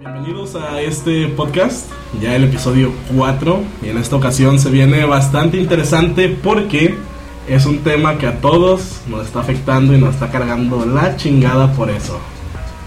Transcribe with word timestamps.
Bienvenidos 0.00 0.54
a 0.54 0.80
este 0.80 1.26
podcast, 1.26 1.90
ya 2.22 2.36
el 2.36 2.44
episodio 2.44 2.92
4, 3.16 3.60
y 3.82 3.88
en 3.88 3.98
esta 3.98 4.14
ocasión 4.14 4.60
se 4.60 4.70
viene 4.70 5.04
bastante 5.04 5.56
interesante 5.56 6.28
porque 6.28 6.94
es 7.48 7.66
un 7.66 7.78
tema 7.78 8.16
que 8.16 8.28
a 8.28 8.40
todos 8.40 9.00
nos 9.08 9.26
está 9.26 9.40
afectando 9.40 9.92
y 9.94 9.98
nos 9.98 10.14
está 10.14 10.30
cargando 10.30 10.86
la 10.86 11.16
chingada 11.16 11.72
por 11.72 11.90
eso, 11.90 12.20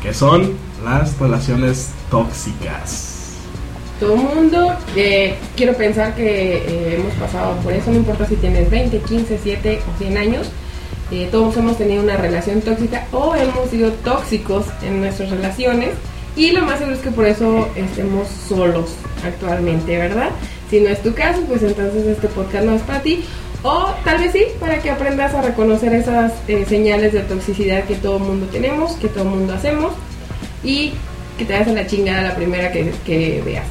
que 0.02 0.13
son 0.13 0.54
las 0.86 1.20
relaciones 1.20 1.89
tóxicas. 2.10 3.35
Todo 3.99 4.13
el 4.13 4.21
mundo, 4.21 4.73
eh, 4.96 5.35
quiero 5.57 5.73
pensar 5.73 6.15
que 6.15 6.23
eh, 6.23 6.96
hemos 6.96 7.13
pasado 7.15 7.57
por 7.57 7.73
eso, 7.73 7.91
no 7.91 7.97
importa 7.97 8.25
si 8.25 8.37
tienes 8.37 8.69
20, 8.69 8.99
15, 8.99 9.37
7 9.43 9.81
o 9.93 9.97
100 9.97 10.17
años, 10.17 10.49
eh, 11.12 11.28
todos 11.29 11.57
hemos 11.57 11.78
tenido 11.78 12.03
una 12.03 12.15
relación 12.15 12.62
tóxica 12.62 13.05
o 13.12 13.35
hemos 13.35 13.69
sido 13.69 13.91
tóxicos 13.91 14.65
en 14.81 15.01
nuestras 15.01 15.29
relaciones 15.29 15.89
y 16.36 16.52
lo 16.52 16.62
más 16.63 16.80
seguro 16.80 16.95
es 16.95 17.02
que 17.02 17.12
por 17.12 17.26
eso 17.26 17.68
estemos 17.76 18.27
solos 18.48 18.91
actualmente, 19.26 19.98
¿verdad? 19.98 20.30
Si 20.70 20.80
no 20.80 20.89
es 20.89 21.02
tu 21.02 21.13
caso, 21.13 21.41
pues 21.41 21.62
entonces 21.63 22.05
este 22.05 22.27
podcast 22.27 22.66
no 22.66 22.76
es 22.76 22.81
para 22.84 23.02
ti. 23.02 23.23
O 23.63 23.94
tal 24.03 24.20
vez 24.20 24.31
sí, 24.31 24.45
para 24.59 24.81
que 24.81 24.89
aprendas 24.89 25.36
a 25.36 25.41
reconocer 25.41 25.94
esas 25.94 26.34
eh, 26.48 26.66
señales 26.67 27.13
de 27.13 27.20
toxicidad 27.22 27.84
que 27.84 27.95
todo 27.95 28.17
mundo 28.17 28.48
tenemos, 28.52 28.94
que 28.94 29.08
todo 29.08 29.25
mundo 29.25 29.53
hacemos 29.53 29.94
y 30.63 30.94
que 31.38 31.45
te 31.45 31.53
das 31.53 31.67
a 31.67 31.73
la 31.73 31.86
chingada 31.86 32.22
la 32.23 32.36
primera 32.36 32.72
que, 32.72 32.91
que 33.05 33.41
veas. 33.45 33.66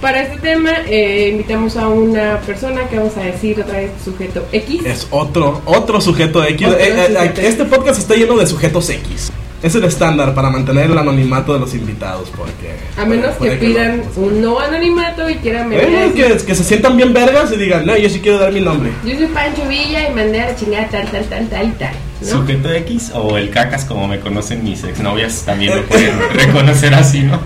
Para 0.00 0.22
este 0.22 0.38
tema 0.38 0.70
eh, 0.86 1.30
invitamos 1.32 1.76
a 1.76 1.88
una 1.88 2.40
persona 2.40 2.88
que 2.88 2.98
vamos 2.98 3.16
a 3.16 3.22
decir 3.22 3.60
otra 3.60 3.78
vez 3.78 3.90
sujeto 4.04 4.46
X. 4.52 4.84
Es 4.84 5.06
otro, 5.10 5.62
otro 5.64 6.00
sujeto 6.00 6.44
X. 6.44 6.66
Otro 6.66 6.78
Eh, 6.78 6.88
eh, 6.88 7.08
sujeto 7.08 7.40
este 7.40 7.64
podcast 7.64 8.00
está 8.00 8.14
lleno 8.14 8.36
de 8.36 8.46
sujetos 8.46 8.88
X. 8.90 9.32
Es 9.62 9.74
el 9.74 9.84
estándar 9.84 10.34
para 10.34 10.50
mantener 10.50 10.90
el 10.90 10.98
anonimato 10.98 11.54
de 11.54 11.60
los 11.60 11.74
invitados, 11.74 12.30
porque... 12.36 12.76
A 13.00 13.04
menos 13.06 13.34
puede 13.36 13.52
que 13.52 13.58
que 13.58 13.66
pidan 13.66 14.02
lo- 14.16 14.22
un 14.22 14.40
no 14.42 14.60
anonimato 14.60 15.28
y 15.30 15.36
quieran 15.36 15.72
Eh, 15.72 16.12
que, 16.14 16.36
que 16.44 16.54
se 16.54 16.62
sientan 16.62 16.96
bien 16.96 17.12
vergas 17.14 17.50
y 17.52 17.56
digan, 17.56 17.86
no, 17.86 17.96
yo 17.96 18.08
sí 18.10 18.20
quiero 18.20 18.38
dar 18.38 18.52
mi 18.52 18.60
nombre. 18.60 18.90
Yo 19.04 19.16
soy 19.16 19.26
Pancho 19.28 19.66
Villa 19.66 20.08
y 20.10 20.14
mandé 20.14 20.40
a 20.42 20.46
la 20.50 20.56
chingada 20.56 20.88
tal, 20.88 21.10
tal, 21.10 21.24
tal, 21.24 21.48
tal 21.48 21.68
y 21.68 21.72
tal. 21.72 21.90
¿no? 22.20 22.28
Sujeto 22.28 22.72
X 22.72 23.10
o 23.14 23.36
el 23.36 23.50
cacas 23.50 23.84
como 23.84 24.06
me 24.08 24.20
conocen 24.20 24.62
mis 24.64 24.82
exnovias 24.84 25.42
también 25.44 25.74
me 25.74 25.82
pueden 25.82 26.18
reconocer 26.32 26.94
así, 26.94 27.22
¿no? 27.22 27.40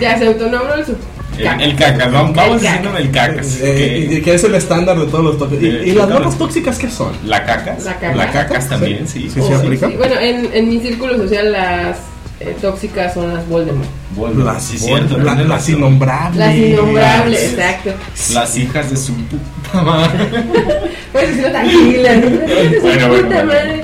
Ya 0.00 0.18
se 0.18 0.26
autonombró 0.26 0.74
el 0.74 0.86
su. 0.86 0.96
El, 1.38 1.60
el 1.62 1.76
cacas, 1.76 2.12
vamos, 2.12 2.34
vamos 2.36 2.56
El 2.56 2.60
diciéndome 2.62 2.98
el 3.00 3.10
cacas. 3.10 3.58
Eh, 3.60 4.20
que- 4.24 4.34
es 4.34 4.44
el 4.44 4.54
estándar 4.54 4.98
de 4.98 5.06
todos 5.06 5.24
los 5.24 5.38
tóxicos. 5.38 5.64
¿Y, 5.64 5.68
Eh, 5.68 5.82
y 5.86 5.92
las 5.92 6.08
morras 6.08 6.36
tóxicas 6.38 6.78
qué 6.78 6.90
son? 6.90 7.12
la 7.24 7.44
cacas, 7.44 7.84
La 7.84 7.98
cacas. 7.98 8.26
cacas 8.32 8.68
también, 8.68 9.06
sí. 9.08 9.30
Sí, 9.32 9.40
Oh, 9.40 9.46
sí, 9.48 9.52
aplica. 9.54 9.88
Bueno, 9.88 10.14
en, 10.20 10.48
en 10.52 10.68
mi 10.68 10.78
círculo 10.80 11.16
social 11.16 11.50
las 11.52 11.96
eh, 12.40 12.56
tóxicas 12.60 13.14
son 13.14 13.32
las 13.34 13.48
Voldemort. 13.48 13.88
Bueno, 14.16 14.44
Las, 14.44 14.62
sí, 14.64 14.78
cierto, 14.78 15.16
la- 15.18 15.24
tienes 15.32 15.48
las 15.48 15.58
razón. 15.60 15.74
innombrables. 15.76 16.36
Las 16.38 16.54
innombrables, 16.56 17.42
Las- 17.42 17.52
exacto. 17.52 17.90
Las 18.34 18.56
hijas 18.58 18.90
de 18.90 18.96
su 18.96 19.14
puta 19.14 19.82
madre. 19.82 20.28
Pues 21.12 21.28
decirlo 21.28 21.50
tranquila, 21.50 22.10
Bueno, 22.82 23.08
bueno, 23.08 23.22
puta 23.22 23.44
bueno. 23.44 23.82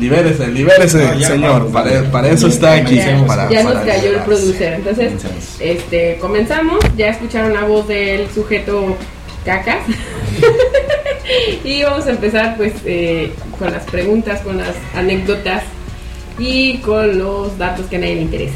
Libérese, 0.00 0.48
libérese, 0.48 0.98
No, 1.04 1.20
señor. 1.20 1.50
vamos, 1.52 1.72
para, 1.72 2.10
para 2.10 2.28
eso 2.28 2.48
está 2.48 2.74
aquí. 2.74 2.96
Ya, 2.96 3.22
para- 3.26 3.50
ya 3.50 3.62
nos 3.62 3.74
para 3.74 3.86
cayó 3.86 4.10
el 4.16 4.22
producer. 4.24 4.72
Entonces, 4.74 5.12
este, 5.60 6.16
comenzamos. 6.20 6.78
Ya 6.96 7.08
escucharon 7.08 7.52
la 7.52 7.64
voz 7.64 7.86
del 7.86 8.28
sujeto 8.30 8.96
cacas. 9.44 9.78
y 11.64 11.82
vamos 11.82 12.06
a 12.06 12.10
empezar 12.10 12.56
pues 12.56 12.72
eh, 12.84 13.32
con 13.58 13.70
las 13.72 13.84
preguntas, 13.84 14.40
con 14.40 14.56
las 14.58 14.74
anécdotas 14.94 15.62
y 16.38 16.78
con 16.78 17.18
los 17.18 17.56
datos 17.58 17.86
que 17.86 17.96
a 17.96 17.98
nadie 17.98 18.16
le 18.16 18.22
interesa. 18.22 18.54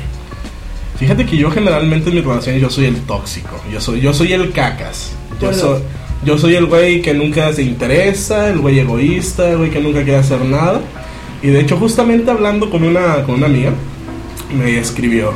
Fíjate 0.98 1.26
que 1.26 1.36
yo 1.36 1.50
generalmente 1.50 2.08
en 2.10 2.16
mis 2.16 2.24
relaciones 2.24 2.62
yo 2.62 2.70
soy 2.70 2.86
el 2.86 3.00
tóxico. 3.02 3.60
Yo 3.72 3.80
soy, 3.80 4.00
yo 4.00 4.12
soy 4.14 4.32
el 4.32 4.52
cacas. 4.52 5.12
Yo 5.40 5.52
soy, 5.52 5.70
dos. 5.70 5.82
yo 6.24 6.38
soy 6.38 6.54
el 6.54 6.66
güey 6.66 7.02
que 7.02 7.12
nunca 7.12 7.52
se 7.52 7.62
interesa, 7.62 8.48
el 8.50 8.58
güey 8.58 8.78
egoísta, 8.78 9.50
el 9.50 9.58
güey 9.58 9.70
que 9.70 9.80
nunca 9.80 10.02
quiere 10.04 10.18
hacer 10.18 10.40
nada. 10.42 10.80
Y 11.44 11.48
de 11.48 11.60
hecho, 11.60 11.76
justamente 11.76 12.30
hablando 12.30 12.70
con 12.70 12.82
una, 12.84 13.22
con 13.22 13.34
una 13.34 13.44
amiga, 13.44 13.70
me 14.56 14.78
escribió, 14.78 15.30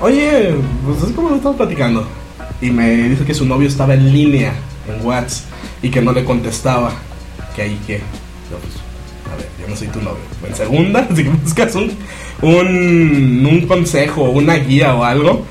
oye, 0.00 0.52
pues 0.84 1.00
es 1.04 1.14
como 1.14 1.32
estamos 1.32 1.56
platicando. 1.56 2.04
Y 2.60 2.70
me 2.70 3.08
dice 3.08 3.24
que 3.24 3.34
su 3.34 3.46
novio 3.46 3.68
estaba 3.68 3.94
en 3.94 4.12
línea 4.12 4.52
en 4.88 5.06
WhatsApp 5.06 5.46
y 5.80 5.90
que 5.90 6.02
no 6.02 6.12
le 6.12 6.24
contestaba. 6.24 6.90
Que 7.54 7.62
ahí 7.62 7.80
que. 7.86 7.98
Yo, 7.98 8.58
pues, 8.60 8.74
a 9.32 9.36
ver, 9.36 9.48
yo 9.60 9.68
no 9.68 9.76
soy 9.76 9.86
tu 9.86 10.00
novio. 10.00 10.24
En 10.44 10.56
segunda, 10.56 11.06
si 11.14 11.22
buscas 11.22 11.72
un, 11.76 11.92
un, 12.42 13.46
un 13.48 13.60
consejo, 13.68 14.24
una 14.30 14.56
guía 14.56 14.96
o 14.96 15.04
algo, 15.04 15.46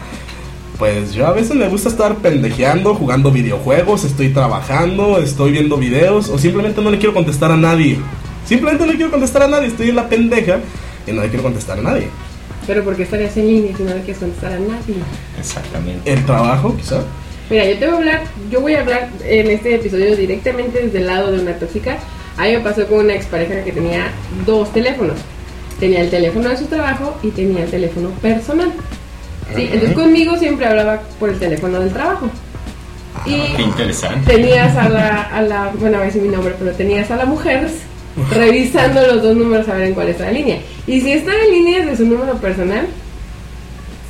pues 0.78 1.14
yo 1.14 1.28
a 1.28 1.32
veces 1.32 1.56
me 1.56 1.70
gusta 1.70 1.88
estar 1.88 2.18
pendejeando, 2.18 2.94
jugando 2.94 3.32
videojuegos, 3.32 4.04
estoy 4.04 4.34
trabajando, 4.34 5.18
estoy 5.20 5.52
viendo 5.52 5.78
videos 5.78 6.28
o 6.28 6.38
simplemente 6.38 6.82
no 6.82 6.92
le 6.92 6.98
quiero 6.98 7.14
contestar 7.14 7.54
a 7.54 7.58
nadie. 7.58 8.00
Simplemente 8.48 8.86
no 8.86 8.92
le 8.92 8.98
quiero 8.98 9.12
contestar 9.12 9.44
a 9.44 9.48
nadie, 9.48 9.68
estoy 9.68 9.90
en 9.90 9.96
la 9.96 10.08
pendeja 10.08 10.60
y 11.06 11.12
no 11.12 11.22
le 11.22 11.28
quiero 11.30 11.44
contestar 11.44 11.80
a 11.80 11.82
nadie. 11.82 12.08
Pero 12.66 12.84
porque 12.84 13.04
estarías 13.04 13.36
en 13.38 13.48
línea 13.48 13.76
si 13.76 13.84
no 13.84 13.90
le 13.94 14.02
quieres 14.02 14.18
contestar 14.20 14.54
a 14.54 14.60
nadie. 14.60 14.96
Exactamente. 15.40 16.12
El 16.12 16.26
trabajo, 16.26 16.76
quizá. 16.76 17.02
Mira, 17.50 17.66
yo 17.66 17.78
te 17.78 17.86
voy 17.88 17.94
a 17.94 17.98
hablar, 17.98 18.24
yo 18.52 18.62
voy 18.62 18.74
a 18.76 18.82
hablar 18.82 19.10
en 19.24 19.48
este 19.52 19.76
episodio 19.76 20.16
directamente 20.18 20.82
desde 20.84 20.98
el 21.00 21.08
lado 21.08 21.32
de 21.32 21.40
una 21.42 21.54
tóxica. 21.54 21.98
A 22.38 22.44
mí 22.44 22.52
me 22.52 22.60
pasó 22.60 22.86
con 22.88 23.00
una 23.00 23.16
expareja 23.16 23.64
que 23.64 23.72
tenía 23.72 24.12
dos 24.46 24.72
teléfonos. 24.74 25.18
Tenía 25.80 26.02
el 26.02 26.10
teléfono 26.10 26.50
de 26.50 26.58
su 26.58 26.66
trabajo 26.66 27.18
y 27.24 27.30
tenía 27.32 27.64
el 27.64 27.70
teléfono 27.70 28.10
personal. 28.22 28.72
Sí, 29.56 29.70
entonces 29.72 29.94
conmigo 29.96 30.36
siempre 30.38 30.66
hablaba 30.66 31.02
por 31.20 31.30
el 31.30 31.40
teléfono 31.40 31.80
del 31.80 31.92
trabajo. 31.92 32.30
Y 33.26 33.34
Ah, 33.36 33.54
Qué 33.56 33.62
interesante. 33.64 34.32
tenías 34.34 34.76
a 34.76 34.90
la, 34.90 35.22
a 35.24 35.42
la, 35.42 35.72
bueno, 35.80 35.98
a 35.98 36.02
ver 36.02 36.12
si 36.12 36.20
mi 36.20 36.28
nombre, 36.30 36.54
pero 36.60 36.72
tenías 36.74 37.10
a 37.12 37.16
la 37.16 37.26
mujer 37.26 37.68
revisando 38.32 39.02
los 39.06 39.22
dos 39.22 39.36
números 39.36 39.68
a 39.70 39.74
ver 39.74 39.88
en 39.88 39.94
cuál 39.94 40.10
está 40.10 40.26
la 40.26 40.32
línea. 40.32 40.60
Y 40.88 41.02
si 41.02 41.12
estaba 41.12 41.38
en 41.44 41.52
línea 41.52 41.86
de 41.86 41.96
su 41.98 42.06
número 42.06 42.34
personal, 42.36 42.88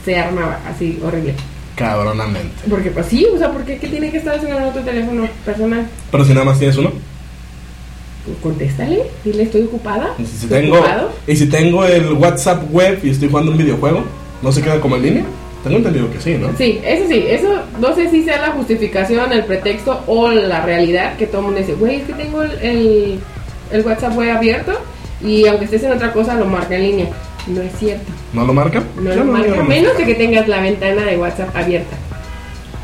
se 0.06 0.18
armaba 0.18 0.60
así 0.68 1.00
horrible. 1.04 1.34
Cabronamente. 1.76 2.56
Porque 2.70 2.90
pues 2.90 3.06
sí, 3.08 3.26
o 3.34 3.38
sea, 3.38 3.52
¿por 3.52 3.64
qué, 3.64 3.78
¿Qué 3.78 3.88
tiene 3.88 4.10
que 4.10 4.18
estar 4.18 4.36
haciendo 4.36 4.58
en 4.58 4.64
otro 4.66 4.82
teléfono 4.82 5.28
personal? 5.46 5.88
Pero 6.12 6.26
si 6.26 6.34
nada 6.34 6.46
más 6.46 6.58
tienes 6.58 6.78
uno. 6.78 6.92
Pues 8.26 8.38
contéstale, 8.42 9.04
dile 9.24 9.44
estoy 9.44 9.62
ocupada. 9.64 10.14
Y 10.18 10.26
si 10.26 10.46
¿Estoy 10.46 10.62
tengo, 10.62 10.78
ocupado? 10.78 11.12
y 11.28 11.36
si 11.36 11.46
tengo 11.48 11.86
el 11.86 12.14
WhatsApp 12.14 12.64
web 12.72 13.00
y 13.04 13.12
estoy 13.12 13.30
jugando 13.30 13.52
un 13.52 13.58
videojuego, 13.58 14.04
¿no 14.42 14.52
se 14.52 14.62
queda 14.62 14.80
como 14.82 14.96
en 14.98 15.02
línea? 15.04 15.24
Tengo 15.64 15.78
entendido 15.78 16.12
que 16.12 16.20
sí, 16.20 16.36
¿no? 16.36 16.50
Sí, 16.58 16.80
eso 16.84 17.06
sí, 17.08 17.24
eso 17.28 17.50
no 17.80 17.94
sé 17.96 18.10
si 18.10 18.24
sea 18.24 18.42
la 18.42 18.52
justificación, 18.52 19.32
el 19.32 19.44
pretexto 19.46 20.02
o 20.08 20.30
la 20.30 20.62
realidad 20.62 21.16
que 21.18 21.28
todo 21.28 21.40
el 21.40 21.46
mundo 21.46 21.60
dice, 21.60 21.74
güey, 21.74 21.98
es 21.98 22.04
que 22.04 22.14
tengo 22.14 22.42
el, 22.44 22.52
el, 22.62 23.20
el 23.72 23.86
WhatsApp 23.86 24.16
web 24.16 24.36
abierto 24.36 24.74
y 25.24 25.46
aunque 25.48 25.66
estés 25.66 25.84
en 25.84 25.92
otra 25.94 26.14
cosa 26.14 26.36
lo 26.36 26.46
marca 26.46 26.76
en 26.76 26.82
línea. 26.84 27.08
No 27.48 27.62
es 27.62 27.72
cierto, 27.80 28.12
¿No 28.34 28.46
lo 28.46 28.54
marca? 28.54 28.84
no 29.02 29.16
lo 29.16 29.24
marca, 29.26 29.48
yo 29.56 29.62
a 29.62 29.64
menos 29.64 29.98
de 29.98 30.06
que 30.06 30.16
tengas 30.16 30.48
la 30.50 30.60
ventana 30.62 31.04
de 31.04 31.18
WhatsApp 31.18 31.56
abierta. 31.56 31.96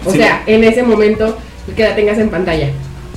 O 0.06 0.12
Sí. 0.12 0.18
sea, 0.20 0.44
en 0.48 0.64
ese 0.64 0.84
momento 0.84 1.38
que 1.76 1.84
la 1.84 1.96
tengas 1.96 2.18
en 2.18 2.30
pantalla. 2.30 2.70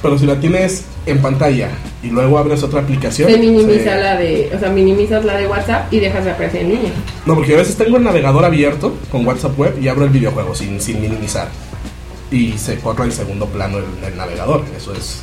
Pero 0.03 0.19
si 0.19 0.26
la 0.26 0.38
tienes 0.38 0.84
en 1.06 1.21
pantalla 1.22 1.71
y 2.03 2.09
luego 2.09 2.38
abres 2.38 2.62
otra 2.62 2.81
aplicación. 2.81 3.31
Se 3.31 3.38
minimiza 3.38 3.94
se- 3.94 4.00
la 4.03 4.16
de, 4.16 4.50
o 4.55 4.59
sea, 4.59 4.69
minimizas 4.71 5.25
la 5.25 5.37
de 5.37 5.47
WhatsApp 5.47 5.93
y 5.93 6.00
dejas 6.00 6.25
de 6.25 6.32
aparecer 6.32 6.62
en 6.62 6.69
línea. 6.71 6.91
No, 7.25 7.34
porque 7.34 7.55
a 7.55 7.59
veces 7.59 7.76
tengo 7.76 7.97
el 7.97 8.03
navegador 8.05 8.44
abierto 8.44 8.94
con 9.10 9.25
WhatsApp 9.26 9.59
web 9.59 9.76
y 9.81 9.88
abro 9.88 10.05
el 10.05 10.10
videojuego 10.10 10.55
sin, 10.55 10.81
sin 10.81 11.00
minimizar. 11.00 11.49
Y 12.31 12.53
se 12.59 12.76
corre 12.81 13.05
en 13.05 13.12
segundo 13.12 13.47
plano 13.47 13.78
el, 13.78 13.84
el 14.05 14.16
navegador. 14.16 14.65
Eso 14.76 14.93
es. 14.94 15.22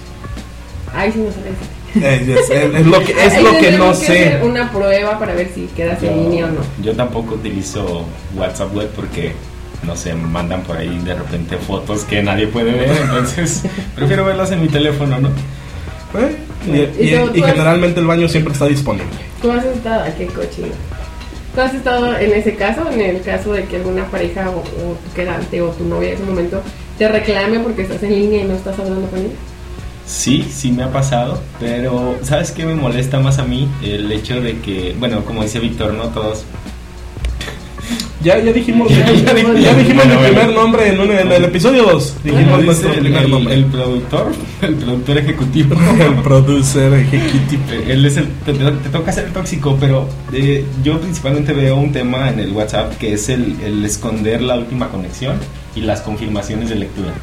Ay, 0.95 1.11
sí 1.11 1.19
no 1.19 1.31
sabes. 1.31 1.53
Es, 1.95 2.49
es- 2.49 2.85
lo 2.87 2.99
que, 3.03 3.11
es 3.25 3.41
lo 3.41 3.57
que 3.59 3.71
no 3.71 3.89
que 3.91 3.95
sé. 3.95 4.25
hacer 4.27 4.43
una 4.43 4.71
prueba 4.71 5.19
para 5.19 5.33
ver 5.35 5.51
si 5.53 5.67
quedas 5.75 6.01
en 6.03 6.23
línea 6.23 6.45
o 6.45 6.49
no. 6.49 6.61
yo 6.81 6.93
tampoco 6.95 7.35
utilizo 7.35 8.05
WhatsApp 8.35 8.75
web 8.75 8.89
porque 8.95 9.33
no 9.83 9.95
sé, 9.95 10.13
mandan 10.13 10.63
por 10.63 10.77
ahí 10.77 10.97
de 11.03 11.13
repente 11.13 11.57
fotos 11.57 12.03
que 12.05 12.23
nadie 12.23 12.47
puede 12.47 12.71
ver, 12.71 12.89
entonces 13.03 13.63
prefiero 13.95 14.25
verlas 14.25 14.51
en 14.51 14.61
mi 14.61 14.69
teléfono, 14.69 15.19
¿no? 15.19 15.29
Eh, 16.19 16.35
Y, 16.99 17.03
¿Y 17.03 17.13
y- 17.13 17.17
tú- 17.17 17.31
y 17.33 17.39
tú 17.39 17.45
has- 17.45 17.51
generalmente 17.51 17.99
el 17.99 18.05
baño 18.07 18.27
siempre 18.29 18.53
está 18.53 18.65
disponible. 18.67 19.09
¿Tú 19.41 19.51
has 19.51 19.65
estado? 19.65 20.05
Qué 20.17 20.27
cochino. 20.27 20.67
¿Tú 21.53 21.61
has 21.61 21.73
estado 21.73 22.17
en 22.17 22.31
ese 22.33 22.55
caso? 22.55 22.89
En 22.91 23.01
el 23.01 23.21
caso 23.21 23.51
de 23.53 23.65
que 23.65 23.75
alguna 23.75 24.05
pareja 24.09 24.49
o, 24.49 24.59
o 24.59 24.95
tu 25.05 25.13
quedante 25.13 25.61
o 25.61 25.69
tu 25.69 25.83
novia 25.83 26.09
en 26.09 26.15
ese 26.15 26.23
momento 26.23 26.61
te 26.97 27.07
reclame 27.07 27.59
porque 27.59 27.81
estás 27.83 28.01
en 28.03 28.15
línea 28.15 28.41
y 28.43 28.47
no 28.47 28.55
estás 28.55 28.79
hablando 28.79 29.05
con 29.07 29.19
ella. 29.19 29.29
Sí, 30.05 30.45
sí 30.53 30.71
me 30.71 30.83
ha 30.83 30.91
pasado, 30.91 31.41
pero 31.59 32.17
¿sabes 32.23 32.51
qué 32.51 32.65
me 32.65 32.75
molesta 32.75 33.19
más 33.19 33.39
a 33.39 33.45
mí? 33.45 33.67
El 33.81 34.11
hecho 34.11 34.41
de 34.41 34.59
que, 34.59 34.95
bueno, 34.99 35.23
como 35.23 35.43
dice 35.43 35.59
Víctor, 35.59 35.93
no 35.93 36.03
todos 36.09 36.43
Ya, 38.21 38.37
ya 38.39 38.51
dijimos, 38.51 38.89
Ya 38.91 39.05
ya, 39.11 39.33
dijimos. 39.33 39.59
ya 39.61 39.73
dijimos 39.73 40.05
Bueno, 40.05 40.19
mi 40.21 40.27
bueno. 40.27 40.39
primer 40.39 40.55
nombre 40.55 40.87
en, 40.89 40.99
un- 40.99 41.11
en 41.11 41.31
el 41.31 41.43
episodio 41.45 41.83
2. 41.83 42.15
Dijimos 42.23 42.53
Dice 42.57 42.65
nuestro 42.65 42.93
el, 42.93 42.99
primer 42.99 43.23
el- 43.23 43.31
nombre. 43.31 43.53
el 43.53 43.65
productor, 43.65 44.31
el 44.61 44.75
productor 44.75 45.17
ejecutivo. 45.19 45.75
El 45.99 46.15
producer 46.21 46.93
ejecutivo. 46.93 47.63
Él 47.87 48.05
es 48.05 48.17
el, 48.17 48.27
te, 48.45 48.53
toca 48.89 49.11
ser 49.13 49.25
el 49.25 49.31
tóxico, 49.33 49.77
pero 49.79 50.07
eh, 50.33 50.65
yo 50.83 50.99
principalmente 50.99 51.53
veo 51.53 51.75
un 51.77 51.91
tema 51.93 52.29
en 52.29 52.39
el 52.39 52.51
WhatsApp 52.51 52.97
que 52.97 53.13
es 53.13 53.29
el, 53.29 53.55
el 53.61 53.83
esconder 53.85 54.41
la 54.41 54.55
última 54.55 54.89
conexión 54.89 55.35
y 55.75 55.81
las 55.81 56.01
confirmaciones 56.01 56.69
de 56.69 56.75
lectura. 56.75 57.13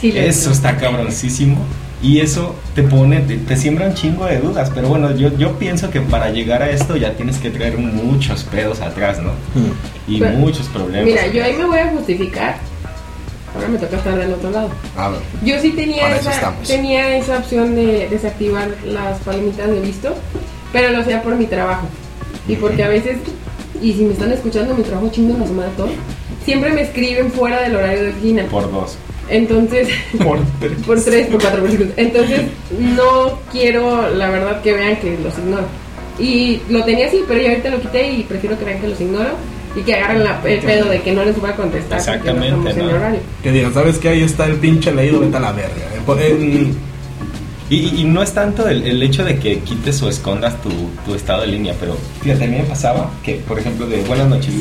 Sí, 0.00 0.12
Eso 0.14 0.50
está 0.50 0.76
cabroncísimo 0.76 1.56
y 2.06 2.20
eso 2.20 2.54
te 2.76 2.84
pone, 2.84 3.18
te, 3.20 3.36
te 3.36 3.56
siembra 3.56 3.88
un 3.88 3.94
chingo 3.94 4.26
de 4.26 4.38
dudas, 4.38 4.70
pero 4.72 4.86
bueno, 4.88 5.10
yo, 5.16 5.36
yo 5.36 5.58
pienso 5.58 5.90
que 5.90 6.00
para 6.00 6.30
llegar 6.30 6.62
a 6.62 6.70
esto 6.70 6.96
ya 6.96 7.12
tienes 7.14 7.38
que 7.38 7.50
traer 7.50 7.78
muchos 7.78 8.44
pedos 8.44 8.80
atrás, 8.80 9.18
¿no? 9.20 9.32
Y 10.06 10.20
Pero- 10.20 10.38
muchos 10.38 10.68
problemas. 10.68 11.04
Mira, 11.04 11.26
yo 11.26 11.42
ahí 11.42 11.54
me 11.54 11.64
voy 11.64 11.78
a 11.80 11.90
justificar. 11.90 12.58
Ahora 13.56 13.68
me 13.68 13.78
toca 13.78 13.96
estar 13.96 14.16
del 14.16 14.32
otro 14.34 14.50
lado. 14.52 14.68
A 14.96 15.08
ver. 15.08 15.20
Yo 15.44 15.58
sí 15.58 15.70
tenía 15.72 16.14
esa, 16.16 16.54
tenía 16.64 17.16
esa 17.16 17.38
opción 17.38 17.74
de 17.74 18.06
desactivar 18.08 18.68
las 18.84 19.18
palomitas 19.20 19.68
de 19.68 19.80
visto, 19.80 20.14
pero 20.72 20.90
lo 20.90 20.98
hacía 21.00 21.22
por 21.22 21.34
mi 21.34 21.46
trabajo. 21.46 21.88
Y 22.46 22.54
porque 22.54 22.84
a 22.84 22.88
veces, 22.88 23.16
y 23.82 23.94
si 23.94 24.04
me 24.04 24.12
están 24.12 24.30
escuchando, 24.30 24.74
mi 24.74 24.84
trabajo 24.84 25.08
chingo 25.10 25.36
la 25.38 25.46
semana 25.46 25.70
todo, 25.76 25.88
siempre 26.44 26.70
me 26.70 26.82
escriben 26.82 27.32
fuera 27.32 27.62
del 27.62 27.74
horario 27.74 28.02
de 28.04 28.10
oficina. 28.10 28.44
Por 28.44 28.70
dos. 28.70 28.96
Entonces, 29.28 29.88
Por- 30.22 30.40
por 30.86 31.00
tres, 31.02 31.26
por 31.28 31.40
cuatro, 31.40 31.64
cinco. 31.68 31.84
Entonces, 31.96 32.42
no 32.78 33.38
quiero, 33.52 34.08
la 34.14 34.30
verdad, 34.30 34.62
que 34.62 34.72
vean 34.72 34.96
que 34.96 35.16
los 35.22 35.36
ignoro. 35.38 35.66
Y 36.18 36.60
lo 36.70 36.82
tenía 36.84 37.08
así, 37.08 37.22
pero 37.28 37.42
ya 37.42 37.50
ahorita 37.50 37.70
lo 37.70 37.80
quité 37.80 38.10
y 38.12 38.22
prefiero 38.22 38.58
que 38.58 38.64
vean 38.64 38.80
que 38.80 38.88
los 38.88 39.00
ignoro 39.00 39.30
y 39.76 39.80
que 39.82 39.94
agarren 39.94 40.24
la- 40.24 40.40
el 40.44 40.60
pedo 40.60 40.88
de 40.88 41.00
que 41.02 41.12
no 41.12 41.24
les 41.24 41.38
voy 41.38 41.50
a 41.50 41.56
contestar 41.56 41.98
no 41.98 41.98
Exactamente. 41.98 42.74
Que 43.42 43.52
digan, 43.52 43.74
¿sabes 43.74 43.98
qué? 43.98 44.08
Ahí 44.10 44.22
está 44.22 44.46
el 44.46 44.54
pinche 44.56 44.92
leído, 44.92 45.20
vete 45.20 45.36
a 45.36 45.40
la 45.40 45.52
verga. 45.52 45.74
Eh, 46.20 46.72
Y, 47.68 47.74
y- 47.74 48.00
y 48.02 48.04
no 48.04 48.22
es 48.22 48.32
tanto 48.32 48.68
el, 48.68 48.86
el 48.86 49.02
hecho 49.02 49.24
de 49.24 49.38
que 49.40 49.58
quites 49.58 50.00
o 50.02 50.08
escondas 50.08 50.54
tu, 50.62 50.70
tu 51.04 51.16
estado 51.16 51.40
de 51.42 51.48
línea, 51.48 51.74
pero 51.80 51.96
fíjate, 52.22 52.44
a 52.44 52.46
mí 52.46 52.56
me 52.58 52.62
pasaba 52.62 53.10
que, 53.24 53.34
por 53.46 53.58
ejemplo, 53.58 53.86
de 53.88 54.02
buenas 54.02 54.28
noches, 54.28 54.54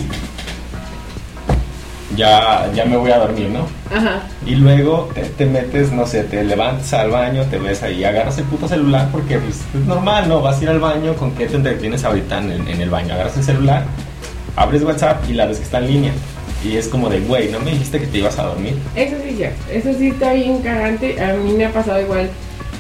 ya, 2.15 2.69
ya 2.73 2.85
me 2.85 2.97
voy 2.97 3.11
a 3.11 3.17
dormir, 3.17 3.49
¿no? 3.49 3.67
Ajá. 3.95 4.21
Y 4.45 4.55
luego 4.55 5.09
te, 5.13 5.21
te 5.23 5.45
metes, 5.45 5.91
no 5.91 6.05
sé, 6.05 6.23
te 6.23 6.43
levantas 6.43 6.93
al 6.93 7.09
baño, 7.09 7.43
te 7.49 7.57
ves 7.57 7.81
ahí, 7.83 8.03
agarras 8.03 8.37
el 8.37 8.43
puto 8.45 8.67
celular 8.67 9.09
porque 9.11 9.37
pues, 9.39 9.61
es 9.73 9.85
normal, 9.87 10.27
¿no? 10.29 10.41
Vas 10.41 10.59
a 10.59 10.63
ir 10.63 10.69
al 10.69 10.79
baño, 10.79 11.15
¿con 11.15 11.31
qué 11.31 11.47
te 11.47 11.55
entretienes 11.55 12.03
ahorita 12.03 12.39
en, 12.39 12.67
en 12.67 12.81
el 12.81 12.89
baño? 12.89 13.13
Agarras 13.13 13.37
el 13.37 13.43
celular, 13.43 13.85
abres 14.55 14.83
WhatsApp 14.83 15.23
y 15.29 15.33
la 15.33 15.45
ves 15.47 15.57
que 15.57 15.63
está 15.63 15.79
en 15.79 15.87
línea. 15.87 16.11
Y 16.63 16.77
es 16.77 16.87
como 16.87 17.09
de, 17.09 17.19
güey, 17.19 17.49
¿no 17.51 17.59
me 17.59 17.71
dijiste 17.71 17.99
que 17.99 18.07
te 18.07 18.17
ibas 18.19 18.39
a 18.39 18.43
dormir? 18.43 18.75
Eso 18.95 19.15
sí, 19.23 19.35
ya. 19.37 19.51
Eso 19.71 19.93
sí 19.99 20.07
está 20.07 20.33
bien 20.33 20.59
cagante. 20.63 21.21
A 21.23 21.33
mí 21.33 21.51
me 21.53 21.65
ha 21.65 21.71
pasado 21.71 22.01
igual. 22.01 22.29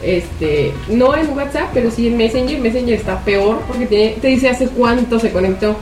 Este, 0.01 0.73
no 0.89 1.15
en 1.15 1.29
WhatsApp, 1.37 1.69
pero 1.73 1.91
sí 1.91 2.07
en 2.07 2.17
Messenger. 2.17 2.59
Messenger 2.59 2.95
está 2.95 3.19
peor 3.23 3.61
porque 3.67 3.85
tiene- 3.85 4.13
te 4.21 4.27
dice 4.27 4.49
hace 4.49 4.67
cuánto 4.69 5.19
se 5.19 5.31
conectó. 5.31 5.75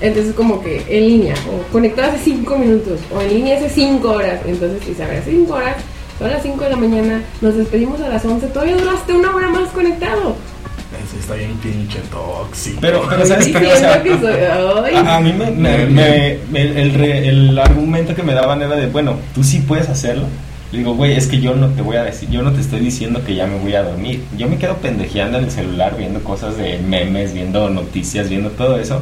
Entonces, 0.00 0.34
como 0.34 0.62
que 0.62 0.82
en 0.88 1.08
línea, 1.08 1.34
o 1.50 1.72
conectado 1.72 2.08
hace 2.12 2.24
5 2.24 2.58
minutos, 2.58 3.00
o 3.14 3.20
en 3.20 3.28
línea 3.34 3.56
hace 3.56 3.70
5 3.70 4.08
horas. 4.10 4.40
Entonces, 4.46 4.82
si 4.84 4.94
saber, 4.94 5.18
hace 5.20 5.30
5 5.32 5.52
horas, 5.54 5.76
son 6.18 6.30
las 6.30 6.42
5 6.42 6.64
de 6.64 6.70
la 6.70 6.76
mañana, 6.76 7.22
nos 7.40 7.56
despedimos 7.56 8.00
a 8.00 8.08
las 8.08 8.24
11, 8.24 8.46
todavía 8.48 8.76
duraste 8.76 9.12
una 9.14 9.34
hora 9.34 9.48
más 9.48 9.68
conectado. 9.70 10.34
Ese 11.08 11.18
está 11.18 11.34
bien 11.34 11.52
pinche 11.62 11.98
tóxico. 12.10 12.78
Pero, 12.80 13.06
pero 13.08 13.26
¿sabes 13.26 13.46
qué? 13.48 13.56
O 13.66 13.76
sea, 13.76 13.98
diciendo 13.98 14.02
que 14.02 14.26
soy- 14.26 14.84
ay. 14.86 14.94
A, 14.96 15.16
a 15.16 15.20
mí 15.20 15.32
me, 15.32 15.50
me- 15.50 15.86
me- 15.86 16.38
me- 16.50 16.82
el, 16.82 16.94
re- 16.94 17.28
el 17.28 17.58
argumento 17.58 18.14
que 18.14 18.22
me 18.22 18.34
daban 18.34 18.62
era 18.62 18.76
de, 18.76 18.86
bueno, 18.86 19.16
tú 19.34 19.42
sí 19.44 19.60
puedes 19.60 19.88
hacerlo. 19.88 20.24
Le 20.72 20.78
digo, 20.78 20.94
güey, 20.94 21.12
es 21.16 21.26
que 21.26 21.40
yo 21.40 21.54
no 21.54 21.68
te 21.68 21.82
voy 21.82 21.96
a 21.96 22.02
decir, 22.02 22.28
yo 22.30 22.42
no 22.42 22.52
te 22.52 22.60
estoy 22.60 22.80
diciendo 22.80 23.22
que 23.24 23.34
ya 23.34 23.46
me 23.46 23.58
voy 23.58 23.74
a 23.74 23.82
dormir. 23.82 24.22
Yo 24.36 24.48
me 24.48 24.58
quedo 24.58 24.76
pendejeando 24.78 25.38
en 25.38 25.44
el 25.44 25.50
celular 25.50 25.96
viendo 25.96 26.20
cosas 26.24 26.56
de 26.56 26.78
memes, 26.78 27.32
viendo 27.34 27.68
noticias, 27.70 28.28
viendo 28.28 28.50
todo 28.50 28.78
eso. 28.78 29.00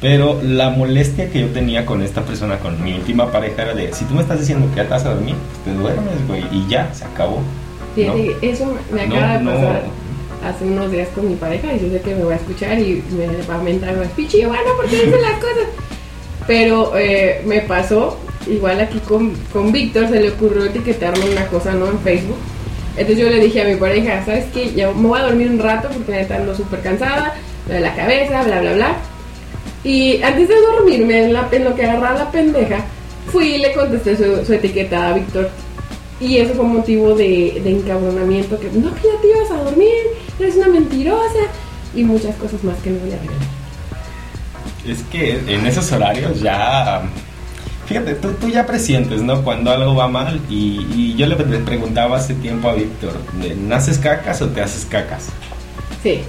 Pero 0.00 0.40
la 0.42 0.70
molestia 0.70 1.30
que 1.30 1.40
yo 1.40 1.48
tenía 1.48 1.86
con 1.86 2.02
esta 2.02 2.22
persona, 2.22 2.58
con 2.58 2.82
mi 2.82 2.92
última 2.92 3.30
pareja, 3.32 3.62
era 3.62 3.74
de, 3.74 3.92
si 3.92 4.04
tú 4.04 4.14
me 4.14 4.22
estás 4.22 4.40
diciendo 4.40 4.68
que 4.70 4.76
ya 4.76 4.84
te 4.84 4.90
vas 4.90 5.06
a 5.06 5.14
dormir, 5.14 5.34
pues 5.64 5.76
te 5.76 5.82
duermes, 5.82 6.28
güey, 6.28 6.44
y 6.52 6.66
ya, 6.68 6.92
se 6.92 7.04
acabó. 7.04 7.40
¿no? 7.96 8.14
eso 8.42 8.76
me 8.92 9.02
acaba 9.02 9.38
no. 9.38 9.50
de 9.50 9.56
pasar 9.56 9.82
hace 10.44 10.64
unos 10.64 10.90
días 10.90 11.08
con 11.14 11.28
mi 11.28 11.34
pareja 11.34 11.72
y 11.72 11.80
yo 11.80 11.90
sé 11.90 12.00
que 12.00 12.14
me 12.14 12.24
va 12.24 12.34
a 12.34 12.36
escuchar 12.36 12.78
y 12.78 13.02
me 13.16 13.26
va 13.48 13.56
a 13.56 13.62
mentar 13.62 13.96
más 13.96 14.08
pichi, 14.08 14.44
bueno, 14.44 14.70
¿por 14.76 14.86
qué 14.86 14.96
dice 14.96 15.20
las 15.20 15.40
cosas? 15.40 15.68
Pero 16.46 16.96
eh, 16.96 17.42
me 17.46 17.60
pasó, 17.62 18.18
igual 18.46 18.80
aquí 18.80 18.98
con, 19.00 19.34
con 19.52 19.72
Víctor 19.72 20.08
se 20.08 20.20
le 20.20 20.30
ocurrió 20.30 20.64
etiquetarme 20.66 21.30
una 21.30 21.46
cosa, 21.46 21.72
¿no? 21.72 21.86
En 21.86 21.98
Facebook. 22.00 22.38
Entonces 22.96 23.18
yo 23.18 23.28
le 23.28 23.40
dije 23.40 23.62
a 23.62 23.64
mi 23.64 23.76
pareja, 23.76 24.24
¿sabes 24.24 24.46
qué? 24.54 24.72
Ya 24.72 24.90
me 24.92 25.08
voy 25.08 25.18
a 25.18 25.24
dormir 25.24 25.50
un 25.50 25.58
rato 25.58 25.88
porque 25.92 26.12
neta 26.12 26.36
ando 26.36 26.54
súper 26.54 26.80
cansada, 26.80 27.34
de 27.66 27.80
la 27.80 27.94
cabeza, 27.94 28.42
bla, 28.44 28.60
bla, 28.60 28.72
bla. 28.74 28.96
Y 29.86 30.20
antes 30.22 30.48
de 30.48 30.54
dormirme, 30.60 31.24
en, 31.24 31.32
la- 31.32 31.48
en 31.52 31.64
lo 31.64 31.74
que 31.74 31.84
agarraba 31.86 32.18
la 32.24 32.30
pendeja, 32.32 32.84
fui 33.30 33.54
y 33.54 33.58
le 33.58 33.72
contesté 33.72 34.16
su, 34.16 34.44
su 34.44 34.52
etiqueta 34.52 35.10
a 35.10 35.12
Víctor. 35.14 35.48
Y 36.20 36.38
eso 36.38 36.54
fue 36.54 36.64
motivo 36.64 37.14
de, 37.14 37.60
de 37.62 37.70
encabronamiento, 37.70 38.58
que 38.58 38.68
no, 38.72 38.92
que 38.94 39.02
ya 39.02 39.20
te 39.22 39.28
ibas 39.28 39.50
a 39.50 39.62
dormir, 39.62 39.92
eres 40.40 40.56
una 40.56 40.68
mentirosa, 40.68 41.38
y 41.94 42.02
muchas 42.04 42.34
cosas 42.36 42.64
más 42.64 42.76
que 42.78 42.90
no 42.90 42.98
voy 43.00 43.10
a 43.12 43.16
revelar. 43.16 43.46
Es 44.86 45.02
que 45.04 45.40
en 45.54 45.66
esos 45.66 45.90
horarios 45.92 46.40
ya. 46.40 47.02
Fíjate, 47.86 48.14
tú, 48.14 48.32
tú 48.40 48.48
ya 48.48 48.66
presientes, 48.66 49.22
¿no? 49.22 49.42
Cuando 49.42 49.70
algo 49.70 49.94
va 49.94 50.08
mal. 50.08 50.40
Y, 50.50 50.86
y 50.94 51.14
yo 51.16 51.26
le 51.26 51.36
pre- 51.36 51.58
preguntaba 51.58 52.16
hace 52.16 52.34
tiempo 52.34 52.68
a 52.68 52.74
Víctor: 52.74 53.12
¿naces 53.68 53.98
cacas 53.98 54.42
o 54.42 54.48
te 54.48 54.60
haces 54.62 54.84
cacas? 54.84 55.26
Sí, 56.02 56.20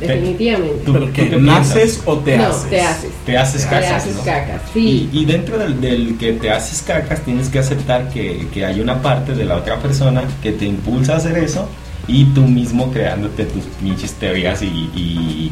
definitivamente. 0.00 0.82
¿Tú- 0.84 0.92
¿Pero 0.92 1.06
tú 1.06 1.12
que 1.12 1.30
qué 1.30 1.36
naces 1.36 2.02
o 2.04 2.18
te 2.18 2.36
no, 2.36 2.46
haces? 2.46 2.70
te 2.70 2.80
haces. 2.80 3.10
Te 3.26 3.38
haces 3.38 3.62
Te 3.64 3.68
cacas. 3.70 3.92
haces 3.92 4.16
¿no? 4.16 4.22
cacas, 4.24 4.60
Y, 4.74 4.80
sí. 4.80 5.08
y 5.12 5.24
dentro 5.24 5.58
del, 5.58 5.80
del 5.80 6.16
que 6.18 6.32
te 6.32 6.50
haces 6.50 6.82
cacas, 6.82 7.20
tienes 7.20 7.48
que 7.48 7.58
aceptar 7.58 8.08
que, 8.10 8.46
que 8.52 8.64
hay 8.64 8.80
una 8.80 9.00
parte 9.02 9.34
de 9.34 9.44
la 9.44 9.56
otra 9.56 9.78
persona 9.78 10.22
que 10.42 10.52
te 10.52 10.64
impulsa 10.66 11.14
a 11.14 11.16
hacer 11.18 11.38
eso. 11.38 11.68
Y 12.06 12.24
tú 12.26 12.42
mismo 12.42 12.90
creándote 12.92 13.44
tus 13.46 13.64
pinches 13.82 14.12
teorías 14.14 14.60
y, 14.60 14.66
y, 14.66 15.50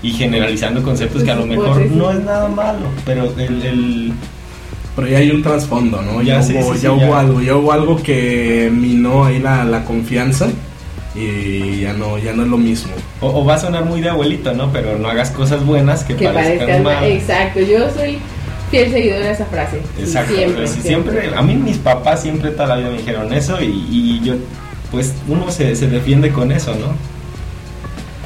y 0.00 0.10
generalizando 0.12 0.80
conceptos 0.82 1.24
que 1.24 1.30
a 1.32 1.34
lo 1.34 1.44
mejor 1.46 1.80
no 1.90 2.10
es 2.12 2.20
nada 2.24 2.48
malo. 2.48 2.86
Pero 3.04 3.24
el- 3.36 3.62
el 3.62 4.12
Pero 4.94 5.08
ya 5.08 5.18
hay 5.18 5.30
un 5.32 5.42
trasfondo, 5.42 6.00
¿no? 6.02 6.22
Ya, 6.22 6.34
Ya, 6.36 6.42
sí, 6.42 6.54
hubo, 6.54 6.72
sí, 6.72 6.78
sí, 6.78 6.84
ya 6.84 6.92
hubo 6.92 7.00
ya. 7.00 7.18
algo, 7.20 7.40
ya 7.40 7.56
hubo 7.56 7.72
algo 7.72 7.96
que 8.02 8.70
minó 8.72 9.24
ahí 9.24 9.40
la, 9.40 9.64
la 9.64 9.84
confianza 9.84 10.48
y 11.18 11.80
ya 11.80 11.92
no, 11.92 12.18
ya 12.18 12.32
no 12.32 12.42
es 12.42 12.48
lo 12.48 12.58
mismo. 12.58 12.92
O, 13.20 13.28
o 13.40 13.44
va 13.44 13.54
a 13.54 13.58
sonar 13.58 13.84
muy 13.84 14.00
de 14.00 14.08
abuelito, 14.10 14.52
¿no? 14.54 14.70
Pero 14.72 14.98
no 14.98 15.08
hagas 15.08 15.30
cosas 15.30 15.64
buenas 15.64 16.04
que, 16.04 16.14
Que 16.16 16.26
parezcan 16.28 16.58
parezcan 16.58 16.82
malas. 16.84 17.02
Exacto, 17.04 17.60
yo 17.60 17.90
soy 17.90 18.18
fiel 18.70 18.90
seguidora 18.90 19.26
de 19.26 19.32
esa 19.32 19.46
frase. 19.46 19.80
Sí, 19.96 20.02
Exacto. 20.02 20.34
Siempre, 20.34 20.66
sí, 20.68 20.80
siempre. 20.82 21.20
siempre- 21.20 21.38
a 21.38 21.42
mí 21.42 21.54
mis 21.56 21.78
papás 21.78 22.22
siempre 22.22 22.50
toda 22.50 22.68
la 22.68 22.76
vida 22.76 22.90
me 22.90 22.98
dijeron 22.98 23.32
eso 23.32 23.60
y, 23.62 23.66
y 23.90 24.20
yo, 24.24 24.34
pues 24.90 25.14
uno 25.26 25.50
se, 25.50 25.74
se 25.74 25.88
defiende 25.88 26.30
con 26.30 26.52
eso, 26.52 26.72
¿no? 26.74 26.94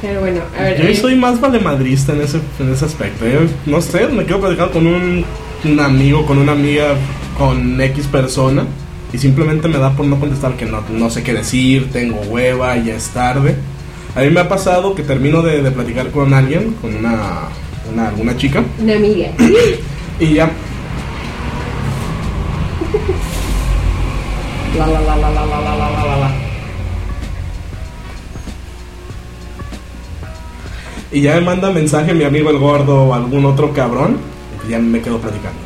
Pero 0.01 0.19
bueno, 0.19 0.41
a 0.59 0.63
ver. 0.63 0.81
Yo 0.81 0.89
eh, 0.89 0.95
soy 0.95 1.15
más 1.15 1.39
valemadrista 1.39 2.11
en 2.11 2.21
ese, 2.21 2.39
en 2.59 2.73
ese 2.73 2.85
aspecto. 2.85 3.25
Yo, 3.25 3.39
no 3.65 3.81
sé, 3.81 4.07
me 4.07 4.25
quedo 4.25 4.41
platicando 4.41 4.73
con 4.73 4.85
un, 4.85 5.23
un 5.63 5.79
amigo, 5.79 6.25
con 6.25 6.37
una 6.39 6.51
amiga, 6.51 6.95
con 7.37 7.79
X 7.79 8.07
persona 8.07 8.65
y 9.13 9.17
simplemente 9.19 9.67
me 9.67 9.77
da 9.77 9.91
por 9.91 10.05
no 10.07 10.19
contestar 10.19 10.57
que 10.57 10.65
no, 10.65 10.81
no 10.89 11.09
sé 11.09 11.23
qué 11.23 11.33
decir, 11.33 11.91
tengo 11.91 12.19
hueva, 12.21 12.75
ya 12.77 12.95
es 12.95 13.09
tarde. 13.09 13.55
A 14.15 14.21
mí 14.21 14.29
me 14.31 14.39
ha 14.41 14.49
pasado 14.49 14.95
que 14.95 15.03
termino 15.03 15.41
de, 15.41 15.61
de 15.61 15.71
platicar 15.71 16.09
con 16.11 16.33
alguien, 16.33 16.73
con 16.81 16.95
una, 16.95 17.43
una, 17.91 18.07
alguna 18.09 18.35
chica, 18.35 18.63
Una 18.81 18.95
amiga. 18.95 19.29
y 20.19 20.33
ya 20.33 20.51
La, 24.77 24.87
la, 24.87 25.01
la, 25.01 25.15
la, 25.15 25.29
la, 25.29 25.45
la, 25.45 25.61
la, 25.61 25.77
la, 25.77 26.05
la, 26.05 26.17
la. 26.17 26.31
Y 31.11 31.21
ya 31.21 31.35
me 31.35 31.41
manda 31.41 31.69
mensaje 31.69 32.13
mi 32.15 32.23
amigo 32.23 32.49
el 32.49 32.57
gordo 32.57 33.03
o 33.03 33.13
algún 33.13 33.45
otro 33.45 33.71
cabrón. 33.73 34.17
Y 34.67 34.71
ya 34.71 34.79
me 34.79 34.99
quedo 35.01 35.19
platicando. 35.19 35.59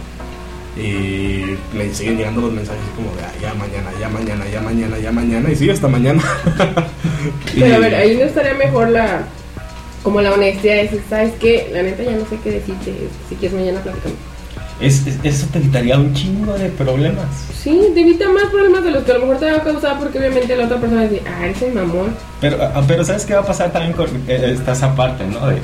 Y 0.80 1.58
me 1.76 1.94
siguen 1.94 2.18
llegando 2.18 2.42
los 2.42 2.54
mensajes 2.54 2.82
como 2.96 3.10
de 3.16 3.24
"Ah, 3.24 3.32
ya 3.42 3.54
mañana, 3.56 3.90
ya 4.00 4.10
mañana, 4.10 4.46
ya 4.52 4.62
mañana, 4.62 4.98
ya 5.00 5.12
mañana. 5.12 5.52
Y 5.52 5.56
sí, 5.56 5.70
hasta 5.70 5.88
mañana. 5.88 6.22
Y- 7.56 7.62
Pero 7.62 7.76
a 7.76 7.80
ver, 7.80 7.96
ahí 7.96 8.16
no 8.16 8.24
estaría 8.24 8.54
mejor 8.54 8.90
la. 8.90 9.24
Como 10.04 10.22
la 10.22 10.32
honestidad 10.34 10.76
decir, 10.76 11.02
¿sabes 11.10 11.34
qué? 11.40 11.70
La 11.74 11.82
neta 11.84 12.04
ya 12.04 12.12
no 12.12 12.26
sé 12.30 12.38
qué 12.44 12.52
decirte. 12.52 12.94
Si 13.28 13.36
quieres 13.36 13.58
mañana 13.58 13.80
platicamos. 13.82 14.18
Es, 14.80 15.06
es- 15.08 15.18
eso 15.24 15.48
te 15.52 15.58
evitaría 15.58 15.98
un 15.98 16.14
chingo 16.14 16.54
de 16.54 16.70
problemas. 16.70 17.26
Sí, 17.62 17.82
te 17.96 18.02
evita 18.02 18.30
más 18.30 18.46
problemas 18.46 18.84
de 18.84 18.92
los 18.92 19.04
que 19.04 19.12
a 19.12 19.16
lo 19.16 19.22
mejor 19.22 19.38
te 19.40 19.52
va 19.52 19.58
a 19.58 19.64
causar 19.64 19.98
porque 20.00 20.20
obviamente 20.20 20.56
la 20.56 20.66
otra 20.66 20.78
persona 20.80 21.04
dice, 21.08 21.24
ah, 21.28 21.46
eres 21.46 21.62
el 21.64 21.74
mamón. 21.74 22.16
Pero, 22.40 22.58
ah, 22.62 22.84
pero 22.88 23.04
¿sabes 23.04 23.26
qué 23.26 23.34
va 23.34 23.42
a 23.42 23.46
pasar 23.46 23.72
también 23.72 23.94
con 23.94 24.06
eh, 24.28 24.54
esta 24.56 24.74
esa 24.74 24.96
parte, 24.96 25.26
no? 25.26 25.48
De, 25.48 25.58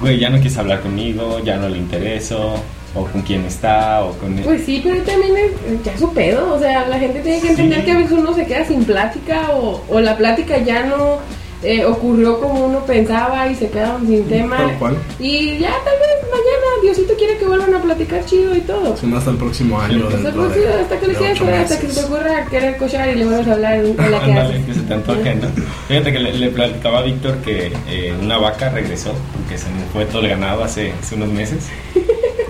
güey, 0.00 0.18
ya 0.18 0.28
no 0.28 0.36
quieres 0.36 0.58
hablar 0.58 0.80
conmigo, 0.80 1.38
ya 1.44 1.56
no 1.56 1.68
le 1.68 1.78
intereso, 1.78 2.60
o 2.96 3.04
con 3.04 3.22
quién 3.22 3.44
está, 3.44 4.04
o 4.04 4.12
con... 4.18 4.34
Pues 4.36 4.64
sí, 4.64 4.80
pero 4.82 5.02
también 5.02 5.34
es 5.36 5.84
ya 5.84 5.96
su 5.98 6.12
pedo. 6.12 6.54
O 6.54 6.58
sea, 6.58 6.88
la 6.88 6.98
gente 6.98 7.20
tiene 7.20 7.40
que 7.40 7.48
entender 7.50 7.78
Sí. 7.80 7.84
que 7.84 7.90
a 7.92 7.98
veces 7.98 8.12
uno 8.12 8.34
se 8.34 8.46
queda 8.46 8.64
sin 8.64 8.84
plática 8.84 9.50
o, 9.52 9.82
o 9.88 10.00
la 10.00 10.16
plática 10.16 10.58
ya 10.58 10.84
no 10.84 11.18
eh, 11.62 11.84
ocurrió 11.86 12.38
como 12.40 12.66
uno 12.66 12.80
pensaba 12.86 13.48
y 13.50 13.54
se 13.54 13.68
quedaron 13.70 14.06
sin 14.06 14.24
tema. 14.28 14.56
Tal 14.58 14.78
cual. 14.78 14.96
Y 15.18 15.58
ya 15.58 15.70
tal 15.84 15.94
vez 15.98 16.30
mañana 16.30 16.66
Diosito 16.82 17.14
quiere 17.16 17.38
que 17.38 17.46
vuelvan 17.46 17.74
a 17.74 17.80
platicar 17.82 18.24
chido 18.26 18.54
y 18.54 18.60
todo. 18.60 18.94
Si 18.96 19.06
no 19.06 19.16
hasta 19.16 19.30
el 19.30 19.36
próximo 19.38 19.80
año. 19.80 20.06
O 20.06 20.10
sea, 20.10 20.20
dentro 20.20 20.42
pues, 20.44 20.54
de- 20.54 20.60
sí, 20.62 20.68
hasta 20.82 21.00
que 21.00 21.06
le 21.08 21.14
quieras 21.14 21.40
hasta 21.40 21.80
que 21.80 21.88
se 21.88 22.00
te 22.00 22.06
ocurra 22.06 22.44
querer 22.50 22.76
cochar 22.76 23.08
y 23.08 23.14
le 23.14 23.24
vuelvas 23.24 23.48
a 23.48 23.52
hablar 23.54 23.74
en 23.76 23.96
la 24.10 24.20
que 24.24 24.32
haces. 24.32 24.64
que 24.66 24.74
se 24.74 24.80
te 24.82 24.94
antoje, 24.94 25.34
¿no? 25.34 25.48
Fíjate 25.88 26.12
que 26.12 26.18
le, 26.18 26.32
le 26.34 26.48
platicaba 26.50 26.98
a 26.98 27.02
Víctor 27.02 27.36
que 27.38 27.72
eh, 27.88 28.14
una 28.22 28.36
vaca 28.38 28.68
regresó, 28.68 29.12
porque 29.34 29.56
se 29.58 29.68
me 29.70 29.82
fue 29.92 30.04
todo 30.04 30.22
el 30.22 30.28
ganado 30.28 30.62
hace, 30.62 30.92
hace 31.00 31.14
unos 31.14 31.30
meses, 31.30 31.68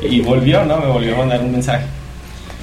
y 0.03 0.21
volvió, 0.21 0.65
¿no? 0.65 0.79
Me 0.79 0.87
volvió 0.87 1.15
a 1.15 1.19
mandar 1.19 1.41
un 1.41 1.53
mensaje. 1.53 1.87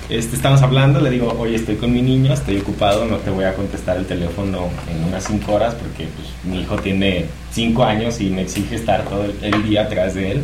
Este, 0.10 0.36
estamos 0.36 0.62
hablando, 0.62 1.00
le 1.00 1.10
digo, 1.10 1.36
oye, 1.40 1.56
estoy 1.56 1.76
con 1.76 1.92
mi 1.94 2.02
niño, 2.02 2.34
estoy 2.34 2.58
ocupado, 2.58 3.06
no 3.06 3.18
te 3.18 3.30
voy 3.30 3.46
a 3.46 3.56
contestar 3.56 3.98
el 3.98 4.06
teléfono 4.06 4.70
en 4.92 5.04
unas 5.06 5.24
5 5.24 5.52
horas 5.52 5.76
porque 5.76 6.08
pues, 6.16 6.28
mi 6.44 6.62
hijo 6.62 6.76
tiene 6.78 7.26
5 7.52 7.84
años 7.84 8.20
y 8.20 8.30
me 8.30 8.42
exige 8.42 8.76
estar 8.76 9.04
todo 9.06 9.26
el, 9.26 9.64
día 9.64 9.84
atrás 9.84 10.14
de 10.14 10.34
él. 10.34 10.44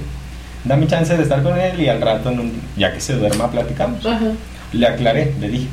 Dame 0.64 0.88
chance 0.88 1.16
de 1.16 1.24
estar 1.24 1.44
con 1.44 1.58
él 1.58 1.80
y 1.80 1.88
al 1.88 2.02
rato, 2.02 2.32
ya 2.78 2.94
que 2.94 3.02
se 3.02 3.14
duerma, 3.14 3.52
platicamos. 3.52 4.06
Ajá. 4.06 4.32
Le 4.72 4.88
aclaré, 4.88 5.34
le 5.40 5.50
dije. 5.50 5.68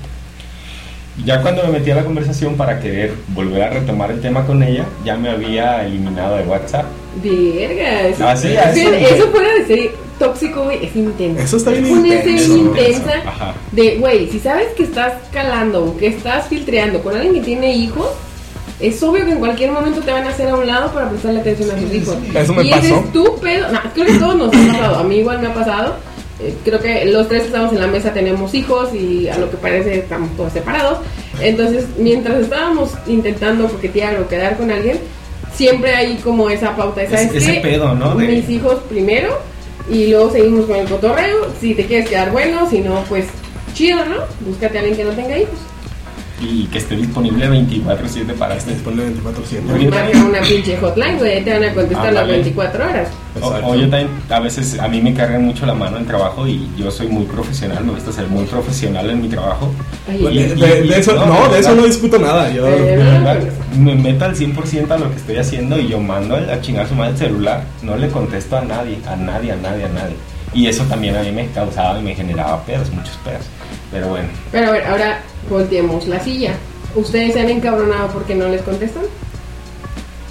Ya 1.24 1.40
cuando 1.40 1.62
me 1.64 1.70
metí 1.78 1.90
a 1.90 1.94
la 1.96 2.04
conversación 2.04 2.56
para 2.56 2.78
querer 2.78 3.14
volver 3.28 3.62
a 3.62 3.70
retomar 3.70 4.10
el 4.10 4.20
tema 4.20 4.46
con 4.46 4.62
ella, 4.62 4.84
ya 5.04 5.16
me 5.16 5.30
había 5.30 5.84
eliminado 5.86 6.36
de 6.36 6.42
WhatsApp. 6.44 6.84
Verga. 7.22 8.08
Eso, 8.08 8.26
Ah, 8.28 8.36
sí, 8.36 8.54
así. 8.56 8.86
eso 8.86 9.28
fuera 9.30 9.48
de 9.54 9.66
ser 9.66 9.90
tóxico, 10.18 10.64
güey, 10.64 10.84
es 10.84 10.94
intenso. 10.94 11.42
Eso 11.42 11.56
está 11.56 11.70
bien 11.70 11.84
Es 11.86 11.90
una 11.90 12.08
intenso. 12.08 12.56
intensa 12.56 13.12
Ajá. 13.26 13.54
de, 13.72 13.96
güey, 13.96 14.28
si 14.30 14.38
sabes 14.38 14.68
que 14.76 14.82
estás 14.84 15.14
calando 15.32 15.84
o 15.86 15.96
que 15.96 16.08
estás 16.08 16.48
filtreando 16.48 17.00
con 17.02 17.14
alguien 17.14 17.34
que 17.34 17.40
tiene 17.40 17.74
hijos, 17.74 18.08
es 18.78 19.02
obvio 19.02 19.24
que 19.24 19.32
en 19.32 19.38
cualquier 19.38 19.70
momento 19.72 20.00
te 20.02 20.12
van 20.12 20.24
a 20.24 20.28
hacer 20.30 20.50
a 20.50 20.54
un 20.54 20.66
lado 20.66 20.92
para 20.92 21.08
prestarle 21.08 21.40
atención 21.40 21.70
a 21.70 21.80
sus 21.80 21.94
hijos. 21.94 22.16
Eso 22.34 22.52
me 22.52 22.64
y 22.64 22.70
pasó. 22.70 22.84
ese 22.84 22.94
es 22.94 23.12
tu 23.12 23.38
pedo. 23.40 23.72
No, 23.72 23.80
creo 23.94 24.06
que 24.06 24.14
todos 24.18 24.36
nos 24.36 24.48
ha 24.48 24.72
pasado. 24.72 24.96
A 24.98 25.02
mí 25.04 25.16
igual 25.16 25.40
me 25.40 25.46
ha 25.48 25.54
pasado. 25.54 25.96
Eh, 26.40 26.54
creo 26.64 26.80
que 26.80 27.04
los 27.06 27.28
tres 27.28 27.42
que 27.42 27.46
estamos 27.48 27.72
en 27.72 27.80
la 27.80 27.86
mesa 27.86 28.12
tenemos 28.12 28.52
hijos 28.54 28.94
y 28.94 29.26
a 29.28 29.38
lo 29.38 29.50
que 29.50 29.56
parece 29.56 29.98
estamos 30.00 30.36
todos 30.36 30.52
separados. 30.52 30.98
Entonces, 31.40 31.86
mientras 31.98 32.38
estábamos 32.40 32.90
intentando 33.06 33.66
coquetear 33.68 34.20
o 34.20 34.28
quedar 34.28 34.56
con 34.58 34.70
alguien, 34.70 34.98
siempre 35.54 35.94
hay 35.94 36.16
como 36.16 36.50
esa 36.50 36.76
pauta. 36.76 37.02
Es- 37.02 37.10
¿Sabes 37.10 37.34
ese 37.34 37.60
pedo, 37.60 37.94
¿no? 37.94 38.14
De- 38.14 38.26
Mis 38.28 38.48
hijos 38.50 38.74
primero 38.88 39.38
y 39.90 40.08
luego 40.08 40.30
seguimos 40.30 40.66
con 40.66 40.76
el 40.76 40.86
cotorreo. 40.88 41.46
Si 41.60 41.74
te 41.74 41.86
quieres 41.86 42.08
quedar 42.08 42.30
bueno, 42.32 42.68
si 42.68 42.80
no, 42.80 43.02
pues 43.08 43.26
chido, 43.74 44.04
¿no? 44.04 44.16
Búscate 44.46 44.76
a 44.76 44.80
alguien 44.80 44.96
que 44.96 45.04
no 45.04 45.12
tenga 45.12 45.38
hijos. 45.38 45.58
Y 46.38 46.64
que 46.66 46.76
esté 46.78 46.96
disponible 46.96 47.48
24-7 47.48 48.34
para 48.34 48.56
este. 48.56 48.72
Dispone 48.74 49.04
24-7. 49.04 49.74
Oye, 49.74 49.88
Marca 49.88 50.18
una 50.24 50.40
pinche 50.42 50.76
hotline, 50.76 51.16
güey, 51.18 51.32
ahí 51.38 51.42
te 51.44 51.50
van 51.54 51.64
a 51.64 51.72
contestar 51.74 52.04
las 52.12 52.22
Ándale. 52.22 52.32
24 52.34 52.84
horas. 52.84 53.08
O, 53.34 53.38
Exacto. 53.38 53.66
o 53.68 53.74
yo 53.74 53.80
también, 53.88 54.08
a 54.28 54.40
veces 54.40 54.78
a 54.78 54.86
mí 54.88 55.00
me 55.00 55.14
cargan 55.14 55.44
mucho 55.46 55.64
la 55.64 55.72
mano 55.74 55.96
en 55.96 56.04
trabajo 56.06 56.46
y 56.46 56.68
yo 56.76 56.90
soy 56.90 57.06
muy 57.08 57.24
profesional, 57.24 57.84
me 57.84 57.92
gusta 57.92 58.12
ser 58.12 58.26
muy 58.28 58.44
profesional 58.44 59.08
en 59.08 59.22
mi 59.22 59.28
trabajo. 59.28 59.72
Ay, 60.08 60.18
De, 60.24 60.32
Y- 60.32 60.60
de- 60.60 60.82
de 60.82 60.98
eso, 60.98 61.14
no, 61.14 61.24
no, 61.26 61.48
de 61.48 61.54
de 61.54 61.60
eso 61.60 61.74
no 61.74 61.84
discuto 61.86 62.18
nada. 62.18 62.50
Yo, 62.50 62.66
Eh, 62.66 62.96
De 62.96 63.02
Ah, 63.02 63.34
verdad, 63.34 63.48
me 63.78 63.94
meto 63.94 64.24
al 64.26 64.34
100% 64.36 64.90
a 64.94 64.98
lo 64.98 65.10
que 65.10 65.16
estoy 65.16 65.36
haciendo 65.38 65.78
y 65.78 65.88
yo 65.88 65.98
mando 66.00 66.36
a 66.36 66.60
chingar 66.60 66.86
su 66.86 66.94
madre 66.94 67.12
el 67.12 67.18
celular, 67.18 67.64
no 67.82 67.96
le 67.96 68.08
contesto 68.08 68.56
a 68.58 68.60
nadie, 68.62 68.98
a 69.06 69.16
nadie, 69.16 69.52
a 69.52 69.56
nadie, 69.56 69.84
a 69.84 69.88
nadie. 69.88 70.16
Y 70.54 70.66
eso 70.66 70.84
también 70.84 71.16
a 71.16 71.22
mí 71.22 71.30
me 71.32 71.46
causaba 71.48 71.98
y 71.98 72.02
me 72.02 72.14
generaba 72.14 72.62
pedos, 72.64 72.90
muchos 72.90 73.16
pedos. 73.24 73.42
Pero 73.90 74.08
bueno, 74.08 74.28
Pero 74.52 74.68
a 74.68 74.70
ver, 74.72 74.84
ahora 74.86 75.20
volteemos 75.48 76.06
la 76.08 76.20
silla. 76.20 76.54
¿Ustedes 76.94 77.34
se 77.34 77.40
han 77.40 77.50
encabronado 77.50 78.08
porque 78.08 78.34
no 78.34 78.48
les 78.48 78.62
contestan? 78.62 79.02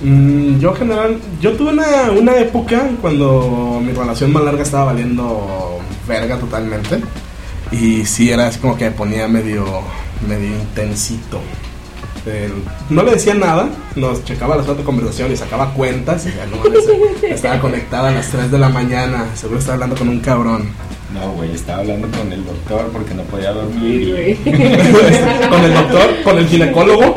Mm, 0.01 0.59
yo 0.59 0.73
general, 0.73 1.17
yo 1.41 1.53
tuve 1.53 1.71
una, 1.71 2.11
una 2.11 2.37
época 2.37 2.89
cuando 3.01 3.79
mi 3.83 3.93
relación 3.93 4.33
más 4.33 4.43
larga 4.43 4.63
estaba 4.63 4.85
valiendo 4.85 5.79
verga 6.07 6.37
totalmente. 6.37 6.99
Y 7.71 8.05
sí, 8.05 8.29
era 8.29 8.47
así 8.47 8.59
como 8.59 8.77
que 8.77 8.85
me 8.85 8.91
ponía 8.91 9.27
medio, 9.27 9.65
medio 10.27 10.47
intensito. 10.47 11.39
El- 12.25 12.63
no 12.89 13.03
le 13.03 13.11
decía 13.11 13.35
nada, 13.35 13.69
nos 13.95 14.23
checaba 14.25 14.55
las 14.57 14.65
horas 14.65 14.79
de 14.79 14.83
conversación 14.83 15.31
y 15.31 15.37
sacaba 15.37 15.73
cuentas. 15.73 16.25
Y 16.25 16.29
ya 16.35 16.45
no 16.47 16.57
estaba 17.29 17.59
conectada 17.59 18.09
a 18.09 18.11
las 18.11 18.29
3 18.29 18.51
de 18.51 18.57
la 18.59 18.69
mañana, 18.69 19.27
seguro 19.35 19.59
estaba 19.59 19.75
hablando 19.75 19.95
con 19.95 20.09
un 20.09 20.19
cabrón. 20.19 20.69
No, 21.15 21.31
güey, 21.33 21.51
estaba 21.53 21.79
hablando 21.79 22.07
con 22.17 22.31
el 22.31 22.45
doctor 22.45 22.89
porque 22.91 23.13
no 23.13 23.23
podía 23.23 23.51
dormir. 23.51 24.37
Con 25.49 25.63
el 25.63 25.73
doctor, 25.73 26.23
con 26.23 26.37
el 26.37 26.47
ginecólogo. 26.47 27.15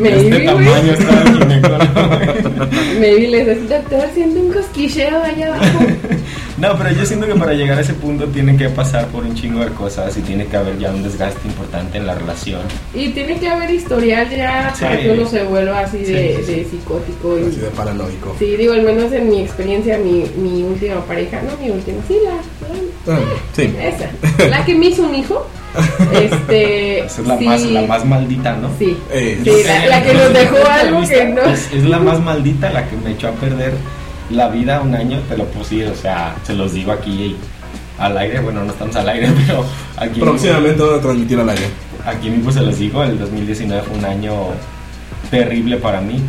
Maybe, 0.00 0.20
este 0.28 0.40
tamaño 0.44 0.92
estaba 0.92 1.22
el 1.22 1.38
ginecólogo. 1.38 2.68
Maybe 3.00 3.28
les 3.28 3.46
decía, 3.46 3.78
doctor, 3.78 4.08
siento 4.14 4.40
un 4.40 4.52
cosquilleo 4.52 5.22
allá 5.22 5.46
abajo. 5.54 5.78
No, 6.58 6.76
pero 6.76 6.90
yo 6.90 7.06
siento 7.06 7.24
que 7.28 7.36
para 7.36 7.52
llegar 7.52 7.78
a 7.78 7.82
ese 7.82 7.94
punto 7.94 8.26
tiene 8.26 8.56
que 8.56 8.68
pasar 8.68 9.06
por 9.08 9.22
un 9.22 9.32
chingo 9.32 9.60
de 9.64 9.70
cosas 9.70 10.16
y 10.16 10.22
tiene 10.22 10.44
que 10.46 10.56
haber 10.56 10.76
ya 10.76 10.90
un 10.90 11.04
desgaste 11.04 11.46
importante 11.46 11.98
en 11.98 12.06
la 12.06 12.16
relación. 12.16 12.62
Y 12.92 13.10
tiene 13.10 13.38
que 13.38 13.48
haber 13.48 13.70
historial 13.70 14.28
ya 14.28 14.74
Sí. 14.74 14.82
para 14.82 14.98
que 14.98 15.10
uno 15.10 15.24
se 15.28 15.44
vuelva 15.44 15.78
así 15.80 15.98
de, 15.98 16.36
Sí, 16.38 16.42
sí, 16.44 16.54
de 16.56 16.64
psicótico. 16.64 17.38
Y, 17.38 17.44
Así 17.44 17.60
de 17.60 17.68
paranoico. 17.68 18.34
Sí, 18.40 18.56
digo, 18.56 18.72
al 18.72 18.82
menos 18.82 19.12
en 19.12 19.28
mi 19.30 19.40
experiencia, 19.40 19.98
mi, 19.98 20.24
mi 20.36 20.64
última 20.64 21.00
pareja, 21.04 21.40
no 21.42 21.56
mi 21.64 21.70
última, 21.70 21.98
sí, 22.08 22.16
la, 22.24 22.32
Ah, 23.08 23.18
sí. 23.54 23.74
esa, 23.80 24.10
la 24.48 24.64
que 24.64 24.74
me 24.74 24.86
hizo 24.86 25.02
un 25.04 25.14
hijo, 25.14 25.46
este, 26.12 27.00
Esa 27.06 27.20
es 27.22 27.26
la, 27.26 27.38
sí, 27.38 27.44
más, 27.44 27.62
la 27.62 27.82
más 27.82 28.04
maldita, 28.04 28.56
¿no? 28.56 28.70
sí, 28.78 28.96
Eh, 29.10 29.40
sí, 29.44 29.50
la, 29.66 29.86
la 29.86 30.02
que 30.02 30.14
nos 30.14 30.32
dejó 30.32 30.56
algo 30.68 31.00
que 31.08 31.24
no, 31.26 31.42
Es, 31.42 31.72
es 31.72 31.84
la 31.84 31.98
más 31.98 32.20
maldita, 32.20 32.70
la 32.70 32.88
que 32.88 32.96
me 32.96 33.12
echó 33.12 33.28
a 33.28 33.32
perder 33.32 33.74
la 34.30 34.48
vida 34.48 34.80
un 34.80 34.94
año, 34.94 35.20
te 35.28 35.36
lo 35.36 35.44
puse, 35.46 35.86
o 35.88 35.94
sea, 35.94 36.34
se 36.44 36.54
los 36.54 36.72
digo 36.72 36.92
aquí 36.92 37.36
al 37.98 38.16
aire, 38.18 38.40
bueno, 38.40 38.64
no 38.64 38.72
estamos 38.72 38.94
al 38.96 39.08
aire, 39.08 39.28
pero 39.46 39.64
aquí, 39.96 40.20
Próximamente 40.20 40.82
van 40.82 40.98
a 40.98 41.00
transmitir 41.00 41.38
al 41.40 41.48
aire. 41.48 41.66
aquí 42.04 42.30
mismo 42.30 42.52
se 42.52 42.60
los 42.60 42.78
digo, 42.78 43.02
el 43.02 43.18
2019 43.18 43.82
fue 43.82 43.98
un 43.98 44.04
año 44.04 44.32
terrible 45.30 45.76
para 45.76 46.00
mí, 46.00 46.20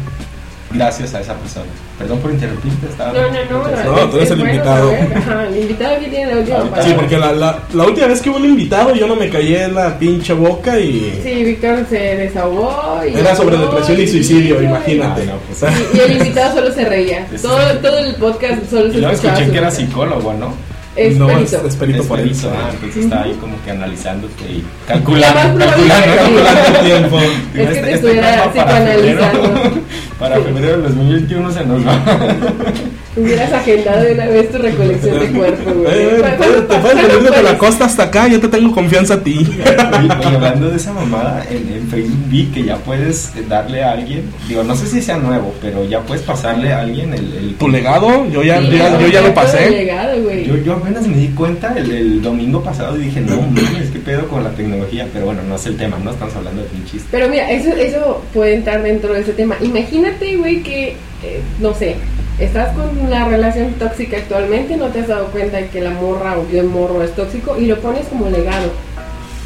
gracias 0.72 1.14
a 1.14 1.22
esa 1.22 1.34
persona. 1.36 1.68
Perdón 2.00 2.20
por 2.20 2.32
interrumpirte, 2.32 2.88
estaba... 2.88 3.12
no, 3.12 3.22
no, 3.22 3.68
no, 3.68 3.92
No, 3.96 4.10
tú 4.10 4.16
eres 4.18 4.28
es 4.28 4.32
el 4.32 4.38
bueno 4.40 4.54
invitado. 4.54 4.90
saber, 4.90 5.18
ajá, 5.18 5.46
el 5.48 5.58
invitado 5.58 5.96
aquí 5.98 6.06
tiene 6.08 6.32
la 6.34 6.38
última 6.40 6.58
palabra. 6.60 6.84
Sí, 6.84 6.94
porque 6.96 7.18
la, 7.18 7.32
la, 7.34 7.60
la 7.74 7.84
última 7.86 8.08
vez 8.08 8.22
que 8.22 8.30
hubo 8.30 8.38
un 8.38 8.46
invitado 8.46 8.96
yo 8.96 9.06
no 9.08 9.16
me 9.18 9.30
callé 9.30 9.64
en 9.66 9.76
la 9.76 10.00
pinche 10.00 10.32
boca 10.34 10.80
y 10.80 11.20
Sí, 11.22 11.44
Víctor 11.44 11.86
se 11.90 11.98
desahogó 11.98 13.02
y 13.06 13.20
era 13.20 13.36
sobre 13.36 13.58
depresión 13.58 14.00
y 14.02 14.08
suicidio, 14.08 14.56
güey. 14.56 14.68
imagínate. 14.68 15.24
Ah, 15.24 15.26
no, 15.26 15.34
pues, 15.40 15.74
Y, 15.94 15.98
y 15.98 16.00
el 16.00 16.12
invitado 16.14 16.56
solo 16.56 16.74
se 16.74 16.86
reía. 16.86 17.28
Todo, 17.42 17.58
todo 17.82 17.98
el 18.00 18.16
podcast 18.16 18.70
solo 18.70 18.88
Y 18.88 18.92
se 18.92 18.98
luego 19.00 19.14
escuchaba 19.14 19.38
escuché 19.40 19.52
que 19.52 19.58
era 19.58 19.70
psicólogo, 19.72 20.34
¿no? 20.34 20.54
Es 21.00 21.16
no, 21.18 21.28
perito. 21.28 21.44
es, 21.58 21.64
es 21.64 21.76
perito 21.76 22.02
Es 22.02 22.08
forense. 22.08 22.48
perito, 22.48 22.60
ah, 22.64 22.70
entonces 22.74 22.96
Ujú. 22.98 23.06
estaba 23.06 23.24
ahí 23.24 23.38
como 23.40 23.64
que 23.64 23.72
analizándote 23.72 24.44
y 24.50 24.58
La 24.58 24.94
calculando, 24.96 25.66
calculando, 25.66 26.16
calculando 26.16 26.80
el 26.80 26.86
tiempo. 26.86 27.20
Es 27.20 27.30
que 27.30 27.34
te 27.54 27.64
Este- 27.64 27.80
este 27.80 27.94
estuviera 27.94 28.44
psicoanalizando. 28.52 29.42
febrero- 29.44 29.72
Para 30.20 30.36
febrero 30.42 30.72
del 30.74 30.84
2021 30.84 31.52
se 31.52 31.66
nos 31.66 31.88
va. 31.88 32.00
Hubieras 33.16 33.52
agendado 33.52 34.04
de 34.04 34.14
una 34.14 34.26
vez 34.28 34.52
tu 34.52 34.58
recolección 34.60 35.20
de 35.20 35.26
cuerpo, 35.28 35.72
güey. 35.74 35.92
Eh, 35.94 36.22
¿Cuándo- 36.38 36.64
te, 36.64 36.78
puedes 36.78 36.96
venir 36.96 37.24
desde 37.30 37.44
la 37.44 37.58
costa 37.58 37.86
hasta 37.86 38.04
acá, 38.04 38.28
yo 38.28 38.40
te 38.40 38.48
tengo 38.48 38.72
confianza 38.74 39.16
a 39.16 39.20
ti. 39.24 39.40
Oye, 39.40 40.10
oye, 40.20 40.36
hablando 40.36 40.70
de 40.70 40.78
esa 40.78 40.94
mamada, 40.94 41.44
en, 41.50 41.74
en 41.74 41.88
Facebook 41.90 42.18
vi 42.28 42.46
que 42.46 42.64
ya 42.64 42.78
puedes 42.78 43.32
darle 43.50 43.84
a 43.84 43.94
alguien, 43.94 44.24
digo, 44.48 44.64
no 44.64 44.76
sé 44.76 44.86
si 44.88 45.02
sea 45.02 45.18
nuevo, 45.18 45.54
pero 45.62 45.84
ya 45.86 46.02
puedes 46.02 46.24
pasarle 46.24 46.72
a 46.72 46.82
alguien 46.82 47.14
el... 47.14 47.34
el- 47.34 47.56
Tu 47.56 47.68
legado, 47.68 48.30
yo 48.30 48.44
ya, 48.44 48.60
Sí, 48.62 48.68
yo 48.68 48.78
ya, 48.78 49.00
yo 49.00 49.08
ya 49.08 49.22
lo 49.22 49.34
pasé. 49.34 49.70
Legado. 49.70 50.16
Yo, 50.46 50.56
yo 50.58 50.80
apenas 50.90 51.08
me 51.08 51.18
di 51.18 51.28
cuenta 51.30 51.78
el, 51.78 51.92
el 51.92 52.22
domingo 52.22 52.64
pasado 52.64 52.98
y 52.98 53.04
dije, 53.04 53.22
no 53.22 53.42
mames, 53.42 53.92
qué 53.92 54.00
pedo 54.00 54.28
con 54.28 54.44
la 54.44 54.50
tecnología, 54.52 55.08
pero 55.14 55.26
bueno, 55.28 55.44
no 55.44 55.56
es 55.56 55.66
el 55.68 55.78
tema, 55.78 55.98
no 56.04 56.12
estamos 56.12 56.36
hablando 56.36 56.64
de 56.64 56.68
pinches. 56.68 57.04
Pero 57.12 57.30
mira, 57.30 57.52
eso, 57.52 57.70
eso 57.76 58.24
puede 58.34 58.56
entrar 58.56 58.82
dentro 58.82 59.14
de 59.14 59.22
ese 59.22 59.34
tema. 59.34 59.56
Imagínate, 59.62 60.36
güey, 60.38 60.64
que, 60.64 60.96
eh, 61.24 61.42
no 61.60 61.76
sé, 61.76 61.96
estás 62.40 62.76
con 62.76 62.98
una 62.98 63.28
relación 63.28 63.74
tóxica 63.74 64.18
actualmente, 64.18 64.78
no 64.78 64.88
te 64.88 65.02
has 65.02 65.08
dado 65.08 65.28
cuenta 65.28 65.58
de 65.58 65.68
que 65.68 65.80
la 65.80 65.92
morra 65.92 66.38
o 66.40 66.48
el 66.52 66.66
morro 66.66 67.04
es 67.04 67.14
tóxico 67.14 67.56
y 67.60 67.68
lo 67.68 67.80
pones 67.80 68.08
como 68.08 68.28
legado. 68.28 68.72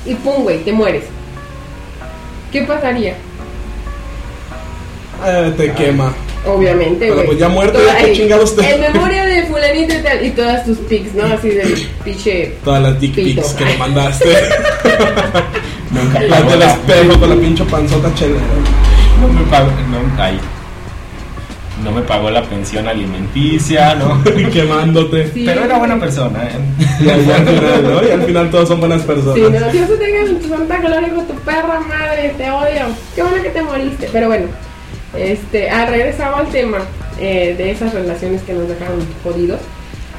Y 0.05 0.15
pum, 0.15 0.43
güey, 0.43 0.63
te 0.63 0.71
mueres. 0.71 1.03
¿Qué 2.51 2.62
pasaría? 2.62 3.15
Eh, 5.25 5.53
te 5.57 5.71
quema. 5.73 6.13
Obviamente, 6.45 6.97
Pero 6.99 7.13
güey. 7.15 7.25
pues 7.27 7.39
ya 7.39 7.47
muerto, 7.49 7.79
Todo 7.79 7.87
ya 7.87 8.11
chingados 8.13 8.55
te- 8.55 8.73
En 8.75 8.81
memoria 8.81 9.25
de 9.25 9.43
fulanito 9.45 9.93
y 9.93 9.97
tal, 10.03 10.25
y 10.25 10.29
todas 10.31 10.65
tus 10.65 10.77
pics, 10.79 11.13
¿no? 11.15 11.23
Así 11.25 11.49
del 11.49 11.73
pinche... 12.03 12.55
Todas 12.65 12.83
las 12.83 12.99
dick 12.99 13.15
pics 13.15 13.53
que 13.53 13.63
le 13.65 13.77
mandaste. 13.77 14.25
Nunca 15.91 16.19
las 16.21 16.49
del 16.49 16.61
espejo 16.63 17.19
con 17.19 17.29
la 17.29 17.35
pinche 17.35 17.63
panzota 17.65 18.13
chelera. 18.15 18.41
No 19.21 19.27
me 19.29 19.41
pago, 19.49 19.67
no, 19.89 20.21
ay. 20.23 20.37
no 21.83 21.91
me 21.91 22.01
pagó 22.01 22.29
la 22.29 22.43
pensión 22.43 22.87
alimenticia, 22.87 23.95
¿no? 23.95 24.21
Quemándote. 24.51 25.31
Sí. 25.33 25.43
Pero 25.45 25.63
era 25.63 25.77
buena 25.77 25.97
persona, 25.99 26.43
¿eh? 26.43 26.59
Y 26.99 27.09
al, 27.09 27.21
final, 27.21 27.83
¿no? 27.83 28.03
Y 28.07 28.11
al 28.11 28.23
final 28.23 28.49
todos 28.51 28.67
son 28.67 28.79
buenas 28.79 29.01
personas. 29.03 29.35
Sí, 29.35 29.41
no, 29.43 29.71
Dios 29.71 29.87
te 29.87 29.95
tenga 29.97 30.19
en 30.21 30.39
tu 30.41 30.49
santa 30.49 30.77
gloria 30.79 31.09
con 31.13 31.25
tu 31.27 31.33
perra 31.35 31.79
madre, 31.87 32.33
te 32.37 32.51
odio. 32.51 32.85
Qué 33.15 33.21
bueno 33.23 33.41
que 33.43 33.49
te 33.49 33.61
moriste. 33.61 34.09
Pero 34.11 34.27
bueno, 34.27 34.47
este, 35.17 35.70
ah, 35.70 35.86
regresaba 35.86 36.39
al 36.39 36.48
tema 36.48 36.79
eh, 37.20 37.55
de 37.58 37.72
esas 37.72 37.93
relaciones 37.93 38.41
que 38.43 38.53
nos 38.53 38.67
dejaron 38.67 39.00
jodidos. 39.24 39.60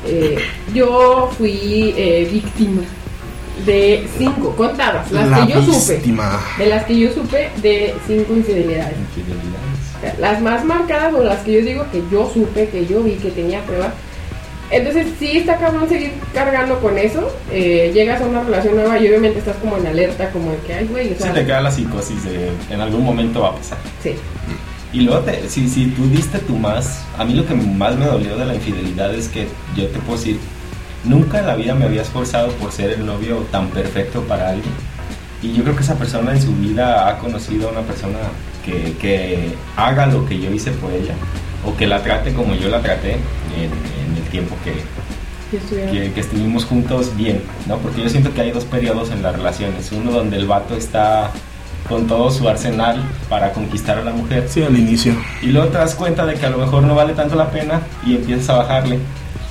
Eh, 0.06 0.36
yo 0.74 1.30
fui 1.36 1.94
eh, 1.96 2.28
víctima 2.30 2.82
de 3.64 4.06
cinco, 4.18 4.54
contadas, 4.56 5.10
las 5.12 5.28
La 5.28 5.46
que 5.46 5.52
yo 5.52 5.62
supe. 5.62 6.02
De 6.58 6.66
las 6.66 6.84
que 6.84 6.98
yo 6.98 7.12
supe 7.12 7.50
de 7.62 7.94
cinco 8.06 8.34
infidelidades. 8.34 8.96
Infidelidades. 8.98 10.18
Las 10.18 10.42
más 10.42 10.64
marcadas 10.64 11.14
o 11.14 11.22
las 11.22 11.40
que 11.40 11.52
yo 11.54 11.60
digo 11.62 11.86
que 11.90 12.02
yo 12.10 12.30
supe, 12.32 12.68
que 12.68 12.84
yo 12.86 13.02
vi, 13.02 13.12
que 13.12 13.30
tenía 13.30 13.62
prueba. 13.62 13.94
Entonces 14.70 15.06
sí 15.18 15.38
está 15.38 15.56
cabrón 15.56 15.88
seguir 15.88 16.12
cargando 16.32 16.78
con 16.80 16.98
eso. 16.98 17.34
Eh, 17.50 17.90
llegas 17.94 18.20
a 18.20 18.26
una 18.26 18.42
relación 18.42 18.74
nueva 18.74 18.98
y 18.98 19.08
obviamente 19.08 19.38
estás 19.38 19.56
como 19.56 19.76
en 19.76 19.86
alerta, 19.86 20.30
como 20.30 20.50
de 20.50 20.58
que, 20.58 20.74
ay, 20.74 20.86
güey, 20.86 21.12
o 21.12 21.16
Se 21.16 21.22
sea, 21.22 21.32
te 21.32 21.46
queda 21.46 21.60
la 21.60 21.70
psicosis 21.70 22.24
de 22.24 22.50
en 22.70 22.80
algún 22.80 23.04
momento 23.04 23.40
va 23.40 23.50
a 23.50 23.54
pasar. 23.54 23.78
sí. 24.02 24.14
Y 24.94 25.00
luego, 25.00 25.20
te- 25.22 25.48
si, 25.48 25.68
si 25.68 25.86
tú 25.86 26.06
diste 26.08 26.38
tu 26.38 26.56
más, 26.56 27.04
a 27.18 27.24
mí 27.24 27.34
lo 27.34 27.44
que 27.46 27.54
más 27.54 27.96
me 27.96 28.06
dolió 28.06 28.36
de 28.36 28.46
la 28.46 28.54
infidelidad 28.54 29.12
es 29.14 29.26
que 29.28 29.48
yo 29.76 29.86
te 29.88 29.98
puedo 29.98 30.16
decir, 30.18 30.38
nunca 31.04 31.40
en 31.40 31.46
la 31.48 31.56
vida 31.56 31.74
me 31.74 31.84
había 31.84 32.02
esforzado 32.02 32.48
por 32.52 32.70
ser 32.70 32.90
el 32.92 33.04
novio 33.04 33.38
tan 33.50 33.68
perfecto 33.68 34.20
para 34.22 34.50
alguien. 34.50 34.72
Y 35.42 35.52
yo 35.52 35.62
creo 35.64 35.74
que 35.76 35.82
esa 35.82 35.96
persona 35.98 36.32
en 36.32 36.40
su 36.40 36.54
vida 36.54 37.08
ha 37.08 37.18
conocido 37.18 37.68
a 37.68 37.72
una 37.72 37.80
persona 37.82 38.18
que, 38.64 38.94
que 39.00 39.54
haga 39.76 40.06
lo 40.06 40.24
que 40.26 40.38
yo 40.40 40.50
hice 40.52 40.70
por 40.70 40.92
ella, 40.92 41.14
o 41.66 41.76
que 41.76 41.86
la 41.88 42.00
trate 42.02 42.32
como 42.32 42.54
yo 42.54 42.68
la 42.68 42.80
traté 42.80 43.12
en, 43.12 43.64
en 43.64 44.16
el 44.16 44.30
tiempo 44.30 44.54
que, 44.64 44.74
que 46.14 46.20
estuvimos 46.20 46.64
juntos 46.64 47.16
bien, 47.16 47.42
¿no? 47.66 47.78
Porque 47.78 48.00
yo 48.02 48.08
siento 48.08 48.32
que 48.32 48.40
hay 48.42 48.52
dos 48.52 48.64
periodos 48.64 49.10
en 49.10 49.22
las 49.22 49.34
relaciones. 49.36 49.90
Uno 49.92 50.12
donde 50.12 50.36
el 50.36 50.46
vato 50.46 50.76
está 50.76 51.30
con 51.88 52.06
todo 52.06 52.30
su 52.30 52.48
arsenal 52.48 53.02
para 53.28 53.52
conquistar 53.52 53.98
a 53.98 54.04
la 54.04 54.12
mujer. 54.12 54.46
Sí, 54.48 54.62
al 54.62 54.76
inicio. 54.76 55.14
Y 55.42 55.46
luego 55.46 55.68
te 55.68 55.78
das 55.78 55.94
cuenta 55.94 56.26
de 56.26 56.34
que 56.34 56.46
a 56.46 56.50
lo 56.50 56.58
mejor 56.58 56.82
no 56.82 56.94
vale 56.94 57.12
tanto 57.12 57.34
la 57.34 57.50
pena 57.50 57.82
y 58.06 58.16
empiezas 58.16 58.50
a 58.50 58.56
bajarle. 58.56 58.98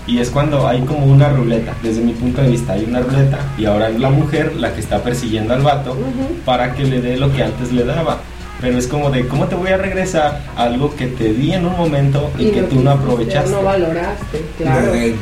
Y 0.06 0.20
es 0.20 0.30
cuando 0.30 0.68
hay 0.68 0.82
como 0.82 1.06
una 1.06 1.30
ruleta, 1.30 1.74
desde 1.82 2.02
mi 2.02 2.12
punto 2.12 2.42
de 2.42 2.50
vista 2.50 2.74
hay 2.74 2.84
una 2.84 3.00
ruleta 3.00 3.40
y 3.58 3.66
ahora 3.66 3.90
es 3.90 3.98
la 4.00 4.10
mujer 4.10 4.54
la 4.58 4.74
que 4.74 4.82
está 4.82 5.02
persiguiendo 5.02 5.54
al 5.54 5.62
vato 5.62 5.98
para 6.44 6.74
que 6.74 6.84
le 6.84 7.00
dé 7.00 7.16
lo 7.16 7.32
que 7.32 7.44
antes 7.44 7.72
le 7.72 7.86
daba. 7.86 8.18
Pero 8.60 8.78
es 8.78 8.88
como 8.88 9.10
de, 9.12 9.28
¿cómo 9.28 9.46
te 9.46 9.56
voy 9.56 9.70
a 9.70 9.78
regresar 9.78 10.42
algo 10.58 10.94
que 10.96 11.08
te 11.08 11.34
di 11.34 11.54
en 11.54 11.66
un 11.66 11.78
momento 11.78 12.30
y, 12.38 12.48
que 12.48 12.63
tú 12.63 12.82
no 12.82 12.92
aprovechaste? 12.92 13.52
No 13.52 13.63
valoraste, 13.63 14.46
claro. 14.58 14.94
Eh, 14.94 15.16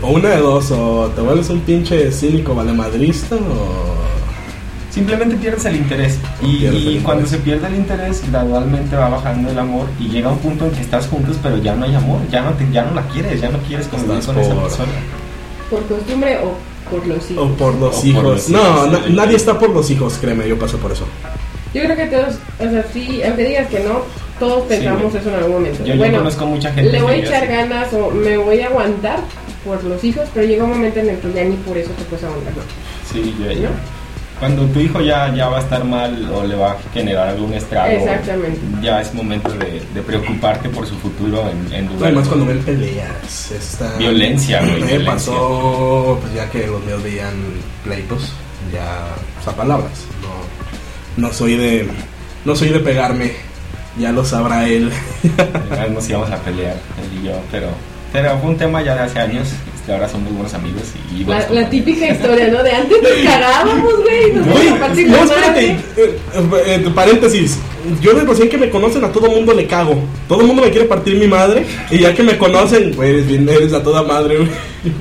o 0.00 0.10
una 0.12 0.28
de 0.30 0.38
dos, 0.38 0.70
o 0.70 1.10
te 1.14 1.20
vuelves 1.20 1.50
un 1.50 1.60
pinche 1.60 2.10
cínico 2.12 2.54
valemadrista 2.54 3.36
o... 3.36 4.11
Simplemente 4.92 5.36
pierdes 5.36 5.64
el 5.64 5.76
interés. 5.76 6.18
Y, 6.42 6.56
Pierdes 6.58 6.68
el 6.68 6.74
y 6.74 6.78
interés. 6.82 7.02
cuando 7.04 7.26
se 7.26 7.38
pierde 7.38 7.66
el 7.68 7.76
interés, 7.76 8.22
gradualmente 8.30 8.94
va 8.94 9.08
bajando 9.08 9.50
el 9.50 9.58
amor 9.58 9.86
y 9.98 10.08
llega 10.08 10.28
un 10.30 10.38
punto 10.38 10.66
en 10.66 10.72
que 10.72 10.82
estás 10.82 11.06
juntos, 11.06 11.36
pero 11.42 11.56
ya 11.58 11.74
no 11.74 11.84
hay 11.86 11.94
amor, 11.94 12.20
ya 12.30 12.42
no, 12.42 12.50
te, 12.52 12.70
ya 12.70 12.84
no 12.84 12.94
la 12.94 13.02
quieres, 13.08 13.40
ya 13.40 13.48
no 13.50 13.58
quieres 13.60 13.86
convivir 13.88 14.22
con 14.22 14.38
esa 14.38 14.52
por- 14.54 14.62
persona. 14.64 14.92
Por 15.70 15.82
costumbre 15.86 16.38
o 16.44 16.90
por 16.90 17.06
los 17.06 17.30
hijos. 17.30 17.50
O 17.50 17.54
por 17.54 17.74
los 17.76 17.96
O 17.96 18.00
por 18.00 18.06
hijos. 18.06 18.48
no, 18.50 18.84
sí. 19.06 19.12
nadie 19.14 19.36
está 19.36 19.58
por 19.58 19.70
los 19.70 19.90
hijos, 19.90 20.18
créeme, 20.20 20.46
yo 20.46 20.58
pasé 20.58 20.76
por 20.76 20.92
eso. 20.92 21.06
Yo 21.72 21.82
creo 21.84 21.96
que 21.96 22.04
todos, 22.06 22.34
o 22.60 22.70
sea, 22.70 22.84
sí, 22.92 23.22
aunque 23.24 23.44
digas 23.46 23.68
que 23.68 23.80
no, 23.80 24.02
todos 24.38 24.64
pensamos 24.66 25.14
eso 25.14 25.26
en 25.30 25.34
algún 25.36 25.52
momento. 25.54 25.78
Yo, 25.84 25.94
yo 25.94 25.96
bueno, 25.96 26.18
conozco 26.18 26.44
mucha 26.44 26.70
gente 26.70 26.92
le 26.92 27.00
voy 27.00 27.12
a 27.14 27.16
echar 27.16 27.44
así. 27.44 27.46
ganas 27.46 27.92
o 27.94 28.10
me 28.10 28.36
voy 28.36 28.60
a 28.60 28.66
aguantar 28.66 29.20
por 29.64 29.82
los 29.84 30.04
hijos, 30.04 30.24
pero 30.34 30.46
llega 30.46 30.64
un 30.64 30.70
momento 30.70 31.00
en 31.00 31.08
el 31.08 31.18
que 31.18 31.32
ya 31.32 31.44
ni 31.44 31.56
por 31.56 31.78
eso 31.78 31.88
te 31.92 32.04
puedes 32.04 32.24
aguantar. 32.26 32.52
Sí, 33.10 33.34
yo- 33.40 33.46
¿No? 33.46 34.01
Cuando 34.42 34.64
tu 34.66 34.80
hijo 34.80 35.00
ya, 35.00 35.32
ya 35.32 35.48
va 35.48 35.58
a 35.58 35.60
estar 35.60 35.84
mal 35.84 36.28
o 36.34 36.42
le 36.42 36.56
va 36.56 36.72
a 36.72 36.76
generar 36.92 37.28
algún 37.28 37.52
estrago, 37.54 37.92
Exactamente. 37.92 38.58
ya 38.82 39.00
es 39.00 39.14
momento 39.14 39.50
de, 39.52 39.80
de 39.94 40.02
preocuparte 40.02 40.68
por 40.68 40.84
su 40.84 40.96
futuro 40.96 41.48
en, 41.48 41.72
en 41.72 41.86
lugar 41.86 42.06
Además 42.06 42.24
de 42.24 42.28
cuando 42.30 42.46
ven 42.46 42.58
peleas, 42.64 43.50
esta... 43.52 43.96
Violencia, 43.98 44.58
güey, 44.62 44.72
Me 44.72 44.86
violencia. 44.86 45.12
pasó, 45.12 46.18
pues 46.20 46.34
ya 46.34 46.50
que 46.50 46.66
los 46.66 46.84
míos 46.84 47.00
veían 47.04 47.34
pleitos, 47.84 48.32
ya, 48.72 49.06
o 49.40 49.44
sea, 49.44 49.52
palabras. 49.54 49.92
No, 51.16 51.28
no 51.28 51.32
soy 51.32 51.54
de, 51.56 51.86
no 52.44 52.56
soy 52.56 52.70
de 52.70 52.80
pegarme, 52.80 53.30
ya 53.96 54.10
lo 54.10 54.24
sabrá 54.24 54.66
él. 54.66 54.90
Ya 55.70 55.86
nos 55.86 56.08
íbamos 56.08 56.32
a 56.32 56.36
pelear, 56.38 56.74
él 57.00 57.20
y 57.22 57.26
yo, 57.28 57.34
pero, 57.52 57.68
pero 58.12 58.38
fue 58.38 58.50
un 58.50 58.56
tema 58.56 58.82
ya 58.82 58.94
de 58.94 59.00
hace 59.02 59.18
años. 59.18 59.48
Este, 59.74 59.92
ahora 59.92 60.08
son 60.08 60.22
muy 60.22 60.32
buenos 60.34 60.54
amigos 60.54 60.82
y, 61.12 61.24
La, 61.24 61.68
típica 61.68 62.06
historia, 62.08 62.46
¿no? 62.48 62.62
De 62.62 62.70
antes 62.70 63.02
nos 63.02 63.12
cagábamos, 63.32 63.94
güey. 64.02 64.32
Nos 64.32 64.46
Uy, 64.46 64.52
vamos 64.66 64.72
a 64.72 64.78
partir 64.86 65.08
no, 65.08 65.16
la 65.16 65.22
espérate, 65.24 65.50
madre. 65.72 65.76
eh, 65.96 66.18
eh, 66.34 66.82
eh, 66.86 66.90
paréntesis. 66.94 67.58
Yo 68.00 68.14
de 68.14 68.20
recién 68.24 68.48
que 68.48 68.58
me 68.58 68.70
conocen 68.70 69.02
a 69.02 69.10
todo 69.10 69.28
mundo 69.28 69.52
le 69.52 69.66
cago. 69.66 69.96
Todo 70.28 70.42
el 70.42 70.46
mundo 70.46 70.62
me 70.62 70.70
quiere 70.70 70.86
partir 70.86 71.16
mi 71.16 71.26
madre. 71.26 71.66
Y 71.90 71.98
ya 71.98 72.14
que 72.14 72.22
me 72.22 72.38
conocen, 72.38 72.92
pues 72.94 73.08
eres 73.10 73.26
bien, 73.26 73.48
eres 73.48 73.72
a 73.72 73.82
toda 73.82 74.04
madre, 74.04 74.36
güey. 74.36 74.48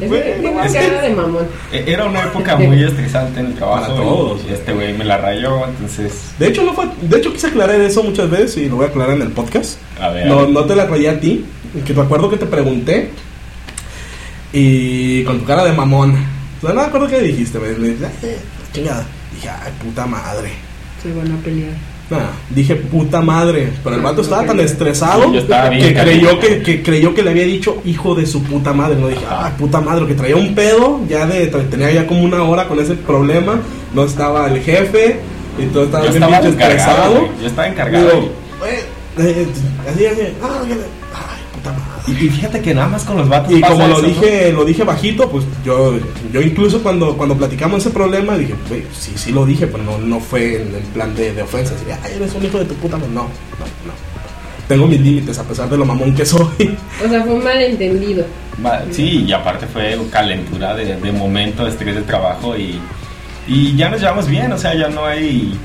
Es 0.01 0.71
que 0.73 0.89
de 0.89 1.09
mamón. 1.15 1.45
E- 1.71 1.83
Era 1.85 2.05
una 2.05 2.23
época 2.23 2.55
muy 2.55 2.83
estresante 2.83 3.39
en 3.39 3.47
el 3.47 3.53
trabajo. 3.53 3.81
Para 3.83 3.93
todos. 3.95 4.41
y 4.49 4.53
este 4.53 4.73
güey 4.73 4.93
me 4.97 5.05
la 5.05 5.17
rayó, 5.17 5.63
entonces. 5.67 6.31
De 6.39 6.47
hecho, 6.47 6.63
no 6.63 6.73
fue, 6.73 6.85
de 7.01 7.17
hecho 7.17 7.31
quise 7.31 7.47
aclarar 7.47 7.79
eso 7.81 8.01
muchas 8.01 8.31
veces 8.31 8.57
y 8.57 8.67
lo 8.67 8.77
voy 8.77 8.85
a 8.85 8.89
aclarar 8.89 9.15
en 9.15 9.21
el 9.21 9.31
podcast. 9.31 9.77
A 9.99 10.09
ver. 10.09 10.25
No, 10.25 10.47
no 10.47 10.65
te 10.65 10.75
la 10.75 10.85
rayé 10.85 11.09
a 11.09 11.19
ti. 11.19 11.45
Que 11.85 11.93
te 11.93 12.01
acuerdo 12.01 12.29
que 12.29 12.37
te 12.37 12.45
pregunté. 12.45 13.09
Y 14.53 15.23
con 15.23 15.39
tu 15.39 15.45
cara 15.45 15.63
de 15.63 15.73
mamón. 15.73 16.15
O 16.61 16.65
sea, 16.65 16.73
no 16.75 16.81
me 16.81 16.87
acuerdo 16.87 17.07
qué 17.07 17.19
dijiste. 17.21 17.57
Me, 17.59 17.69
me 17.69 17.87
dijiste, 17.89 18.07
"Eh, 18.23 18.37
chingada. 18.73 19.05
Dije, 19.33 19.49
ay, 19.49 19.71
puta 19.83 20.05
madre. 20.05 20.49
Se 21.01 21.13
van 21.13 21.31
a 21.31 21.37
pelear. 21.37 21.71
Nah, 22.11 22.29
dije 22.49 22.75
puta 22.75 23.21
madre, 23.21 23.71
pero 23.85 23.95
el 23.95 24.01
vato 24.01 24.21
estaba 24.21 24.45
tan 24.45 24.59
estresado 24.59 25.33
estaba 25.33 25.69
que 25.69 25.93
creyó 25.93 26.37
que, 26.41 26.61
que 26.61 26.83
creyó 26.83 27.15
que 27.15 27.23
le 27.23 27.29
había 27.29 27.45
dicho 27.45 27.81
hijo 27.85 28.13
de 28.15 28.25
su 28.25 28.43
puta 28.43 28.73
madre. 28.73 28.97
No 28.99 29.07
dije, 29.07 29.23
ah, 29.29 29.49
puta 29.57 29.79
madre, 29.79 30.05
que 30.07 30.13
traía 30.15 30.35
un 30.35 30.53
pedo, 30.53 30.99
ya 31.07 31.25
de 31.25 31.47
tenía 31.47 31.89
ya 31.89 32.05
como 32.05 32.23
una 32.23 32.43
hora 32.43 32.67
con 32.67 32.81
ese 32.81 32.95
problema, 32.95 33.61
no 33.93 34.03
estaba 34.03 34.47
el 34.47 34.61
jefe 34.61 35.21
y 35.57 35.67
todo 35.67 35.85
estaba 35.85 36.03
Yo 36.07 36.11
bien 36.11 36.23
estaba 36.23 36.45
estresado. 36.49 37.29
Yo 37.39 37.47
estaba 37.47 37.67
encargado. 37.69 38.05
Digo, 38.09 38.31
"Eh, 38.67 38.83
eh, 39.19 39.47
así, 39.89 40.05
así, 40.05 40.21
ah, 40.43 40.61
y, 42.07 42.11
y 42.11 42.29
fíjate 42.29 42.61
que 42.61 42.73
nada 42.73 42.87
más 42.87 43.03
con 43.03 43.17
los 43.17 43.29
vatos. 43.29 43.51
Y 43.53 43.59
pasa 43.61 43.73
como 43.73 43.87
lo 43.87 43.93
eso, 43.99 44.01
¿no? 44.01 44.07
dije, 44.07 44.51
lo 44.51 44.65
dije 44.65 44.83
bajito, 44.83 45.29
pues 45.29 45.45
yo, 45.63 45.93
yo 46.33 46.41
incluso 46.41 46.81
cuando, 46.81 47.15
cuando 47.15 47.35
platicamos 47.37 47.81
ese 47.81 47.89
problema 47.91 48.37
dije, 48.37 48.55
güey, 48.69 48.83
sí, 48.97 49.11
sí 49.15 49.31
lo 49.31 49.45
dije, 49.45 49.67
pero 49.67 49.83
no, 49.83 49.97
no 49.97 50.19
fue 50.19 50.61
en, 50.61 50.75
en 50.75 50.83
plan 50.93 51.15
de, 51.15 51.33
de 51.33 51.41
ofensa, 51.41 51.73
así, 51.75 51.85
ay, 52.03 52.13
eres 52.15 52.33
un 52.33 52.45
hijo 52.45 52.59
de 52.59 52.65
tu 52.65 52.73
puta, 52.75 52.97
madre". 52.97 53.11
no, 53.13 53.21
no, 53.23 53.27
no. 53.85 54.11
Tengo 54.67 54.87
mis 54.87 55.01
límites 55.01 55.37
a 55.37 55.43
pesar 55.43 55.69
de 55.69 55.77
lo 55.77 55.85
mamón 55.85 56.15
que 56.15 56.25
soy. 56.25 56.77
O 57.05 57.09
sea, 57.09 57.23
fue 57.23 57.33
un 57.33 57.43
malentendido. 57.43 58.25
Sí, 58.91 59.25
y 59.27 59.33
aparte 59.33 59.67
fue 59.67 59.97
calentura 60.09 60.73
de, 60.75 60.95
de 60.95 61.11
momento, 61.11 61.67
estrés 61.67 61.95
de 61.95 62.03
trabajo 62.03 62.55
y, 62.55 62.79
y 63.47 63.75
ya 63.75 63.89
nos 63.89 63.99
llevamos 63.99 64.27
bien, 64.27 64.51
o 64.53 64.57
sea, 64.57 64.73
ya 64.73 64.87
no 64.87 65.05
hay 65.05 65.57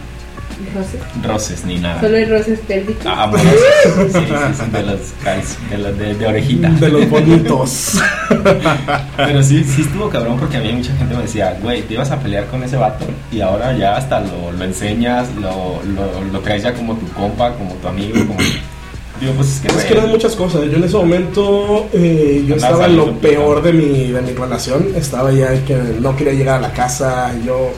Roces. 0.75 1.01
roces 1.23 1.65
ni 1.67 1.79
nada. 1.79 2.01
Solo 2.01 2.17
hay 2.17 2.25
roces 2.25 2.59
pélvicos. 2.67 3.05
Ah, 3.07 3.25
amorosos. 3.25 3.53
Sí, 4.13 4.19
sí, 4.19 4.25
sí, 4.65 4.71
de 4.73 4.83
los 4.83 5.01
cal- 5.23 5.43
de, 5.71 5.79
los 5.79 5.99
de, 5.99 6.15
de 6.15 6.27
orejita. 6.27 6.69
De 6.71 6.89
los 6.89 7.11
bonitos. 7.11 7.93
Pero 9.17 9.43
sí, 9.43 9.65
sí 9.65 9.83
estuvo 9.83 10.09
cabrón 10.09 10.39
porque 10.39 10.57
a 10.57 10.61
mí 10.61 10.73
mucha 10.73 10.95
gente 10.97 11.15
me 11.15 11.23
decía, 11.23 11.57
güey, 11.63 11.83
te 11.83 11.95
ibas 11.95 12.11
a 12.11 12.19
pelear 12.19 12.47
con 12.47 12.63
ese 12.65 12.77
vato 12.77 13.05
y 13.31 13.41
ahora 13.41 13.77
ya 13.77 13.97
hasta 13.97 14.21
lo, 14.21 14.53
lo 14.53 14.65
enseñas, 14.65 15.29
lo, 15.41 15.81
lo, 15.95 16.25
lo 16.33 16.41
traes 16.41 16.63
ya 16.63 16.73
como 16.75 16.95
tu 16.97 17.07
compa, 17.13 17.53
como 17.55 17.75
tu 17.75 17.89
amigo, 17.89 18.15
como... 18.27 18.39
Digo, 19.21 19.33
pues 19.33 19.49
es 19.49 19.61
que, 19.61 19.69
Es 19.69 19.85
que 19.85 19.95
eran 19.95 20.11
muchas 20.11 20.37
cosas. 20.37 20.65
Yo 20.67 20.73
en 20.77 20.85
ese 20.85 20.95
momento 20.97 21.89
eh, 21.95 22.45
yo 22.47 22.57
estaba 22.57 22.85
en 22.85 22.97
lo 22.97 23.19
peor 23.19 23.63
de 23.63 23.73
mi, 23.73 24.11
de 24.13 24.21
mi 24.21 24.33
relación. 24.33 24.89
Estaba 24.95 25.33
ya 25.33 25.55
en 25.55 25.65
que 25.65 25.75
no 26.01 26.15
quería 26.15 26.35
llegar 26.35 26.59
a 26.59 26.61
la 26.69 26.73
casa. 26.75 27.33
Yo. 27.43 27.71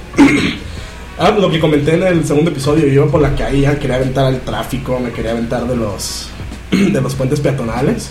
Ah, 1.18 1.30
lo 1.30 1.50
que 1.50 1.60
comenté 1.60 1.94
en 1.94 2.02
el 2.02 2.24
segundo 2.24 2.50
episodio, 2.50 2.86
yo 2.86 2.92
iba 2.92 3.06
por 3.06 3.20
la 3.20 3.34
calle, 3.34 3.78
quería 3.78 3.96
aventar 3.96 4.26
al 4.26 4.40
tráfico, 4.40 4.98
me 5.00 5.10
quería 5.10 5.32
aventar 5.32 5.66
de 5.66 5.76
los, 5.76 6.28
de 6.70 7.00
los 7.00 7.14
puentes 7.14 7.40
peatonales. 7.40 8.10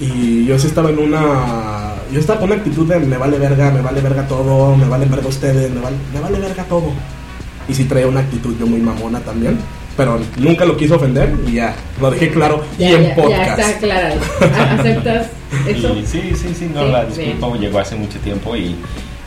Y 0.00 0.44
yo 0.46 0.58
sí 0.58 0.68
estaba 0.68 0.90
en 0.90 0.98
una. 1.00 1.94
Yo 2.12 2.20
estaba 2.20 2.38
con 2.38 2.50
una 2.50 2.58
actitud 2.60 2.86
de 2.88 3.00
me 3.00 3.16
vale 3.16 3.36
verga, 3.38 3.70
me 3.72 3.80
vale 3.80 4.00
verga 4.00 4.26
todo, 4.28 4.76
me 4.76 4.86
vale 4.88 5.06
verga 5.06 5.26
ustedes, 5.26 5.70
me 5.72 5.80
vale, 5.80 5.96
me 6.14 6.20
vale 6.20 6.38
verga 6.38 6.62
todo. 6.64 6.92
Y 7.68 7.74
sí 7.74 7.84
traía 7.84 8.06
una 8.06 8.20
actitud 8.20 8.54
yo 8.58 8.66
muy 8.66 8.80
mamona 8.80 9.18
también. 9.20 9.58
Pero 9.96 10.20
nunca 10.36 10.64
lo 10.64 10.76
quiso 10.76 10.94
ofender 10.94 11.34
y 11.48 11.54
ya, 11.54 11.74
lo 12.00 12.12
dejé 12.12 12.30
claro. 12.30 12.62
Ya, 12.78 12.90
y 12.90 12.94
en 12.94 13.02
ya, 13.08 13.14
podcast. 13.16 13.44
ya 13.44 13.50
está 13.64 13.68
aclarado. 13.76 14.20
¿A- 14.40 14.74
¿Aceptas 14.74 15.26
eso? 15.66 15.96
Y 15.96 16.06
sí, 16.06 16.32
sí, 16.36 16.54
sí, 16.56 16.70
no, 16.72 16.84
Sí, 16.86 16.92
la 16.92 17.04
disculpa 17.04 17.56
llegó 17.58 17.78
hace 17.80 17.96
mucho 17.96 18.20
tiempo 18.20 18.54
y, 18.54 18.76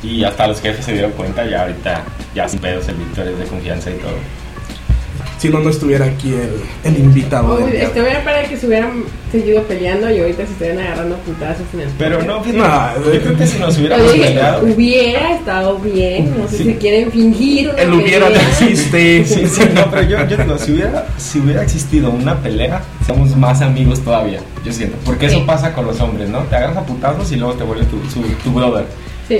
y 0.03 0.23
hasta 0.23 0.47
los 0.47 0.59
jefes 0.61 0.85
se 0.85 0.93
dieron 0.93 1.11
cuenta, 1.11 1.45
ya 1.49 1.61
ahorita, 1.61 2.03
ya 2.35 2.47
sin 2.47 2.59
pedos, 2.59 2.87
el 2.87 2.95
Víctor 2.95 3.27
es 3.27 3.37
de 3.39 3.45
confianza 3.45 3.89
y 3.91 3.93
todo. 3.95 4.13
Si 5.37 5.49
no, 5.49 5.59
no 5.59 5.71
estuviera 5.71 6.05
aquí 6.05 6.33
el, 6.35 6.51
el 6.83 6.99
invitado. 6.99 7.55
Uy, 7.65 7.75
estuviera 7.75 8.23
para 8.23 8.43
que 8.43 8.55
se 8.57 8.67
hubieran 8.67 9.03
seguido 9.31 9.63
peleando 9.63 10.07
y 10.11 10.19
ahorita 10.19 10.45
se 10.45 10.51
estuvieran 10.51 10.79
agarrando 10.85 11.15
putazos 11.17 11.65
en 11.73 11.79
el 11.79 11.89
Pero 11.97 12.21
no, 12.21 12.45
No, 12.45 13.03
yo 13.11 13.21
creo 13.21 13.37
que 13.37 13.47
si 13.47 13.57
nos 13.57 13.75
hubiéramos 13.79 14.11
peleado. 14.11 14.63
hubiera 14.63 15.33
estado 15.35 15.79
bien, 15.79 16.35
no 16.37 16.47
sé 16.47 16.57
Sí. 16.57 16.63
si 16.65 16.73
quieren 16.75 17.11
fingir 17.11 17.69
una 17.71 17.81
El 17.81 17.91
hubiera 17.93 18.29
no 18.29 18.35
existe. 18.35 19.25
Sí, 19.25 19.47
sí, 19.47 19.61
no, 19.73 19.89
pero 19.89 20.03
yo, 20.03 20.27
yo 20.27 20.37
digo, 20.37 20.57
si 20.59 20.73
hubiera, 20.73 21.07
si 21.17 21.39
hubiera 21.39 21.63
existido 21.63 22.11
una 22.11 22.37
pelea, 22.37 22.83
somos 23.07 23.35
más 23.35 23.61
amigos 23.63 23.99
todavía, 24.01 24.41
yo 24.63 24.71
siento. 24.71 24.95
Porque 25.03 25.25
eso 25.25 25.39
Sí. 25.39 25.43
pasa 25.47 25.73
con 25.73 25.87
los 25.87 25.99
hombres, 26.01 26.29
¿no? 26.29 26.41
Te 26.41 26.55
agarras 26.55 26.77
a 26.77 26.85
putazos 26.85 27.31
y 27.31 27.37
luego 27.37 27.55
te 27.55 27.63
vuelve 27.63 27.85
tu, 27.85 27.97
su- 28.11 28.21
tu 28.43 28.51
brother. 28.51 28.85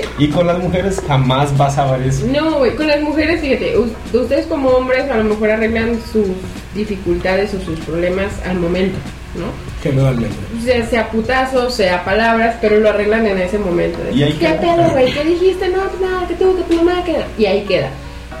Y 0.18 0.28
con 0.28 0.46
las 0.46 0.58
mujeres 0.58 1.02
jamás 1.06 1.56
vas 1.58 1.76
a 1.78 1.90
ver 1.96 2.06
eso. 2.08 2.24
No, 2.26 2.58
güey, 2.58 2.74
con 2.74 2.86
las 2.86 3.00
mujeres, 3.02 3.40
fíjate, 3.40 3.76
us- 3.76 3.90
ustedes 4.14 4.46
como 4.46 4.70
hombres 4.70 5.10
a 5.10 5.16
lo 5.18 5.24
mejor 5.24 5.50
arreglan 5.50 5.98
sus 6.10 6.26
dificultades 6.74 7.52
o 7.54 7.60
sus 7.60 7.78
problemas 7.80 8.32
al 8.46 8.58
momento, 8.58 8.96
¿no? 9.34 9.46
Generalmente. 9.82 10.34
Sea, 10.64 10.86
sea 10.86 11.10
putazos, 11.10 11.74
sea 11.74 12.04
palabras, 12.04 12.56
pero 12.60 12.78
lo 12.78 12.88
arreglan 12.88 13.26
en 13.26 13.38
ese 13.38 13.58
momento. 13.58 13.98
De, 14.02 14.12
Y 14.12 14.22
ahí 14.22 14.32
¿Qué 14.34 14.48
pedo, 14.60 14.88
güey? 14.92 15.12
¿Qué 15.12 15.24
dijiste? 15.24 15.68
No, 15.68 15.80
pues 15.82 16.00
nada, 16.00 16.26
que 16.28 16.34
tú, 16.34 16.56
que 16.56 16.62
tu 16.62 16.82
mamá, 16.82 17.04
que... 17.04 17.16
Y 17.36 17.46
ahí 17.46 17.62
queda. 17.64 17.90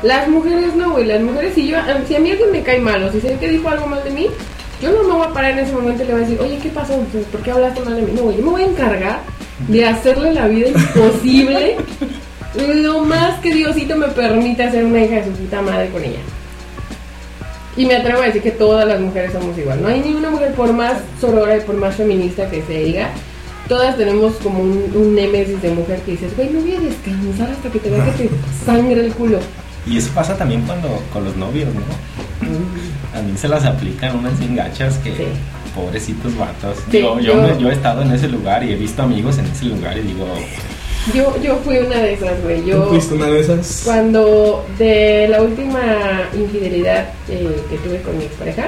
Las 0.02 0.26
mujeres 0.28 0.74
no, 0.74 0.92
güey, 0.92 1.04
las 1.04 1.20
mujeres, 1.20 1.54
si 1.54 1.66
yo, 1.68 1.76
si 2.08 2.16
a 2.16 2.18
mí 2.18 2.30
alguien 2.30 2.50
me 2.50 2.62
cae 2.62 2.80
mal 2.80 3.02
o 3.04 3.12
si 3.12 3.20
sé 3.20 3.36
que 3.38 3.48
dijo 3.48 3.68
algo 3.68 3.86
mal 3.86 4.02
de 4.02 4.10
mí, 4.10 4.26
yo 4.80 4.90
no 4.90 5.02
me 5.04 5.14
voy 5.14 5.26
a 5.26 5.32
parar 5.32 5.52
en 5.52 5.58
ese 5.60 5.72
momento 5.72 6.02
y 6.02 6.06
le 6.06 6.12
voy 6.14 6.22
a 6.22 6.26
decir, 6.26 6.40
oye, 6.40 6.58
¿qué 6.62 6.70
pasó? 6.70 6.94
¿Por 7.30 7.40
qué 7.42 7.50
hablaste 7.52 7.80
mal 7.82 7.94
de 7.96 8.02
mí? 8.02 8.12
No, 8.16 8.22
güey, 8.22 8.36
yo 8.38 8.42
me 8.44 8.50
voy 8.50 8.62
a 8.62 8.66
encargar 8.66 9.20
de 9.68 9.86
hacerle 9.86 10.32
la 10.32 10.48
vida 10.48 10.68
imposible 10.68 11.76
lo 12.54 13.00
más 13.04 13.38
que 13.40 13.54
Diosito 13.54 13.96
me 13.96 14.08
permite 14.08 14.62
hacer 14.62 14.84
una 14.84 15.00
hija 15.02 15.16
de 15.16 15.24
su 15.24 15.30
puta 15.30 15.62
madre 15.62 15.88
con 15.88 16.04
ella. 16.04 16.18
Y 17.76 17.86
me 17.86 17.96
atrevo 17.96 18.20
a 18.20 18.26
decir 18.26 18.42
que 18.42 18.50
todas 18.50 18.86
las 18.86 19.00
mujeres 19.00 19.32
somos 19.32 19.56
igual. 19.56 19.80
No 19.80 19.88
hay 19.88 20.00
ninguna 20.00 20.30
mujer, 20.30 20.52
por 20.54 20.72
más 20.74 20.98
sorora 21.20 21.56
y 21.56 21.60
por 21.60 21.74
más 21.76 21.94
feminista 21.94 22.50
que 22.50 22.62
se 22.62 22.84
diga, 22.84 23.08
todas 23.68 23.96
tenemos 23.96 24.34
como 24.34 24.60
un, 24.60 24.92
un 24.94 25.14
némesis 25.14 25.62
de 25.62 25.70
mujer 25.70 26.00
que 26.00 26.12
dices, 26.12 26.36
güey, 26.36 26.50
no 26.50 26.60
voy 26.60 26.74
a 26.74 26.80
descansar 26.80 27.50
hasta 27.50 27.70
que 27.70 27.78
te 27.78 27.88
vea 27.88 28.04
que 28.04 28.28
te 28.28 28.30
sangre 28.66 29.06
el 29.06 29.12
culo. 29.14 29.38
Y 29.86 29.96
eso 29.96 30.10
pasa 30.14 30.36
también 30.36 30.62
cuando 30.62 31.02
con 31.12 31.24
los 31.24 31.34
novios, 31.36 31.70
¿no? 31.74 33.18
A 33.18 33.22
mí 33.22 33.32
se 33.36 33.48
las 33.48 33.64
aplican 33.64 34.18
unas 34.18 34.38
engachas 34.40 34.98
que 34.98 35.10
Sí. 35.16 35.24
Pobrecitos 35.74 36.36
vatos. 36.36 36.78
Sí, 36.90 37.00
yo, 37.00 37.18
yo, 37.20 37.58
yo- 37.58 37.70
he 37.70 37.72
estado 37.72 38.02
en 38.02 38.12
ese 38.12 38.28
lugar 38.28 38.62
y 38.64 38.72
he 38.72 38.76
visto 38.76 39.02
amigos 39.02 39.38
en 39.38 39.46
ese 39.46 39.66
lugar 39.66 39.96
y 39.98 40.02
digo, 40.02 40.26
Yo, 41.14 41.34
yo 41.42 41.56
fui 41.64 41.78
una 41.78 41.96
de 41.98 42.12
esas, 42.14 42.42
güey. 42.42 42.60
¿Tú 42.62 42.68
Yo, 42.68 42.84
fuiste 42.88 43.14
una 43.14 43.26
de 43.26 43.40
esas? 43.40 43.82
cuando 43.84 44.64
de 44.78 45.26
la 45.28 45.42
última 45.42 45.80
infidelidad 46.34 47.08
eh, 47.28 47.60
que 47.70 47.76
tuve 47.78 48.00
con 48.02 48.16
mi 48.18 48.24
expareja, 48.24 48.66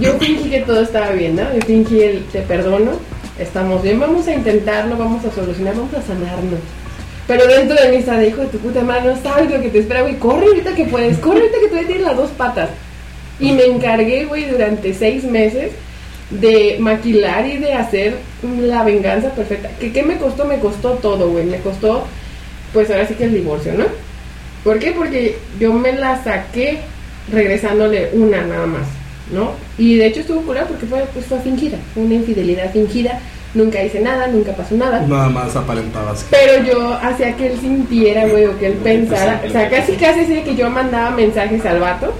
yo 0.00 0.12
fingí 0.18 0.50
que 0.50 0.60
todo 0.60 0.82
estaba 0.82 1.10
bien, 1.12 1.36
¿no? 1.36 1.42
Yo 1.54 1.60
fingí 1.66 2.00
el 2.02 2.24
te 2.24 2.42
perdono, 2.42 2.92
estamos 3.38 3.82
bien, 3.82 3.98
vamos 4.00 4.26
a 4.26 4.34
intentarlo, 4.34 4.96
vamos 4.96 5.24
a 5.24 5.30
solucionar, 5.32 5.74
vamos 5.74 5.94
a 5.94 6.02
sanarnos. 6.02 6.60
Pero 7.26 7.44
dentro 7.46 7.76
de 7.80 7.88
mí 7.90 7.96
está 7.96 8.16
de 8.18 8.28
hijo 8.28 8.42
de 8.42 8.46
tu 8.48 8.58
puta 8.58 8.82
madre, 8.82 9.12
no 9.14 9.20
sabes 9.20 9.50
lo 9.50 9.60
que 9.60 9.68
te 9.70 9.78
espera, 9.80 10.02
güey. 10.02 10.16
Corre 10.18 10.46
ahorita 10.46 10.74
que 10.74 10.84
puedes, 10.84 11.18
corre 11.18 11.40
ahorita 11.40 11.58
que 11.60 11.68
tú 11.68 11.86
tienes 11.86 12.02
las 12.06 12.16
dos 12.16 12.30
patas. 12.30 12.68
Y 13.38 13.52
me 13.52 13.64
encargué, 13.64 14.24
güey, 14.24 14.46
durante 14.46 14.94
seis 14.94 15.24
meses 15.24 15.72
de 16.30 16.76
maquilar 16.80 17.46
y 17.46 17.58
de 17.58 17.74
hacer 17.74 18.16
la 18.60 18.82
venganza 18.82 19.30
perfecta. 19.30 19.70
¿Qué, 19.78 19.92
qué 19.92 20.02
me 20.02 20.16
costó? 20.16 20.44
Me 20.44 20.58
costó 20.58 20.92
todo, 20.94 21.30
güey. 21.30 21.44
Me 21.44 21.58
costó, 21.58 22.04
pues 22.72 22.90
ahora 22.90 23.06
sí 23.06 23.14
que 23.14 23.24
el 23.24 23.34
divorcio, 23.34 23.74
¿no? 23.74 23.84
¿Por 24.64 24.78
qué? 24.78 24.92
Porque 24.92 25.38
yo 25.60 25.72
me 25.72 25.92
la 25.92 26.22
saqué 26.24 26.78
regresándole 27.30 28.10
una 28.14 28.42
nada 28.42 28.66
más, 28.66 28.86
¿no? 29.32 29.52
Y 29.78 29.96
de 29.96 30.06
hecho 30.06 30.20
estuvo 30.20 30.42
curada 30.42 30.66
porque 30.66 30.86
fue, 30.86 31.04
pues, 31.12 31.26
fue 31.26 31.38
fingida, 31.40 31.78
fue 31.94 32.04
una 32.04 32.14
infidelidad 32.14 32.72
fingida. 32.72 33.20
Nunca 33.54 33.82
hice 33.82 34.00
nada, 34.00 34.26
nunca 34.26 34.52
pasó 34.52 34.74
nada. 34.74 35.00
Nada 35.06 35.28
más 35.28 35.56
aparentabas 35.56 36.24
que. 36.24 36.36
Pero 36.36 36.64
yo 36.64 36.92
hacía 36.94 37.34
que 37.36 37.46
él 37.46 37.58
sintiera, 37.58 38.26
güey, 38.26 38.44
o 38.46 38.58
que 38.58 38.66
él 38.66 38.74
pensara. 38.74 39.40
O 39.46 39.50
sea, 39.50 39.70
casi 39.70 39.92
casi 39.92 40.20
así 40.20 40.42
que 40.42 40.56
yo 40.56 40.68
mandaba 40.68 41.10
mensajes 41.10 41.64
al 41.64 41.80
vato 41.80 42.12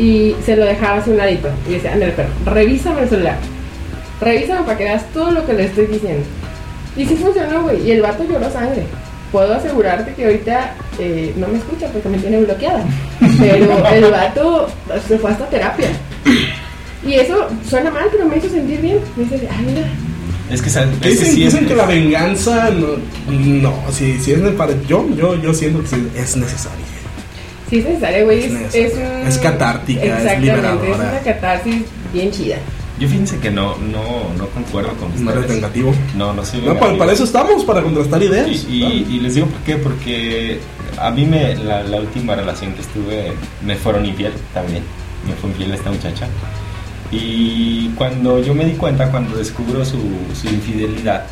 y 0.00 0.34
se 0.44 0.56
lo 0.56 0.64
dejaba 0.64 0.98
hacia 0.98 1.12
un 1.12 1.18
ladito. 1.18 1.48
Y 1.68 1.72
decía, 1.74 1.92
ándale, 1.92 2.12
perro, 2.12 2.30
revísame 2.46 3.02
el 3.02 3.08
celular. 3.08 3.36
Revísame 4.20 4.62
para 4.64 4.78
que 4.78 4.84
veas 4.84 5.04
todo 5.12 5.30
lo 5.30 5.46
que 5.46 5.52
le 5.52 5.64
estoy 5.66 5.86
diciendo. 5.86 6.24
Y 6.96 7.06
sí 7.06 7.16
funcionó, 7.16 7.62
güey. 7.62 7.86
Y 7.86 7.92
el 7.92 8.02
vato 8.02 8.24
lloró 8.24 8.50
sangre. 8.50 8.84
Puedo 9.32 9.54
asegurarte 9.54 10.12
que 10.14 10.24
ahorita 10.24 10.74
eh, 10.98 11.32
no 11.36 11.46
me 11.48 11.58
escucha 11.58 11.86
porque 11.92 12.08
me 12.08 12.18
tiene 12.18 12.40
bloqueada. 12.40 12.82
Pero 13.38 13.78
el 13.94 14.10
vato 14.10 14.68
se 15.06 15.18
fue 15.18 15.30
hasta 15.30 15.46
terapia. 15.48 15.88
Y 17.06 17.14
eso 17.14 17.46
suena 17.68 17.90
mal, 17.90 18.06
pero 18.10 18.26
me 18.26 18.36
hizo 18.38 18.48
sentir 18.48 18.80
bien. 18.80 18.98
Me 19.16 19.24
dice, 19.24 19.48
ay, 19.50 19.64
mira, 19.66 19.86
es 20.50 20.60
que. 20.60 20.68
Es 20.68 20.76
que 20.76 21.08
Dicen, 21.08 21.26
sí 21.34 21.44
es- 21.44 21.52
dicen 21.52 21.66
que 21.68 21.74
la 21.76 21.86
venganza 21.86 22.70
no, 22.70 22.88
no 23.32 23.74
si, 23.92 24.18
si 24.18 24.32
es 24.32 24.40
para 24.58 24.72
yo, 24.88 25.06
yo, 25.16 25.34
yo 25.36 25.54
siento 25.54 25.80
que 25.82 25.86
sí 25.86 26.08
es 26.16 26.36
necesaria. 26.36 26.84
Sí 27.70 27.78
es 27.78 27.84
necesario, 27.84 28.24
güey. 28.26 28.44
Es, 28.44 28.74
Es 28.74 29.36
un- 29.36 29.42
catártica, 29.42 30.02
es 30.02 30.40
liberadora. 30.40 30.90
Es 30.90 30.96
una 30.98 31.18
catarsis 31.20 31.84
bien 32.12 32.30
chida. 32.32 32.56
Yo 32.98 33.08
fíjense 33.08 33.38
que 33.38 33.50
no, 33.50 33.78
no, 33.78 34.02
no 34.36 34.46
concuerdo 34.48 34.90
con 34.96 35.08
ustedes. 35.08 35.22
No 35.24 35.30
eres 35.32 35.48
vengativo. 35.48 35.94
No, 36.16 36.34
no 36.34 36.44
soy 36.44 36.60
No, 36.60 36.76
para, 36.78 36.98
para 36.98 37.12
eso 37.12 37.24
estamos, 37.24 37.64
para 37.64 37.80
contrastar 37.82 38.22
ideas. 38.22 38.48
Y, 38.68 38.82
y- 38.84 39.06
y 39.12 39.20
les 39.20 39.36
digo 39.36 39.46
por 39.46 39.60
qué, 39.60 39.76
porque 39.76 40.60
a 40.98 41.10
mí 41.10 41.24
me, 41.24 41.54
la, 41.56 41.82
la 41.82 41.98
última 42.00 42.34
relación 42.34 42.74
que 42.74 42.82
estuve 42.82 43.32
me 43.64 43.76
fueron 43.76 44.04
infiel 44.04 44.32
también, 44.52 44.82
me 45.26 45.34
fue 45.34 45.48
infiel 45.48 45.72
esta 45.72 45.90
muchacha. 45.90 46.26
Y 47.12 47.88
cuando 47.96 48.40
yo 48.42 48.54
me 48.54 48.64
di 48.66 48.72
cuenta, 48.72 49.10
cuando 49.10 49.36
descubro 49.36 49.84
su, 49.84 49.98
su 50.40 50.48
infidelidad, 50.48 51.24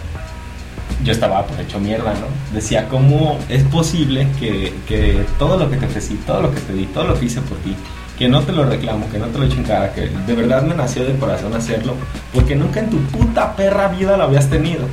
yo 1.04 1.12
estaba 1.12 1.46
pues 1.46 1.60
hecho 1.60 1.78
mierda, 1.78 2.12
¿no? 2.14 2.26
Decía, 2.52 2.88
¿cómo 2.88 3.38
es 3.48 3.62
posible 3.64 4.26
que, 4.38 4.74
que 4.86 5.24
todo 5.38 5.56
lo 5.56 5.70
que 5.70 5.76
te 5.76 5.86
ofrecí, 5.86 6.14
todo 6.26 6.42
lo 6.42 6.54
que 6.54 6.60
te 6.60 6.72
di, 6.72 6.86
todo 6.86 7.04
lo 7.04 7.18
que 7.18 7.26
hice 7.26 7.40
por 7.40 7.58
ti, 7.58 7.74
que 8.18 8.28
no 8.28 8.42
te 8.42 8.52
lo 8.52 8.64
reclamo, 8.64 9.08
que 9.10 9.18
no 9.18 9.26
te 9.26 9.38
lo 9.38 9.44
echo 9.44 9.56
en 9.56 9.64
cara, 9.64 9.92
que 9.92 10.08
de 10.08 10.34
verdad 10.34 10.62
me 10.62 10.74
nació 10.74 11.04
de 11.04 11.16
corazón 11.16 11.54
hacerlo, 11.54 11.94
porque 12.34 12.56
nunca 12.56 12.80
en 12.80 12.90
tu 12.90 12.98
puta 12.98 13.54
perra 13.54 13.88
vida 13.88 14.16
lo 14.16 14.24
habías 14.24 14.50
tenido 14.50 14.86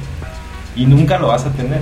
y 0.75 0.85
nunca 0.85 1.17
lo 1.17 1.27
vas 1.27 1.45
a 1.45 1.51
tener. 1.51 1.81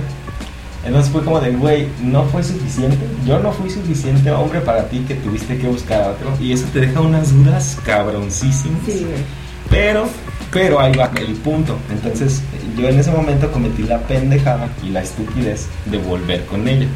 Entonces 0.86 1.10
fue 1.10 1.22
como 1.22 1.40
de, 1.40 1.50
güey, 1.52 1.88
no 2.02 2.24
fue 2.24 2.42
suficiente. 2.42 2.98
Yo 3.26 3.38
no 3.40 3.52
fui 3.52 3.70
suficiente 3.70 4.30
hombre 4.30 4.60
para 4.60 4.86
ti 4.88 4.98
que 5.08 5.14
tuviste 5.14 5.56
que 5.56 5.66
buscar 5.66 6.02
a 6.02 6.08
otro. 6.10 6.30
Y 6.38 6.52
eso 6.52 6.66
te 6.72 6.80
deja 6.80 7.00
unas 7.00 7.32
dudas 7.32 7.78
cabroncísimas. 7.84 8.82
Sí, 8.84 9.06
güey. 9.08 9.22
Pero, 9.70 10.06
pero 10.54 10.80
ahí 10.80 10.94
va 10.94 11.10
el 11.16 11.34
punto. 11.34 11.76
Entonces 11.90 12.40
yo 12.78 12.88
en 12.88 12.98
ese 12.98 13.10
momento 13.10 13.50
cometí 13.50 13.82
la 13.82 13.98
pendejada 13.98 14.68
y 14.82 14.88
la 14.88 15.02
estupidez 15.02 15.66
de 15.86 15.98
volver 15.98 16.46
con 16.46 16.66
ella. 16.66 16.86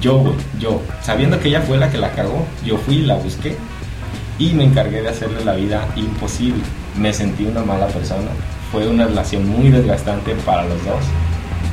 Yo, 0.00 0.34
yo, 0.58 0.80
sabiendo 1.02 1.38
que 1.38 1.48
ella 1.48 1.60
fue 1.60 1.76
la 1.76 1.90
que 1.90 1.98
la 1.98 2.12
cagó, 2.12 2.46
yo 2.64 2.78
fui 2.78 2.98
y 2.98 3.02
la 3.02 3.16
busqué 3.16 3.56
y 4.38 4.52
me 4.54 4.64
encargué 4.64 5.02
de 5.02 5.08
hacerle 5.08 5.44
la 5.44 5.54
vida 5.54 5.86
imposible. 5.96 6.62
Me 6.96 7.12
sentí 7.12 7.44
una 7.44 7.62
mala 7.62 7.88
persona. 7.88 8.30
Fue 8.70 8.86
una 8.86 9.06
relación 9.06 9.48
muy 9.48 9.68
desgastante 9.70 10.34
para 10.46 10.62
los 10.62 10.82
dos. 10.84 11.04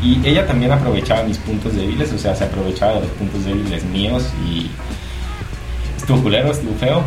Y 0.01 0.19
ella 0.27 0.47
también 0.47 0.71
aprovechaba 0.71 1.23
mis 1.23 1.37
puntos 1.37 1.75
débiles, 1.75 2.11
o 2.11 2.17
sea, 2.17 2.35
se 2.35 2.45
aprovechaba 2.45 2.95
de 2.95 3.01
los 3.01 3.09
puntos 3.11 3.45
débiles 3.45 3.83
míos 3.85 4.25
y 4.47 4.71
estuvo 5.97 6.23
culero, 6.23 6.51
estuvo 6.51 6.73
feo, 6.75 7.03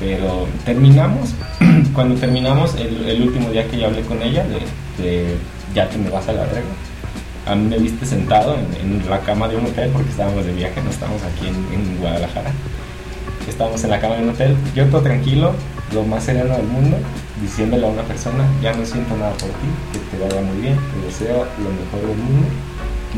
pero 0.00 0.46
terminamos. 0.64 1.34
Cuando 1.94 2.14
terminamos, 2.16 2.74
el, 2.76 3.08
el 3.08 3.22
último 3.22 3.50
día 3.50 3.68
que 3.68 3.78
yo 3.78 3.86
hablé 3.86 4.02
con 4.02 4.20
ella, 4.22 4.44
de, 4.98 5.36
ya 5.74 5.88
te 5.88 5.98
me 5.98 6.10
vas 6.10 6.28
a 6.28 6.32
la 6.32 6.42
verga, 6.42 6.62
a 7.46 7.54
mí 7.54 7.68
me 7.68 7.78
viste 7.78 8.06
sentado 8.06 8.56
en, 8.80 9.08
la 9.08 9.20
cama 9.20 9.48
de 9.48 9.56
un 9.56 9.66
hotel, 9.66 9.90
porque 9.90 10.10
estábamos 10.10 10.44
de 10.46 10.52
viaje, 10.52 10.80
no 10.82 10.90
estábamos 10.90 11.22
aquí 11.22 11.48
en, 11.48 11.54
en 11.72 11.98
Guadalajara. 11.98 12.50
Estábamos 13.48 13.84
en 13.84 13.90
la 13.90 14.00
cama 14.00 14.16
de 14.16 14.22
un 14.22 14.30
hotel, 14.30 14.56
yo 14.74 14.86
todo 14.86 15.02
tranquilo, 15.02 15.52
lo 15.92 16.02
más 16.04 16.24
sereno 16.24 16.56
del 16.56 16.66
mundo, 16.66 16.96
diciéndole 17.42 17.86
a 17.86 17.90
una 17.90 18.02
persona, 18.02 18.48
ya 18.62 18.72
no 18.72 18.84
siento 18.86 19.16
nada 19.16 19.32
por 19.32 19.50
ti, 19.50 19.68
que 19.92 20.16
te 20.16 20.22
vaya 20.22 20.40
muy 20.40 20.62
bien, 20.62 20.76
te 20.76 21.06
deseo 21.06 21.46
lo 21.58 21.70
mejor 21.70 22.08
del 22.08 22.16
mundo. 22.16 22.46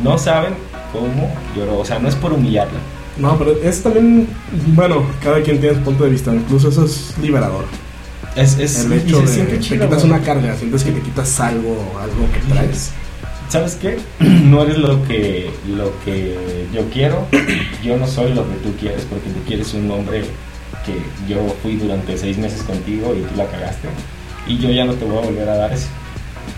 No 0.02 0.18
saben 0.18 0.54
cómo 0.92 1.32
lloró, 1.54 1.78
o 1.78 1.84
sea, 1.84 1.98
no 2.00 2.08
es 2.08 2.16
por 2.16 2.32
humillarla, 2.32 2.78
No, 3.18 3.38
pero 3.38 3.52
es 3.62 3.82
también, 3.82 4.28
bueno, 4.74 5.04
cada 5.22 5.42
quien 5.42 5.60
tiene 5.60 5.76
su 5.76 5.82
punto 5.82 6.04
de 6.04 6.10
vista. 6.10 6.34
Incluso 6.34 6.68
eso 6.68 6.84
es 6.84 7.14
liberador. 7.20 7.64
Es, 8.34 8.58
es, 8.58 8.84
El 8.84 8.92
hecho 8.92 9.20
de 9.22 9.28
siente 9.28 9.56
te 9.56 9.78
quitas 9.78 10.04
una 10.04 10.20
carga, 10.20 10.54
sientes 10.56 10.84
que 10.84 10.92
te 10.92 11.00
quitas 11.00 11.40
algo, 11.40 11.98
algo 11.98 12.30
que 12.32 12.52
traes. 12.52 12.92
¿Sabes 13.48 13.76
qué? 13.76 13.98
No 14.20 14.62
eres 14.62 14.78
lo 14.78 15.02
que, 15.06 15.50
lo 15.68 15.92
que 16.04 16.66
yo 16.74 16.82
quiero, 16.92 17.26
yo 17.82 17.96
no 17.96 18.06
soy 18.06 18.34
lo 18.34 18.46
que 18.48 18.56
tú 18.56 18.74
quieres, 18.78 19.06
porque 19.08 19.30
tú 19.30 19.40
quieres 19.46 19.72
un 19.72 19.90
hombre 19.90 20.22
que 20.84 21.32
yo 21.32 21.38
fui 21.62 21.76
durante 21.76 22.18
seis 22.18 22.36
meses 22.36 22.62
contigo 22.62 23.14
y 23.14 23.22
tú 23.22 23.36
la 23.36 23.46
cagaste, 23.46 23.88
y 24.46 24.58
yo 24.58 24.70
ya 24.70 24.84
no 24.84 24.92
te 24.94 25.04
voy 25.04 25.18
a 25.18 25.20
volver 25.20 25.48
a 25.48 25.56
dar 25.56 25.72
eso. 25.72 25.88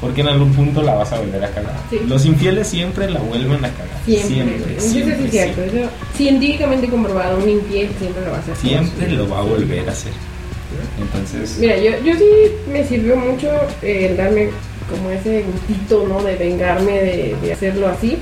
Porque 0.01 0.21
en 0.21 0.29
algún 0.29 0.53
punto 0.55 0.83
la 0.83 0.95
vas 0.95 1.13
a 1.13 1.19
volver 1.19 1.45
a 1.45 1.51
cagar. 1.51 1.75
Sí. 1.91 1.99
Los 2.07 2.25
infieles 2.25 2.69
siempre 2.69 3.11
la 3.11 3.21
vuelven 3.21 3.65
a 3.65 3.71
cagar. 3.71 3.99
Siempre. 4.05 4.29
Siempre, 4.29 4.77
Eso 4.77 4.89
siempre, 4.91 5.25
es 5.25 5.31
cierto. 5.31 5.55
siempre. 5.55 5.81
Eso, 5.83 5.91
científicamente 6.17 6.89
comprobado, 6.89 7.39
un 7.39 7.49
infiel 7.49 7.89
siempre 7.99 8.25
lo 8.25 8.31
va 8.31 8.37
a 8.37 8.41
hacer. 8.41 8.57
Siempre 8.57 9.11
lo 9.11 9.29
va 9.29 9.39
a 9.39 9.43
volver 9.43 9.89
a 9.89 9.93
hacer. 9.93 10.13
Entonces, 11.01 11.59
Mira, 11.59 11.77
yo, 11.79 11.91
yo 12.05 12.15
sí 12.17 12.25
me 12.71 12.85
sirvió 12.87 13.17
mucho 13.17 13.51
eh, 13.83 14.09
el 14.11 14.17
darme 14.17 14.51
como 14.91 15.11
ese 15.11 15.43
gustito, 15.43 16.07
¿no? 16.09 16.23
De 16.23 16.37
vengarme, 16.37 16.93
de, 16.93 17.37
de 17.43 17.53
hacerlo 17.53 17.89
así. 17.89 18.19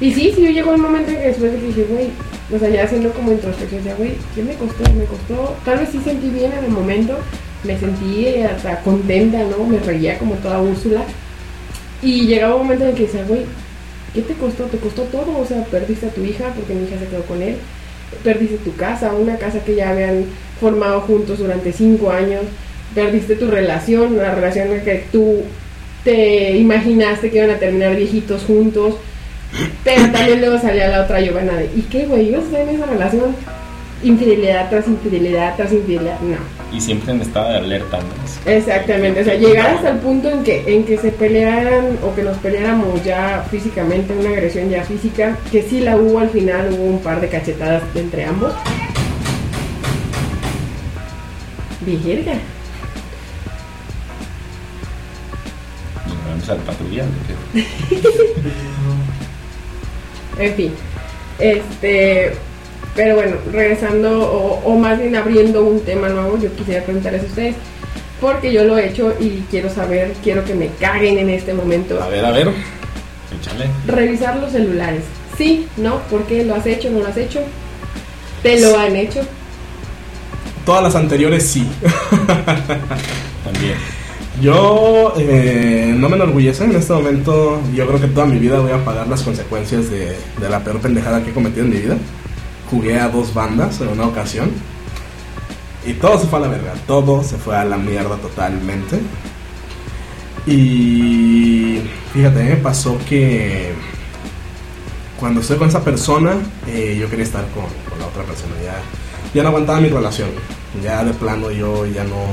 Y 0.00 0.12
sí, 0.12 0.32
sí, 0.34 0.52
llegó 0.52 0.72
el 0.74 0.80
momento 0.80 1.10
en 1.10 1.16
que 1.18 1.26
después 1.28 1.52
de 1.52 1.58
que 1.58 1.66
dije, 1.66 1.86
güey, 1.88 2.08
o 2.54 2.58
sea, 2.58 2.68
ya 2.68 2.84
haciendo 2.84 3.10
como 3.12 3.32
introspección, 3.32 3.82
decía, 3.82 3.96
güey, 3.96 4.14
¿qué 4.34 4.42
me 4.42 4.54
costó? 4.54 4.82
Me 4.94 5.04
costó, 5.04 5.56
tal 5.64 5.78
vez 5.78 5.88
sí 5.90 6.00
sentí 6.04 6.28
bien 6.28 6.52
en 6.52 6.64
el 6.64 6.70
momento, 6.70 7.16
me 7.64 7.78
sentí 7.78 8.36
hasta 8.42 8.80
contenta, 8.80 9.38
¿no? 9.44 9.64
Me 9.64 9.78
reía 9.78 10.18
como 10.18 10.34
toda 10.34 10.60
Úrsula. 10.60 11.02
Y 12.02 12.26
llegaba 12.26 12.56
un 12.56 12.62
momento 12.62 12.84
en 12.84 12.90
el 12.90 12.96
que 12.96 13.04
decía, 13.04 13.24
güey, 13.26 13.42
¿qué 14.14 14.22
te 14.22 14.34
costó? 14.34 14.64
Te 14.64 14.78
costó 14.78 15.02
todo, 15.02 15.38
o 15.38 15.46
sea, 15.46 15.64
perdiste 15.64 16.06
a 16.06 16.10
tu 16.10 16.22
hija 16.24 16.52
porque 16.54 16.74
mi 16.74 16.86
hija 16.86 16.98
se 16.98 17.06
quedó 17.06 17.22
con 17.22 17.40
él, 17.40 17.56
perdiste 18.24 18.56
tu 18.58 18.74
casa, 18.74 19.12
una 19.12 19.36
casa 19.36 19.60
que 19.64 19.76
ya 19.76 19.90
habían 19.90 20.24
formado 20.60 21.00
juntos 21.02 21.38
durante 21.38 21.72
cinco 21.72 22.10
años, 22.10 22.42
perdiste 22.94 23.36
tu 23.36 23.48
relación, 23.48 24.14
una 24.14 24.34
relación 24.34 24.68
en 24.68 24.78
la 24.78 24.82
que 24.82 25.04
tú 25.12 25.42
te 26.04 26.56
imaginaste 26.56 27.30
que 27.30 27.38
iban 27.38 27.50
a 27.50 27.58
terminar 27.58 27.94
viejitos 27.94 28.42
juntos, 28.42 28.96
pero 29.84 30.10
también 30.10 30.40
luego 30.40 30.58
salía 30.58 30.88
la 30.88 31.02
otra 31.02 31.20
Giovanna 31.20 31.54
de, 31.54 31.66
¿y 31.76 31.82
qué, 31.82 32.06
güey? 32.06 32.28
¿Ibas 32.28 32.42
a 32.42 32.46
estar 32.46 32.60
en 32.62 32.68
esa 32.70 32.86
relación? 32.86 33.36
Infidelidad 34.02 34.68
tras 34.68 34.86
infidelidad 34.88 35.54
tras 35.56 35.72
infidelidad, 35.72 36.18
no. 36.20 36.36
y 36.76 36.80
siempre 36.80 37.12
en 37.12 37.20
estado 37.22 37.50
de 37.50 37.56
alerta, 37.58 37.98
¿no? 37.98 38.50
Exactamente, 38.50 39.20
o 39.20 39.24
sea, 39.24 39.34
llegar 39.36 39.76
hasta 39.76 39.90
el 39.90 39.98
punto 39.98 40.28
en 40.30 40.42
que, 40.42 40.64
en 40.74 40.84
que 40.84 40.98
se 40.98 41.12
pelearan 41.12 41.98
o 42.02 42.12
que 42.14 42.22
nos 42.22 42.36
peleáramos 42.38 43.04
ya 43.04 43.44
físicamente, 43.50 44.12
una 44.18 44.30
agresión 44.30 44.68
ya 44.70 44.82
física, 44.82 45.36
que 45.52 45.62
sí 45.62 45.80
la 45.80 45.96
hubo 45.96 46.18
al 46.18 46.30
final, 46.30 46.72
hubo 46.72 46.82
un 46.84 46.98
par 47.00 47.20
de 47.20 47.28
cachetadas 47.28 47.82
entre 47.94 48.24
ambos. 48.24 48.52
Virga. 51.86 52.32
Y 56.06 56.08
nos 56.08 56.24
vamos 56.26 56.48
al 56.48 56.58
patrullando. 56.58 57.14
que- 57.52 57.64
En 60.44 60.54
fin, 60.54 60.72
este, 61.38 62.32
pero 62.94 63.14
bueno, 63.16 63.36
regresando 63.50 64.30
o, 64.30 64.62
o 64.64 64.78
más 64.78 64.98
bien 64.98 65.16
abriendo 65.16 65.64
un 65.64 65.80
tema 65.80 66.08
nuevo, 66.08 66.38
yo 66.38 66.52
quisiera 66.54 66.84
preguntarles 66.84 67.22
a 67.22 67.26
ustedes, 67.26 67.54
porque 68.20 68.52
yo 68.52 68.64
lo 68.64 68.78
he 68.78 68.88
hecho 68.88 69.14
y 69.18 69.44
quiero 69.50 69.68
saber, 69.68 70.12
quiero 70.22 70.44
que 70.44 70.54
me 70.54 70.68
caguen 70.80 71.18
en 71.18 71.30
este 71.30 71.54
momento. 71.54 72.00
A 72.02 72.08
ver, 72.08 72.24
a 72.24 72.30
ver. 72.30 72.50
Échale. 73.40 73.66
Revisar 73.86 74.36
los 74.36 74.52
celulares. 74.52 75.02
Sí, 75.36 75.66
no, 75.76 75.98
¿por 76.02 76.24
qué 76.24 76.44
lo 76.44 76.54
has 76.54 76.66
hecho, 76.66 76.90
no 76.90 77.00
lo 77.00 77.08
has 77.08 77.16
hecho? 77.16 77.40
¿Te 78.42 78.60
lo 78.60 78.78
han 78.78 78.94
hecho? 78.94 79.20
Todas 80.64 80.82
las 80.82 80.94
anteriores 80.94 81.46
sí. 81.46 81.66
También. 83.44 83.74
Yo 84.40 85.14
eh, 85.18 85.94
no 85.96 86.08
me 86.08 86.16
enorgullece 86.16 86.64
en 86.64 86.76
este 86.76 86.92
momento. 86.92 87.60
Yo 87.74 87.86
creo 87.86 88.00
que 88.00 88.08
toda 88.08 88.26
mi 88.26 88.38
vida 88.38 88.60
voy 88.60 88.72
a 88.72 88.84
pagar 88.84 89.08
las 89.08 89.22
consecuencias 89.22 89.90
de, 89.90 90.16
de 90.40 90.48
la 90.48 90.60
peor 90.60 90.80
pendejada 90.80 91.22
que 91.22 91.30
he 91.30 91.32
cometido 91.34 91.64
en 91.64 91.70
mi 91.70 91.78
vida. 91.78 91.96
Jugué 92.72 92.98
a 92.98 93.10
dos 93.10 93.34
bandas 93.34 93.82
en 93.82 93.88
una 93.88 94.06
ocasión. 94.06 94.50
Y 95.84 95.92
todo 95.92 96.18
se 96.18 96.26
fue 96.26 96.38
a 96.38 96.42
la 96.42 96.48
verga. 96.48 96.72
Todo 96.86 97.22
se 97.22 97.36
fue 97.36 97.54
a 97.54 97.66
la 97.66 97.76
mierda 97.76 98.16
totalmente. 98.16 98.98
Y 100.46 101.82
fíjate, 102.14 102.44
me 102.44 102.56
pasó 102.56 102.98
que 103.06 103.74
cuando 105.20 105.42
estoy 105.42 105.58
con 105.58 105.68
esa 105.68 105.84
persona, 105.84 106.32
eh, 106.66 106.96
yo 106.98 107.10
quería 107.10 107.26
estar 107.26 107.44
con, 107.50 107.64
con 107.90 107.98
la 107.98 108.06
otra 108.06 108.22
persona. 108.22 108.54
Ya, 108.64 108.76
ya 109.34 109.42
no 109.42 109.50
aguantaba 109.50 109.78
mi 109.78 109.90
relación. 109.90 110.30
Ya 110.82 111.04
de 111.04 111.12
plano 111.12 111.50
yo 111.50 111.84
ya 111.84 112.04
no... 112.04 112.24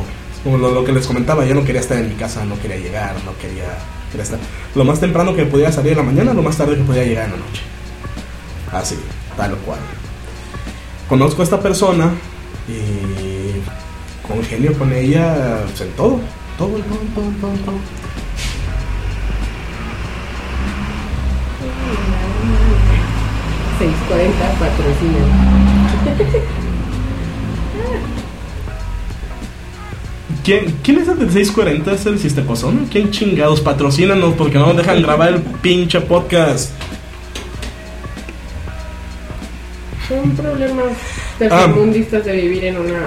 Como 0.42 0.58
lo, 0.58 0.86
que 0.86 0.94
les 0.94 1.06
comentaba, 1.06 1.46
yo 1.46 1.54
no 1.54 1.66
quería 1.66 1.82
estar 1.82 1.98
en 1.98 2.08
mi 2.08 2.16
casa, 2.16 2.46
no 2.46 2.58
quería 2.62 2.78
llegar, 2.78 3.14
no 3.26 3.38
quería, 3.40 3.78
quería 4.10 4.24
estar... 4.24 4.40
Lo 4.74 4.86
más 4.86 5.02
temprano 5.02 5.36
que 5.36 5.46
podía 5.46 5.70
salir 5.70 5.92
en 5.92 5.98
la 5.98 6.04
mañana, 6.04 6.34
lo 6.34 6.42
más 6.42 6.56
tarde 6.56 6.78
que 6.78 6.84
podía 6.84 7.04
llegar 7.04 7.26
en 7.26 7.32
la 7.32 7.38
noche. 7.40 7.62
Así, 8.72 8.96
tal 9.36 9.58
cual. 9.58 9.80
Conozco 11.10 11.42
a 11.42 11.44
esta 11.44 11.60
persona 11.60 12.12
y 12.68 14.28
congenio 14.28 14.78
con 14.78 14.94
ella 14.94 15.64
pues, 15.66 15.82
en 15.82 15.90
todo. 15.94 16.20
Todo, 16.56 16.70
todo, 16.70 17.00
todo, 17.16 17.32
todo, 17.42 17.52
todo. 17.66 17.80
Seis 23.80 23.92
640 24.08 24.60
patrocina. 24.60 25.24
¿Quién, 30.44 30.76
¿Quién 30.84 31.00
es 31.00 31.08
el 31.08 31.18
del 31.18 31.32
640? 31.32 31.92
¿Es 31.92 32.06
el 32.06 32.20
Sistecozón? 32.20 32.88
¿Quién 32.92 33.10
chingados? 33.10 33.62
Patrocínanos 33.62 34.36
porque 34.36 34.60
no 34.60 34.68
nos 34.68 34.78
dejan 34.78 35.02
grabar 35.02 35.30
el 35.30 35.42
pinche 35.42 36.02
podcast. 36.02 36.72
Son 40.10 40.32
problemas 40.32 40.88
tercermundistas 41.38 42.26
de 42.26 42.34
vivir 42.34 42.66
en 42.66 42.78
una 42.78 43.02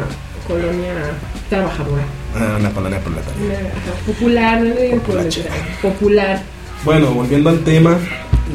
colonia 0.46 0.94
trabajadora. 1.50 2.02
Ah, 2.36 2.56
una 2.58 2.70
colonia 2.70 3.00
proletaria. 3.00 3.42
Una- 3.44 4.06
popular, 4.06 4.60
no 4.62 4.74
digo 4.74 4.98
proletaria, 5.00 5.50
popular. 5.82 6.42
Bueno, 6.84 7.10
volviendo 7.12 7.50
al 7.50 7.60
tema, 7.60 7.98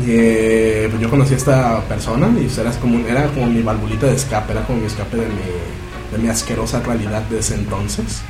eh, 0.08 0.88
pues 0.90 1.02
yo 1.02 1.10
conocí 1.10 1.34
a 1.34 1.38
esta 1.38 1.82
persona 1.84 2.28
y 2.40 2.44
pues, 2.46 2.58
era 2.58 2.72
como, 2.72 3.06
era 3.08 3.28
como 3.28 3.48
mi 3.48 3.62
valvulita 3.62 4.08
de 4.08 4.16
escape, 4.16 4.54
era 4.54 4.64
como 4.66 4.80
mi 4.80 4.88
escape 4.88 5.18
de 5.18 5.28
mi, 5.28 6.14
de 6.14 6.18
mi 6.24 6.30
asquerosa 6.30 6.80
realidad 6.82 7.22
de 7.24 7.40
ese 7.40 7.56
entonces. 7.56 8.22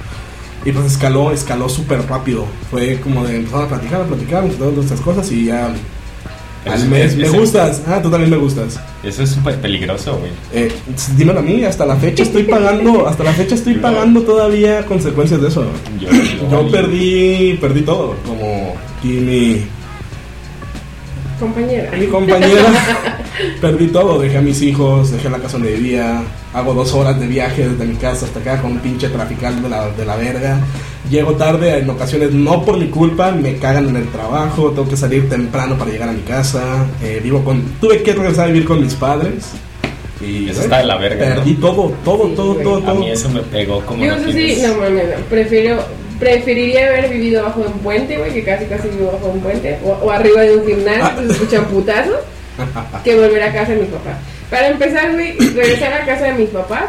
Y 0.65 0.71
pues 0.71 0.85
escaló, 0.87 1.31
escaló 1.31 1.69
súper 1.69 2.05
rápido. 2.07 2.45
Fue 2.69 2.99
como 2.99 3.23
de 3.25 3.37
empezar 3.37 3.63
a 3.63 3.67
platicar, 3.67 4.01
a 4.01 4.05
platicar, 4.05 4.43
todas 4.49 4.77
estas 4.85 4.99
cosas 5.01 5.31
y 5.31 5.45
ya 5.45 5.69
al 6.67 6.87
mes, 6.89 7.15
me 7.15 7.29
gustas, 7.29 7.81
ah, 7.87 7.99
tú 8.01 8.09
también 8.09 8.29
me 8.31 8.37
gustas. 8.37 8.79
Eso 9.03 9.23
es 9.23 9.29
súper 9.29 9.59
peligroso, 9.61 10.17
güey. 10.17 10.31
Eh, 10.53 10.71
dímelo 11.15 11.39
a 11.39 11.43
mí, 11.43 11.63
hasta 11.63 11.85
la 11.85 11.95
fecha 11.95 12.23
estoy 12.23 12.43
pagando, 12.43 13.07
hasta 13.07 13.23
la 13.23 13.33
fecha 13.33 13.55
estoy 13.55 13.75
Yo- 13.75 13.81
pagando 13.81 14.21
todavía 14.21 14.85
consecuencias 14.85 15.41
de 15.41 15.47
eso. 15.47 15.65
Yo, 15.99 16.09
Yo 16.51 16.71
perdí, 16.71 17.57
perdí 17.61 17.81
todo, 17.81 18.15
como 18.25 18.73
aquí 18.99 19.07
mi, 19.09 19.61
Compañera. 21.39 21.91
mi 21.97 22.07
compañera, 22.07 22.63
perdí 23.61 23.87
todo, 23.87 24.19
dejé 24.19 24.37
a 24.37 24.41
mis 24.41 24.61
hijos, 24.61 25.11
dejé 25.11 25.29
la 25.29 25.37
casa 25.37 25.57
donde 25.57 25.73
vivía, 25.73 26.21
hago 26.53 26.73
dos 26.73 26.93
horas 26.93 27.19
de 27.19 27.27
viaje 27.27 27.67
desde 27.69 27.85
mi 27.85 27.95
casa 27.95 28.25
hasta 28.25 28.39
acá 28.39 28.61
con 28.61 28.71
un 28.73 28.79
pinche 28.79 29.09
trafical 29.09 29.61
de 29.61 29.69
la, 29.69 29.89
de 29.89 30.05
la 30.05 30.15
verga, 30.15 30.59
llego 31.09 31.33
tarde 31.33 31.77
en 31.79 31.89
ocasiones 31.89 32.31
no 32.31 32.65
por 32.65 32.77
mi 32.77 32.87
culpa, 32.87 33.31
me 33.31 33.57
cagan 33.57 33.89
en 33.89 33.97
el 33.97 34.07
trabajo, 34.09 34.71
tengo 34.71 34.89
que 34.89 34.97
salir 34.97 35.29
temprano 35.29 35.77
para 35.77 35.91
llegar 35.91 36.09
a 36.09 36.13
mi 36.13 36.21
casa, 36.21 36.61
eh, 37.03 37.19
vivo 37.23 37.43
con, 37.43 37.61
tuve 37.79 38.01
que 38.01 38.13
regresar 38.13 38.45
a 38.45 38.47
vivir 38.47 38.65
con 38.65 38.81
mis 38.81 38.93
padres. 38.95 39.51
Y 40.19 40.49
Eso 40.49 40.61
está 40.61 40.79
de 40.79 40.85
la 40.85 40.97
verga, 40.97 41.35
Perdí 41.35 41.53
todo, 41.53 41.93
todo, 42.03 42.27
Sí, 42.29 42.33
todo, 42.35 42.53
güey. 42.53 42.63
todo, 42.63 42.77
A 42.77 42.81
todo. 42.85 42.95
mí 42.95 43.11
eso 43.11 43.29
me 43.29 43.41
pegó 43.41 43.81
como 43.85 44.03
Yo 44.03 44.13
no 44.13 44.17
eso 44.17 44.31
sí, 44.31 44.33
tienes- 44.55 44.63
no 44.75 44.89
no. 44.89 44.99
Prefiero, 45.29 45.83
preferiría 46.19 46.87
haber 46.87 47.09
vivido 47.09 47.43
bajo 47.43 47.61
de 47.61 47.67
un 47.67 47.79
puente, 47.79 48.17
güey, 48.17 48.33
que 48.33 48.43
casi 48.43 48.65
casi 48.65 48.87
vivo 48.89 49.11
bajo 49.13 49.27
un 49.27 49.41
puente, 49.41 49.77
o, 49.83 49.89
o 49.91 50.11
arriba 50.11 50.41
de 50.41 50.57
un 50.57 50.65
gimnasio, 50.65 51.15
que 51.21 51.25
se 51.27 51.31
escuchan 51.33 51.65
putazos, 51.65 52.19
que 53.03 53.15
volver 53.15 53.43
a 53.43 53.53
casa 53.53 53.73
de 53.73 53.81
mis 53.81 53.89
papás. 53.89 54.15
Para 54.49 54.67
empezar, 54.69 55.11
güey, 55.13 55.33
regresar 55.37 55.93
a 55.93 56.05
casa 56.05 56.25
de 56.25 56.33
mis 56.33 56.49
papás, 56.49 56.85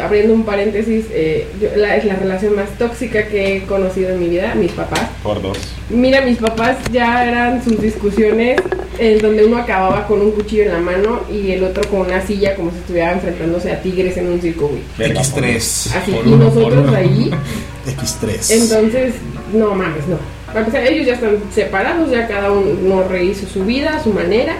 abriendo 0.00 0.32
un 0.32 0.44
paréntesis, 0.44 1.06
eh, 1.10 1.48
yo- 1.60 1.70
la, 1.76 1.96
es 1.96 2.04
la 2.04 2.14
relación 2.14 2.54
más 2.54 2.68
tóxica 2.78 3.26
que 3.26 3.56
he 3.56 3.62
conocido 3.64 4.10
en 4.10 4.20
mi 4.20 4.28
vida, 4.28 4.54
mis 4.54 4.70
papás. 4.70 5.02
Por 5.22 5.42
dos. 5.42 5.58
Mira, 5.88 6.20
mis 6.20 6.38
papás 6.38 6.76
ya 6.92 7.26
eran 7.26 7.62
sus 7.64 7.80
discusiones 7.82 8.60
en 8.98 9.18
donde 9.18 9.44
uno 9.44 9.56
acababa 9.58 10.06
con 10.06 10.20
un 10.20 10.30
cuchillo 10.30 10.62
en 10.64 10.72
la 10.74 10.78
mano 10.78 11.22
y 11.32 11.50
el 11.52 11.64
otro 11.64 11.82
con 11.90 12.00
una 12.02 12.24
silla 12.24 12.54
como 12.54 12.70
si 12.70 12.76
estuviera 12.78 13.12
enfrentándose 13.12 13.72
a 13.72 13.82
tigres 13.82 14.16
en 14.16 14.28
un 14.28 14.40
circo, 14.40 14.68
güey. 14.68 14.82
Verga, 14.96 15.22
por 15.22 15.42
X3. 15.42 15.56
Así, 15.96 16.12
Por 16.12 16.26
y 16.26 16.32
uno, 16.34 16.44
nosotros 16.44 16.94
ahí 16.94 17.30
X3. 17.86 18.50
entonces, 18.50 19.14
no 19.52 19.74
mames, 19.74 20.06
no. 20.06 20.16
Para 20.46 20.60
empezar, 20.60 20.84
ellos 20.86 21.06
ya 21.06 21.14
están 21.14 21.38
separados, 21.54 22.10
ya 22.10 22.26
cada 22.26 22.50
uno 22.52 23.04
rehizo 23.08 23.46
su 23.46 23.64
vida, 23.64 23.96
a 23.96 24.02
su 24.02 24.12
manera. 24.12 24.54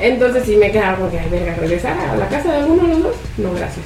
Entonces, 0.00 0.44
sí 0.46 0.56
me 0.56 0.70
quedaba 0.70 0.96
porque, 0.98 1.18
ay, 1.18 1.28
verga, 1.30 1.54
regresar 1.56 1.98
a 1.98 2.16
la 2.16 2.28
casa 2.28 2.52
de 2.52 2.58
alguno 2.58 2.82
de 2.82 2.88
los 2.94 3.02
dos. 3.02 3.14
No, 3.38 3.50
gracias. 3.52 3.84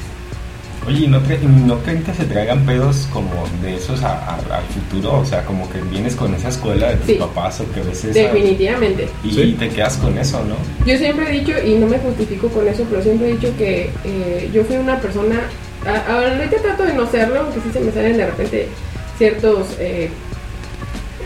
Oye, 0.87 1.05
¿y 1.05 1.07
¿no, 1.07 1.21
cre- 1.21 1.41
¿no 1.43 1.79
creen 1.81 2.03
que 2.03 2.15
se 2.15 2.25
traigan 2.25 2.65
pedos 2.65 3.07
como 3.13 3.31
de 3.63 3.77
esos 3.77 4.03
a- 4.03 4.17
a- 4.25 4.37
al 4.57 4.65
futuro? 4.65 5.19
O 5.21 5.25
sea, 5.25 5.45
como 5.45 5.69
que 5.71 5.81
vienes 5.83 6.15
con 6.17 6.33
esa 6.35 6.49
escuela 6.49 6.91
de 6.91 6.97
tus 6.97 7.07
Sí. 7.07 7.15
papás 7.15 7.61
o 7.61 7.71
que 7.73 7.81
ves 7.83 8.05
esa... 8.05 8.19
Definitivamente. 8.19 9.07
Y 9.23 9.31
Sí. 9.33 9.57
te 9.59 9.69
quedas 9.69 9.99
con 9.99 10.17
eso, 10.17 10.43
¿no? 10.45 10.55
Yo 10.91 10.97
siempre 10.97 11.29
he 11.29 11.41
dicho, 11.41 11.53
y 11.63 11.75
no 11.75 11.87
me 11.89 11.99
justifico 11.99 12.49
con 12.49 12.67
eso, 12.67 12.87
pero 12.89 13.03
siempre 13.03 13.29
he 13.29 13.33
dicho 13.33 13.53
que 13.59 13.91
eh, 14.05 14.51
yo 14.55 14.65
fui 14.65 14.77
una 14.77 14.99
persona. 14.99 15.41
A- 15.87 16.13
Ahorita 16.15 16.57
trato 16.63 16.85
de 16.85 16.95
no 16.95 17.07
serlo, 17.11 17.41
aunque 17.41 17.61
sí 17.61 17.71
se 17.73 17.81
me 17.81 17.93
salen 17.93 18.17
de 18.17 18.27
repente 18.27 18.69
ciertos 19.17 19.67
eh, 19.79 20.11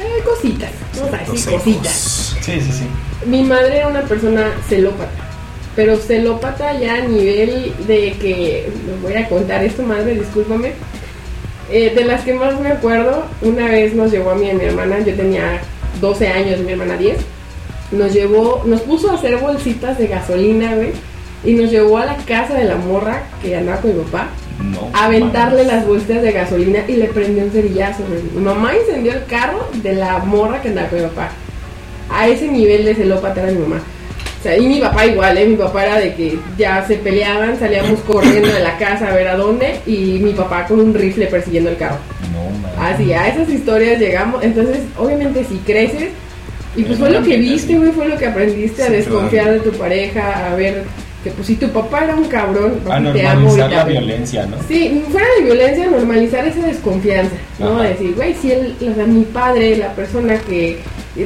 eh, 0.01 0.23
cositas, 0.25 0.71
vamos 0.97 1.15
a 1.15 1.19
decir 1.31 1.53
cositas. 1.53 2.37
Sí, 2.41 2.61
sí, 2.61 2.73
sí. 2.73 2.85
Mi 3.27 3.43
madre 3.43 3.79
era 3.79 3.89
una 3.89 4.03
persona 4.03 4.51
celópata, 4.69 5.11
pero 5.77 5.97
celópata 5.97 6.79
ya 6.79 6.97
a 6.97 7.01
nivel 7.03 7.73
de 7.87 8.13
que, 8.21 8.69
les 8.87 9.03
voy 9.03 9.15
a 9.15 9.29
contar 9.29 9.63
esto, 9.65 9.83
madre, 9.83 10.15
discúlpame. 10.15 10.73
Eh, 11.71 11.93
de 11.95 12.05
las 12.05 12.23
que 12.23 12.35
más 12.35 12.59
me 12.61 12.69
acuerdo, 12.71 13.25
una 13.41 13.67
vez 13.67 13.95
nos 13.95 14.11
llevó 14.11 14.31
a 14.31 14.35
mí 14.35 14.47
y 14.47 14.51
a 14.51 14.55
mi 14.55 14.65
hermana, 14.65 14.99
yo 15.01 15.15
tenía 15.15 15.61
12 16.01 16.29
años, 16.29 16.61
mi 16.61 16.73
hermana 16.73 16.97
10, 16.97 17.17
nos 17.93 18.13
llevó, 18.13 18.63
nos 18.67 18.81
puso 18.83 19.11
a 19.11 19.15
hacer 19.15 19.37
bolsitas 19.39 19.97
de 19.99 20.07
gasolina, 20.09 20.75
güey, 20.75 20.91
y 21.45 21.53
nos 21.55 21.71
llevó 21.71 21.99
a 21.99 22.07
la 22.07 22.17
casa 22.17 22.55
de 22.55 22.65
la 22.65 22.77
morra 22.77 23.23
que 23.41 23.57
andaba 23.57 23.81
con 23.81 23.97
mi 23.97 24.03
papá, 24.05 24.29
No. 24.71 24.91
aventarle 24.93 25.65
mames. 25.65 25.73
las 25.73 25.87
bolsitas 25.87 26.23
de 26.23 26.33
gasolina 26.33 26.81
y 26.87 26.97
le 26.97 27.07
prendió 27.07 27.45
un 27.45 27.51
cerillazo. 27.51 28.05
Mi 28.35 28.41
mamá 28.41 28.73
incendió 28.77 29.13
el 29.13 29.25
carro 29.27 29.69
de 29.75 29.95
la 29.95 30.19
morra 30.19 30.63
que 30.63 30.69
andaba 30.69 30.89
con 30.89 31.01
mi 31.01 31.07
papá. 31.07 31.31
A 32.11 32.29
ese 32.29 32.49
nivel 32.49 32.85
de 32.85 32.95
celópata 32.95 33.43
era 33.43 33.53
mi 33.53 33.59
mamá. 33.59 33.81
O 34.39 34.43
sea, 34.43 34.59
y 34.59 34.67
mi 34.67 34.81
papá 34.81 35.07
igual, 35.07 35.39
¿eh? 35.39 35.47
Mi 35.47 35.57
papá 35.57 35.85
era 35.85 35.99
de 36.01 36.15
que 36.15 36.37
ya 36.59 36.85
se 36.87 36.97
peleaban, 36.97 37.59
salíamos 37.59 38.01
corriendo 38.07 38.49
de 38.49 38.61
la 38.61 38.77
casa 38.77 39.09
a 39.09 39.15
ver 39.15 39.29
a 39.29 39.37
dónde 39.37 39.81
y 39.87 40.19
mi 40.21 40.33
papá 40.33 40.67
con 40.67 40.81
un 40.81 40.95
rifle 40.95 41.27
persiguiendo 41.27 41.71
el 41.71 41.77
carro. 41.77 41.99
No. 42.33 42.83
Así, 42.83 43.13
a 43.13 43.29
esas 43.29 43.49
historias 43.49 44.01
llegamos. 44.01 44.43
Entonces, 44.43 44.79
obviamente, 44.99 45.45
si 45.45 45.57
creces, 45.59 46.11
y 46.75 46.85
pues 46.85 46.99
fue 46.99 47.11
lo 47.11 47.23
que 47.23 47.37
viste, 47.37 47.77
güey, 47.77 47.93
fue 47.93 48.09
lo 48.09 48.17
que 48.17 48.27
aprendiste 48.27 48.83
a 48.83 48.91
desconfiar 48.91 49.45
claro. 49.45 49.63
de 49.63 49.71
tu 49.71 49.79
pareja, 49.79 50.51
a 50.51 50.55
ver 50.55 50.85
que 51.23 51.31
pues 51.31 51.47
si 51.47 51.57
tu 51.57 51.69
papá 51.71 52.05
era 52.05 52.15
un 52.17 52.25
cabrón, 52.25 52.81
A 52.85 52.89
papi, 52.89 53.13
te 53.13 53.27
amo 53.27 53.41
y 53.55 53.57
normalizar 53.59 53.69
te 53.71 53.77
la 53.77 53.85
violencia, 53.85 54.47
¿no? 54.47 54.57
Sí, 54.69 55.05
fuera 55.11 55.27
de 55.39 55.45
violencia, 55.45 55.87
normalizar 55.91 56.47
esa 56.49 56.61
desconfianza, 56.67 57.35
¿no? 57.59 57.75
Ajá. 57.77 57.83
Decir, 57.89 58.15
güey, 58.17 58.35
si 58.35 58.53
él, 58.53 58.75
o 58.91 58.95
sea, 58.95 59.07
mi 59.07 59.23
padre, 59.25 59.77
la 59.77 59.93
persona 59.95 60.37
que 60.39 60.81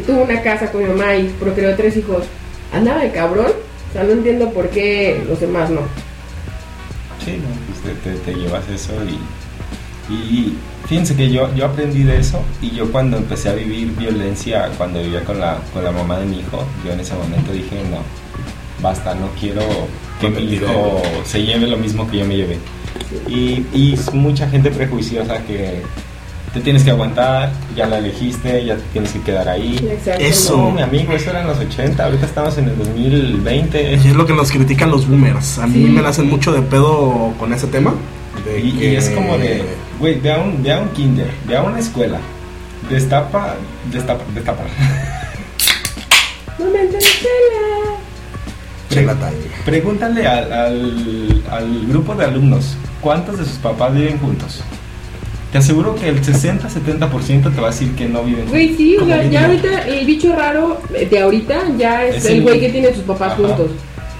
tuvo 0.06 0.22
una 0.24 0.42
casa 0.42 0.70
con 0.70 0.82
mi 0.82 0.88
mamá 0.88 1.16
y 1.16 1.28
procreó 1.40 1.74
tres 1.76 1.96
hijos, 1.96 2.24
andaba 2.72 3.00
de 3.00 3.10
cabrón, 3.12 3.46
o 3.90 3.92
sea, 3.92 4.02
no 4.04 4.12
entiendo 4.12 4.50
por 4.50 4.68
qué 4.68 5.22
los 5.28 5.40
demás 5.40 5.70
no. 5.70 5.80
Sí, 7.24 7.38
no, 7.38 7.48
pues 7.82 7.96
te, 8.02 8.10
te- 8.10 8.18
te 8.32 8.34
llevas 8.38 8.68
eso 8.68 8.92
y, 9.04 10.12
y 10.12 10.56
fíjense 10.86 11.16
que 11.16 11.30
yo, 11.30 11.52
yo 11.54 11.66
aprendí 11.66 12.02
de 12.04 12.18
eso 12.18 12.40
y 12.62 12.70
yo 12.70 12.90
cuando 12.92 13.16
empecé 13.16 13.48
a 13.48 13.54
vivir 13.54 13.88
violencia, 13.96 14.68
cuando 14.76 15.00
vivía 15.02 15.24
con 15.24 15.40
la, 15.40 15.58
con 15.72 15.82
la 15.82 15.90
mamá 15.90 16.18
de 16.20 16.26
mi 16.26 16.38
hijo, 16.40 16.64
yo 16.84 16.92
en 16.92 17.00
ese 17.00 17.14
momento 17.14 17.52
dije, 17.52 17.76
no, 17.90 17.98
basta, 18.86 19.14
no 19.14 19.28
quiero 19.40 19.62
que 20.20 20.28
mi 20.30 20.42
hijo 20.54 21.02
se 21.24 21.42
lleve 21.42 21.66
lo 21.66 21.76
mismo 21.76 22.08
que 22.08 22.18
yo 22.18 22.24
me 22.26 22.36
llevé. 22.36 22.58
Y, 23.28 23.64
y 23.74 23.94
es 23.94 24.12
mucha 24.14 24.48
gente 24.48 24.70
prejuiciosa 24.70 25.38
que 25.44 25.82
te 26.54 26.60
tienes 26.60 26.82
que 26.84 26.90
aguantar, 26.90 27.50
ya 27.76 27.86
la 27.86 27.98
elegiste, 27.98 28.64
ya 28.64 28.76
te 28.76 28.82
tienes 28.92 29.10
que 29.12 29.20
quedar 29.20 29.48
ahí. 29.48 29.76
Exacto. 29.90 30.24
Eso. 30.24 30.56
No, 30.56 30.70
mi 30.70 30.82
amigo, 30.82 31.12
eso 31.12 31.30
era 31.30 31.42
en 31.42 31.48
los 31.48 31.58
80, 31.58 32.02
ahorita 32.04 32.26
estamos 32.26 32.56
en 32.58 32.68
el 32.68 32.78
2020. 32.78 33.92
Y 33.92 33.94
es 33.94 34.14
lo 34.14 34.24
que 34.24 34.32
nos 34.32 34.50
critican 34.50 34.90
los 34.90 35.06
boomers. 35.06 35.58
A 35.58 35.66
mí 35.66 35.74
Sí. 35.86 35.92
me 35.92 36.00
la 36.02 36.08
hacen 36.10 36.28
mucho 36.30 36.52
de 36.52 36.62
pedo 36.62 37.34
con 37.38 37.52
ese 37.52 37.66
tema. 37.66 37.94
de 38.44 38.60
Y, 38.60 38.68
y 38.68 38.72
que- 38.72 38.96
es 38.98 39.08
como 39.10 39.36
de, 39.38 39.62
güey, 39.98 40.20
ve 40.20 40.32
a 40.32 40.38
un, 40.38 40.62
ve 40.62 40.72
a 40.72 40.78
un 40.80 40.88
kinder, 40.90 41.30
ve 41.48 41.56
a 41.56 41.62
una 41.62 41.78
escuela, 41.80 42.18
destapa, 42.88 43.56
destapa, 43.90 44.22
destapa. 44.34 44.62
Momento 46.58 46.96
de 46.96 47.02
Pregúntale 49.64 50.26
al, 50.26 50.52
al, 50.52 51.42
al 51.50 51.86
grupo 51.86 52.14
de 52.14 52.24
alumnos, 52.24 52.76
¿cuántos 53.00 53.38
de 53.38 53.44
sus 53.44 53.58
papás 53.58 53.94
viven 53.94 54.18
juntos? 54.18 54.62
Te 55.52 55.58
aseguro 55.58 55.94
que 55.94 56.08
el 56.08 56.22
60-70% 56.22 57.54
te 57.54 57.60
va 57.60 57.68
a 57.68 57.70
decir 57.70 57.92
que 57.94 58.06
no 58.08 58.22
viven 58.22 58.40
juntos. 58.46 58.50
Güey, 58.52 58.74
sí, 58.76 58.96
o 58.96 59.06
sea, 59.06 59.22
ya 59.24 59.46
ahorita 59.46 59.82
el 59.88 60.04
bicho 60.06 60.34
raro 60.34 60.80
de 60.90 61.20
ahorita 61.20 61.54
ya 61.78 62.04
es, 62.04 62.16
Es 62.16 62.24
el 62.26 62.36
el- 62.38 62.42
güey 62.42 62.60
que 62.60 62.68
tiene 62.70 62.92
sus 62.94 63.04
papás 63.04 63.32
Ajá. 63.32 63.36
juntos. 63.36 63.70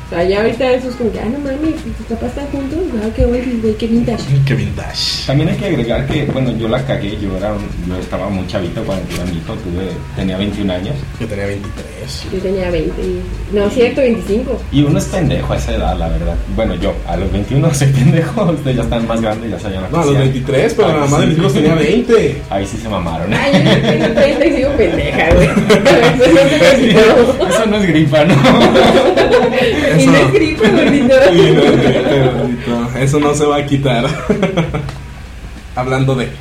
O 0.07 0.09
sea, 0.09 0.23
ya 0.23 0.41
ahorita 0.41 0.71
eso 0.71 0.89
es 0.89 0.95
como 0.95 1.11
que, 1.11 1.19
ah, 1.19 1.25
no 1.25 1.37
mames, 1.41 1.75
tus 1.83 2.07
papás 2.09 2.29
están 2.29 2.47
juntos, 2.53 2.79
ah, 3.03 3.09
qué 3.17 3.25
güey, 3.25 3.43
güey, 3.61 3.75
qué 3.75 3.89
vintage. 3.89 4.23
Qué 4.47 4.55
vintage. 4.55 5.27
También 5.27 5.49
hay 5.49 5.57
que 5.57 5.67
agregar 5.67 6.07
que, 6.07 6.25
bueno, 6.27 6.53
yo 6.57 6.69
la 6.69 6.81
cagué, 6.87 7.19
yo, 7.21 7.37
era 7.37 7.53
un- 7.53 7.67
yo 7.89 7.97
estaba 7.99 8.29
muy 8.29 8.47
chavito 8.47 8.85
cuando 8.85 9.05
tuve 9.07 9.23
a 9.23 9.25
mi 9.25 9.39
hijo, 9.39 9.53
tuve, 9.55 9.89
tenía 10.15 10.37
21 10.37 10.71
años. 10.71 10.95
Yo 11.19 11.27
tenía 11.27 11.47
23. 11.47 12.27
Yo 12.33 12.39
tenía 12.39 12.71
20, 12.71 13.03
y- 13.03 13.21
no, 13.53 13.69
cierto, 13.71 14.01
25. 14.01 14.63
Y 14.71 14.85
uno 14.85 14.97
es 14.99 15.07
pendejo 15.07 15.53
a 15.53 15.57
esa 15.57 15.75
edad, 15.75 15.99
la 15.99 16.09
verdad. 16.09 16.37
Bueno, 16.55 16.77
yo, 16.77 16.95
a 17.09 17.17
los 17.17 17.33
21 17.33 17.75
soy 17.75 17.89
pendejo, 17.89 18.45
ustedes 18.45 18.77
ya 18.77 18.83
están 18.85 19.09
más 19.09 19.21
grandes, 19.21 19.51
ya 19.51 19.59
sabían 19.59 19.87
que 19.87 19.91
No, 19.91 20.03
a 20.03 20.05
los 20.05 20.15
hacían. 20.15 20.23
23, 20.33 20.75
pero 20.75 20.89
la 20.89 20.95
mamá 21.01 21.19
de 21.21 21.27
mis 21.27 21.39
hijos 21.39 21.53
tenía 21.53 21.75
20. 21.75 22.43
Ahí 22.49 22.65
sí 22.65 22.77
se 22.81 22.89
mamaron. 22.89 23.35
Ay, 23.35 23.53
yo 23.55 23.91
tengo 23.91 24.07
30 24.21 24.47
y 24.47 24.53
sigo 24.53 24.71
pendeja, 24.77 25.35
güey. 25.35 25.49
Eso 27.51 27.67
no 27.67 27.81
se 27.81 27.87
me 27.89 27.93
quitó. 27.93 28.17
Eso 29.97 30.11
no 30.11 30.17
es 30.19 30.33
gripa, 30.33 30.69
¿no? 30.69 30.83
Y 30.83 31.01
no 31.03 31.15
es 31.15 31.33
gripe, 31.33 31.59
gordito. 31.59 32.71
No, 32.71 32.79
bonito, 32.83 32.99
Eso 32.99 33.21
no 33.21 33.35
se 33.35 33.45
va 33.47 33.57
a 33.57 33.67
quitar. 33.67 34.07
Hablando 35.77 36.15
de. 36.15 36.27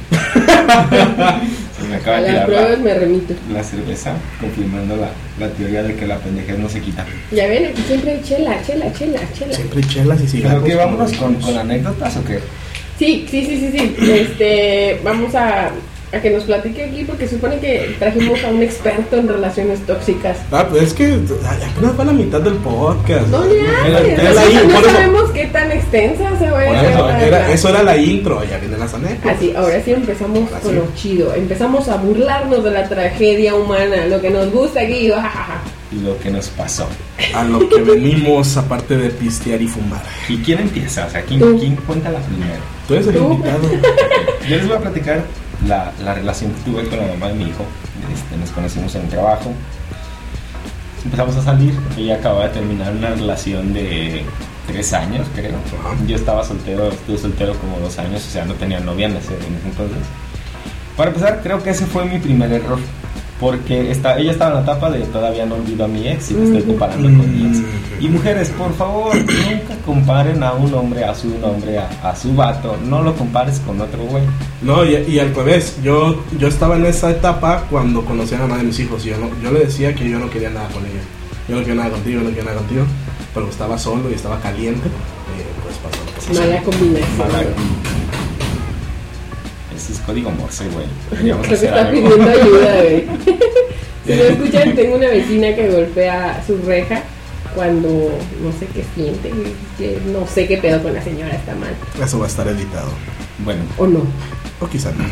Se 1.77 1.83
me 1.89 1.95
acaba 1.97 2.17
A 2.17 2.21
de 2.21 2.31
las 2.31 2.45
pruebas 2.45 2.69
la, 2.71 2.77
me 2.77 2.93
remito. 2.93 3.33
la 3.51 3.61
cerveza, 3.63 4.13
confirmando 4.39 4.95
la, 4.95 5.09
la 5.45 5.51
teoría 5.53 5.83
de 5.83 5.93
que 5.95 6.07
la 6.07 6.17
pendejez 6.19 6.57
no 6.57 6.69
se 6.69 6.79
quita. 6.79 7.05
Ya 7.31 7.47
ven, 7.47 7.65
aquí 7.65 7.81
siempre 7.85 8.11
hay 8.11 8.21
chela, 8.23 8.61
chela, 8.65 8.93
chela, 8.93 9.19
chela. 9.37 9.53
Siempre 9.53 9.81
chelas 9.83 10.21
y 10.21 10.27
cigarros. 10.27 10.63
Pero 10.63 10.73
que 10.73 10.75
vámonos 10.83 11.11
con, 11.13 11.35
con 11.35 11.57
anécdotas 11.57 12.15
o 12.15 12.23
qué? 12.23 12.39
Sí, 12.97 13.27
sí, 13.29 13.45
sí, 13.45 13.57
sí, 13.59 13.71
sí. 13.77 13.95
Este, 14.09 15.01
vamos 15.03 15.35
a, 15.35 15.71
a 16.13 16.19
que 16.21 16.29
nos 16.29 16.43
platique 16.43 16.83
aquí 16.85 17.03
porque 17.03 17.27
supone 17.27 17.59
que 17.59 17.95
trajimos 17.99 18.43
a 18.43 18.47
un 18.49 18.61
experto 18.63 19.17
en 19.17 19.27
relaciones 19.27 19.79
tóxicas. 19.85 20.37
Ah, 20.51 20.65
pues 20.69 20.83
es 20.83 20.93
que 20.93 21.05
ay, 21.05 21.59
apenas 21.71 21.99
va 21.99 22.05
la 22.05 22.13
mitad 22.13 22.39
del 22.41 22.53
podcast. 22.55 23.27
No 23.27 23.43
le 23.43 23.59
Era- 23.61 23.99
era 24.31 24.41
ahí, 24.41 24.59
no 24.67 24.79
eso- 24.79 24.89
sabemos 24.91 25.31
qué 25.31 25.45
tan 25.47 25.71
extensa 25.71 26.37
se 26.39 26.49
va 26.49 26.59
a 26.59 26.61
hacer. 26.61 26.91
eso, 26.91 27.07
la- 27.07 27.23
era- 27.25 27.39
la- 27.39 27.51
eso 27.51 27.69
era 27.69 27.83
la 27.83 27.97
intro, 27.97 28.43
ya 28.49 28.57
vienen 28.57 28.79
las 28.79 28.93
anécdotas. 28.93 29.35
Así, 29.37 29.53
ahora 29.55 29.81
sí 29.83 29.91
empezamos 29.91 30.39
Ahora 30.49 30.59
con 30.61 30.75
lo 30.75 30.87
chido. 30.95 31.33
Empezamos 31.33 31.89
a 31.89 31.97
burlarnos 31.97 32.63
de 32.63 32.71
la 32.71 32.87
tragedia 32.87 33.55
humana, 33.55 34.05
lo 34.07 34.21
que 34.21 34.29
nos 34.29 34.51
gusta 34.51 34.81
aquí. 34.81 35.11
lo 36.03 36.17
que 36.19 36.29
nos 36.29 36.47
pasó. 36.49 36.87
A 37.33 37.43
lo 37.45 37.69
que 37.69 37.81
venimos, 37.81 38.57
aparte 38.57 38.97
de 38.97 39.09
pistear 39.11 39.61
y 39.61 39.67
fumar. 39.67 40.01
¿Y 40.27 40.37
quién 40.39 40.59
empieza? 40.59 41.05
O 41.05 41.09
sea, 41.09 41.21
¿quién, 41.21 41.39
Tú. 41.39 41.57
quién 41.59 41.75
cuenta 41.77 42.09
la 42.09 42.19
primera? 42.19 42.57
Tú 42.87 42.95
eres 42.95 43.07
el 43.07 43.15
Tú. 43.15 43.31
invitado. 43.33 43.61
Yo 44.49 44.57
les 44.57 44.67
voy 44.67 44.75
a 44.75 44.79
platicar 44.79 45.23
la, 45.67 45.91
la 46.03 46.13
relación 46.13 46.51
que 46.51 46.61
tuve 46.61 46.87
con 46.87 46.99
la 46.99 47.07
mamá 47.07 47.27
de 47.29 47.35
mi 47.35 47.43
hijo. 47.45 47.65
Este, 48.13 48.37
nos 48.37 48.49
conocimos 48.51 48.93
en 48.95 49.03
el 49.03 49.09
trabajo. 49.09 49.51
Empezamos 51.03 51.35
a 51.37 51.43
salir. 51.43 51.73
Ella 51.97 52.15
acababa 52.15 52.47
de 52.47 52.53
terminar 52.53 52.91
una 52.91 53.09
relación 53.09 53.73
de 53.73 54.23
tres 54.67 54.93
años, 54.93 55.27
creo. 55.35 55.55
Yo 56.07 56.15
estaba 56.15 56.43
soltero, 56.43 56.89
estuve 56.89 57.17
soltero 57.17 57.53
como 57.59 57.79
dos 57.79 57.97
años, 57.99 58.25
o 58.25 58.29
sea, 58.29 58.45
no 58.45 58.53
tenía 58.55 58.79
novia 58.79 59.07
en 59.07 59.17
ese, 59.17 59.33
en 59.33 59.55
ese 59.55 59.67
entonces. 59.67 59.99
Para 60.97 61.09
empezar, 61.09 61.41
creo 61.43 61.61
que 61.61 61.71
ese 61.71 61.85
fue 61.85 62.05
mi 62.05 62.19
primer 62.19 62.51
error. 62.51 62.79
Porque 63.39 63.91
está, 63.91 64.17
ella 64.17 64.31
estaba 64.31 64.51
en 64.51 64.57
la 64.65 64.71
etapa 64.71 64.89
de 64.89 64.99
todavía 65.07 65.45
no 65.45 65.55
olvido 65.55 65.83
a 65.83 65.87
mi 65.89 66.07
ex 66.07 66.31
y 66.31 66.35
me 66.35 66.45
estoy 66.45 66.61
comparando 66.63 67.03
con 67.09 67.35
mi 67.35 67.45
ex. 67.47 67.57
Mm. 67.59 67.65
Y 67.99 68.07
mujeres, 68.09 68.49
por 68.51 68.73
favor, 68.75 69.13
nunca 69.15 69.75
comparen 69.85 70.41
a 70.41 70.53
un 70.53 70.73
hombre, 70.73 71.03
a 71.03 71.13
su 71.13 71.27
nombre, 71.39 71.77
a, 71.77 71.89
a 72.01 72.15
su 72.15 72.33
vato. 72.33 72.77
No 72.85 73.01
lo 73.01 73.13
compares 73.15 73.59
con 73.59 73.81
otro 73.81 74.03
güey. 74.05 74.23
No, 74.61 74.85
y, 74.85 74.95
y 75.09 75.19
al 75.19 75.35
revés, 75.35 75.75
yo, 75.83 76.23
yo 76.39 76.47
estaba 76.47 76.77
en 76.77 76.85
esa 76.85 77.11
etapa 77.11 77.65
cuando 77.69 78.05
conocí 78.05 78.35
a 78.35 78.39
la 78.39 78.47
madre 78.47 78.61
de 78.61 78.67
mis 78.69 78.79
hijos 78.79 79.05
y 79.05 79.09
yo, 79.09 79.17
no, 79.17 79.29
yo 79.43 79.51
le 79.51 79.65
decía 79.65 79.93
que 79.93 80.09
yo 80.09 80.17
no 80.17 80.29
quería 80.29 80.49
nada 80.49 80.69
con 80.69 80.83
ella. 80.85 81.01
Yo 81.49 81.55
no 81.55 81.61
quería 81.61 81.75
nada 81.75 81.89
contigo, 81.91 82.19
yo 82.21 82.23
no 82.23 82.29
quería 82.29 82.43
nada 82.45 82.57
contigo, 82.57 82.85
pero 83.33 83.49
estaba 83.49 83.77
solo 83.77 84.09
y 84.09 84.13
estaba 84.13 84.39
caliente. 84.39 84.87
Y 84.87 85.61
pues 85.61 85.75
pasó. 85.77 86.39
Mala 86.41 86.61
combinación. 86.63 87.17
Mala- 87.17 87.43
güey. 87.43 87.94
Ese 89.85 89.93
es 89.93 89.99
código 89.99 90.31
Morse, 90.31 90.65
güey. 90.69 90.85
Creo 91.21 91.41
que 91.41 91.53
está 91.53 91.87
algo. 91.87 91.91
pidiendo 91.91 92.29
ayuda, 92.31 92.81
güey. 92.81 93.05
Si 94.05 94.13
no 94.13 94.21
escuchan, 94.23 94.75
tengo 94.75 94.97
una 94.97 95.07
vecina 95.07 95.55
que 95.55 95.67
golpea 95.67 96.43
su 96.45 96.57
reja 96.59 97.01
cuando 97.55 97.89
no 98.43 98.51
sé 98.59 98.67
qué 98.73 98.83
siente, 98.93 99.31
que 99.79 99.97
no 100.11 100.27
sé 100.27 100.47
qué 100.47 100.57
pedo 100.59 100.83
con 100.83 100.93
la 100.93 101.01
señora, 101.03 101.31
está 101.31 101.55
mal. 101.55 101.71
Eso 102.03 102.19
va 102.19 102.25
a 102.25 102.27
estar 102.27 102.47
editado. 102.47 102.89
Bueno, 103.43 103.61
O 103.79 103.87
no. 103.87 104.01
O 104.61 104.67
quizá 104.67 104.91
no. 104.91 105.05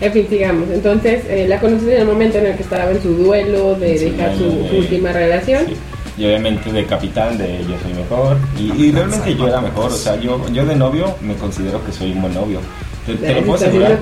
En 0.00 0.12
fin, 0.14 0.26
sigamos. 0.30 0.70
Entonces, 0.70 1.24
eh, 1.28 1.44
la 1.46 1.60
conocí 1.60 1.90
en 1.90 2.00
el 2.00 2.06
momento 2.06 2.38
en 2.38 2.46
el 2.46 2.56
que 2.56 2.62
estaba 2.62 2.90
en 2.90 3.02
su 3.02 3.10
duelo 3.14 3.74
de 3.74 3.98
Sí, 3.98 4.04
dejar 4.06 4.34
su, 4.38 4.44
de- 4.44 4.68
su 4.70 4.76
última 4.76 5.12
relación. 5.12 5.66
sí. 5.66 5.76
Y 6.18 6.24
obviamente 6.24 6.72
de 6.72 6.86
capitán, 6.86 7.36
de 7.36 7.58
yo 7.68 7.76
soy 7.82 7.92
mejor. 7.92 8.38
Y, 8.58 8.84
y 8.86 8.92
realmente 8.92 9.34
yo 9.36 9.46
era 9.48 9.60
mejor. 9.60 9.92
O 9.92 9.94
sea, 9.94 10.16
yo, 10.18 10.40
yo 10.50 10.64
de 10.64 10.74
novio 10.74 11.14
me 11.20 11.34
considero 11.34 11.84
que 11.84 11.92
soy 11.92 12.12
un 12.12 12.22
buen 12.22 12.32
novio. 12.32 12.60
Te, 13.06 13.32
lo 13.34 13.40
puedo 13.42 13.54
asegurar. 13.54 13.98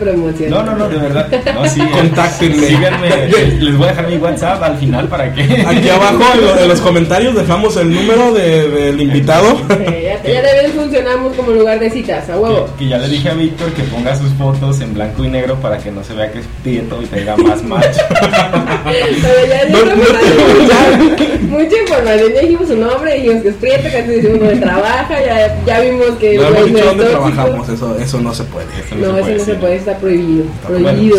No, 0.49 0.63
no, 0.63 0.77
no, 0.77 0.89
de 0.89 0.97
verdad. 0.99 1.29
No, 1.55 1.69
sí, 1.69 1.81
Contáctenme. 1.81 2.67
Síganme. 2.67 3.09
Les 3.61 3.77
voy 3.77 3.87
a 3.87 3.91
dejar 3.91 4.09
mi 4.09 4.17
WhatsApp 4.17 4.63
al 4.63 4.77
final 4.79 5.09
para 5.09 5.33
que. 5.33 5.43
Aquí 5.67 5.89
abajo 5.89 6.23
en, 6.35 6.41
lo- 6.45 6.59
en 6.59 6.69
los 6.69 6.81
comentarios 6.81 7.35
dejamos 7.35 7.77
el 7.77 7.93
número 7.95 8.33
de- 8.33 8.69
del 8.71 9.01
invitado. 9.01 9.57
Ya, 9.69 10.23
ya 10.23 10.43
de 10.43 10.63
vez 10.63 10.73
funcionamos 10.75 11.35
como 11.35 11.51
lugar 11.53 11.79
de 11.79 11.91
citas, 11.91 12.29
a 12.31 12.39
huevo. 12.39 12.67
Que, 12.79 12.85
que 12.85 12.91
ya 12.91 12.99
le 12.99 13.09
dije 13.09 13.29
a 13.31 13.35
Víctor 13.35 13.71
que 13.73 13.83
ponga 13.85 14.17
sus 14.17 14.31
fotos 14.35 14.81
en 14.81 14.95
blanco 14.95 15.25
y 15.25 15.29
negro 15.29 15.57
para 15.57 15.79
que 15.79 15.91
no 15.91 16.03
se 16.03 16.15
vea 16.15 16.31
que 16.33 16.41
es 16.41 16.47
prieto 16.63 17.01
y 17.03 17.07
tenga 17.07 17.37
más 17.37 17.63
match. 17.63 17.97
Pero 18.85 19.47
ya 19.49 19.69
No, 19.69 19.79
dijimos 19.79 20.09
no 20.09 20.63
mucha, 20.63 21.65
mucha 21.65 21.81
información, 21.83 22.33
ya 22.35 22.41
dijimos 22.41 22.69
su 22.69 22.77
nombre, 22.77 23.15
dijimos 23.15 23.43
que 23.43 23.49
es 23.49 23.55
prieto, 23.57 23.91
que 23.91 23.97
antes 23.99 24.17
decimos 24.23 24.39
dónde 24.41 24.57
trabaja, 24.57 25.15
ya, 25.25 25.57
ya 25.67 25.81
vimos 25.81 26.07
que 26.21 26.35
No 26.37 26.43
hemos 26.49 26.61
güey, 26.61 26.73
dicho 26.73 26.85
dónde 26.87 27.05
tóxico. 27.05 27.31
trabajamos, 27.33 27.69
eso, 27.69 27.99
eso 27.99 28.21
no 28.21 28.35
se 28.35 28.45
puede. 28.45 28.67
Eso 28.85 28.94
No, 29.01 29.19
eso 29.19 29.31
no 29.31 29.45
se 29.45 29.55
puede, 29.55 29.77
está 29.77 29.99
prohibido, 29.99 30.45
prohibido. 30.67 31.19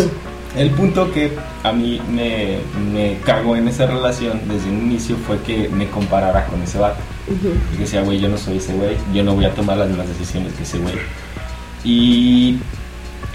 el 0.56 0.70
punto 0.70 1.12
que 1.12 1.32
a 1.62 1.72
mí 1.72 2.00
me, 2.10 2.58
me 2.92 3.18
cagó 3.24 3.56
en 3.56 3.68
esa 3.68 3.86
relación 3.86 4.40
desde 4.48 4.70
un 4.70 4.86
inicio 4.86 5.16
fue 5.26 5.38
que 5.40 5.68
me 5.68 5.88
comparara 5.88 6.46
con 6.46 6.62
ese 6.62 6.78
vato. 6.78 7.00
Ujú. 7.28 7.52
Y 7.74 7.78
decía, 7.78 8.02
güey, 8.02 8.18
yo 8.18 8.28
no 8.28 8.38
soy 8.38 8.58
ese 8.58 8.72
güey, 8.72 8.96
yo 9.12 9.24
no 9.24 9.34
voy 9.34 9.44
a 9.44 9.54
tomar 9.54 9.76
las 9.76 9.88
mismas 9.88 10.08
decisiones 10.08 10.52
que 10.54 10.62
ese 10.62 10.78
güey. 10.78 10.94
Y 11.84 12.58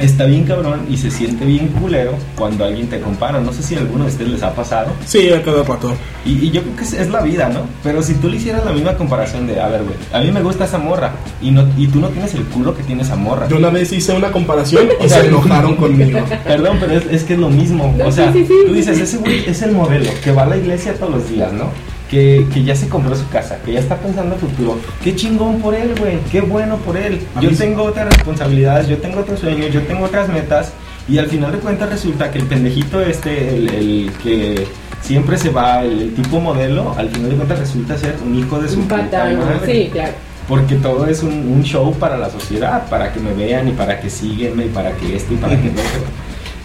está 0.01 0.25
bien 0.25 0.43
cabrón 0.43 0.85
y 0.89 0.97
se 0.97 1.11
siente 1.11 1.45
bien 1.45 1.67
culero 1.67 2.13
cuando 2.35 2.65
alguien 2.65 2.87
te 2.87 2.99
compara. 2.99 3.39
No 3.39 3.53
sé 3.53 3.63
si 3.63 3.75
a 3.75 3.79
alguno 3.79 4.05
de 4.05 4.11
ustedes 4.11 4.31
les 4.31 4.43
ha 4.43 4.53
pasado. 4.53 4.91
Sí, 5.05 5.31
a 5.31 5.41
cada 5.43 5.63
rato. 5.63 5.93
Y, 6.25 6.31
y 6.45 6.51
yo 6.51 6.61
creo 6.61 6.75
que 6.75 6.83
es, 6.83 6.93
es 6.93 7.09
la 7.09 7.21
vida, 7.21 7.49
¿no? 7.49 7.61
Pero 7.83 8.01
si 8.01 8.13
tú 8.15 8.29
le 8.29 8.37
hicieras 8.37 8.65
la 8.65 8.71
misma 8.71 8.95
comparación 8.95 9.47
de, 9.47 9.59
a 9.59 9.67
ver, 9.67 9.83
güey, 9.83 9.95
a 10.13 10.19
mí 10.19 10.31
me 10.31 10.41
gusta 10.41 10.65
esa 10.65 10.77
morra 10.77 11.13
y, 11.41 11.51
no, 11.51 11.67
y 11.77 11.87
tú 11.87 11.99
no 11.99 12.09
tienes 12.09 12.33
el 12.33 12.43
culo 12.45 12.75
que 12.75 12.83
tiene 12.83 13.03
esa 13.03 13.15
morra. 13.15 13.47
Yo 13.47 13.57
una 13.57 13.69
vez 13.69 13.91
hice 13.91 14.13
una 14.13 14.31
comparación 14.31 14.87
y 14.99 15.05
O 15.05 15.09
sea, 15.09 15.21
se 15.21 15.27
enojaron 15.27 15.75
conmigo. 15.75 16.19
Perdón, 16.43 16.77
pero 16.79 16.93
es, 16.93 17.05
es 17.11 17.23
que 17.23 17.33
es 17.33 17.39
lo 17.39 17.49
mismo. 17.49 17.93
No, 17.97 18.07
o 18.07 18.11
sea, 18.11 18.31
sí, 18.31 18.39
sí, 18.39 18.47
sí. 18.47 18.53
tú 18.67 18.73
dices, 18.73 18.99
ese 18.99 19.17
güey 19.17 19.43
es 19.47 19.61
el 19.61 19.71
modelo 19.71 20.09
que 20.23 20.31
va 20.31 20.43
a 20.43 20.47
la 20.47 20.57
iglesia 20.57 20.93
todos 20.93 21.13
los 21.13 21.29
días, 21.29 21.51
¿no? 21.53 21.65
Que, 22.11 22.45
que 22.53 22.61
ya 22.65 22.75
se 22.75 22.89
compró 22.89 23.15
su 23.15 23.25
casa, 23.29 23.57
que 23.63 23.71
ya 23.71 23.79
está 23.79 23.95
pensando 23.95 24.35
en 24.35 24.41
futuro. 24.41 24.77
Qué 25.01 25.15
chingón 25.15 25.61
por 25.61 25.73
él, 25.73 25.95
güey. 25.97 26.19
Qué 26.29 26.41
bueno 26.41 26.75
por 26.75 26.97
él. 26.97 27.21
A 27.35 27.39
Yo 27.41 27.51
sí. 27.51 27.55
tengo 27.55 27.83
otras 27.83 28.09
responsabilidades, 28.13 28.89
yo 28.89 28.97
tengo 28.97 29.21
otros 29.21 29.39
sueños, 29.39 29.71
yo 29.73 29.81
tengo 29.83 30.03
otras 30.05 30.27
metas. 30.27 30.73
Y 31.07 31.17
al 31.19 31.27
final 31.27 31.53
de 31.53 31.59
cuentas 31.59 31.89
resulta 31.89 32.29
que 32.29 32.39
el 32.39 32.45
pendejito 32.47 32.99
este, 32.99 33.55
el, 33.55 33.69
el 33.73 34.11
que 34.21 34.67
siempre 35.01 35.37
se 35.37 35.51
va, 35.51 35.83
el, 35.85 36.01
el 36.01 36.13
tipo 36.13 36.41
modelo, 36.41 36.93
al 36.97 37.09
final 37.09 37.29
de 37.29 37.35
cuentas 37.37 37.59
resulta 37.59 37.97
ser 37.97 38.15
un 38.25 38.35
hijo 38.37 38.59
de 38.59 38.67
su 38.67 38.79
Un 38.81 38.87
puta 38.89 39.23
madre. 39.23 39.35
sí, 39.65 39.89
claro. 39.89 40.11
Porque 40.49 40.75
todo 40.75 41.07
es 41.07 41.23
un, 41.23 41.31
un 41.31 41.63
show 41.63 41.93
para 41.93 42.17
la 42.17 42.29
sociedad, 42.29 42.89
para 42.89 43.13
que 43.13 43.21
me 43.21 43.33
vean 43.33 43.69
y 43.69 43.71
para 43.71 44.01
que 44.01 44.09
síguenme 44.09 44.65
y 44.65 44.69
para 44.69 44.91
que 44.97 45.15
esto 45.15 45.33
y 45.33 45.37
para 45.37 45.55
que 45.55 45.69
no. 45.69 45.81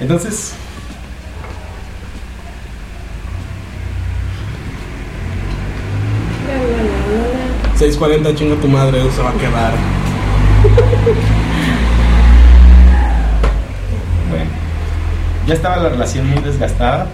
Entonces, 0.00 0.54
La, 6.46 6.54
la, 6.54 6.62
la, 6.62 6.82
la, 6.82 7.18
la. 7.62 7.65
640 7.76 8.34
chinga 8.34 8.56
tu 8.60 8.68
madre, 8.68 9.00
eso 9.00 9.10
se 9.12 9.22
va 9.22 9.30
a 9.30 9.34
quedar. 9.34 9.72
bueno, 14.30 14.50
ya 15.46 15.54
estaba 15.54 15.76
la 15.78 15.88
relación 15.90 16.28
muy 16.30 16.42
desgastada. 16.42 17.06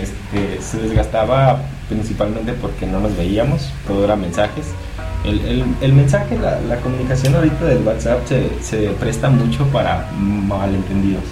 Este, 0.00 0.60
se 0.60 0.78
desgastaba 0.78 1.60
principalmente 1.88 2.52
porque 2.54 2.86
no 2.86 3.00
nos 3.00 3.16
veíamos, 3.16 3.70
todo 3.86 4.04
era 4.04 4.16
mensajes. 4.16 4.66
El, 5.24 5.40
el- 5.40 5.64
el 5.80 5.92
mensaje, 5.92 6.38
la, 6.38 6.60
la 6.60 6.76
comunicación 6.76 7.34
ahorita 7.34 7.64
del 7.64 7.82
WhatsApp 7.86 8.26
se, 8.26 8.48
se 8.62 8.88
presta 8.92 9.28
mucho 9.30 9.64
para 9.68 10.08
malentendidos. 10.18 11.22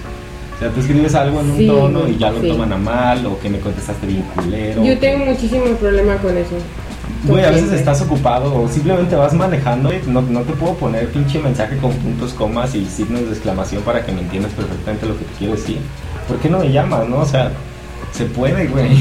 O 0.57 0.59
sea, 0.61 0.71
tú 0.71 0.81
escribes 0.81 1.15
algo 1.15 1.41
en 1.41 1.51
un 1.51 1.57
Sí, 1.59 1.67
tono 1.67 2.09
y 2.09 2.17
ya 2.17 2.31
lo 2.31 2.41
sí. 2.41 2.49
toman 2.49 2.73
a 2.73 2.77
mal, 2.79 3.27
o 3.27 3.39
que 3.41 3.51
me 3.51 3.59
contestaste 3.61 4.07
bien 4.07 4.23
culero. 4.35 4.77
Yo 4.77 4.93
o 4.93 4.95
que- 4.95 4.97
tengo 4.97 5.25
muchísimo 5.27 5.65
problema 5.81 6.17
con 6.17 6.37
eso. 6.37 6.55
Güey, 7.25 7.45
a 7.45 7.51
veces 7.51 7.73
estás 7.73 8.03
ocupado 8.03 8.55
o 8.55 8.69
simplemente 8.69 9.17
vas 9.17 9.33
manejando 9.33 9.91
y 9.95 10.01
no, 10.07 10.21
no 10.21 10.43
te 10.43 10.53
puedo 10.53 10.75
poner 10.75 11.09
pinche 11.09 11.39
mensaje 11.39 11.79
con 11.79 11.93
puntos, 11.93 12.35
comas 12.35 12.75
y 12.75 12.85
signos 12.85 13.23
de 13.23 13.31
exclamación 13.31 13.83
para 13.83 14.05
que 14.05 14.13
me 14.13 14.21
entiendas 14.21 14.53
perfectamente 14.53 15.07
lo 15.07 15.19
que 15.19 15.25
te 15.25 15.33
quiero 15.39 15.55
decir. 15.55 15.79
¿Por 16.29 16.39
qué 16.39 16.51
no 16.51 16.59
me 16.59 16.71
llamas, 16.71 17.09
no? 17.09 17.21
O 17.21 17.27
sea, 17.27 17.51
se 18.13 18.27
puede, 18.27 18.67
güey. 18.67 18.91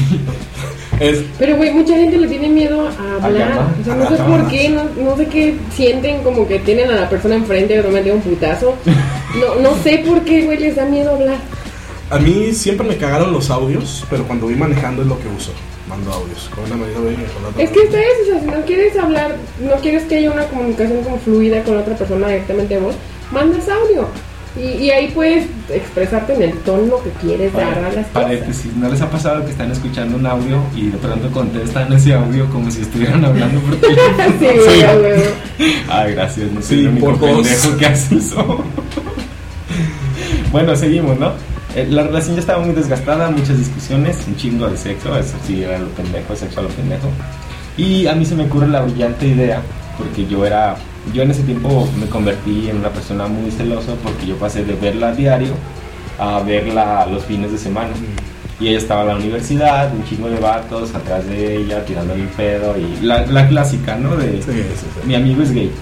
Es, 1.00 1.24
Pero, 1.40 1.56
güey, 1.56 1.72
mucha 1.72 1.96
gente 1.96 2.16
le 2.16 2.28
tiene 2.28 2.48
miedo 2.48 2.88
a 2.88 3.24
hablar. 3.26 3.66
O 3.80 3.84
sea, 3.84 3.96
no 3.96 4.08
sé 4.08 4.16
por 4.22 4.46
qué, 4.46 4.68
no, 4.68 4.84
no 5.02 5.16
sé 5.16 5.26
qué 5.26 5.56
sienten 5.74 6.22
como 6.22 6.46
que 6.46 6.60
tienen 6.60 6.88
a 6.88 6.94
la 6.94 7.10
persona 7.10 7.34
enfrente 7.34 7.74
y 7.74 7.76
de 7.78 7.82
repente 7.82 8.12
un 8.12 8.20
putazo. 8.20 8.76
No, 9.40 9.60
no 9.60 9.76
sé 9.82 10.04
por 10.06 10.22
qué, 10.22 10.44
güey, 10.44 10.56
les 10.56 10.76
da 10.76 10.84
miedo 10.84 11.10
hablar. 11.16 11.38
a 12.10 12.18
mí 12.20 12.52
siempre 12.52 12.86
me 12.86 12.96
cagaron 12.96 13.32
los 13.32 13.50
audios, 13.50 14.06
pero 14.08 14.24
cuando 14.24 14.46
voy 14.46 14.54
manejando 14.54 15.02
es 15.02 15.08
lo 15.08 15.18
que 15.18 15.26
uso. 15.26 15.50
Mando 15.94 16.12
audios. 16.12 16.50
Con 16.52 16.64
una 16.64 16.76
medida 16.76 16.96
con. 16.96 17.60
Es 17.60 17.70
que 17.70 17.82
esta 17.82 18.00
es, 18.00 18.06
o 18.22 18.32
sea, 18.32 18.40
si 18.40 18.46
no 18.46 18.64
quieres 18.66 18.96
hablar, 18.96 19.36
no 19.60 19.76
quieres 19.76 20.02
que 20.04 20.16
haya 20.16 20.32
una 20.32 20.44
comunicación 20.46 21.04
como 21.04 21.18
fluida 21.18 21.62
con 21.62 21.76
otra 21.78 21.94
persona 21.94 22.26
directamente 22.28 22.74
a 22.74 22.80
vos, 22.80 22.96
mandas 23.30 23.68
audio. 23.68 24.08
Y, 24.56 24.84
y 24.84 24.90
ahí 24.90 25.10
puedes 25.12 25.46
expresarte 25.68 26.34
en 26.34 26.42
el 26.42 26.52
tono 26.58 27.02
que 27.02 27.10
quieres 27.20 27.52
dar 27.52 27.76
a 27.78 27.82
las 27.82 28.06
cosas. 28.06 28.06
Paréntesis, 28.12 28.72
¿no 28.76 28.88
les 28.88 29.00
ha 29.00 29.10
pasado 29.10 29.44
que 29.44 29.50
están 29.50 29.70
escuchando 29.70 30.16
un 30.16 30.26
audio 30.26 30.60
y 30.76 30.90
de 30.90 30.98
pronto 30.98 31.28
contestan 31.30 31.92
ese 31.92 32.14
audio 32.14 32.48
como 32.50 32.70
si 32.70 32.82
estuvieran 32.82 33.24
hablando 33.24 33.60
por 33.60 33.76
teléfono? 33.80 34.24
Sí, 34.38 34.46
güey, 35.00 35.20
Sí. 35.58 35.74
Ay, 35.88 36.14
gracias, 36.14 36.50
no 36.52 36.62
soy 36.62 36.76
Sí, 36.76 36.82
el 36.84 36.88
único 36.88 37.16
pendejo 37.16 37.76
que 37.76 37.86
hace 37.86 38.16
eso. 38.16 38.64
bueno, 40.52 40.76
seguimos, 40.76 41.18
¿no? 41.18 41.32
Eh, 41.74 41.86
La 41.90 42.02
relación 42.04 42.34
ya 42.36 42.40
estaba 42.40 42.64
muy 42.64 42.74
desgastada, 42.74 43.30
muchas 43.30 43.58
discusiones, 43.58 44.18
un 44.26 44.36
chingo 44.36 44.68
de 44.68 44.76
sexo, 44.76 45.16
eso 45.18 45.34
sí 45.46 45.62
era 45.62 45.78
lo 45.78 45.88
pendejo, 45.88 46.36
sexo 46.36 46.60
a 46.60 46.62
lo 46.64 46.68
pendejo. 46.70 47.08
Y 47.76 48.06
a 48.06 48.14
mí 48.14 48.24
se 48.24 48.34
me 48.36 48.44
ocurre 48.44 48.68
la 48.68 48.82
brillante 48.82 49.26
idea, 49.26 49.60
porque 49.98 50.26
yo 50.26 50.44
era, 50.46 50.76
yo 51.12 51.22
en 51.22 51.30
ese 51.32 51.42
tiempo 51.42 51.88
me 51.98 52.06
convertí 52.06 52.68
en 52.68 52.76
una 52.78 52.90
persona 52.90 53.26
muy 53.26 53.50
celosa 53.50 53.94
porque 54.02 54.26
yo 54.26 54.36
pasé 54.36 54.64
de 54.64 54.74
verla 54.74 55.08
a 55.08 55.12
diario 55.12 55.52
a 56.18 56.40
verla 56.40 57.06
los 57.06 57.24
fines 57.24 57.50
de 57.50 57.58
semana. 57.58 57.90
Y 58.60 58.68
ella 58.68 58.78
estaba 58.78 59.02
en 59.02 59.08
la 59.08 59.16
universidad, 59.16 59.92
un 59.92 60.04
chingo 60.04 60.30
de 60.30 60.38
vatos 60.38 60.94
atrás 60.94 61.26
de 61.26 61.56
ella, 61.56 61.84
tirándole 61.84 62.22
el 62.22 62.28
pedo 62.28 62.76
y 62.78 63.04
la, 63.04 63.26
la 63.26 63.48
clásica, 63.48 63.96
¿no? 63.96 64.14
De 64.16 64.40
Sí, 64.40 64.52
sí, 64.52 64.62
sí. 64.78 65.06
mi 65.08 65.16
amigo 65.16 65.42
es 65.42 65.52
gay. 65.52 65.72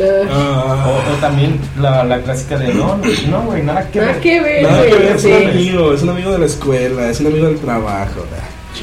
O, 0.00 1.14
o 1.14 1.20
también 1.20 1.58
la, 1.80 2.02
la 2.04 2.20
clásica 2.22 2.56
de 2.58 2.72
no, 2.74 2.96
no, 2.96 3.02
no, 3.30 3.42
güey, 3.42 3.62
nada 3.62 3.86
que 3.90 3.98
Nada 4.00 4.12
ver. 4.12 4.20
que 4.20 4.40
ver, 4.40 4.62
nada 4.62 4.82
que 4.86 4.94
ver, 4.94 5.16
es 5.16 5.24
un 5.24 5.32
amigo, 5.50 5.92
es 5.92 6.02
un 6.02 6.08
amigo 6.10 6.32
de 6.32 6.38
la 6.38 6.46
escuela, 6.46 7.08
es 7.10 7.20
un 7.20 7.26
amigo 7.26 7.46
del 7.46 7.58
trabajo. 7.58 8.24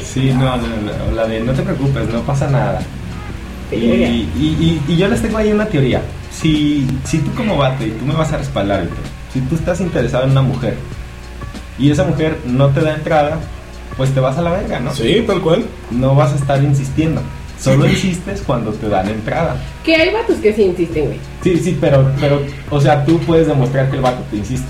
Sí, 0.04 0.32
no, 0.34 0.56
no, 0.58 0.68
no, 0.68 1.16
la 1.16 1.26
de 1.28 1.40
no 1.42 1.52
te 1.54 1.64
preocupes, 1.64 2.08
no 2.14 2.22
pasa 2.22 2.48
nada. 2.50 2.80
Y, 3.72 3.76
y, 3.76 4.30
y- 4.38 4.82
y 4.94 4.98
yo 4.98 5.08
les 5.08 5.22
tengo 5.22 5.38
ahí 5.38 5.52
una 5.52 5.66
teoría. 5.66 6.02
Si, 6.32 6.88
si 7.06 7.18
tú 7.20 7.34
como 7.34 7.58
vato 7.58 7.84
y 7.86 7.90
tú 7.92 8.06
me 8.06 8.14
vas 8.14 8.32
a 8.32 8.38
respaldar, 8.38 8.88
si 9.34 9.42
tú 9.42 9.56
estás 9.56 9.80
interesado 9.82 10.24
en 10.26 10.32
una 10.32 10.42
mujer 10.44 10.76
y 11.78 11.90
esa 11.92 12.04
mujer 12.04 12.38
no 12.46 12.68
te 12.70 12.82
da 12.82 12.94
entrada, 12.96 13.40
pues 13.98 14.12
te 14.14 14.20
vas 14.20 14.38
a 14.38 14.42
la 14.42 14.52
verga, 14.52 14.80
¿no? 14.80 14.94
Sí, 14.94 15.24
tal 15.26 15.42
cual. 15.42 15.66
No 15.92 16.14
vas 16.16 16.34
a 16.34 16.36
estar 16.36 16.64
insistiendo. 16.64 17.22
Solo 17.60 17.88
insistes 17.88 18.42
cuando 18.46 18.72
te 18.72 18.88
dan 18.88 19.10
entrada. 19.10 19.58
Que 19.84 19.96
hay 19.96 20.14
vatos 20.14 20.38
que 20.38 20.54
sí 20.54 20.64
insisten, 20.64 21.06
güey. 21.06 21.18
Sí, 21.44 21.58
sí, 21.58 21.78
pero, 21.80 22.10
pero, 22.20 22.42
o 22.70 22.80
sea, 22.80 23.04
tú 23.06 23.20
puedes 23.20 23.48
demostrar 23.48 23.90
que 23.90 23.98
el 23.98 24.02
vato 24.02 24.24
te 24.32 24.38
insiste. 24.38 24.68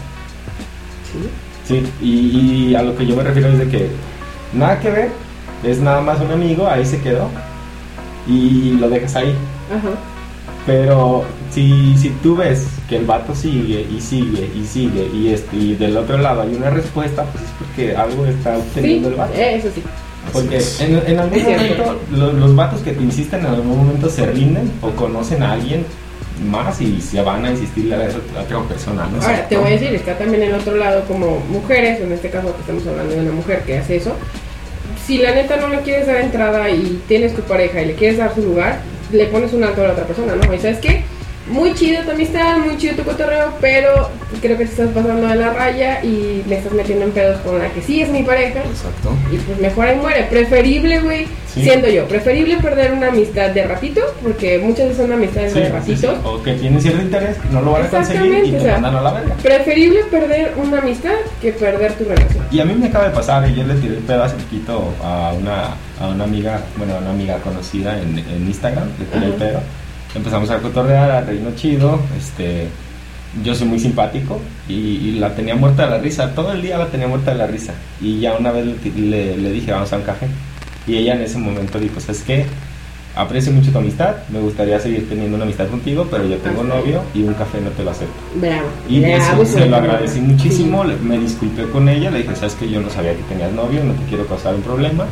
Sí. 1.12 1.30
Sí, 1.68 1.84
y, 2.02 2.70
y 2.72 2.76
a 2.76 2.82
lo 2.82 2.96
que 2.98 3.06
yo 3.06 3.16
me 3.16 3.24
refiero 3.24 3.50
es 3.50 3.60
de 3.60 3.68
que 3.68 3.90
nada 4.54 4.80
que 4.80 4.90
ver, 4.90 5.10
es 5.64 5.80
nada 5.80 6.02
más 6.02 6.20
un 6.20 6.32
amigo, 6.32 6.68
ahí 6.68 6.84
se 6.86 7.00
quedó 7.00 7.30
y 8.28 8.72
lo 8.80 8.90
dejas 8.90 9.16
ahí. 9.18 9.36
Ajá. 9.72 9.90
Pero 10.66 11.26
si, 11.52 11.96
si 11.98 12.10
tú 12.24 12.36
ves 12.36 12.68
que 12.88 12.98
el 12.98 13.06
vato 13.06 13.34
sigue 13.36 13.86
y 13.96 14.02
sigue 14.02 14.50
y 14.56 14.66
sigue 14.66 15.10
y, 15.14 15.30
este, 15.30 15.56
y 15.56 15.76
del 15.76 15.96
otro 15.98 16.18
lado 16.18 16.42
hay 16.42 16.54
una 16.56 16.70
respuesta, 16.72 17.24
pues 17.26 17.44
es 17.44 17.50
porque 17.60 17.96
algo 17.96 18.26
está 18.26 18.56
Sí, 18.56 18.62
obteniendo 18.62 19.10
el 19.10 19.16
vato. 19.16 19.34
eso 19.36 19.68
sí. 19.74 19.84
Porque 20.34 20.62
en, 20.80 21.02
en 21.08 21.20
algún 21.20 21.44
momento 21.44 22.00
lo- 22.12 22.34
los, 22.34 22.56
vatos 22.56 22.82
que 22.82 22.92
te 22.92 23.02
insisten 23.04 23.40
en 23.42 23.48
algún 23.48 23.78
momento 23.78 24.10
se 24.10 24.26
rinden 24.26 24.72
o 24.82 24.92
conocen 24.92 25.42
a 25.44 25.54
alguien 25.54 25.86
más 26.50 26.80
y 26.82 27.02
se 27.02 27.22
van 27.22 27.44
a 27.46 27.52
insistirle 27.52 27.96
a, 27.96 28.00
a 28.00 28.42
otra 28.44 28.60
persona. 28.68 29.08
¿no? 29.12 29.22
Ahora, 29.22 29.48
te 29.48 29.58
voy 29.58 29.68
a 29.68 29.72
decir, 29.72 29.94
está 29.96 30.18
también 30.18 30.44
el 30.44 30.54
otro 30.54 30.76
lado 30.76 31.04
como 31.06 31.40
mujeres, 31.50 32.00
en 32.02 32.12
este 32.12 32.30
caso 32.30 32.54
que 32.54 32.62
estamos 32.62 32.86
hablando 32.88 33.14
de 33.16 33.22
una 33.22 33.32
mujer 33.32 33.64
que 33.64 33.78
hace 33.78 33.98
eso. 33.98 34.14
Si 35.06 35.18
la 35.18 35.34
neta 35.34 35.58
no 35.58 35.68
le 35.70 35.80
quieres 35.82 36.06
dar 36.08 36.18
entrada 36.18 36.70
y 36.70 37.02
tienes 37.08 37.36
tu 37.36 37.42
pareja 37.42 37.82
y 37.82 37.88
le 37.88 37.96
quieres 37.96 38.18
dar 38.18 38.34
su 38.36 38.42
lugar, 38.42 38.80
le 39.12 39.26
pones 39.26 39.52
un 39.54 39.64
alto 39.64 39.82
a 39.82 39.88
la 39.88 39.94
otra 39.94 40.06
persona, 40.06 40.36
¿no? 40.36 40.54
Y 40.54 40.60
sabes 40.60 40.78
qué, 40.78 41.04
muy 41.50 41.74
chido 41.74 42.04
tu 42.04 42.12
amistad, 42.12 42.58
muy 42.60 42.78
chido 42.78 42.95
tu 42.95 43.04
cotorreo, 43.04 43.54
pero 43.60 44.10
creo 44.41 44.58
que 44.58 44.66
te 44.66 44.72
estás 44.72 44.89
pasando 44.89 45.28
de 45.28 45.36
la 45.36 45.54
raya 45.54 46.04
y 46.04 46.43
me 46.47 46.58
estás 46.58 46.72
metiendo 46.74 47.06
en 47.06 47.12
pedos 47.12 47.39
con 47.41 47.60
la 47.60 47.70
que 47.70 47.82
sí 47.82 48.02
es 48.02 48.10
mi 48.10 48.24
pareja. 48.24 48.60
Exacto. 48.60 49.12
Y 49.32 49.38
pues 49.38 49.60
mejor 49.60 49.88
ahí 49.88 49.97
muere. 49.97 50.24
Preferible, 50.24 51.00
güey, 51.02 51.28
Sí. 51.50 51.64
siendo 51.64 51.88
yo, 51.89 52.06
preferible 52.08 52.58
perder 52.58 52.91
una 52.93 53.08
amistad 53.08 53.50
de 53.50 53.64
ratito, 53.66 54.02
porque 54.22 54.60
muchas 54.60 54.89
veces 54.89 54.97
son 54.97 55.12
amistades 55.12 55.52
Sí, 55.52 55.60
de 55.60 55.70
ratito. 55.70 56.12
sí. 56.14 56.18
O 56.24 56.43
que 56.43 56.54
tienen 56.54 56.80
cierto 56.80 57.02
interés, 57.02 57.38
que 57.38 57.50
no 57.50 57.62
lo 57.62 57.72
van 57.72 57.86
a 57.86 57.89
conseguir 57.89 58.22
y 58.22 58.28
Exactamente, 58.28 58.52
te 58.52 58.58
o 58.58 58.62
sea. 58.62 58.74
mandan 58.74 58.95
a 58.97 59.02
la 59.02 59.12
verga. 59.14 59.36
Preferible 59.41 60.00
perder 60.12 60.54
una 60.58 60.78
amistad 60.78 61.14
que 61.41 61.52
perder 61.54 61.93
tu 61.93 62.04
relación. 62.04 62.45
Y 62.52 62.60
a 62.60 62.66
mí 62.66 62.76
me 62.76 62.86
acaba 62.86 63.06
de 63.06 63.16
pasar, 63.16 63.50
y 63.50 63.56
yo 63.56 63.64
le 63.64 63.74
tiré 63.76 63.95
el 63.97 64.04
pedo 64.04 64.24
hace 64.24 64.36
poquito 64.36 64.93
a 65.04 65.34
una, 65.36 65.74
a 66.00 66.08
una 66.14 66.24
amiga, 66.24 66.62
bueno, 66.78 66.93
a 66.93 66.97
una 67.00 67.10
amiga 67.10 67.38
conocida 67.38 68.00
en, 68.00 68.20
en 68.20 68.45
Instagram, 68.47 68.88
le 69.00 69.06
tiré 69.06 69.26
el 69.26 69.34
pedo. 69.34 69.60
Empezamos 70.16 70.49
a 70.49 70.57
cotorrear, 70.60 71.12
a 71.12 71.22
reírnos 71.22 71.55
chido, 71.55 71.99
este, 72.18 72.68
yo 73.43 73.53
soy 73.53 73.68
muy 73.68 73.80
simpático 73.80 74.39
y, 74.68 74.74
y 74.74 75.12
la 75.20 75.36
tenía 75.36 75.55
muerta 75.55 75.84
de 75.86 75.91
la 75.91 75.97
risa, 75.99 76.34
todo 76.34 76.51
el 76.51 76.62
día 76.64 76.78
la 76.80 76.88
tenía 76.88 77.07
muerta 77.07 77.32
de 77.32 77.38
la 77.38 77.47
risa. 77.47 77.74
Y 78.01 78.20
ya 78.20 78.36
una 78.36 78.51
vez 78.51 78.66
le, 78.66 78.74
ti- 78.74 78.91
le- 78.91 79.38
le 79.38 79.51
dije, 79.51 79.72
vamos 79.72 79.93
a 79.93 79.97
un 79.97 80.03
café. 80.03 80.28
Y 80.88 80.95
ella 80.97 81.14
en 81.14 81.22
ese 81.22 81.38
momento 81.38 81.80
dijo, 81.80 81.99
¿sabes 81.99 82.24
qué? 82.24 82.45
Aprecio 83.16 83.51
mucho 83.51 83.72
tu 83.72 83.78
amistad, 83.80 84.16
me 84.30 84.39
gustaría 84.39 84.80
seguir 84.80 85.07
teniendo 85.10 85.36
una 85.36 85.43
amistad 85.43 85.68
contigo, 85.68 86.07
pero 86.10 86.26
yo 86.28 86.38
tengo 86.38 86.64
novio 86.64 87.01
y 87.14 87.22
un 87.24 87.34
café 87.34 87.60
no 87.62 87.70
te 87.72 87.84
lo 87.84 87.91
acepto. 87.91 88.14
Bravo. 88.36 88.68
Y 88.88 88.99
Bravo, 89.01 89.43
eso 89.43 89.53
se 89.53 89.66
lo 89.66 89.76
agradecí 89.76 90.22
muchísimo, 90.22 90.84
me 91.03 91.20
disculpé 91.20 91.64
con 91.70 91.89
ella, 91.89 92.10
le 92.12 92.20
dije, 92.20 92.36
sabes 92.36 92.55
que 92.55 92.70
yo 92.70 92.80
no 92.82 92.89
sabía 92.89 93.12
que 93.14 93.24
tenías 93.24 93.51
novio, 93.51 93.84
no 93.84 93.93
te 93.93 94.03
quiero 94.05 94.26
causar 94.26 94.55
un 94.55 94.62
problema. 94.62 95.05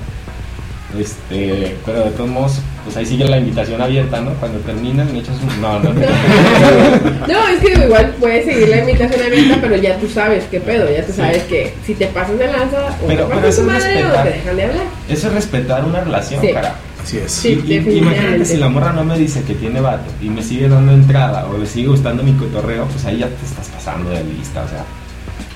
Este, 1.00 1.76
pero 1.86 2.06
de 2.06 2.10
todos 2.12 2.30
modos, 2.30 2.60
pues 2.84 2.98
ahí 2.98 3.06
sigue 3.06 3.26
la 3.26 3.38
invitación 3.38 3.82
abierta, 3.82 4.20
¿no? 4.22 4.32
Cuando 4.36 4.60
terminas 4.60 5.12
me 5.12 5.20
echas 5.20 5.36
un... 5.42 5.62
No, 5.62 5.80
no, 5.80 5.94
no. 5.94 6.02
No, 7.28 7.48
es 7.50 7.60
que 7.62 7.74
igual 7.86 8.16
puedes 8.20 8.46
seguir 8.46 8.70
la 8.70 8.80
invitación 8.80 9.22
abierta, 9.22 9.58
pero 9.62 9.76
ya 9.76 9.98
tú 9.98 10.08
sabes 10.08 10.46
qué 10.50 10.60
pedo, 10.60 10.90
ya 10.90 11.06
tú 11.06 11.12
Sí. 11.12 11.18
sabes 11.18 11.44
que 11.44 11.74
si 11.86 11.94
te 11.96 12.08
pasas 12.08 12.38
de 12.40 12.48
lanza 12.48 12.78
o 13.04 13.08
Pero- 13.08 13.26
te 13.26 13.30
pero 13.36 13.42
tu 13.42 13.48
es 13.48 13.60
madre 13.64 14.04
o 14.04 14.08
respetar. 14.08 14.24
te 14.24 14.30
dejan 14.34 14.56
de 14.56 14.64
hablar. 14.64 14.84
Eso 15.10 15.28
es 15.28 15.34
respetar 15.34 15.86
una 15.86 16.02
relación, 16.02 16.42
Sí. 16.42 16.54
cara. 16.54 16.76
Así 17.04 17.18
es. 17.20 17.32
Sí. 17.32 17.64
Y- 17.66 17.98
imagínate 17.98 18.46
si 18.46 18.58
la 18.58 18.68
morra 18.70 18.92
no 18.94 19.04
me 19.06 19.18
dice 19.18 19.42
que 19.44 19.54
tiene 19.54 19.80
vato 19.80 20.12
y 20.22 20.30
me 20.30 20.42
sigue 20.42 20.68
dando 20.68 20.92
entrada 20.94 21.46
o 21.48 21.58
le 21.58 21.66
sigue 21.66 21.88
gustando 21.88 22.24
mi 22.24 22.34
cotorreo, 22.34 22.86
pues 22.86 23.06
ahí 23.06 23.20
ya 23.20 23.28
te 23.28 23.46
estás 23.46 23.68
pasando 23.70 24.10
de 24.10 24.24
lista, 24.24 24.64
o 24.64 24.70
sea. 24.70 24.84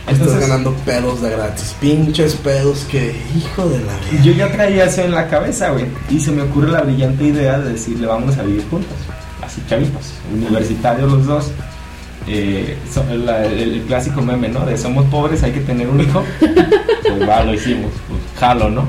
Estás 0.07 0.19
Entonces, 0.27 0.41
ganando 0.49 0.73
pedos 0.85 1.21
de 1.21 1.29
gratis. 1.29 1.75
Pinches 1.79 2.33
pedos 2.35 2.79
que, 2.89 3.15
hijo 3.37 3.69
de 3.69 3.79
la 3.79 3.93
vida. 4.11 4.23
Yo 4.23 4.31
ya 4.33 4.51
traía 4.51 4.85
eso 4.85 5.01
en 5.01 5.11
la 5.11 5.27
cabeza, 5.27 5.69
güey. 5.71 5.85
Y 6.09 6.19
se 6.19 6.31
me 6.31 6.41
ocurre 6.41 6.71
la 6.71 6.81
brillante 6.81 7.23
idea 7.25 7.59
de 7.59 7.73
decirle, 7.73 8.07
vamos 8.07 8.37
a 8.37 8.43
vivir 8.43 8.65
juntos. 8.69 8.97
Así 9.41 9.61
chavitos, 9.69 10.13
universitarios 10.33 11.11
los 11.11 11.25
dos. 11.25 11.51
Eh, 12.27 12.77
so- 12.91 13.03
la- 13.15 13.45
el, 13.45 13.59
el 13.59 13.81
clásico 13.83 14.21
meme, 14.21 14.47
¿no? 14.49 14.65
De 14.65 14.77
somos 14.77 15.05
pobres, 15.05 15.43
hay 15.43 15.51
que 15.51 15.61
tener 15.61 15.87
un 15.87 16.01
hijo. 16.01 16.23
Pues 17.01 17.27
va, 17.27 17.43
lo 17.43 17.53
hicimos. 17.53 17.91
Pues 18.07 18.21
jalo, 18.39 18.69
¿no? 18.69 18.85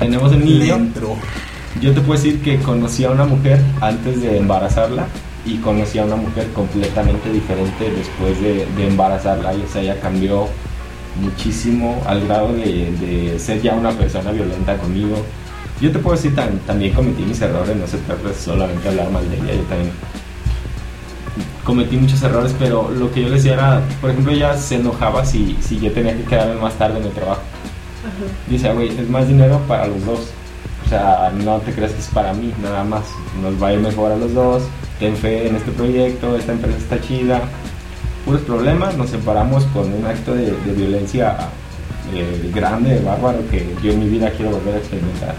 Tenemos 0.00 0.32
el 0.32 0.44
niño. 0.44 0.74
Dentro. 0.76 1.14
Yo 1.80 1.92
te 1.92 2.00
puedo 2.00 2.20
decir 2.20 2.40
que 2.42 2.58
conocí 2.58 3.04
a 3.04 3.10
una 3.10 3.24
mujer 3.26 3.60
antes 3.80 4.20
de 4.22 4.38
embarazarla 4.38 5.06
y 5.44 5.56
conocí 5.58 5.98
a 5.98 6.04
una 6.04 6.16
mujer 6.16 6.48
completamente 6.52 7.32
diferente 7.32 7.90
después 7.90 8.40
de, 8.40 8.66
de 8.76 8.88
embarazarla. 8.88 9.54
Y, 9.54 9.62
o 9.62 9.68
sea, 9.68 9.82
ella 9.82 10.00
cambió 10.00 10.46
muchísimo 11.20 12.02
al 12.06 12.26
grado 12.26 12.52
de, 12.52 12.92
de 13.00 13.38
ser 13.38 13.60
ya 13.62 13.74
una 13.74 13.90
persona 13.92 14.30
violenta 14.30 14.76
conmigo. 14.76 15.16
Yo 15.80 15.90
te 15.92 15.98
puedo 16.00 16.16
decir, 16.16 16.34
tam- 16.34 16.58
también 16.66 16.92
cometí 16.92 17.22
mis 17.22 17.40
errores, 17.40 17.76
no 17.76 17.86
se 17.86 17.98
trata 17.98 18.28
de 18.28 18.34
solamente 18.34 18.88
hablar 18.88 19.10
mal 19.10 19.28
de 19.30 19.36
ella, 19.36 19.54
yo 19.54 19.62
también 19.62 19.90
cometí 21.64 21.96
muchos 21.96 22.22
errores, 22.22 22.54
pero 22.58 22.90
lo 22.90 23.12
que 23.12 23.22
yo 23.22 23.28
le 23.28 23.36
decía 23.36 23.54
era, 23.54 23.82
por 24.00 24.10
ejemplo, 24.10 24.32
ella 24.32 24.56
se 24.56 24.76
enojaba 24.76 25.24
si, 25.24 25.56
si 25.60 25.78
yo 25.78 25.92
tenía 25.92 26.16
que 26.16 26.24
quedarme 26.24 26.54
más 26.60 26.74
tarde 26.74 26.98
en 26.98 27.04
el 27.04 27.12
trabajo. 27.12 27.42
Dice, 28.48 28.72
güey, 28.72 28.88
es 28.88 29.08
más 29.08 29.28
dinero 29.28 29.60
para 29.68 29.86
los 29.86 30.04
dos. 30.04 30.20
O 30.86 30.88
sea, 30.88 31.30
no 31.44 31.58
te 31.58 31.72
creas 31.72 31.92
que 31.92 32.00
es 32.00 32.08
para 32.08 32.32
mí, 32.32 32.52
nada 32.62 32.82
más. 32.84 33.02
Nos 33.42 33.62
va 33.62 33.68
a 33.68 33.72
ir 33.74 33.80
mejor 33.80 34.12
a 34.12 34.16
los 34.16 34.32
dos. 34.32 34.62
Ten 34.98 35.16
fe 35.16 35.48
en 35.48 35.56
este 35.56 35.70
proyecto, 35.72 36.36
esta 36.36 36.52
empresa 36.52 36.78
está 36.78 37.00
chida. 37.00 37.42
Puros 38.24 38.42
problemas, 38.42 38.96
nos 38.96 39.10
separamos 39.10 39.64
con 39.66 39.92
un 39.92 40.04
acto 40.04 40.34
de, 40.34 40.50
de 40.50 40.72
violencia 40.74 41.36
eh, 42.14 42.50
grande, 42.54 43.00
bárbaro, 43.00 43.38
que 43.50 43.66
yo 43.82 43.92
en 43.92 44.00
mi 44.00 44.08
vida 44.08 44.30
quiero 44.30 44.52
volver 44.52 44.74
a 44.74 44.78
experimentar. 44.78 45.34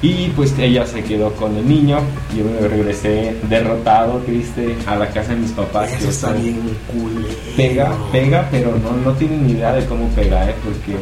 Y 0.00 0.28
pues 0.28 0.56
ella 0.58 0.86
se 0.86 1.02
quedó 1.02 1.32
con 1.32 1.56
el 1.56 1.68
niño. 1.68 1.98
Yo 2.36 2.44
me 2.44 2.68
regresé 2.68 3.36
derrotado, 3.48 4.18
triste, 4.18 4.76
a 4.86 4.94
la 4.94 5.08
casa 5.08 5.34
de 5.34 5.40
mis 5.40 5.50
papás. 5.50 5.92
Eso 5.92 6.04
que 6.04 6.10
está 6.10 6.32
bien 6.32 6.60
culero. 6.86 7.34
pega, 7.56 7.92
pega, 8.12 8.48
pero 8.50 8.76
no, 8.78 8.92
no 9.04 9.12
tienen 9.16 9.44
ni 9.46 9.54
idea 9.54 9.72
de 9.72 9.84
cómo 9.86 10.08
pega, 10.10 10.48
¿eh? 10.48 10.54
Porque 10.62 10.96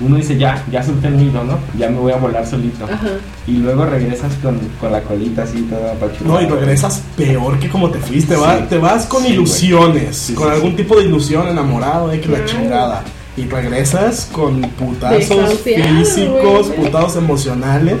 uno 0.00 0.16
dice, 0.16 0.36
ya, 0.36 0.64
ya 0.70 0.82
solté 0.82 1.06
el 1.08 1.16
nido, 1.16 1.44
¿no? 1.44 1.58
Ya 1.78 1.88
me 1.88 1.98
voy 1.98 2.12
a 2.12 2.16
volar 2.16 2.46
solito. 2.46 2.84
Ajá. 2.84 2.98
Y 3.46 3.52
luego 3.58 3.86
regresas 3.86 4.34
con, 4.42 4.58
con 4.80 4.90
la 4.92 5.02
colita 5.02 5.44
así 5.44 5.62
toda 5.62 5.92
apachurrada. 5.92 6.40
No, 6.40 6.42
y 6.42 6.46
regresas 6.46 7.02
peor 7.16 7.58
que 7.58 7.68
como 7.68 7.90
te 7.90 7.98
fuiste. 8.00 8.34
Sí. 8.34 8.40
va- 8.40 8.66
te 8.68 8.78
vas 8.78 9.06
con 9.06 9.22
Sí, 9.22 9.32
ilusiones, 9.32 10.16
Sí, 10.16 10.34
con 10.34 10.48
sí, 10.48 10.54
algún 10.54 10.70
sí. 10.72 10.76
tipo 10.78 10.96
de 10.96 11.04
ilusión, 11.04 11.46
enamorado, 11.48 12.08
de 12.08 12.20
que 12.20 12.28
la 12.28 12.44
chingada. 12.44 13.04
Y 13.36 13.46
regresas 13.46 14.28
con 14.32 14.60
putazos 14.62 15.60
físicos, 15.60 16.68
putazos 16.68 17.16
emocionales. 17.16 17.96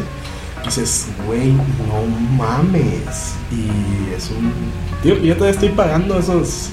Y 0.62 0.66
dices, 0.66 1.06
güey, 1.26 1.48
no 1.52 2.36
mames. 2.36 3.34
Y 3.52 4.14
es 4.16 4.30
un. 4.30 4.52
Tío, 5.02 5.18
yo 5.18 5.34
todavía 5.34 5.52
estoy 5.54 5.68
pagando 5.70 6.18
esos. 6.18 6.70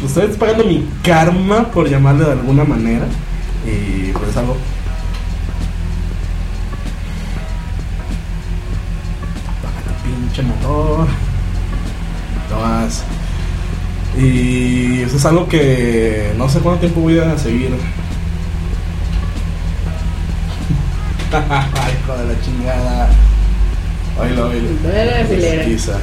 pues, 0.00 0.16
Estoy 0.16 0.36
pagando 0.36 0.64
mi 0.64 0.86
karma, 1.02 1.70
por 1.70 1.88
llamarle 1.88 2.24
de 2.24 2.32
alguna 2.32 2.64
manera. 2.64 3.06
Y 3.66 4.12
pues 4.12 4.34
tu 9.84 9.92
pinche 10.04 10.42
motor. 10.42 11.06
No 12.50 12.60
más. 12.60 13.04
Y 14.16 15.02
eso 15.02 15.16
es 15.16 15.24
algo 15.24 15.48
que 15.48 16.32
no 16.36 16.48
sé 16.48 16.60
cuánto 16.60 16.80
tiempo 16.80 17.00
voy 17.00 17.18
a 17.18 17.36
seguir. 17.38 17.70
Hijo 21.34 22.16
de 22.16 22.32
la 22.32 22.40
chingada. 22.42 23.10
Acelera. 25.22 25.64
Pesquisa. 25.64 25.98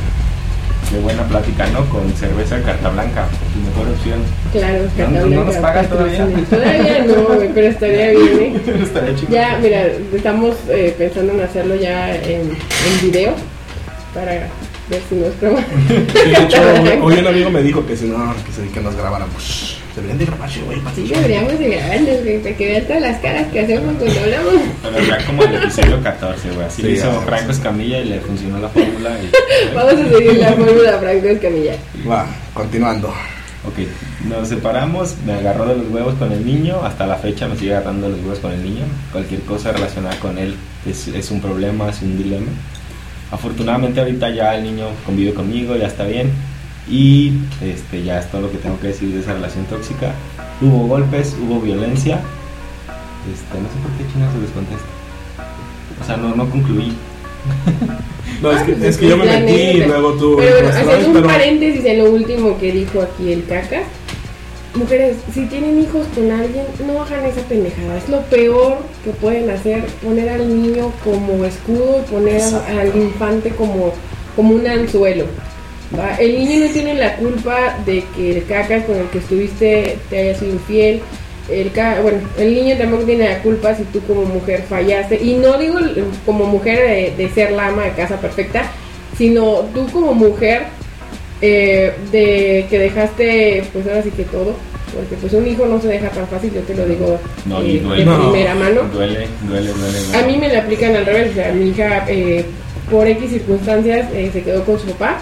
Qué 0.92 1.00
buena 1.00 1.24
plática, 1.24 1.66
¿no? 1.68 1.86
Con 1.90 2.12
cerveza 2.16 2.58
de 2.58 2.64
carta 2.64 2.90
blanca, 2.90 3.26
tu 3.54 3.60
mejor 3.70 3.94
opción. 3.96 4.20
Claro, 4.52 4.84
Carta 4.98 5.20
no, 5.22 5.26
no 5.28 5.44
nos 5.46 5.56
pagan 5.56 5.86
patrocina. 5.88 6.26
todavía. 6.26 6.46
Todavía 6.50 7.06
no, 7.06 7.54
pero 7.54 7.68
estaría 7.68 8.10
bien, 8.12 8.40
¿eh? 8.58 8.62
Estaría. 8.84 9.16
Ya, 9.30 9.58
mira, 9.62 9.84
estamos 10.14 10.56
eh, 10.70 10.94
pensando 10.98 11.32
en 11.34 11.42
hacerlo 11.42 11.76
ya 11.76 12.14
en, 12.16 12.42
en 12.52 13.02
video 13.02 13.34
para 14.14 14.32
ver 14.90 15.02
si 15.08 15.16
nos 15.16 15.30
prueba. 15.36 15.62
Sí, 15.88 16.30
de 16.30 16.44
hecho, 16.44 16.62
hoy, 16.84 17.14
hoy 17.14 17.20
un 17.22 17.28
amigo 17.28 17.50
me 17.50 17.64
dijo 17.64 17.86
que 17.86 17.96
si 17.96 18.06
no, 18.08 18.34
que, 18.46 18.52
se- 18.52 18.68
que 18.74 18.82
nos 18.82 18.94
grabáramos. 18.96 19.78
Deberían 19.96 20.18
de 20.20 20.26
grabar, 20.26 20.50
güey, 20.66 20.80
Sí, 20.96 21.08
deberíamos 21.14 21.60
de 21.60 21.70
grabarnos, 21.70 22.24
güey, 22.24 22.42
para 22.42 22.56
que 22.56 22.66
vean 22.66 22.84
todas 22.86 23.02
las 23.02 23.20
caras 23.20 23.48
que 23.52 23.60
hacemos 23.60 23.96
cuando 23.98 24.20
hablamos. 24.22 24.54
Pero 24.84 25.00
ya 25.06 25.26
como 25.26 25.44
el 25.44 25.56
episodio 25.56 26.02
14, 26.02 26.52
güey. 26.52 26.66
Así 26.68 26.82
Sí, 26.82 26.88
lo 26.88 26.94
hizo 26.94 27.12
ya. 27.12 27.22
Franco 27.26 27.52
Escamilla 27.52 27.98
y 28.00 28.06
le 28.06 28.20
funcionó 28.22 28.60
la 28.60 28.70
fórmula. 28.70 29.10
Y, 29.22 29.74
Vamos 29.76 29.94
a 29.94 30.10
seguir 30.10 30.38
la 30.38 30.54
fórmula 30.54 30.98
Franco 31.00 31.28
Escamilla. 31.28 31.74
Va, 32.10 32.26
continuando. 32.54 33.10
Ok, 33.64 33.78
nos 34.28 34.48
separamos, 34.48 35.16
me 35.24 35.34
agarró 35.34 35.68
de 35.68 35.76
los 35.76 35.88
huevos 35.90 36.16
con 36.16 36.32
el 36.32 36.44
niño, 36.44 36.84
hasta 36.84 37.06
la 37.06 37.16
fecha 37.18 37.48
me 37.48 37.56
sigue 37.56 37.76
agarrando 37.76 38.08
de 38.08 38.14
los 38.14 38.22
huevos 38.22 38.40
con 38.40 38.52
el 38.54 38.64
niño. 38.64 38.86
Cualquier 39.12 39.42
cosa 39.42 39.72
relacionada 39.72 40.18
con 40.20 40.38
él 40.40 40.56
es, 40.86 41.08
es 41.10 41.30
un 41.30 41.42
problema, 41.42 41.90
es 41.90 42.02
un 42.02 42.18
dilema. 42.18 42.48
Afortunadamente 43.30 44.00
ahorita 44.00 44.30
ya 44.32 44.56
el 44.56 44.64
niño 44.64 44.88
convive 45.06 45.34
conmigo, 45.34 45.76
ya 45.76 45.88
está 45.88 46.06
bien. 46.06 46.32
Y 46.90 47.34
este, 47.62 48.04
ya 48.04 48.20
es 48.20 48.30
todo 48.32 48.42
lo 48.42 48.52
que 48.52 48.58
tengo 48.58 48.80
que 48.80 48.88
decir 48.88 49.14
de 49.14 49.20
esa 49.22 49.34
relación 49.34 49.66
tóxica. 49.66 50.14
Hubo 50.62 50.88
golpes, 50.88 51.36
hubo 51.42 51.60
violencia. 51.62 52.20
Este, 53.32 53.60
no 53.62 53.68
sé 53.70 53.76
por 53.84 53.92
qué 53.98 54.12
chingados 54.12 54.34
se 54.36 54.42
les 54.42 54.50
contesta. 54.52 54.86
O 56.02 56.06
sea, 56.06 56.18
no, 56.18 56.36
no 56.36 56.50
concluí. 56.50 56.94
No, 58.42 58.52
es 58.52 58.64
que, 58.64 58.88
es 58.88 58.98
que 58.98 59.08
yo 59.08 59.18
me 59.18 59.26
metí 59.26 59.54
y 59.54 59.84
luego 59.86 60.14
tú. 60.14 60.36
Pero 60.40 60.52
bueno, 60.56 60.70
haciendo 60.70 61.08
un 61.10 61.14
pero- 61.14 61.28
paréntesis 61.28 61.86
en 61.86 62.00
lo 62.00 62.10
último 62.10 62.58
que 62.58 62.72
dijo 62.72 63.02
aquí 63.02 63.32
el 63.34 63.46
caca. 63.46 63.84
Mujeres, 64.74 65.18
si 65.32 65.46
tienen 65.46 65.80
hijos 65.80 66.08
con 66.16 66.32
alguien, 66.32 66.64
no 66.88 67.04
hagan 67.04 67.24
esa 67.26 67.42
pendejada. 67.42 67.98
Es 67.98 68.10
lo 68.10 68.22
peor 68.22 68.78
que 69.04 69.12
pueden 69.12 69.48
hacer, 69.52 69.86
poner 70.04 70.30
al 70.30 70.48
niño 70.48 70.92
como 71.04 71.46
escudo 71.46 72.04
y 72.04 72.12
poner 72.12 72.36
Exacto. 72.38 72.80
al 72.80 72.96
infante 72.96 73.50
como, 73.52 73.94
como 74.36 74.56
un 74.56 74.66
anzuelo. 74.66 75.26
¿Va? 75.98 76.16
El 76.16 76.38
niño 76.40 76.66
no 76.66 76.72
tiene 76.72 76.94
la 76.96 77.16
culpa 77.16 77.78
de 77.86 78.04
que 78.16 78.38
el 78.38 78.46
caca 78.46 78.84
con 78.86 78.96
el 78.98 79.08
que 79.10 79.18
estuviste 79.20 79.98
te 80.10 80.18
haya 80.20 80.36
sido 80.40 80.54
infiel. 80.54 81.02
El 81.50 81.72
ca- 81.72 82.00
bueno, 82.02 82.20
el 82.38 82.54
niño 82.54 82.78
tampoco 82.78 83.04
tiene 83.04 83.28
la 83.28 83.40
culpa 83.42 83.76
si 83.76 83.84
tú 83.86 84.00
como 84.02 84.24
mujer 84.24 84.64
fallaste. 84.70 85.20
Y 85.22 85.34
no 85.36 85.58
digo 85.58 85.80
como 86.26 86.46
mujer 86.46 86.80
de, 87.18 87.24
de 87.24 87.30
ser 87.34 87.52
la 87.52 87.68
ama 87.68 87.84
de 87.86 87.92
casa 87.92 88.18
perfecta, 88.22 88.64
sino 89.18 89.66
tú 89.74 89.86
como 89.92 90.14
mujer 90.14 90.64
eh, 91.42 91.92
de 92.12 92.66
que 92.70 92.80
dejaste, 92.80 93.64
pues 93.74 93.88
ahora 93.88 94.04
sí 94.04 94.12
que 94.12 94.24
todo, 94.24 94.54
porque 94.96 95.16
pues 95.20 95.34
un 95.34 95.48
hijo 95.48 95.66
no 95.66 95.82
se 95.82 95.88
deja 95.88 96.10
tan 96.10 96.28
fácil, 96.28 96.52
yo 96.54 96.62
te 96.62 96.76
lo 96.76 96.86
digo 96.86 97.20
No, 97.46 97.62
eh, 97.62 97.74
de 97.74 97.80
duele. 97.80 98.06
No. 98.06 98.32
primera 98.32 98.56
mano. 98.56 98.82
Duele, 98.94 99.28
duele, 99.48 99.72
duele. 99.74 100.00
duele. 100.00 100.18
A 100.18 100.28
mí 100.28 100.38
me 100.38 100.48
la 100.50 100.60
aplican 100.60 100.96
al 100.96 101.06
revés, 101.06 101.32
o 101.32 101.34
sea, 101.34 101.52
mi 101.52 101.70
hija 101.70 102.06
eh, 102.08 102.46
por 102.90 103.08
X 103.08 103.30
circunstancias 103.32 104.08
eh, 104.14 104.30
se 104.32 104.44
quedó 104.44 104.64
con 104.64 104.80
su 104.80 104.86
papá 104.88 105.18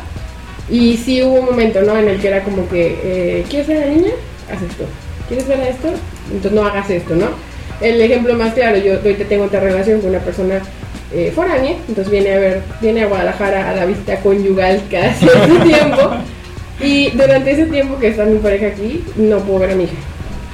y 0.72 0.98
sí 0.98 1.22
hubo 1.24 1.40
un 1.40 1.46
momento, 1.46 1.82
¿no? 1.82 1.98
En 1.98 2.08
el 2.08 2.20
que 2.20 2.28
era 2.28 2.44
como 2.44 2.68
que, 2.70 2.98
eh, 3.04 3.46
¿quieres 3.50 3.68
ver 3.68 3.78
a 3.84 3.86
la 3.88 3.92
niña? 3.92 4.12
Haz 4.52 4.62
esto. 4.62 4.86
¿Quieres 5.28 5.48
ver 5.48 5.60
a 5.62 5.70
esto? 5.70 5.88
Entonces 6.28 6.52
no 6.52 6.66
hagas 6.66 6.90
esto, 6.90 7.16
¿no? 7.16 7.28
El 7.82 8.00
ejemplo 8.02 8.34
más 8.36 8.54
claro, 8.54 8.78
yo 8.78 8.96
ahorita 8.96 9.24
tengo 9.26 9.46
otra 9.46 9.60
relación 9.62 10.02
con 10.02 10.10
una 10.10 10.20
persona 10.20 10.60
eh, 11.14 11.32
foránea, 11.34 11.76
entonces 11.88 12.12
viene 12.12 12.34
a 12.34 12.40
ver, 12.40 12.62
viene 12.82 13.04
a 13.04 13.08
Guadalajara 13.08 13.70
a 13.70 13.76
la 13.76 13.86
visita 13.86 14.20
conyugal 14.20 14.82
cada 14.92 15.14
cierto 15.16 15.64
tiempo 15.64 16.12
y 16.82 17.10
durante 17.12 17.52
ese 17.52 17.66
tiempo 17.66 17.98
que 18.00 18.10
está 18.10 18.26
mi 18.26 18.38
pareja 18.40 18.68
aquí, 18.68 19.04
no 19.16 19.40
puedo 19.40 19.60
ver 19.60 19.72
a 19.72 19.76
mi 19.76 19.84
hija. 19.86 19.94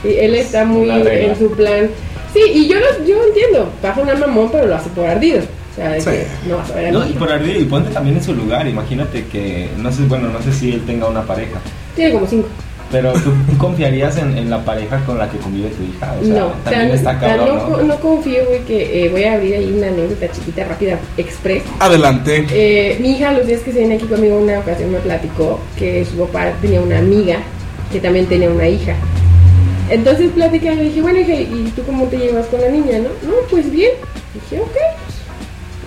Y 0.04 0.18
él 0.20 0.36
está 0.36 0.66
muy 0.66 0.90
Una 0.90 1.12
en 1.14 1.36
su 1.38 1.52
plan. 1.52 1.90
Sí, 2.34 2.42
y 2.54 2.68
yo, 2.68 2.76
lo- 2.80 3.06
yo 3.06 3.24
entiendo, 3.28 3.72
pasa 3.82 4.02
una 4.02 4.14
mamón, 4.16 4.50
pero 4.52 4.68
lo 4.68 4.76
hace 4.76 4.90
por 4.90 5.06
ardido. 5.08 5.42
O 5.76 5.78
sea, 5.78 5.90
de 5.92 6.00
Sí. 6.02 6.10
que 6.10 6.50
no 6.50 6.58
vas 6.58 6.72
a 6.72 6.76
ver 6.76 6.86
a 6.88 6.92
No, 6.92 7.06
y 7.10 7.14
por 7.14 7.32
arriba, 7.32 7.58
y 7.60 7.66
ponte 7.66 7.90
también 7.92 8.16
en 8.18 8.24
su 8.24 8.34
lugar. 8.34 8.66
Imagínate 8.68 9.26
que, 9.26 9.70
no 9.78 9.92
sé, 9.92 10.04
bueno, 10.04 10.30
no 10.30 10.42
sé 10.42 10.54
si 10.54 10.72
él 10.72 10.82
tenga 10.86 11.08
una 11.08 11.24
pareja, 11.24 11.60
Tiene 11.96 12.14
como 12.14 12.26
cinco. 12.28 12.48
pero 12.92 13.12
tú 13.14 13.34
confiarías 13.58 14.16
en, 14.18 14.38
en 14.38 14.50
la 14.50 14.64
pareja 14.64 15.04
con 15.06 15.18
la 15.18 15.30
que 15.30 15.38
convive 15.38 15.68
tu 15.70 15.84
hija. 15.84 16.16
O 16.22 16.24
sea, 16.26 16.34
no, 16.34 16.48
también 16.64 16.88
tan- 16.88 16.98
está 16.98 17.20
tan 17.20 17.38
cabrón, 17.38 17.48
no, 17.58 17.68
¿no? 17.70 17.76
co- 17.78 17.84
no 17.84 17.96
confío, 18.00 18.46
güey, 18.48 18.62
que 18.64 19.06
eh, 19.06 19.10
voy 19.10 19.24
a 19.26 19.34
abrir 19.34 19.56
ahí 19.56 19.74
una 19.78 19.88
anécdota 19.88 20.32
chiquita, 20.32 20.64
rápida, 20.64 20.98
express. 21.18 21.64
Adelante. 21.80 22.46
Eh, 22.52 22.98
mi 23.02 23.12
hija, 23.12 23.34
los 23.34 23.46
días 23.46 23.60
que 23.62 23.74
se 23.74 23.80
viene 23.80 23.96
aquí 23.96 24.06
conmigo, 24.06 24.38
una 24.40 24.60
ocasión 24.60 24.92
me 24.94 25.00
platicó 25.00 25.60
que 25.78 26.06
su 26.06 26.16
papá 26.26 26.54
tenía 26.62 26.80
una 26.80 27.00
amiga 27.00 27.40
que 27.92 28.00
también 28.00 28.28
tenía 28.28 28.50
una 28.50 28.68
hija. 28.70 28.96
Entonces 29.90 30.32
platicé, 30.34 30.74
le 30.76 30.84
dije, 30.86 31.02
bueno, 31.02 31.20
hija, 31.20 31.34
¿y 31.36 31.72
tú 31.76 31.84
cómo 31.84 32.06
te 32.06 32.18
llevas 32.18 32.46
con 32.48 32.60
la 32.62 32.70
niña, 32.70 32.98
no? 33.00 33.10
No, 33.30 33.36
pues 33.52 33.70
bien. 33.72 33.92
Dije, 34.34 34.60
ok, 34.62 34.76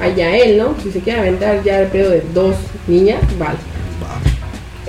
allá 0.01 0.37
él, 0.37 0.59
¿no? 0.59 0.75
Si 0.83 0.93
se 0.93 1.01
quiere 1.01 1.21
aventar 1.21 1.63
ya 1.63 1.81
el 1.81 1.89
pedo 1.89 2.11
de 2.11 2.23
dos 2.33 2.57
niñas, 2.87 3.21
vale. 3.39 3.59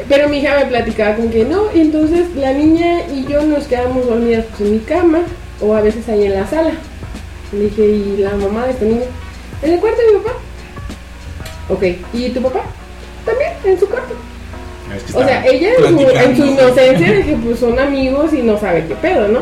Pero 0.08 0.30
mi 0.30 0.38
hija 0.38 0.58
me 0.58 0.66
platicaba 0.66 1.16
con 1.16 1.30
que 1.30 1.44
no, 1.46 1.66
y 1.74 1.82
entonces 1.82 2.28
la 2.36 2.54
niña 2.54 3.06
y 3.14 3.26
yo 3.26 3.44
nos 3.44 3.66
quedamos 3.66 4.08
dormidas 4.08 4.46
pues, 4.50 4.62
en 4.62 4.72
mi 4.76 4.80
cama 4.80 5.20
o 5.62 5.76
a 5.76 5.82
veces 5.82 6.08
ahí 6.08 6.26
en 6.26 6.36
la 6.36 6.48
sala. 6.48 6.72
Le 7.52 7.60
dije, 7.66 7.86
¿y 7.86 8.18
la 8.18 8.32
mamá 8.32 8.66
de 8.66 8.72
esta 8.72 8.86
niña? 8.86 9.06
En 9.62 9.74
el 9.74 9.80
cuarto 9.80 10.02
de 10.02 10.08
mi 10.14 10.20
papá. 10.20 10.38
Ok, 11.70 11.84
¿y 12.14 12.30
tu 12.30 12.42
papá? 12.42 12.62
También, 13.26 13.52
en 13.66 13.80
su 13.80 13.88
cuarto. 13.90 14.16
Es 14.96 15.04
que 15.04 15.18
O 15.18 15.24
sea, 15.24 15.46
ella 15.46 15.70
en 15.78 15.98
su, 15.98 16.10
en 16.10 16.38
su 16.38 16.46
inocencia 16.46 17.12
dije, 17.12 17.38
pues 17.44 17.60
son 17.60 17.78
amigos 17.78 18.34
y 18.34 18.42
no 18.42 18.58
sabe 18.60 18.86
qué 18.88 18.96
pedo, 18.96 19.28
¿no? 19.28 19.42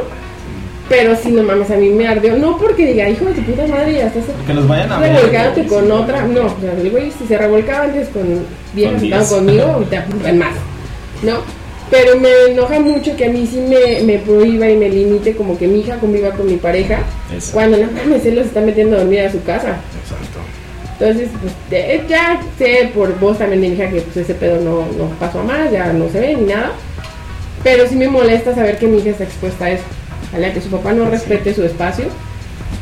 Pero 0.90 1.16
si 1.18 1.32
no 1.32 1.44
mames, 1.44 1.70
a 1.70 1.76
mí 1.76 1.90
me 1.90 2.08
ardió. 2.08 2.38
No 2.38 2.58
porque 2.58 2.86
diga, 2.88 3.10
hijo 3.10 3.26
de 3.26 3.34
tu 3.34 3.42
puta 3.44 3.68
madre, 3.68 3.94
ya 3.96 4.08
estás 4.08 4.24
que 4.46 4.54
los 4.54 4.68
vayan 4.68 4.92
a 4.92 5.00
ver. 5.00 5.14
revolcándote 5.16 5.66
con 5.68 5.92
otra. 5.92 6.26
No, 6.28 6.46
o 6.46 6.56
sea, 6.62 6.72
el 6.82 6.90
güey, 6.90 7.12
si 7.12 7.26
se 7.28 7.38
revolcaba 7.38 7.84
antes 7.86 8.08
con 8.10 8.24
viejas 8.74 9.02
sentado 9.02 9.22
diez. 9.24 9.34
conmigo, 9.34 9.64
ahorita 9.74 10.06
en 10.26 10.38
más, 10.40 10.54
¿no? 11.24 11.40
Pero 11.90 12.18
me 12.20 12.30
enoja 12.52 12.80
mucho 12.80 13.16
que 13.16 13.26
a 13.26 13.30
mí 13.30 13.48
sí 13.50 13.60
me, 13.60 14.02
me 14.04 14.20
prohíba 14.20 14.70
y 14.70 14.76
me 14.78 14.90
limite 14.90 15.36
como 15.36 15.58
que 15.58 15.68
mi 15.68 15.80
hija 15.80 15.98
conviva 15.98 16.32
con 16.32 16.46
mi 16.46 16.56
pareja. 16.58 17.00
Eso. 17.36 17.52
Cuando 17.54 17.78
no 17.78 17.90
mames, 17.92 18.26
él 18.26 18.36
los 18.36 18.48
está 18.48 18.60
metiendo 18.62 18.96
a 18.96 19.00
dormir 19.00 19.22
a 19.22 19.32
su 19.32 19.42
casa. 19.44 19.78
Exacto. 20.02 20.40
Entonces, 21.00 21.30
pues, 21.42 21.54
de- 21.70 22.04
ya 22.10 22.42
sé 22.58 22.92
por 22.94 23.18
vos 23.20 23.38
también 23.38 23.62
de 23.62 23.70
mi 23.70 23.76
hija 23.76 23.90
que 23.90 24.02
pues, 24.02 24.18
ese 24.18 24.34
pedo 24.34 24.60
no, 24.62 24.80
no 24.98 25.10
pasó 25.20 25.40
a 25.42 25.44
más, 25.44 25.72
ya 25.72 25.94
no 25.94 26.10
se 26.10 26.20
ve 26.20 26.36
ni 26.36 26.46
nada. 26.48 26.72
Pero 27.64 27.88
sí 27.88 27.96
me 27.96 28.08
molesta 28.10 28.54
saber 28.56 28.78
que 28.78 28.88
mi 28.88 28.98
hija 29.00 29.12
está 29.12 29.24
expuesta 29.24 29.66
a 29.66 29.72
eso, 29.72 29.84
¿vale? 30.38 30.48
A 30.48 30.54
que 30.54 30.62
su 30.62 30.70
papá 30.70 30.94
no 30.94 31.10
respete 31.10 31.54
su 31.54 31.64
espacio 31.64 32.06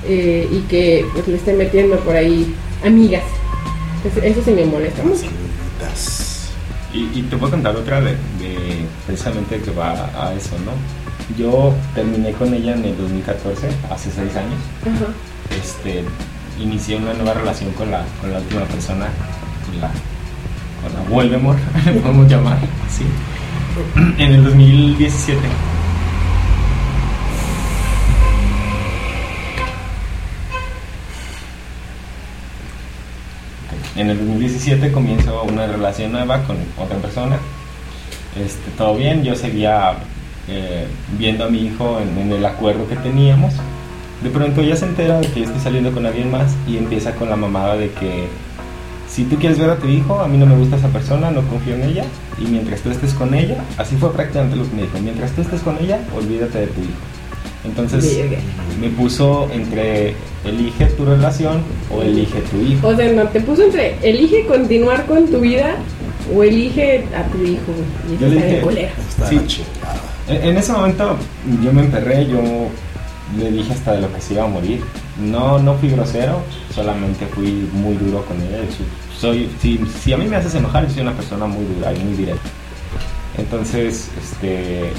eh, 0.05 0.47
y 0.51 0.59
que 0.67 1.05
pues, 1.13 1.27
le 1.27 1.35
esté 1.37 1.53
metiendo 1.53 1.97
por 1.99 2.15
ahí 2.15 2.53
amigas. 2.85 3.23
Eso, 4.03 4.21
eso 4.21 4.41
sí 4.43 4.51
me 4.51 4.65
molesta 4.65 5.01
mucho. 5.03 5.25
Y, 6.93 7.09
y 7.19 7.21
te 7.23 7.35
puedo 7.37 7.51
contar 7.51 7.75
otra 7.75 7.99
de, 8.01 8.11
de- 8.11 8.85
precisamente 9.05 9.59
que 9.59 9.71
va 9.71 9.91
a 10.17 10.33
eso, 10.33 10.51
¿no? 10.65 10.71
Yo 11.37 11.73
terminé 11.93 12.31
con 12.33 12.53
ella 12.53 12.73
en 12.73 12.85
el 12.85 12.97
2014, 12.97 13.67
hace 13.91 14.11
seis 14.11 14.35
años. 14.35 14.59
Ajá. 14.83 15.11
Este, 15.61 16.03
inicié 16.61 16.97
una 16.97 17.13
nueva 17.13 17.33
relación 17.33 17.71
con 17.73 17.89
la, 17.91 18.03
con 18.21 18.31
la 18.31 18.37
última 18.39 18.61
persona, 18.65 19.07
con 19.65 19.81
la, 19.81 19.87
con 20.81 20.93
la 21.03 21.09
Voldemort, 21.09 21.59
le 21.85 21.99
podemos 21.99 22.27
llamar, 22.29 22.59
sí. 22.89 23.03
En 24.17 24.31
el 24.33 24.43
2017. 24.45 25.39
En 33.95 34.09
el 34.09 34.17
2017 34.17 34.91
comienzo 34.91 35.43
una 35.43 35.67
relación 35.67 36.11
nueva 36.11 36.43
con 36.43 36.57
otra 36.77 36.97
persona. 36.97 37.37
Este, 38.37 38.69
todo 38.77 38.95
bien, 38.95 39.23
yo 39.23 39.35
seguía 39.35 39.93
eh, 40.49 40.85
viendo 41.17 41.45
a 41.45 41.49
mi 41.49 41.59
hijo 41.65 41.99
en, 42.01 42.17
en 42.17 42.33
el 42.33 42.45
acuerdo 42.45 42.87
que 42.89 42.97
teníamos. 42.97 43.53
De 44.21 44.29
pronto 44.29 44.61
ella 44.61 44.75
se 44.75 44.85
entera 44.85 45.19
de 45.21 45.27
que 45.27 45.41
yo 45.41 45.45
estoy 45.45 45.61
saliendo 45.61 45.93
con 45.93 46.05
alguien 46.05 46.29
más 46.29 46.55
y 46.67 46.77
empieza 46.77 47.15
con 47.15 47.29
la 47.29 47.37
mamada 47.37 47.77
de 47.77 47.91
que 47.91 48.27
si 49.07 49.23
tú 49.23 49.37
quieres 49.37 49.57
ver 49.57 49.69
a 49.69 49.77
tu 49.77 49.87
hijo, 49.87 50.19
a 50.19 50.27
mí 50.27 50.37
no 50.37 50.45
me 50.45 50.57
gusta 50.57 50.75
esa 50.75 50.89
persona, 50.89 51.31
no 51.31 51.41
confío 51.47 51.75
en 51.75 51.83
ella 51.83 52.03
y 52.37 52.47
mientras 52.47 52.81
tú 52.81 52.89
estés 52.89 53.13
con 53.13 53.33
ella, 53.33 53.63
así 53.77 53.95
fue 53.95 54.11
prácticamente 54.11 54.57
lo 54.57 54.69
que 54.69 54.75
me 54.75 54.81
dijo, 54.81 54.99
mientras 54.99 55.31
tú 55.31 55.41
estés 55.41 55.61
con 55.61 55.77
ella, 55.77 56.01
olvídate 56.13 56.59
de 56.59 56.67
tu 56.67 56.81
hijo. 56.81 57.14
Entonces 57.65 58.03
me 58.79 58.89
puso 58.89 59.47
entre 59.51 60.13
elige 60.45 60.85
tu 60.97 61.05
relación 61.05 61.61
o 61.91 62.01
elige 62.01 62.39
tu 62.51 62.57
hijo. 62.61 62.87
O 62.87 62.95
sea, 62.95 63.11
no, 63.11 63.23
te 63.29 63.41
puso 63.41 63.63
entre 63.63 63.95
elige 64.03 64.45
continuar 64.45 65.05
con 65.05 65.27
tu 65.27 65.39
vida 65.39 65.75
o 66.33 66.43
elige 66.43 67.05
a 67.15 67.23
tu 67.31 67.43
hijo. 67.43 67.71
Y 68.09 68.21
Yo 68.21 68.27
le 68.27 68.35
dije- 68.35 68.61
Sí. 69.29 69.39
chingada. 69.47 70.01
En, 70.27 70.49
en 70.49 70.57
ese 70.57 70.71
momento 70.71 71.15
yo 71.63 71.71
me 71.73 71.81
emperré, 71.81 72.27
yo 72.27 72.41
le 73.37 73.51
dije 73.51 73.73
hasta 73.73 73.93
de 73.93 74.01
lo 74.01 74.13
que 74.13 74.21
se 74.21 74.33
iba 74.33 74.43
a 74.43 74.47
morir. 74.47 74.81
No, 75.19 75.59
no 75.59 75.75
fui 75.75 75.89
grosero, 75.89 76.41
solamente 76.73 77.25
fui 77.27 77.67
muy 77.73 77.95
duro 77.95 78.23
con 78.25 78.37
ella. 78.37 78.59
Soy, 79.17 79.49
si, 79.61 79.79
si 80.03 80.11
a 80.13 80.17
mí 80.17 80.25
me 80.27 80.35
haces 80.35 80.55
enojar, 80.55 80.85
yo 80.87 80.93
soy 80.93 81.01
una 81.03 81.13
persona 81.13 81.45
muy 81.45 81.63
dura 81.75 81.93
y 81.93 81.99
muy 81.99 82.15
directa. 82.15 82.49
Entonces, 83.37 84.09
este, 84.21 84.91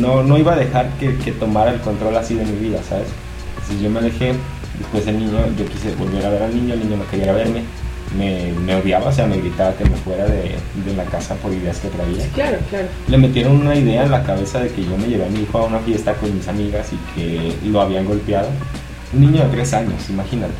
no, 0.00 0.22
no 0.22 0.38
iba 0.38 0.52
a 0.52 0.56
dejar 0.56 0.88
que, 0.98 1.16
que 1.16 1.32
tomara 1.32 1.72
el 1.72 1.80
control 1.80 2.16
así 2.16 2.34
de 2.34 2.44
mi 2.44 2.58
vida, 2.68 2.80
¿sabes? 2.88 3.08
Entonces 3.54 3.80
yo 3.82 3.90
me 3.90 3.98
alejé, 3.98 4.32
después 4.78 5.06
el 5.06 5.18
niño, 5.18 5.38
yo 5.58 5.66
quise 5.66 5.94
volver 5.96 6.24
a 6.24 6.30
ver 6.30 6.42
al 6.42 6.54
niño, 6.54 6.74
el 6.74 6.80
niño 6.80 6.96
no 6.96 7.06
quería 7.10 7.32
verme, 7.32 7.62
me, 8.16 8.52
me 8.64 8.74
odiaba, 8.76 9.08
o 9.08 9.12
sea, 9.12 9.26
me 9.26 9.36
gritaba 9.38 9.74
que 9.74 9.84
me 9.84 9.96
fuera 9.96 10.24
de, 10.26 10.54
de 10.84 10.94
la 10.96 11.04
casa 11.04 11.34
por 11.36 11.52
ideas 11.52 11.78
que 11.78 11.88
traía 11.88 12.26
Claro, 12.34 12.58
claro. 12.68 12.88
le 13.08 13.18
metieron 13.18 13.56
una 13.56 13.74
idea 13.74 14.04
en 14.04 14.10
la 14.10 14.22
cabeza 14.24 14.60
de 14.60 14.68
que 14.70 14.82
yo 14.84 14.96
me 14.96 15.06
llevé 15.08 15.26
a 15.26 15.28
mi 15.28 15.40
hijo 15.42 15.58
a 15.58 15.64
una 15.66 15.78
fiesta 15.80 16.14
con 16.14 16.34
mis 16.34 16.46
amigas 16.48 16.88
y 16.92 17.18
que 17.20 17.54
lo 17.68 17.80
habían 17.80 18.06
golpeado. 18.06 18.48
Un 19.12 19.20
niño 19.22 19.42
de 19.44 19.48
tres 19.50 19.72
años, 19.74 20.08
imagínate. 20.08 20.54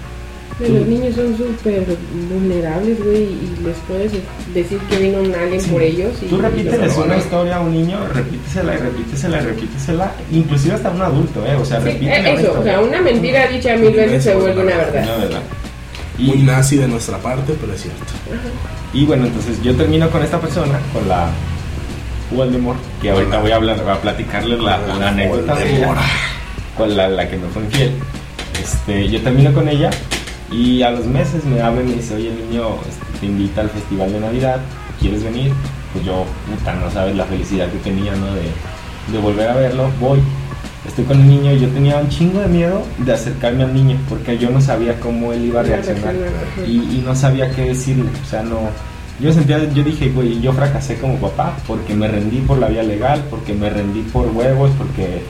Pero 0.60 0.74
los 0.74 0.86
niños 0.86 1.14
son 1.14 1.36
súper 1.38 1.86
vulnerables, 2.30 3.02
güey, 3.02 3.22
y 3.22 3.64
les 3.64 3.76
puedes 3.88 4.12
decir 4.52 4.78
que 4.90 4.96
vino 4.98 5.20
un 5.20 5.34
alien 5.34 5.64
por 5.64 5.80
ellos. 5.80 6.12
Y, 6.20 6.26
Tú 6.26 6.36
repíteles 6.36 6.96
una 6.98 7.16
historia 7.16 7.56
a 7.56 7.60
un 7.60 7.72
niño, 7.72 7.96
repítesela 8.12 8.74
y 8.74 8.76
repítesela 8.76 9.38
y 9.38 9.40
repítesela, 9.40 10.12
inclusive 10.30 10.74
hasta 10.74 10.90
un 10.90 11.00
adulto, 11.00 11.46
¿eh? 11.46 11.56
O 11.56 11.64
sea, 11.64 11.80
Sí, 11.80 11.86
repítele 11.86 12.16
eh, 12.16 12.20
una 12.20 12.40
eso, 12.42 12.60
o 12.60 12.62
sea, 12.62 12.80
una 12.80 13.00
mentira 13.00 13.46
dicha 13.48 13.74
mil 13.76 13.92
veces 13.92 14.22
se 14.22 14.34
vuelve 14.34 14.62
una 14.62 14.76
verdad. 14.76 15.02
Una 15.02 15.16
verdad. 15.16 15.42
Muy 16.18 16.42
nazi 16.42 16.76
de 16.76 16.88
nuestra 16.88 17.16
parte, 17.16 17.54
pero 17.58 17.72
es 17.72 17.80
cierto. 17.80 18.04
y 18.92 19.06
bueno, 19.06 19.24
entonces 19.26 19.62
yo 19.62 19.74
termino 19.74 20.10
con 20.10 20.22
esta 20.22 20.38
persona, 20.38 20.78
con 20.92 21.08
la 21.08 21.30
Voldemort, 22.32 22.78
que 23.00 23.10
ahorita 23.10 23.38
voy 23.38 23.52
a 23.52 23.56
hablar, 23.56 23.82
voy 23.82 23.92
a 23.92 24.00
platicarles 24.02 24.60
la, 24.60 24.78
la 24.78 25.08
anécdota 25.08 25.54
de 25.54 25.76
ella. 25.76 25.94
Con 26.76 26.94
la, 26.94 27.08
la 27.08 27.26
que 27.28 27.38
me 27.38 27.48
fue 27.48 27.62
infiel. 27.62 27.92
Este, 28.62 29.08
yo 29.08 29.22
termino 29.22 29.54
con 29.54 29.66
ella 29.68 29.88
y 30.50 30.82
a 30.82 30.90
los 30.90 31.06
meses 31.06 31.44
me 31.44 31.60
habla 31.60 31.82
y 31.82 31.86
me 31.86 31.94
dice, 31.94 32.14
oye 32.14 32.32
niño, 32.32 32.74
este, 32.88 33.18
te 33.20 33.26
invita 33.26 33.60
al 33.60 33.70
festival 33.70 34.12
de 34.12 34.20
Navidad, 34.20 34.60
¿quieres 35.00 35.22
venir? 35.22 35.52
Pues 35.92 36.04
yo, 36.04 36.24
puta, 36.48 36.74
no 36.74 36.90
sabes 36.90 37.16
la 37.16 37.24
felicidad 37.24 37.68
que 37.70 37.78
tenía, 37.78 38.14
¿no? 38.16 38.26
De, 38.34 38.42
de 39.12 39.18
volver 39.18 39.48
a 39.48 39.54
verlo, 39.54 39.90
voy. 40.00 40.20
Estoy 40.86 41.04
con 41.04 41.20
el 41.20 41.28
niño 41.28 41.52
y 41.52 41.60
yo 41.60 41.68
tenía 41.68 41.98
un 41.98 42.08
chingo 42.08 42.40
de 42.40 42.48
miedo 42.48 42.82
de 42.98 43.12
acercarme 43.12 43.64
al 43.64 43.74
niño 43.74 43.98
porque 44.08 44.38
yo 44.38 44.50
no 44.50 44.60
sabía 44.60 44.98
cómo 44.98 45.32
él 45.32 45.44
iba 45.44 45.60
a 45.60 45.62
reaccionar 45.62 46.14
y, 46.66 46.70
y 46.70 47.02
no 47.04 47.14
sabía 47.14 47.50
qué 47.50 47.66
decirle, 47.66 48.08
o 48.22 48.26
sea, 48.28 48.42
no... 48.42 48.58
Yo 49.20 49.30
sentía, 49.34 49.62
yo 49.74 49.84
dije, 49.84 50.08
güey, 50.08 50.40
yo 50.40 50.54
fracasé 50.54 50.96
como 50.96 51.16
papá 51.16 51.54
porque 51.66 51.94
me 51.94 52.08
rendí 52.08 52.38
por 52.38 52.56
la 52.56 52.68
vía 52.68 52.82
legal, 52.82 53.22
porque 53.28 53.52
me 53.52 53.68
rendí 53.68 54.00
por 54.00 54.28
huevos, 54.28 54.70
porque 54.78 55.22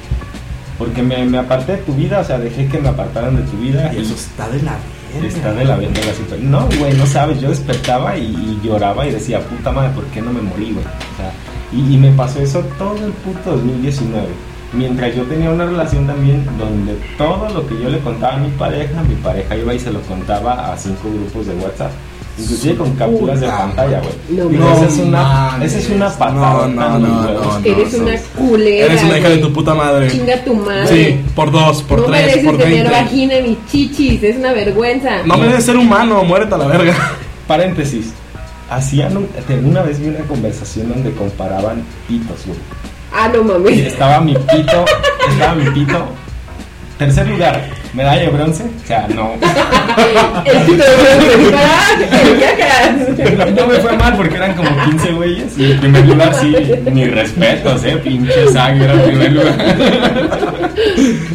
porque 0.79 1.03
me, 1.03 1.27
me 1.27 1.37
aparté 1.37 1.73
de 1.73 1.79
tu 1.79 1.93
vida, 1.93 2.21
o 2.21 2.25
sea, 2.25 2.39
dejé 2.39 2.67
que 2.69 2.79
me 2.79 2.89
apartaran 2.89 3.37
de 3.37 3.43
tu 3.43 3.59
vida 3.59 3.93
Y 3.93 3.99
y, 3.99 4.01
eso 4.01 4.15
está 4.15 4.49
de 4.49 4.63
la 4.63 4.79
Está 5.23 5.53
de 5.53 5.65
la 5.65 5.77
venta 5.77 6.01
la 6.07 6.15
situación. 6.15 6.51
No, 6.51 6.69
güey, 6.79 6.95
no 6.95 7.07
sabes. 7.07 7.41
Yo 7.41 7.51
despertaba 7.51 8.17
y, 8.17 8.61
lloraba 8.63 9.07
y 9.07 9.13
decía, 9.13 9.41
puta 9.41 9.73
madre, 9.73 9.91
¿por 9.95 10.05
qué 10.07 10.21
no 10.21 10.33
me 10.33 10.41
morí, 10.41 10.73
güey? 10.73 10.85
Y, 11.73 11.95
y 11.95 11.99
me 11.99 12.11
pasó 12.13 12.41
eso 12.41 12.61
todo 12.79 12.97
el 13.05 13.13
puto 13.13 13.53
2019. 13.53 14.27
Mientras 14.73 15.15
yo 15.17 15.25
tenía 15.25 15.51
una 15.51 15.67
relación 15.67 16.07
también 16.07 16.47
donde 16.57 16.95
todo 17.19 17.49
lo 17.49 17.67
que 17.67 17.75
yo 17.83 17.89
le 17.89 17.99
contaba 17.99 18.35
a 18.35 18.39
mi 18.39 18.51
pareja, 18.51 19.03
mi 19.03 19.17
pareja 19.17 19.57
iba 19.57 19.75
y 19.75 19.81
se 19.81 19.93
lo 19.93 20.01
contaba 20.03 20.73
a 20.73 20.77
cinco 20.77 21.11
grupos 21.11 21.47
de 21.47 21.55
WhatsApp. 21.57 21.91
Inclusive 22.41 22.75
con 22.77 22.95
capturas 22.97 23.41
de 23.41 23.47
pantalla, 23.47 24.01
güey. 24.01 24.49
No 24.57 24.73
esa 24.75 24.87
es 24.87 24.99
una, 24.99 25.23
mames. 25.23 25.73
esa 25.73 25.79
es 25.81 25.91
una 25.91 26.09
patada. 26.11 26.69
No, 26.69 26.99
no, 26.99 26.99
no, 26.99 27.23
no. 27.33 27.59
Eres 27.65 27.95
una 27.95 28.13
culera. 28.37 28.87
Eres 28.87 29.03
una 29.05 29.19
hija 29.19 29.29
de 29.29 29.39
tu 29.39 29.53
puta 29.53 29.75
madre. 29.75 30.11
Chinga 30.11 30.45
tu 30.45 30.55
madre. 30.55 30.87
Sí, 30.89 31.21
por 31.35 31.51
dos, 31.51 31.83
por 31.83 31.99
no 32.01 32.05
tres, 32.07 32.21
mereces 32.27 32.45
por 32.45 32.57
tener 32.59 32.73
veinte. 32.89 32.91
vagina 32.91 33.35
ni 33.41 33.59
chichis, 33.71 34.23
es 34.23 34.37
una 34.37 34.53
vergüenza. 34.53 35.23
No 35.25 35.37
mereces 35.37 35.65
ser 35.65 35.77
humano, 35.77 36.23
muérete 36.25 36.55
a 36.55 36.59
la 36.59 36.67
verga. 36.67 36.95
Paréntesis. 37.47 38.13
Hacían 38.71 39.17
un- 39.17 39.29
una 39.65 39.83
vez 39.83 39.99
vi 39.99 40.09
una 40.09 40.21
conversación 40.21 40.89
donde 40.91 41.13
comparaban 41.13 41.83
pitos, 42.07 42.47
güey. 42.47 42.59
Ah, 43.13 43.29
no 43.35 43.41
Y 43.41 43.45
mames. 43.45 43.79
estaba 43.87 44.21
mi 44.21 44.35
pito, 44.35 44.85
estaba 45.29 45.55
mi 45.57 45.69
pito. 45.71 46.05
Tercer 46.99 47.27
lugar, 47.29 47.69
medalla 47.95 48.23
de 48.23 48.29
bronce. 48.29 48.63
O 48.65 48.87
sea, 48.87 49.07
no. 49.09 49.33
El 50.45 50.59
pito 50.67 50.85
de 50.85 50.97
bronce. 50.97 51.57
No 53.57 53.67
me 53.67 53.75
fue 53.81 53.97
mal 53.97 54.17
porque 54.17 54.37
eran 54.37 54.55
como 54.55 54.71
15 54.85 55.13
güeyes. 55.13 55.59
Y 55.59 55.73
en 55.73 55.81
primer 55.81 56.07
lugar, 56.07 56.35
sí, 56.41 56.55
ni 56.91 57.05
respetos, 57.07 57.85
eh. 57.85 57.97
Pinche 58.03 58.49
sangre 58.53 58.91
en 58.93 59.03
primer 59.03 59.33
lugar. 59.33 59.77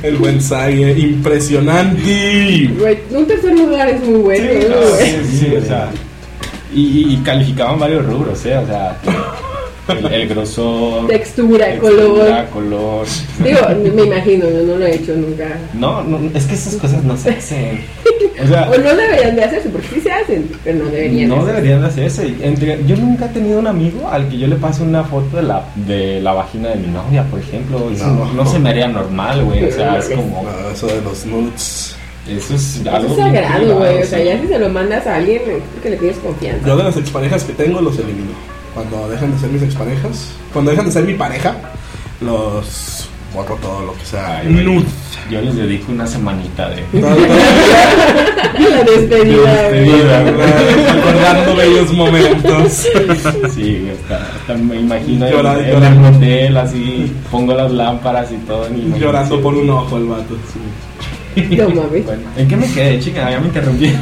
El 0.03 0.15
buen 0.17 0.41
Sague, 0.41 0.91
impresionante. 0.97 2.69
Güey, 2.79 2.99
un 3.11 3.27
tercer 3.27 3.53
lugar 3.53 3.89
es 3.89 4.01
muy 4.03 4.19
bueno. 4.19 4.45
Sí, 4.49 4.67
no, 4.69 4.97
sí, 4.97 5.37
sí, 5.39 5.55
o 5.55 5.65
sea. 5.65 5.89
Y, 6.73 6.81
y- 6.81 7.13
y 7.13 7.17
calificaban 7.17 7.79
varios 7.79 8.05
rubros, 8.05 8.43
eh. 8.45 8.57
O 8.57 8.65
sea, 8.65 8.97
el, 9.87 10.05
el 10.13 10.27
grosor, 10.29 11.07
Textura, 11.07 11.65
textura, 11.67 12.45
color. 12.49 12.49
color. 12.53 13.07
Digo, 13.43 13.93
me 13.95 14.03
imagino, 14.03 14.49
yo 14.49 14.63
no 14.63 14.77
lo 14.77 14.85
he 14.85 14.95
hecho 14.95 15.13
nunca. 15.15 15.57
No, 15.73 16.03
no, 16.03 16.19
es 16.33 16.45
que 16.45 16.55
esas 16.55 16.75
cosas 16.75 17.03
no 17.03 17.15
se 17.17 17.29
hacen. 17.31 17.81
O 18.43 18.47
sea, 18.47 18.69
O 18.69 18.77
no 18.77 18.93
deberían 18.95 19.33
de 19.37 19.43
hacerse, 19.45 19.69
porque 19.69 19.87
sí 19.93 20.01
se 20.01 20.11
hacen, 20.11 20.49
pero 20.61 20.79
no 20.83 20.91
deberían. 20.91 21.29
No 21.29 21.35
de 21.35 21.41
hacerse. 21.41 21.55
deberían 21.55 21.81
de 21.81 21.87
hacerse. 21.87 22.33
Entre- 22.41 22.85
yo 22.85 22.97
nunca 22.97 23.25
he 23.27 23.29
tenido 23.29 23.59
un 23.59 23.67
amigo 23.67 24.09
al 24.09 24.27
que 24.27 24.37
yo 24.37 24.47
le 24.47 24.57
pase 24.57 24.83
una 24.83 25.05
foto 25.05 25.37
de 25.37 25.43
la, 25.43 25.63
de 25.75 26.19
la 26.19 26.33
vagina 26.33 26.69
de 26.69 26.75
mi 26.75 26.87
novia, 26.87 27.23
por 27.31 27.39
ejemplo. 27.39 27.89
Eso 27.93 28.05
no, 28.07 28.25
No. 28.25 28.33
no 28.33 28.45
se 28.45 28.59
me 28.59 28.69
haría 28.71 28.89
normal, 28.89 29.41
güey. 29.45 29.63
O 29.63 29.71
sea, 29.71 29.97
es 29.99 30.09
como. 30.15 30.43
No, 30.43 30.69
eso 30.69 30.85
de 30.87 31.01
los 31.01 31.25
nudes. 31.25 31.95
Eso 32.27 32.55
es 32.55 32.75
Eso 32.81 32.89
algo. 32.93 33.09
es 33.11 33.15
bien 33.15 33.35
sagrado, 33.35 33.77
güey. 33.77 34.01
O 34.01 34.05
sea, 34.05 34.21
ya 34.23 34.41
si 34.41 34.47
se 34.47 34.59
lo 34.59 34.69
mandas 34.69 35.07
a 35.07 35.15
alguien, 35.15 35.41
es 35.77 35.81
que 35.81 35.89
le 35.91 35.95
tienes 35.97 36.17
confianza. 36.17 36.67
Yo 36.67 36.75
de 36.75 36.83
las 36.83 36.97
exparejas 36.97 37.43
que 37.45 37.53
tengo 37.53 37.79
los 37.79 37.97
elimino. 37.97 38.31
Cuando 38.75 39.07
dejan 39.09 39.31
de 39.31 39.39
ser 39.39 39.49
mis 39.49 39.63
exparejas, 39.63 40.29
cuando 40.53 40.69
dejan 40.71 40.85
de 40.85 40.91
ser 40.91 41.03
mi 41.05 41.13
pareja, 41.15 41.55
los 42.21 43.09
borro 43.33 43.55
todo 43.55 43.85
lo 43.85 43.93
que 43.95 44.05
sea. 44.05 44.37
Ay. 44.39 44.85
Yo 45.31 45.41
les 45.41 45.55
dedico 45.55 45.91
una 45.91 46.05
semanita 46.05 46.69
de. 46.69 46.83
La 48.59 48.83
despedida, 48.83 49.63
despedida. 49.69 50.23
Recordando 50.93 51.55
bellos 51.55 51.91
momentos. 51.93 52.71
Sí, 53.53 53.79
güey, 53.79 53.91
hasta, 53.91 54.15
hasta 54.35 54.53
me 54.55 54.75
imagino 54.77 55.27
Llora- 55.27 55.57
en, 55.59 55.65
en 55.65 55.71
llorando. 55.73 56.07
el 56.09 56.15
hotel, 56.15 56.57
así. 56.57 57.13
Pongo 57.31 57.53
las 57.53 57.71
lámparas 57.71 58.31
y 58.31 58.35
todo. 58.45 58.69
mi 58.69 58.97
Llorando 58.99 59.41
por 59.41 59.53
un 59.55 59.69
ojo 59.69 59.97
el 59.97 60.05
vato. 60.05 60.35
No 61.35 61.69
mames. 61.69 62.05
Bueno, 62.05 62.21
¿en 62.37 62.47
qué 62.47 62.55
me 62.55 62.71
quedé, 62.71 62.99
chica? 62.99 63.29
Ya 63.31 63.39
me 63.39 63.47
interrumpí. 63.47 63.93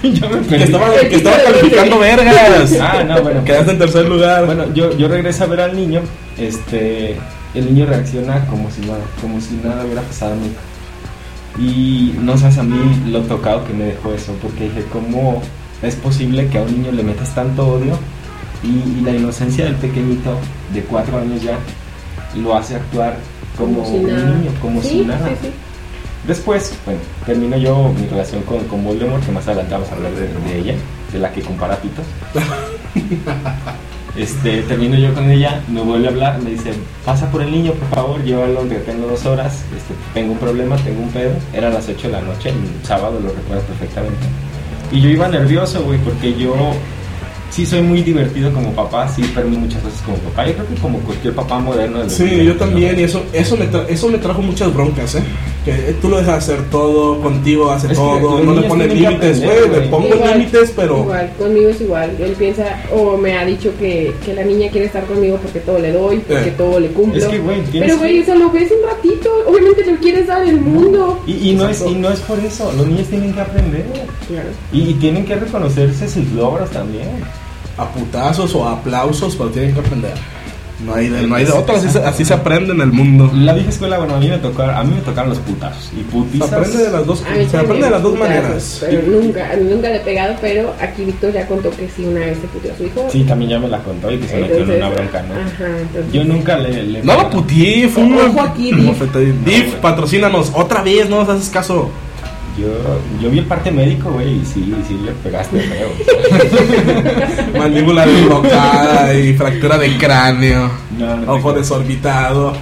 Yo 0.20 0.30
me 0.30 0.40
Que 0.46 0.64
estaba, 0.64 0.90
que 0.96 1.16
estaba 1.16 1.36
calificando 1.44 1.98
vergas. 1.98 2.72
Ah, 2.80 3.04
no, 3.06 3.22
bueno. 3.22 3.44
Quedaste 3.44 3.72
en 3.72 3.78
tercer 3.78 4.08
lugar. 4.08 4.46
Bueno, 4.46 4.72
yo, 4.74 4.96
yo 4.96 5.08
regreso 5.08 5.44
a 5.44 5.46
ver 5.48 5.60
al 5.60 5.76
niño, 5.76 6.00
este, 6.38 7.16
el 7.54 7.66
niño 7.66 7.86
reacciona 7.86 8.46
como 8.46 8.70
si 8.70 8.80
nada, 8.82 9.00
como 9.20 9.40
si 9.40 9.54
nada 9.62 9.84
hubiera 9.84 10.02
pasado 10.02 10.32
a 10.32 10.36
mí. 10.36 10.50
Y 11.58 12.14
no 12.20 12.38
sabes 12.38 12.58
a 12.58 12.62
mí 12.62 13.10
lo 13.10 13.20
tocado 13.22 13.64
que 13.66 13.72
me 13.74 13.84
dejó 13.84 14.12
eso, 14.14 14.34
porque 14.40 14.64
dije, 14.64 14.84
¿cómo 14.92 15.42
es 15.82 15.96
posible 15.96 16.46
que 16.48 16.58
a 16.58 16.62
un 16.62 16.80
niño 16.80 16.92
le 16.92 17.02
metas 17.02 17.34
tanto 17.34 17.66
odio? 17.66 17.98
Y, 18.62 18.98
y 18.98 19.02
la 19.04 19.12
inocencia 19.12 19.64
del 19.64 19.74
pequeñito, 19.74 20.36
de 20.72 20.82
cuatro 20.82 21.18
años 21.18 21.42
ya, 21.42 21.58
lo 22.36 22.56
hace 22.56 22.76
actuar 22.76 23.16
como, 23.58 23.84
si 23.84 23.96
un 23.96 24.06
nada. 24.06 24.30
niño, 24.30 24.50
como 24.62 24.80
sí, 24.82 24.88
si 24.88 25.00
nada. 25.04 25.28
Sí, 25.28 25.34
sí. 25.42 25.50
Después, 26.26 26.74
bueno, 26.84 27.00
termino 27.26 27.56
yo 27.56 27.92
mi 27.98 28.06
relación 28.06 28.42
con, 28.42 28.58
con 28.64 28.84
Voldemort, 28.84 29.24
que 29.24 29.32
más 29.32 29.46
adelante 29.48 29.72
vamos 29.72 29.88
a 29.90 29.94
hablar 29.94 30.12
de, 30.12 30.28
de 30.28 30.58
ella, 30.58 30.74
de 31.12 31.18
la 31.18 31.32
que 31.32 31.40
compara 31.42 31.76
pitos. 31.76 32.04
Este, 34.16 34.62
termino 34.62 34.96
yo 34.96 35.14
con 35.14 35.30
ella, 35.30 35.62
me 35.68 35.80
vuelve 35.82 36.08
a 36.08 36.10
hablar, 36.10 36.42
me 36.42 36.50
dice, 36.50 36.72
pasa 37.04 37.30
por 37.30 37.42
el 37.42 37.50
niño, 37.52 37.72
por 37.74 37.88
favor, 37.90 38.22
llévalo, 38.24 38.68
que 38.68 38.74
tengo 38.76 39.06
dos 39.06 39.24
horas, 39.24 39.62
este, 39.76 39.94
tengo 40.12 40.32
un 40.32 40.38
problema, 40.38 40.76
tengo 40.78 41.00
un 41.00 41.10
pedo. 41.10 41.30
Eran 41.54 41.72
las 41.72 41.88
8 41.88 42.08
de 42.08 42.12
la 42.14 42.20
noche, 42.20 42.50
un 42.50 42.84
sábado, 42.84 43.20
lo 43.22 43.28
recuerdo 43.32 43.62
perfectamente. 43.62 44.18
Y 44.90 45.00
yo 45.00 45.08
iba 45.10 45.28
nervioso, 45.28 45.82
güey, 45.84 45.98
porque 46.00 46.34
yo 46.36 46.54
sí 47.50 47.64
soy 47.64 47.82
muy 47.82 48.02
divertido 48.02 48.52
como 48.52 48.72
papá, 48.72 49.08
sí 49.08 49.22
perdí 49.32 49.56
muchas 49.56 49.80
cosas 49.80 50.00
como 50.02 50.16
papá. 50.18 50.44
Yo 50.48 50.54
creo 50.54 50.66
que 50.66 50.74
como 50.74 50.98
cualquier 50.98 51.32
papá 51.34 51.60
moderno. 51.60 52.00
Sí, 52.10 52.24
2020, 52.24 52.44
yo 52.44 52.56
también, 52.56 52.98
y 53.00 53.02
eso, 53.04 53.22
eso, 53.32 53.56
tra- 53.56 53.86
eso 53.88 54.08
me 54.08 54.18
trajo 54.18 54.42
muchas 54.42 54.74
broncas, 54.74 55.14
¿eh? 55.14 55.22
Que 55.64 55.72
tú 56.00 56.08
lo 56.08 56.16
dejas 56.16 56.38
hacer 56.38 56.62
todo, 56.70 57.20
contigo 57.20 57.70
hace 57.70 57.88
Es 57.88 57.98
todo, 57.98 58.42
no 58.42 58.54
le 58.54 58.62
pones 58.66 58.94
límites, 58.94 59.42
güey, 59.44 59.68
le 59.68 59.80
pongo 59.88 60.08
límites, 60.14 60.72
pero... 60.74 61.00
Igual, 61.00 61.32
conmigo 61.38 61.68
es 61.68 61.80
igual. 61.82 62.16
Él 62.18 62.32
piensa, 62.38 62.82
o 62.90 63.18
me 63.18 63.36
ha 63.36 63.44
dicho 63.44 63.70
que, 63.78 64.14
que 64.24 64.32
la 64.32 64.42
niña 64.42 64.70
quiere 64.70 64.86
estar 64.86 65.04
conmigo 65.04 65.36
porque 65.42 65.60
todo 65.60 65.78
le 65.78 65.92
doy, 65.92 66.18
porque 66.20 66.48
Eh. 66.48 66.54
todo 66.56 66.80
le 66.80 66.88
cumplo. 66.88 67.18
Es 67.20 67.26
que, 67.26 67.38
güey, 67.40 67.60
tienes 67.64 67.88
Pero, 67.90 67.98
güey, 67.98 68.12
que- 68.14 68.20
eso 68.20 68.34
lo 68.36 68.50
ves 68.50 68.70
un 68.72 68.88
ratito. 68.88 69.30
Obviamente 69.46 69.82
te 69.82 69.90
lo 69.92 69.98
quieres 69.98 70.26
dar 70.28 70.42
el 70.48 70.60
mundo. 70.62 71.20
Y, 71.26 71.50
y 71.50 71.52
no 71.54 71.68
es, 71.68 71.84
y 71.86 71.94
no 71.94 72.08
es 72.10 72.20
por 72.20 72.38
eso, 72.38 72.72
los 72.74 72.86
niños 72.86 73.08
tienen 73.08 73.34
que 73.34 73.40
aprender. 73.40 73.84
Claro. 74.28 74.48
Y, 74.72 74.88
y 74.90 74.94
tienen 74.94 75.26
que 75.26 75.34
reconocerse 75.36 76.08
sus 76.08 76.26
logros 76.32 76.70
también. 76.70 77.08
a 77.76 77.86
putazos 77.92 78.54
o 78.54 78.64
a 78.66 78.72
aplausos, 78.72 79.36
pero 79.36 79.48
tienen 79.50 79.72
que 79.74 79.80
aprender. 79.80 80.12
No 80.84 80.94
hay 80.94 81.08
de, 81.08 81.26
no 81.26 81.34
hay 81.34 81.44
de 81.44 81.52
otra, 81.52 81.76
así 81.76 81.90
se, 81.90 81.98
así 81.98 82.24
se 82.24 82.32
aprende 82.32 82.72
en 82.72 82.80
el 82.80 82.92
mundo. 82.92 83.30
La 83.34 83.52
vieja 83.52 83.70
escuela, 83.70 83.98
bueno, 83.98 84.14
a 84.14 84.18
mí 84.18 84.28
me 84.28 84.38
tocaron, 84.38 84.74
a 84.74 84.82
mí 84.82 84.94
me 84.94 85.00
tocaron 85.02 85.30
los 85.30 85.38
putazos. 85.40 85.90
Y 85.92 85.98
Se 85.98 86.04
putizas. 86.04 86.52
aprende 86.52 86.78
de 86.78 86.90
las 86.90 87.06
dos, 87.06 87.22
A 87.24 87.36
mí 87.36 87.46
se 87.46 87.56
aprende 87.58 87.84
de 87.84 87.90
las 87.90 88.02
dos 88.02 88.18
maneras. 88.18 88.78
Pero 88.88 89.02
nunca, 89.02 89.56
nunca 89.56 89.88
le 89.88 89.96
he 89.96 90.00
pegado, 90.00 90.34
pero 90.40 90.74
aquí 90.80 91.04
Víctor 91.04 91.32
ya 91.32 91.46
contó 91.46 91.70
que 91.70 91.88
sí 91.88 92.04
una 92.04 92.20
vez 92.20 92.38
se 92.40 92.48
puteó 92.48 92.72
a 92.72 92.76
su 92.76 92.84
hijo. 92.84 93.08
Sí, 93.10 93.24
también 93.24 93.50
ya 93.50 93.58
me 93.58 93.68
la 93.68 93.78
contó 93.82 94.10
y 94.10 94.18
que 94.18 94.28
se 94.28 94.36
metió 94.38 94.58
en 94.58 94.70
una 94.70 94.88
bronca, 94.88 95.22
¿no? 95.22 95.34
Ajá, 95.34 95.78
entonces. 95.80 96.12
Yo 96.12 96.24
nunca 96.24 96.56
le. 96.56 96.82
le 96.82 97.02
No 97.02 97.14
lo 97.14 97.30
fue 97.30 98.02
un 98.02 98.18
Ojo 98.18 98.40
aquí, 98.40 98.72
Div. 98.74 99.44
Div, 99.44 99.74
patrocínanos 99.80 100.52
otra 100.54 100.82
vez, 100.82 101.08
no 101.08 101.20
nos 101.20 101.28
haces 101.28 101.50
caso. 101.50 101.90
Yo, 102.58 102.68
yo 103.22 103.30
vi 103.30 103.38
el 103.38 103.46
parte 103.46 103.70
médico, 103.70 104.10
güey, 104.10 104.40
y 104.40 104.44
sí, 104.44 104.74
sí 104.86 104.98
le 105.04 105.12
pegaste 105.12 105.60
feo. 105.60 105.88
Mandíbula 107.58 108.06
deslocada 108.06 109.14
y 109.14 109.34
fractura 109.34 109.78
de 109.78 109.96
cráneo. 109.96 110.70
No, 110.98 111.16
no 111.16 111.24
te 111.24 111.30
Ojo 111.30 111.52
desorbitado. 111.52 112.52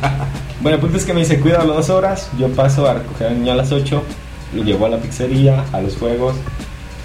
Bueno, 0.61 0.76
el 0.76 0.80
punto 0.80 0.99
es 0.99 1.05
que 1.05 1.14
me 1.14 1.20
dice, 1.20 1.41
cuídalo 1.41 1.74
dos 1.74 1.89
horas. 1.91 2.30
Yo 2.39 2.49
paso 2.49 2.86
a 2.86 2.95
recoger 2.95 3.28
al 3.28 3.39
niño 3.39 3.53
a 3.53 3.57
las 3.57 3.72
8. 3.72 4.03
Lo 4.55 4.62
llevo 4.64 4.86
a 4.86 4.89
la 4.89 4.99
pizzería, 4.99 5.64
a 5.72 5.80
los 5.80 5.97
juegos. 5.97 6.34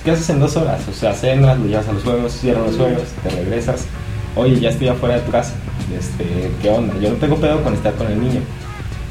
¿Qué 0.04 0.12
haces 0.12 0.30
en 0.32 0.40
dos 0.40 0.56
horas? 0.58 0.82
O 0.90 0.94
sea, 0.94 1.14
cenas, 1.14 1.58
lo 1.58 1.66
llevas 1.66 1.88
a 1.88 1.94
los 1.94 2.04
juegos, 2.04 2.34
cierran 2.34 2.66
los 2.66 2.76
juegos, 2.76 3.04
te 3.24 3.30
regresas. 3.30 3.86
Oye, 4.36 4.60
ya 4.60 4.70
estoy 4.70 4.88
afuera 4.88 5.16
de 5.16 5.22
tu 5.22 5.32
casa. 5.32 5.54
Este, 5.98 6.52
¿Qué 6.62 6.70
onda? 6.70 6.96
Yo 7.00 7.12
no 7.12 7.16
tengo 7.16 7.38
pedo 7.38 7.62
con 7.64 7.74
estar 7.74 7.94
con 7.94 8.08
el 8.08 8.20
niño. 8.20 8.42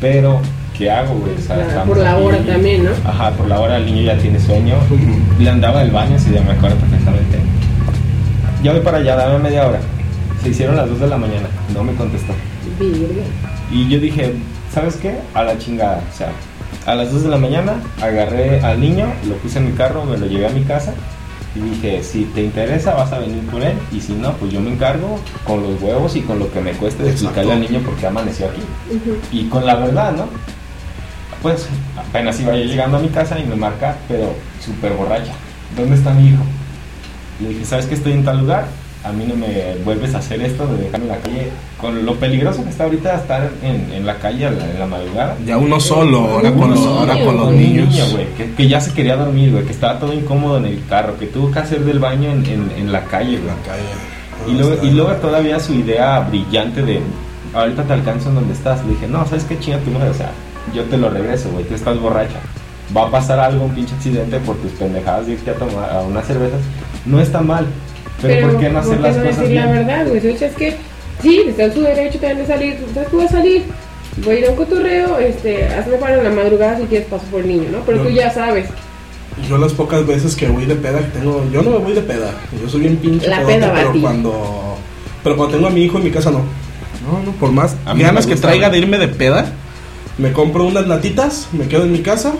Pero, 0.00 0.40
¿qué 0.82 0.90
hago, 0.90 1.14
güey? 1.14 1.34
O 1.34 1.40
sea, 1.40 1.56
Claro, 1.64 1.84
por 1.86 1.98
la 1.98 2.16
hora 2.18 2.38
también, 2.38 2.84
¿no? 2.84 2.90
Ajá, 3.08 3.30
por 3.30 3.46
la 3.46 3.60
hora 3.60 3.76
el 3.76 3.86
niño 3.86 4.02
ya 4.02 4.18
tiene 4.18 4.40
sueño. 4.40 4.74
Le 5.38 5.48
andaba 5.48 5.80
al 5.80 5.90
baño, 5.90 6.18
si 6.18 6.32
ya 6.32 6.40
me 6.42 6.52
acuerdo 6.52 6.76
perfectamente. 6.76 7.38
Ya 8.64 8.72
voy 8.72 8.80
para 8.80 8.98
allá, 8.98 9.16
dame 9.16 9.38
media 9.38 9.68
hora. 9.68 9.78
Se 10.42 10.48
hicieron 10.48 10.76
las 10.76 10.88
2 10.88 11.00
de 11.00 11.06
la 11.06 11.16
mañana, 11.16 11.48
no 11.72 11.84
me 11.84 11.94
contestó. 11.94 12.32
Virgen. 12.80 13.24
Y 13.70 13.88
yo 13.88 14.00
dije, 14.00 14.34
¿sabes 14.74 14.96
qué? 14.96 15.18
A 15.34 15.44
la 15.44 15.56
chingada. 15.56 16.00
O 16.12 16.16
sea, 16.16 16.32
a 16.86 16.96
las 16.96 17.12
2 17.12 17.22
de 17.22 17.28
la 17.28 17.38
mañana 17.38 17.74
agarré 18.00 18.60
al 18.60 18.80
niño, 18.80 19.06
lo 19.28 19.36
puse 19.36 19.58
en 19.60 19.66
mi 19.66 19.72
carro, 19.72 20.04
me 20.04 20.18
lo 20.18 20.26
llevé 20.26 20.46
a 20.46 20.50
mi 20.50 20.62
casa. 20.62 20.94
Y 21.54 21.60
dije, 21.60 22.02
si 22.02 22.24
te 22.24 22.42
interesa 22.42 22.94
vas 22.94 23.12
a 23.12 23.18
venir 23.18 23.42
por 23.50 23.62
él. 23.62 23.74
Y 23.92 24.00
si 24.00 24.14
no, 24.14 24.32
pues 24.32 24.50
yo 24.52 24.60
me 24.60 24.72
encargo 24.72 25.18
con 25.46 25.62
los 25.62 25.80
huevos 25.80 26.16
y 26.16 26.22
con 26.22 26.40
lo 26.40 26.50
que 26.50 26.60
me 26.60 26.72
cueste 26.72 27.04
de 27.04 27.10
explicarle 27.10 27.52
al 27.52 27.60
niño 27.60 27.78
por 27.80 27.94
qué 27.96 28.06
amaneció 28.06 28.46
aquí. 28.46 28.62
Ujú. 28.90 29.16
Y 29.30 29.44
con 29.44 29.64
la 29.64 29.76
verdad, 29.76 30.12
¿no? 30.12 30.26
Pues 31.42 31.66
apenas 31.98 32.40
iba 32.40 32.54
yo 32.56 32.64
llegando 32.64 32.96
a 32.98 33.00
mi 33.00 33.08
casa 33.08 33.38
y 33.38 33.44
me 33.44 33.56
marca, 33.56 33.96
pero 34.08 34.34
súper 34.64 34.92
borracha. 34.92 35.32
¿Dónde 35.76 35.96
está 35.96 36.12
mi 36.14 36.28
hijo? 36.28 36.42
Le 37.40 37.48
dije, 37.50 37.64
¿sabes 37.64 37.86
que 37.86 37.94
estoy 37.94 38.12
en 38.12 38.24
tal 38.24 38.40
lugar? 38.40 38.66
a 39.04 39.10
mí 39.10 39.24
no 39.26 39.34
me 39.34 39.74
vuelves 39.84 40.14
a 40.14 40.18
hacer 40.18 40.40
esto 40.42 40.66
de 40.66 40.84
dejarme 40.84 41.06
en 41.06 41.12
la 41.12 41.18
calle. 41.18 41.48
Con 41.80 42.06
lo 42.06 42.14
peligroso 42.14 42.62
que 42.62 42.70
está 42.70 42.84
ahorita 42.84 43.14
estar 43.16 43.50
en, 43.62 43.92
en 43.92 44.06
la 44.06 44.16
calle 44.16 44.46
en 44.46 44.58
la, 44.58 44.70
en 44.70 44.78
la 44.78 44.86
madrugada. 44.86 45.36
Ya 45.44 45.58
uno 45.58 45.80
solo, 45.80 46.18
ahora 46.20 46.50
con 46.50 46.64
Uno 46.64 46.74
los, 46.74 46.84
solo, 46.84 46.98
ahora 47.00 47.24
con 47.24 47.36
los 47.36 47.52
niños. 47.52 47.88
niño, 47.88 48.04
güey, 48.12 48.26
que, 48.36 48.52
que 48.52 48.68
ya 48.68 48.80
se 48.80 48.92
quería 48.92 49.16
dormir, 49.16 49.50
güey, 49.50 49.64
que 49.64 49.72
estaba 49.72 49.98
todo 49.98 50.12
incómodo 50.12 50.58
en 50.58 50.66
el 50.66 50.82
carro, 50.88 51.18
que 51.18 51.26
tuvo 51.26 51.50
que 51.50 51.58
hacer 51.58 51.80
del 51.84 51.98
baño 51.98 52.30
en, 52.30 52.44
en, 52.76 52.92
la 52.92 53.04
calle, 53.06 53.38
güey. 53.38 53.46
la 53.48 53.56
calle. 53.66 54.48
Y 54.48 54.52
luego, 54.52 54.86
y 54.86 54.90
luego 54.92 55.12
todavía 55.14 55.58
su 55.58 55.74
idea 55.74 56.20
brillante 56.20 56.82
de 56.82 57.00
ahorita 57.54 57.82
te 57.82 57.92
alcanzo 57.92 58.28
en 58.28 58.36
donde 58.36 58.54
estás. 58.54 58.84
Le 58.84 58.92
dije, 58.92 59.08
no, 59.08 59.26
¿sabes 59.26 59.44
qué 59.44 59.58
chinga 59.58 59.78
tu 59.78 59.90
madre? 59.90 60.10
O 60.10 60.14
sea, 60.14 60.30
yo 60.74 60.84
te 60.84 60.96
lo 60.96 61.10
regreso, 61.10 61.50
güey, 61.50 61.64
tú 61.64 61.74
estás 61.74 61.98
borracha. 62.00 62.36
Va 62.96 63.06
a 63.06 63.10
pasar 63.10 63.38
algo, 63.40 63.64
un 63.64 63.74
pinche 63.74 63.94
accidente 63.94 64.38
por 64.40 64.56
tus 64.56 64.72
pendejadas 64.72 65.26
de 65.26 65.32
irte 65.34 65.50
a 65.50 65.54
tomar 65.54 65.90
a 65.90 66.00
unas 66.02 66.26
cervezas. 66.26 66.60
No 67.06 67.20
está 67.20 67.40
mal, 67.40 67.66
pero, 68.20 68.48
¿por 68.50 68.60
qué 68.60 68.68
no 68.70 68.78
hacer 68.80 69.00
las 69.00 69.16
cosas 69.16 69.38
decir 69.38 69.56
la 69.56 69.66
bien? 69.66 69.86
verdad, 69.86 70.06
güey? 70.08 70.26
Es 70.26 70.54
que 70.54 70.76
sí, 71.22 71.42
está 71.48 71.64
en 71.64 71.72
su 71.74 71.80
derecho 71.80 72.18
también 72.18 72.38
de 72.38 72.46
salir. 72.46 72.72
Entonces 72.74 73.08
tú 73.10 73.16
vas 73.18 73.26
a 73.26 73.36
salir, 73.38 73.64
voy 74.24 74.36
a 74.36 74.38
ir 74.40 74.46
a 74.46 74.50
un 74.50 74.56
cotorreo, 74.56 75.18
este, 75.18 75.66
hazme 75.68 75.96
para 75.96 76.18
en 76.18 76.24
la 76.24 76.30
madrugada 76.30 76.76
si 76.78 76.84
quieres 76.84 77.08
paso 77.08 77.24
por 77.30 77.40
el 77.40 77.48
niño, 77.48 77.68
¿no? 77.72 77.78
Pero 77.86 77.98
No. 77.98 78.04
tú 78.04 78.10
ya 78.10 78.30
sabes. 78.30 78.66
Yo 79.48 79.56
las 79.56 79.72
pocas 79.72 80.06
veces 80.06 80.36
que 80.36 80.46
voy 80.48 80.66
de 80.66 80.74
peda 80.74 80.98
que 80.98 81.18
tengo, 81.18 81.42
yo 81.50 81.62
no 81.62 81.70
me 81.70 81.78
voy 81.78 81.94
de 81.94 82.02
peda, 82.02 82.30
yo 82.62 82.68
soy 82.68 82.80
bien 82.82 82.96
pinche 82.98 83.26
La 83.28 83.38
pedote, 83.38 83.54
peda 83.54 83.68
va 83.68 83.72
a 83.72 83.80
pero 83.80 83.92
ti. 83.92 84.00
cuando 84.02 84.76
pero 85.24 85.36
cuando 85.36 85.54
tengo 85.56 85.68
a 85.68 85.70
mi 85.70 85.84
hijo 85.84 85.96
en 85.98 86.04
mi 86.04 86.10
casa 86.10 86.30
no. 86.30 86.40
No, 86.40 87.18
no, 87.24 87.32
por 87.40 87.50
más 87.50 87.74
A 87.86 87.94
mí 87.94 88.02
ganas 88.02 88.26
me 88.26 88.34
que 88.34 88.40
traiga 88.40 88.68
de 88.68 88.78
irme 88.78 88.98
de 88.98 89.08
peda, 89.08 89.46
me 90.18 90.32
compro 90.32 90.64
unas 90.64 90.86
latitas, 90.86 91.48
me 91.52 91.68
quedo 91.68 91.84
en 91.84 91.92
mi 91.92 92.00
casa, 92.00 92.32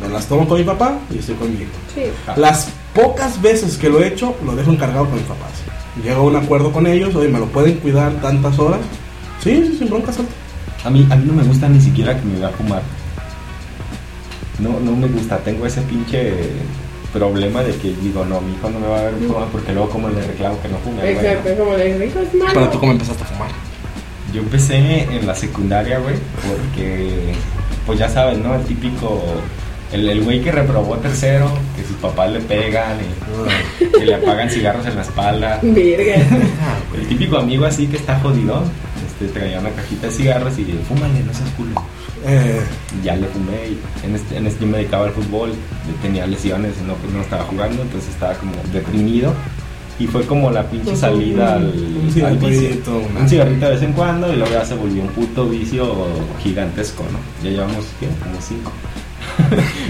me 0.00 0.08
las 0.08 0.26
tomo 0.26 0.48
con 0.48 0.58
mi 0.58 0.64
papá 0.64 0.98
y 1.10 1.18
estoy 1.18 1.34
con 1.34 1.50
mi 1.52 1.62
hijo. 1.62 1.72
Sí. 1.94 2.02
Ah. 2.26 2.34
Las 2.36 2.68
pocas 2.94 3.40
veces 3.40 3.76
que 3.76 3.88
lo 3.88 4.00
he 4.00 4.08
hecho, 4.08 4.34
lo 4.44 4.54
dejo 4.56 4.70
encargado 4.70 5.06
con 5.06 5.14
mis 5.14 5.24
papás. 5.24 5.50
Llego 6.02 6.20
a 6.20 6.24
un 6.24 6.36
acuerdo 6.36 6.72
con 6.72 6.86
ellos, 6.86 7.14
oye, 7.14 7.28
me 7.28 7.38
lo 7.38 7.46
pueden 7.46 7.76
cuidar 7.78 8.12
tantas 8.20 8.58
horas. 8.58 8.80
Sí, 9.42 9.64
sí, 9.66 9.78
sin 9.78 9.88
bronca, 9.88 10.12
salte. 10.12 10.32
A 10.84 10.90
mí, 10.90 11.06
a 11.10 11.16
mí 11.16 11.24
no 11.26 11.34
me 11.34 11.42
gusta 11.42 11.68
ni 11.68 11.80
siquiera 11.80 12.18
que 12.18 12.24
me 12.24 12.38
vea 12.38 12.50
fumar. 12.50 12.82
No, 14.58 14.78
no 14.80 14.96
me 14.96 15.08
gusta, 15.08 15.38
tengo 15.38 15.66
ese 15.66 15.80
pinche 15.82 16.32
problema 17.12 17.62
de 17.62 17.74
que 17.76 17.92
digo, 17.94 18.24
no, 18.24 18.40
mi 18.40 18.52
hijo 18.52 18.70
no 18.70 18.78
me 18.78 18.86
va 18.86 18.98
a 19.00 19.02
ver 19.02 19.14
fumar 19.26 19.48
porque 19.48 19.72
luego 19.72 19.90
como 19.90 20.08
le 20.08 20.22
reclamo 20.22 20.60
que 20.62 20.68
no 20.68 20.78
fume. 20.78 21.10
Exacto, 21.10 21.48
es 21.48 21.58
como 21.58 21.76
le 21.76 21.92
digo, 21.92 22.04
hijo, 22.04 22.20
es 22.20 22.34
malo. 22.34 22.52
Pero 22.54 22.68
tú 22.70 22.78
cómo 22.78 22.92
empezaste 22.92 23.22
a 23.22 23.26
fumar. 23.26 23.69
Yo 24.32 24.42
empecé 24.42 25.02
en 25.10 25.26
la 25.26 25.34
secundaria, 25.34 25.98
güey, 25.98 26.14
porque, 26.46 27.32
pues 27.86 27.98
ya 27.98 28.08
sabes, 28.08 28.38
¿no? 28.38 28.54
El 28.54 28.62
típico, 28.62 29.22
el, 29.92 30.08
el 30.08 30.22
güey 30.22 30.40
que 30.40 30.52
reprobó 30.52 30.96
tercero, 30.98 31.50
que 31.76 31.84
sus 31.84 31.96
papás 31.96 32.30
le 32.30 32.40
pegan 32.40 32.98
y 33.00 33.98
que 33.98 34.06
le 34.06 34.14
apagan 34.14 34.48
cigarros 34.48 34.86
en 34.86 34.96
la 34.96 35.02
espalda. 35.02 35.58
Verga. 35.62 36.14
El 36.96 37.08
típico 37.08 37.38
amigo 37.38 37.64
así 37.64 37.86
que 37.86 37.96
está 37.96 38.20
jodido, 38.20 38.62
este, 39.06 39.26
traía 39.36 39.58
una 39.58 39.70
cajita 39.70 40.06
de 40.06 40.12
cigarros 40.12 40.58
y 40.58 40.64
fúmale, 40.88 41.20
no 41.26 41.34
seas 41.34 41.50
culo. 41.56 41.82
Eh, 42.26 42.60
ya 43.02 43.16
le 43.16 43.26
fumé 43.28 43.68
y 43.70 44.06
en 44.06 44.14
este, 44.14 44.36
en 44.36 44.46
este 44.46 44.60
yo 44.60 44.66
me 44.66 44.78
dedicaba 44.78 45.06
al 45.06 45.12
fútbol, 45.12 45.52
tenía 46.02 46.26
lesiones, 46.26 46.74
no, 46.86 46.94
pues 46.94 47.12
no 47.12 47.22
estaba 47.22 47.44
jugando, 47.44 47.82
entonces 47.82 48.10
estaba 48.10 48.34
como 48.34 48.52
deprimido. 48.72 49.32
Y 50.00 50.06
fue 50.06 50.24
como 50.26 50.50
la 50.50 50.62
pinche 50.64 50.96
salida 50.96 51.54
al, 51.56 51.64
un 51.66 52.02
al 52.06 52.12
cigarrito, 52.12 52.46
vicio. 52.48 52.70
Un 53.20 53.28
cigarrito 53.28 53.66
de 53.66 53.70
vez 53.72 53.82
en 53.82 53.92
cuando 53.92 54.32
y 54.32 54.36
luego 54.36 54.50
ya 54.52 54.64
se 54.64 54.74
volvió 54.74 55.02
un 55.02 55.08
puto 55.10 55.46
vicio 55.46 56.06
gigantesco, 56.42 57.04
¿no? 57.12 57.18
Ya 57.44 57.50
llevamos, 57.50 57.84
¿qué? 58.00 58.06
Como 58.22 58.40
cinco. 58.40 58.72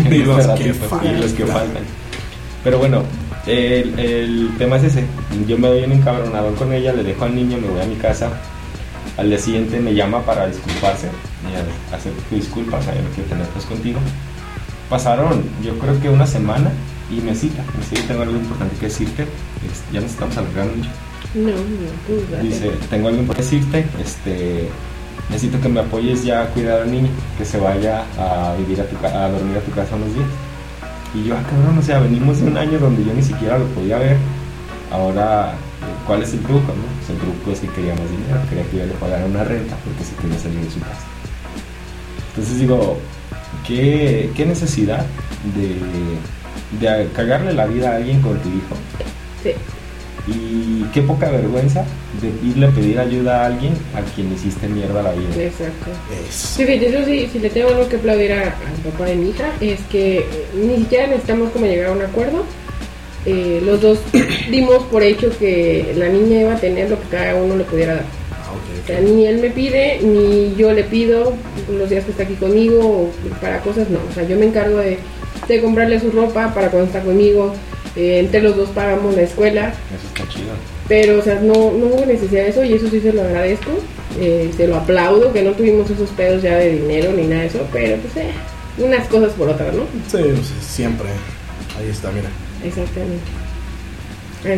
Y 0.01 0.05
este 0.05 0.19
los 0.27 0.47
ratito, 0.47 1.01
que 1.01 1.09
y 1.09 1.17
los 1.17 1.33
que 1.33 1.47
faltan. 1.47 1.67
faltan. 1.69 1.83
Pero 2.65 2.79
bueno, 2.79 3.03
el, 3.47 3.99
el 3.99 4.51
tema 4.59 4.77
es 4.77 4.85
ese. 4.85 5.05
Yo 5.47 5.57
me 5.57 5.69
doy 5.69 5.85
un 5.85 5.93
encabronadón 5.93 6.55
con 6.57 6.73
ella, 6.73 6.93
le 6.93 7.05
dejo 7.05 7.25
al 7.25 7.35
niño, 7.37 7.57
me 7.59 7.69
voy 7.69 7.81
a 7.81 7.87
mi 7.87 7.95
casa. 7.95 8.31
Al 9.17 9.29
día 9.29 9.39
siguiente 9.39 9.79
me 9.79 9.95
llama 9.95 10.23
para 10.25 10.47
disculparse 10.49 11.07
y 11.07 11.93
a- 11.93 11.97
hacer 11.97 12.13
tu 12.29 12.35
disculpa, 12.35 12.79
o 12.79 12.83
sea, 12.83 12.95
yo 12.97 13.03
no 13.03 13.09
quiero 13.15 13.29
tener 13.31 13.47
pues 13.47 13.65
contigo. 13.65 14.01
Pasaron, 14.89 15.45
yo 15.65 15.79
creo 15.79 16.01
que 16.01 16.09
una 16.09 16.27
semana 16.27 16.71
y 17.11 17.21
me 17.21 17.35
cita. 17.35 17.63
Me 17.75 17.81
dice, 17.89 18.07
tengo 18.07 18.23
algo 18.23 18.37
importante 18.37 18.77
que 18.77 18.87
decirte. 18.87 19.23
Es- 19.23 19.93
ya 19.93 20.01
nos 20.01 20.11
estamos 20.11 20.37
alargando 20.37 20.77
mucho. 20.77 20.91
No, 21.35 21.51
no, 21.51 21.57
tú 22.07 22.33
date. 22.33 22.43
Dice, 22.47 22.71
tengo 22.91 23.09
algo 23.09 23.21
importante 23.21 23.51
que 23.51 23.57
decirte. 23.57 23.87
Este, 24.03 24.69
necesito 25.29 25.61
que 25.61 25.69
me 25.69 25.81
apoyes 25.81 26.25
ya 26.25 26.43
a 26.43 26.47
cuidar 26.49 26.83
al 26.83 26.91
niño, 26.91 27.09
que 27.39 27.45
se 27.45 27.59
vaya 27.59 28.05
a 28.19 28.55
vivir 28.57 28.81
a, 28.81 28.85
tu, 28.85 28.97
a 29.07 29.29
dormir 29.29 29.57
a 29.59 29.61
tu 29.61 29.71
casa 29.73 29.97
unos 29.97 30.15
días. 30.15 30.27
Y 31.15 31.25
yo, 31.25 31.37
ah, 31.37 31.43
cabrón, 31.49 31.77
o 31.79 31.83
sea, 31.83 31.99
venimos 32.01 32.41
de 32.41 32.47
un 32.47 32.57
año 32.57 32.79
donde 32.79 33.05
yo 33.05 33.13
ni 33.13 33.23
siquiera 33.23 33.59
lo 33.59 33.67
podía 33.67 33.99
ver. 33.99 34.17
Ahora, 34.93 35.53
eh, 35.53 36.05
¿cuál 36.07 36.23
es 36.23 36.33
el 36.33 36.41
truco? 36.41 36.61
No? 36.61 36.87
Pues 36.99 37.11
el 37.11 37.19
truco 37.19 37.51
es 37.53 37.61
que 37.61 37.69
quería 37.69 37.95
más 37.95 38.11
dinero, 38.11 38.41
quería 38.49 38.65
que 38.71 38.77
yo 38.79 38.87
le 38.87 38.93
pagara 38.95 39.25
una 39.27 39.45
renta 39.45 39.77
porque 39.85 40.05
se 40.05 40.15
quería 40.17 40.39
salir 40.39 40.61
de 40.61 40.71
su 40.71 40.81
casa. 40.81 41.07
Entonces 42.31 42.59
digo, 42.59 42.99
¿qué, 43.67 44.31
qué 44.37 44.47
necesidad 44.47 45.05
de, 45.55 45.75
de 46.81 47.09
cagarle 47.15 47.53
la 47.53 47.67
vida 47.67 47.91
a 47.93 47.97
alguien 47.97 48.21
con 48.21 48.39
tu 48.39 48.49
hijo? 48.49 48.77
Sí. 49.43 49.51
Y 50.27 50.85
qué 50.93 51.03
poca 51.03 51.31
vergüenza 51.31 51.85
de 52.21 52.49
irle 52.49 52.67
a 52.67 52.71
pedir 52.71 52.99
ayuda 53.01 53.43
a 53.43 53.47
alguien 53.47 53.73
a 53.95 54.03
quien 54.15 54.29
le 54.29 54.35
hiciste 54.35 54.69
mierda 54.69 55.03
la 55.03 55.13
vida. 55.13 55.29
Exacto. 55.43 55.91
es- 56.29 56.35
Sí, 56.35 56.63
eso 56.65 57.05
sí, 57.07 57.29
si 57.33 57.39
le 57.39 57.51
tengo 57.51 57.69
algo 57.71 57.89
que 57.89 57.97
aplaudir 57.97 58.33
a- 58.35 58.43
al 58.45 58.93
papá 58.93 59.07
de 59.07 59.17
mi 59.17 59.31
hija, 59.31 59.51
es 59.61 59.81
que 59.91 60.25
ni 60.55 60.77
siquiera 60.77 61.07
necesitamos 61.07 61.51
como 61.53 61.67
llegar 61.67 61.87
a 61.89 61.93
un 61.93 62.03
acuerdo. 62.03 62.45
Eh, 63.27 63.61
los 63.65 63.81
dos 63.81 63.99
dimos 64.51 64.83
por 64.85 65.03
hecho 65.03 65.31
que 65.39 65.93
la 65.97 66.09
niña 66.09 66.41
iba 66.43 66.53
a 66.55 66.61
tener 66.61 66.91
lo 66.91 67.01
que 67.01 67.09
cada 67.09 67.35
uno 67.35 67.57
le 67.57 67.65
pudiera 67.65 67.95
dar. 67.95 68.05
Ah, 68.33 68.53
O 68.53 68.87
sea, 68.87 69.01
ni 69.01 69.27
él 69.27 69.39
me 69.39 69.51
pide, 69.51 70.01
ni 70.03 70.55
yo 70.57 70.73
le 70.73 70.85
pido 70.85 71.33
los 71.73 71.89
días 71.89 72.05
que 72.05 72.11
está 72.13 72.25
aquí 72.25 72.35
conmigo 72.35 72.79
o 72.81 73.11
para 73.41 73.61
cosas, 73.61 73.89
no. 73.91 73.99
O 74.11 74.15
sea, 74.15 74.25
yo 74.25 74.37
me 74.39 74.47
encargo 74.47 74.79
de, 74.79 74.99
de 75.55 75.63
comprarle 75.63 76.01
su 76.01 76.11
ropa 76.11 76.53
para 76.55 76.71
cuando 76.71 76.87
está 76.87 77.01
conmigo. 77.01 77.55
Eh, 77.97 78.21
entre 78.21 78.41
los 78.43 78.57
dos 78.57 78.69
pagamos 78.71 79.17
la 79.17 79.23
escuela. 79.23 79.69
Eso 79.69 80.07
está 80.07 80.29
chido. 80.33 80.53
Pero, 80.89 81.19
o 81.19 81.23
sea, 81.23 81.41
no, 81.41 81.53
no 81.53 81.87
hubo 81.87 82.07
necesidad 82.07 82.43
de 82.43 82.51
eso 82.51 82.65
y 82.65 82.73
eso 82.73 82.89
sí 82.89 83.01
se 83.01 83.13
lo 83.13 83.23
agradezco. 83.23 83.71
Eh, 84.21 84.51
se 84.57 84.67
lo 84.67 84.77
aplaudo, 84.77 85.33
que 85.33 85.43
no 85.43 85.53
tuvimos 85.53 85.89
esos 85.91 86.11
pedos 86.11 86.43
ya 86.43 86.57
de 86.57 86.73
dinero 86.73 87.13
ni 87.13 87.25
nada 87.25 87.43
de 87.43 87.47
eso, 87.49 87.67
pero 87.73 87.97
pues 87.97 88.17
eh, 88.17 88.33
unas 88.79 89.07
cosas 89.09 89.33
por 89.35 89.49
otras, 89.49 89.73
¿no? 89.75 89.83
Sí, 90.09 90.19
pues, 90.19 90.53
siempre. 90.61 91.09
Ahí 91.79 91.89
está, 91.89 92.11
mira. 92.11 92.29
Exactamente. 92.65 93.23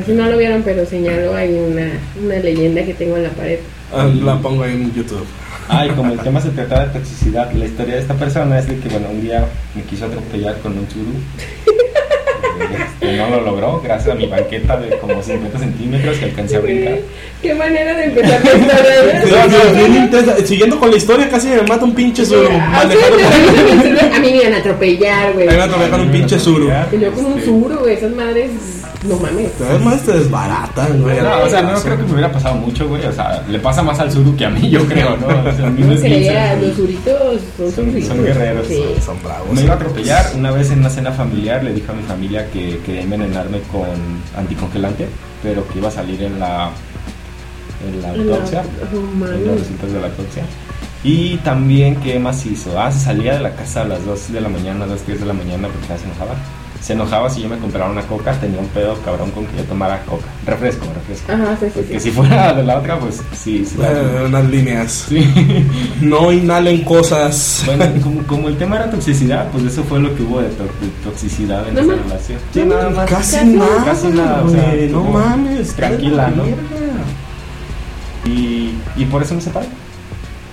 Si 0.07 0.12
no 0.12 0.30
lo 0.30 0.38
vieron, 0.38 0.62
pero 0.62 0.86
señaló 0.86 1.34
ahí 1.34 1.55
una, 1.55 1.90
una 2.22 2.36
leyenda 2.36 2.84
que 2.84 2.95
tengo 2.95 3.16
en 3.16 3.24
la 3.24 3.30
pared. 3.30 3.59
Ah, 3.93 4.05
la 4.07 4.38
pongo 4.38 4.64
en 4.64 4.93
YouTube. 4.95 5.26
Ah, 5.68 5.86
y 5.86 5.90
como 5.90 6.12
el 6.12 6.18
tema 6.18 6.40
se 6.40 6.50
trata 6.50 6.86
de 6.86 6.98
toxicidad, 6.98 7.50
la 7.52 7.64
historia 7.64 7.94
de 7.94 8.00
esta 8.00 8.14
persona 8.14 8.58
es 8.58 8.66
de 8.68 8.78
que, 8.78 8.88
bueno, 8.88 9.08
un 9.10 9.22
día 9.22 9.46
me 9.74 9.82
quiso 9.82 10.06
atropellar 10.06 10.58
con 10.58 10.78
un 10.78 10.88
churu. 10.88 11.12
Este, 12.60 13.16
no 13.16 13.30
lo 13.30 13.40
logró, 13.40 13.80
gracias 13.80 14.14
a 14.14 14.18
mi 14.18 14.26
banqueta 14.26 14.76
de 14.76 14.98
como 14.98 15.22
50 15.22 15.58
centímetros 15.58 16.18
que 16.18 16.24
alcancé 16.26 16.56
a 16.56 16.60
brincar. 16.60 16.98
Qué 17.40 17.54
manera 17.54 17.94
de 17.94 18.04
empezar 18.04 18.40
la 18.44 18.52
historia. 18.52 19.46
No, 19.46 19.46
no, 19.46 19.74
bien 19.74 20.04
intensa. 20.04 20.36
Siguiendo 20.44 20.78
con 20.78 20.90
la 20.90 20.96
historia, 20.96 21.28
casi 21.28 21.48
me 21.48 21.62
mata 21.62 21.84
un 21.84 21.94
pinche 21.94 22.24
suru. 22.24 22.48
Ah. 22.52 22.82
A 22.82 24.18
mí 24.18 24.30
me 24.30 24.36
iban 24.36 24.54
a 24.54 24.58
atropellar, 24.58 25.32
güey. 25.32 25.46
Me 25.46 25.54
atropellé 25.54 25.90
con 25.90 26.00
un 26.02 26.10
pinche 26.10 26.38
suru. 26.38 26.70
Y 26.92 26.98
yo 26.98 27.12
con 27.12 27.24
un 27.26 27.42
suro, 27.42 27.78
güey. 27.80 27.94
Esas 27.94 28.12
madres, 28.12 28.50
no 29.09 29.16
mames. 29.18 29.50
Además 29.61 30.00
te 30.03 30.12
desbaratan, 30.12 31.03
güey. 31.03 31.20
No, 31.20 31.42
o 31.42 31.48
sea, 31.48 31.62
no 31.62 31.80
creo 31.80 31.96
que 31.96 32.03
me 32.05 32.12
hubiera 32.12 32.30
pasado 32.32 32.55
mucho, 32.57 32.88
güey. 32.88 33.05
O 33.07 33.12
sea, 33.12 33.42
le 33.48 33.59
pasa 33.59 33.82
más 33.82 33.98
al 34.00 34.11
Zuru 34.11 34.36
que 34.36 34.44
a 34.46 34.50
mí, 34.50 34.70
yo 34.70 34.84
creo, 34.88 35.16
¿no? 35.16 35.26
O 35.26 35.53
sea, 35.57 35.66
a 35.66 35.70
mí 35.70 35.82
No 35.82 35.92
es 35.92 36.03
los 36.62 36.76
suritos 36.76 37.40
son 37.57 37.72
Son- 37.72 38.03
son 38.03 38.24
guerreros, 38.24 38.66
Sí. 38.68 38.82
Son 39.05 39.22
bravos. 39.22 39.53
Me 39.53 39.62
iba 39.62 39.72
a 39.74 39.76
atropellar. 39.76 40.32
Una 40.36 40.50
vez 40.50 40.70
en 40.70 40.78
una 40.80 40.90
cena 40.90 41.11
familiar 41.12 41.62
le 41.64 41.72
dije 41.72 41.90
a 41.90 41.94
mi 41.94 42.03
familia 42.05 42.48
que 42.50 42.78
quería 42.86 43.03
envenenarme 43.03 43.61
con 43.72 43.88
anticongelante, 44.36 45.09
pero 45.42 45.66
que 45.68 45.78
iba 45.78 45.88
a 45.88 45.92
salir 45.92 46.22
en 46.22 46.38
la, 46.38 46.70
en 47.86 48.03
la 48.03 48.11
autopsia, 48.11 48.62
No, 48.92 49.26
en 49.26 49.46
los 49.46 49.59
resultados 49.61 49.92
de 49.94 50.00
la 50.00 50.07
autopsia. 50.07 50.42
Y 51.05 51.36
también, 51.38 51.96
¿qué 51.96 52.18
más 52.20 52.46
hizo? 52.46 52.78
Ah, 52.80 52.92
se 52.92 53.00
salía 53.00 53.34
de 53.34 53.40
la 53.40 53.50
casa 53.57 53.82
a 53.82 53.84
las 53.84 54.05
2 54.07 54.32
de 54.32 54.40
la 54.40 54.48
mañana, 54.48 54.86
2, 54.86 55.00
3 55.05 55.18
de 55.20 55.26
la 55.26 55.32
mañana 55.32 55.66
porque 55.66 55.88
ya 55.88 55.98
se 55.98 56.05
enojaba. 56.05 56.34
Se 56.83 56.95
enojaba 56.95 57.30
si 57.30 57.41
yo 57.41 57.49
me 57.49 57.57
comprara 57.59 57.89
una 57.89 58.03
coca, 58.03 58.33
tenía 58.41 58.59
un 58.59 58.66
pedo 58.66 58.97
cabrón 59.05 59.30
con 59.30 59.47
que 59.47 59.59
yo 59.59 59.62
tomara 59.62 60.03
coca. 60.03 60.24
Refresco, 60.45 60.85
refresco. 60.93 61.30
Ajá, 61.33 61.57
sí, 61.61 61.66
sí, 61.66 61.72
Porque 61.76 62.01
sí. 62.01 62.01
si 62.01 62.11
fuera 62.11 62.53
de 62.55 62.64
la 62.64 62.78
otra, 62.78 62.99
pues 62.99 63.22
sí, 63.37 63.64
sí. 63.64 63.76
Eh, 63.80 64.24
unas 64.26 64.45
líneas. 64.51 65.07
Sí. 65.09 65.24
No 66.01 66.33
inhalen 66.33 66.83
cosas. 66.83 67.62
Bueno, 67.66 67.85
como, 68.03 68.22
como 68.26 68.49
el 68.49 68.57
tema 68.59 68.76
era 68.76 68.91
toxicidad, 68.91 69.49
pues 69.53 69.62
eso 69.64 69.85
fue 69.85 70.01
lo 70.01 70.12
que 70.16 70.24
hubo 70.24 70.41
de, 70.41 70.49
to- 70.49 70.64
de 70.64 70.89
toxicidad 71.05 71.68
en 71.68 71.74
No 71.76 71.80
esa 71.83 72.03
relación. 72.03 72.39
Sí, 72.53 72.62
nada 72.64 72.91
más. 72.91 73.09
Casi 73.09 73.37
Casi 73.37 73.47
nada. 73.47 73.85
casi 73.85 74.07
nada, 74.09 74.43
o 74.43 74.49
sea, 74.49 74.74
no 74.91 75.03
como 75.05 75.18
mames. 75.20 75.72
tranquila, 75.74 76.33
¿no? 76.35 76.43
Y, 78.24 78.74
y 78.97 79.05
por 79.11 79.22
eso 79.22 79.35
me 79.35 79.41
separé. 79.41 79.66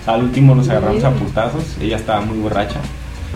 Al 0.06 0.24
último 0.24 0.56
nos 0.56 0.70
agarramos 0.70 1.04
a 1.04 1.12
putazos. 1.12 1.64
Ella 1.82 1.98
estaba 1.98 2.22
muy 2.22 2.38
borracha. 2.38 2.80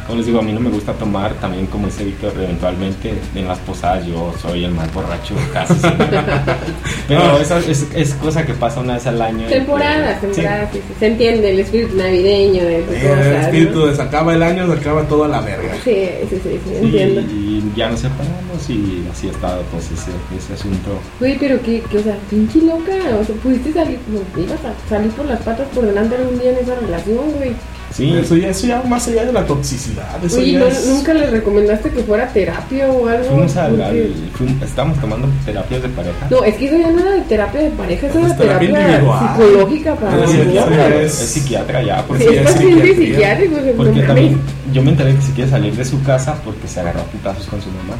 Como 0.05 0.17
les 0.17 0.25
digo, 0.27 0.39
a 0.39 0.41
mí 0.41 0.51
no 0.51 0.59
me 0.59 0.69
gusta 0.69 0.91
tomar. 0.93 1.33
También, 1.35 1.65
como 1.67 1.85
dice 1.87 2.03
Víctor, 2.03 2.33
eventualmente 2.35 3.13
en 3.35 3.47
las 3.47 3.57
posadas 3.59 4.05
yo 4.05 4.33
soy 4.41 4.65
el 4.65 4.71
más 4.71 4.93
borracho 4.93 5.33
casi 5.53 5.75
siempre. 5.75 6.07
Pero 7.07 7.37
esa 7.39 7.59
es, 7.59 7.87
es 7.95 8.13
cosa 8.15 8.45
que 8.45 8.53
pasa 8.53 8.81
una 8.81 8.95
vez 8.95 9.07
al 9.07 9.21
año. 9.21 9.47
Temporadas, 9.47 10.19
que- 10.19 10.27
sí. 10.27 10.33
temporadas, 10.41 10.69
sí, 10.73 10.79
sí. 10.87 10.93
Se 10.99 11.07
entiende 11.07 11.49
el 11.51 11.59
espíritu 11.59 11.95
navideño 11.95 12.63
de 12.65 12.81
tus 12.81 12.95
El 12.95 13.01
cosas, 13.07 13.25
¿no? 13.25 13.39
espíritu 13.39 13.85
de 13.85 13.95
se 13.95 14.01
acaba 14.01 14.33
el 14.33 14.43
año, 14.43 14.67
se 14.67 14.73
acaba 14.79 15.03
toda 15.07 15.27
la 15.27 15.41
verga. 15.41 15.73
Sí, 15.83 16.07
sí, 16.29 16.39
sí, 16.43 16.49
sí, 16.51 16.59
Sí, 16.65 16.75
entiendo. 16.85 17.21
y 17.21 17.63
ya 17.75 17.89
nos 17.89 17.99
separamos 18.01 18.69
y 18.69 19.07
así 19.11 19.27
ha 19.27 19.31
estado 19.31 19.61
pues 19.71 19.85
ese, 19.85 20.11
ese 20.37 20.53
asunto. 20.53 20.99
Güey, 21.19 21.37
pero 21.39 21.61
qué, 21.61 21.81
qué, 21.89 21.97
o 21.97 22.03
sea, 22.03 22.17
pinche 22.29 22.59
loca, 22.61 22.93
o 23.19 23.23
sea, 23.23 23.35
pudiste 23.41 23.71
salir, 23.73 23.99
no, 24.07 24.19
ibas 24.41 24.59
a 24.65 24.89
salir 24.89 25.11
por 25.11 25.25
las 25.25 25.39
patas 25.41 25.67
por 25.73 25.85
delante 25.85 26.15
algún 26.17 26.39
día 26.39 26.51
en 26.51 26.57
esa 26.57 26.75
relación, 26.75 27.31
güey. 27.37 27.51
Sí, 27.95 28.11
Eso 28.11 28.35
ya, 28.35 28.47
eso 28.49 28.65
ya 28.65 28.81
más 28.81 29.07
allá 29.07 29.23
de 29.25 29.31
la 29.33 29.45
toxicidad. 29.45 30.23
Eso 30.25 30.37
Oye, 30.37 30.53
ya 30.53 30.59
¿no- 30.59 30.65
es- 30.65 30.85
¿nunca 30.87 31.13
le 31.13 31.27
recomendaste 31.27 31.91
que 31.91 32.01
fuera 32.01 32.27
terapia 32.27 32.87
o 32.89 33.07
algo? 33.07 33.23
fuimos 33.25 33.51
Porque- 33.53 33.59
al- 33.83 34.13
fuimos- 34.33 34.61
estábamos 34.63 34.99
tomando 34.99 35.27
terapias 35.45 35.83
de 35.83 35.89
pareja. 35.89 36.27
No, 36.31 36.43
es 36.43 36.55
que 36.55 36.65
eso 36.65 36.77
ya 36.77 36.89
no 36.89 36.99
era 37.01 37.11
de 37.11 37.21
terapia 37.21 37.61
de 37.61 37.69
pareja, 37.69 38.07
eso 38.07 38.19
Es 38.19 38.25
era 38.25 38.35
terapia 38.37 38.67
terapia 38.67 38.89
individual. 38.93 39.19
psicológica 39.37 39.95
para 39.95 40.15
Es 40.15 40.21
los 40.21 40.29
es, 40.31 41.13
psiquiatra 41.13 41.83
ya, 41.83 41.97
Sí, 41.99 42.03
porque, 42.07 42.23
es 42.35 42.41
paciente 42.51 42.95
psiquiátrico, 42.95 43.55
porque 43.77 44.01
no 44.01 44.07
también 44.07 44.41
yo 44.73 44.81
me 44.81 44.89
enteré 44.89 45.15
que 45.15 45.21
se 45.21 45.31
quiere 45.33 45.49
salir 45.51 45.75
de 45.75 45.85
su 45.85 46.01
casa 46.03 46.35
porque 46.43 46.67
se 46.67 46.79
agarró 46.79 47.01
a 47.01 47.03
putazos 47.05 47.45
con 47.45 47.61
su 47.61 47.69
mamá. 47.69 47.93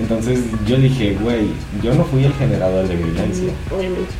Entonces 0.00 0.40
yo 0.66 0.76
dije, 0.78 1.16
güey, 1.20 1.48
yo 1.82 1.94
no 1.94 2.04
fui 2.04 2.24
el 2.24 2.32
generador 2.34 2.88
de 2.88 2.96
violencia. 2.96 3.52
Obviamente. 3.70 4.10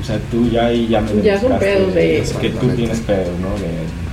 O 0.00 0.04
sea, 0.04 0.18
tú 0.30 0.48
ya 0.50 0.66
ahí 0.66 0.86
ya 0.88 1.00
me 1.00 1.22
Ya 1.22 1.40
son 1.40 1.58
pedos 1.58 1.94
de- 1.94 2.22
que 2.40 2.50
tú 2.50 2.68
tienes 2.70 3.00
pedos, 3.00 3.28
¿no? 3.40 3.48
De, 3.58 3.68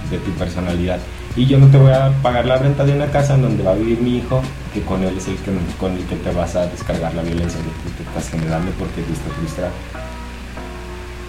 de 0.09 0.17
tu 0.19 0.31
personalidad. 0.31 0.99
Y 1.35 1.45
yo 1.45 1.57
no 1.57 1.67
te 1.67 1.77
voy 1.77 1.91
a 1.91 2.11
pagar 2.21 2.45
la 2.45 2.57
renta 2.57 2.83
de 2.83 2.93
una 2.93 3.07
casa 3.07 3.35
en 3.35 3.43
donde 3.43 3.63
va 3.63 3.71
a 3.71 3.75
vivir 3.75 3.99
mi 4.01 4.17
hijo, 4.17 4.41
que 4.73 4.81
con 4.81 5.03
él 5.03 5.15
es 5.17 5.27
el 5.27 5.35
que, 5.37 5.51
con 5.79 5.93
el 5.93 6.03
que 6.05 6.15
te 6.15 6.31
vas 6.31 6.55
a 6.55 6.65
descargar 6.67 7.13
la 7.13 7.21
violencia 7.21 7.59
que 7.59 8.03
te 8.03 8.09
estás 8.09 8.29
generando 8.29 8.71
porque 8.79 9.01
tú 9.01 9.13
estás 9.13 9.33
frustrado. 9.33 9.71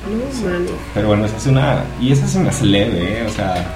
No. 0.08 0.72
Pero 0.94 1.08
bueno, 1.08 1.26
esa 1.26 1.36
es 1.36 1.46
una... 1.46 1.84
Y 2.00 2.12
esa 2.12 2.38
me 2.38 2.48
hace 2.48 2.64
leve, 2.64 3.20
¿eh? 3.20 3.26
O 3.26 3.30
sea, 3.30 3.66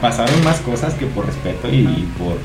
pasaron 0.00 0.42
más 0.44 0.58
cosas 0.60 0.94
que 0.94 1.06
por 1.06 1.26
respeto 1.26 1.68
y, 1.68 2.08
por... 2.18 2.36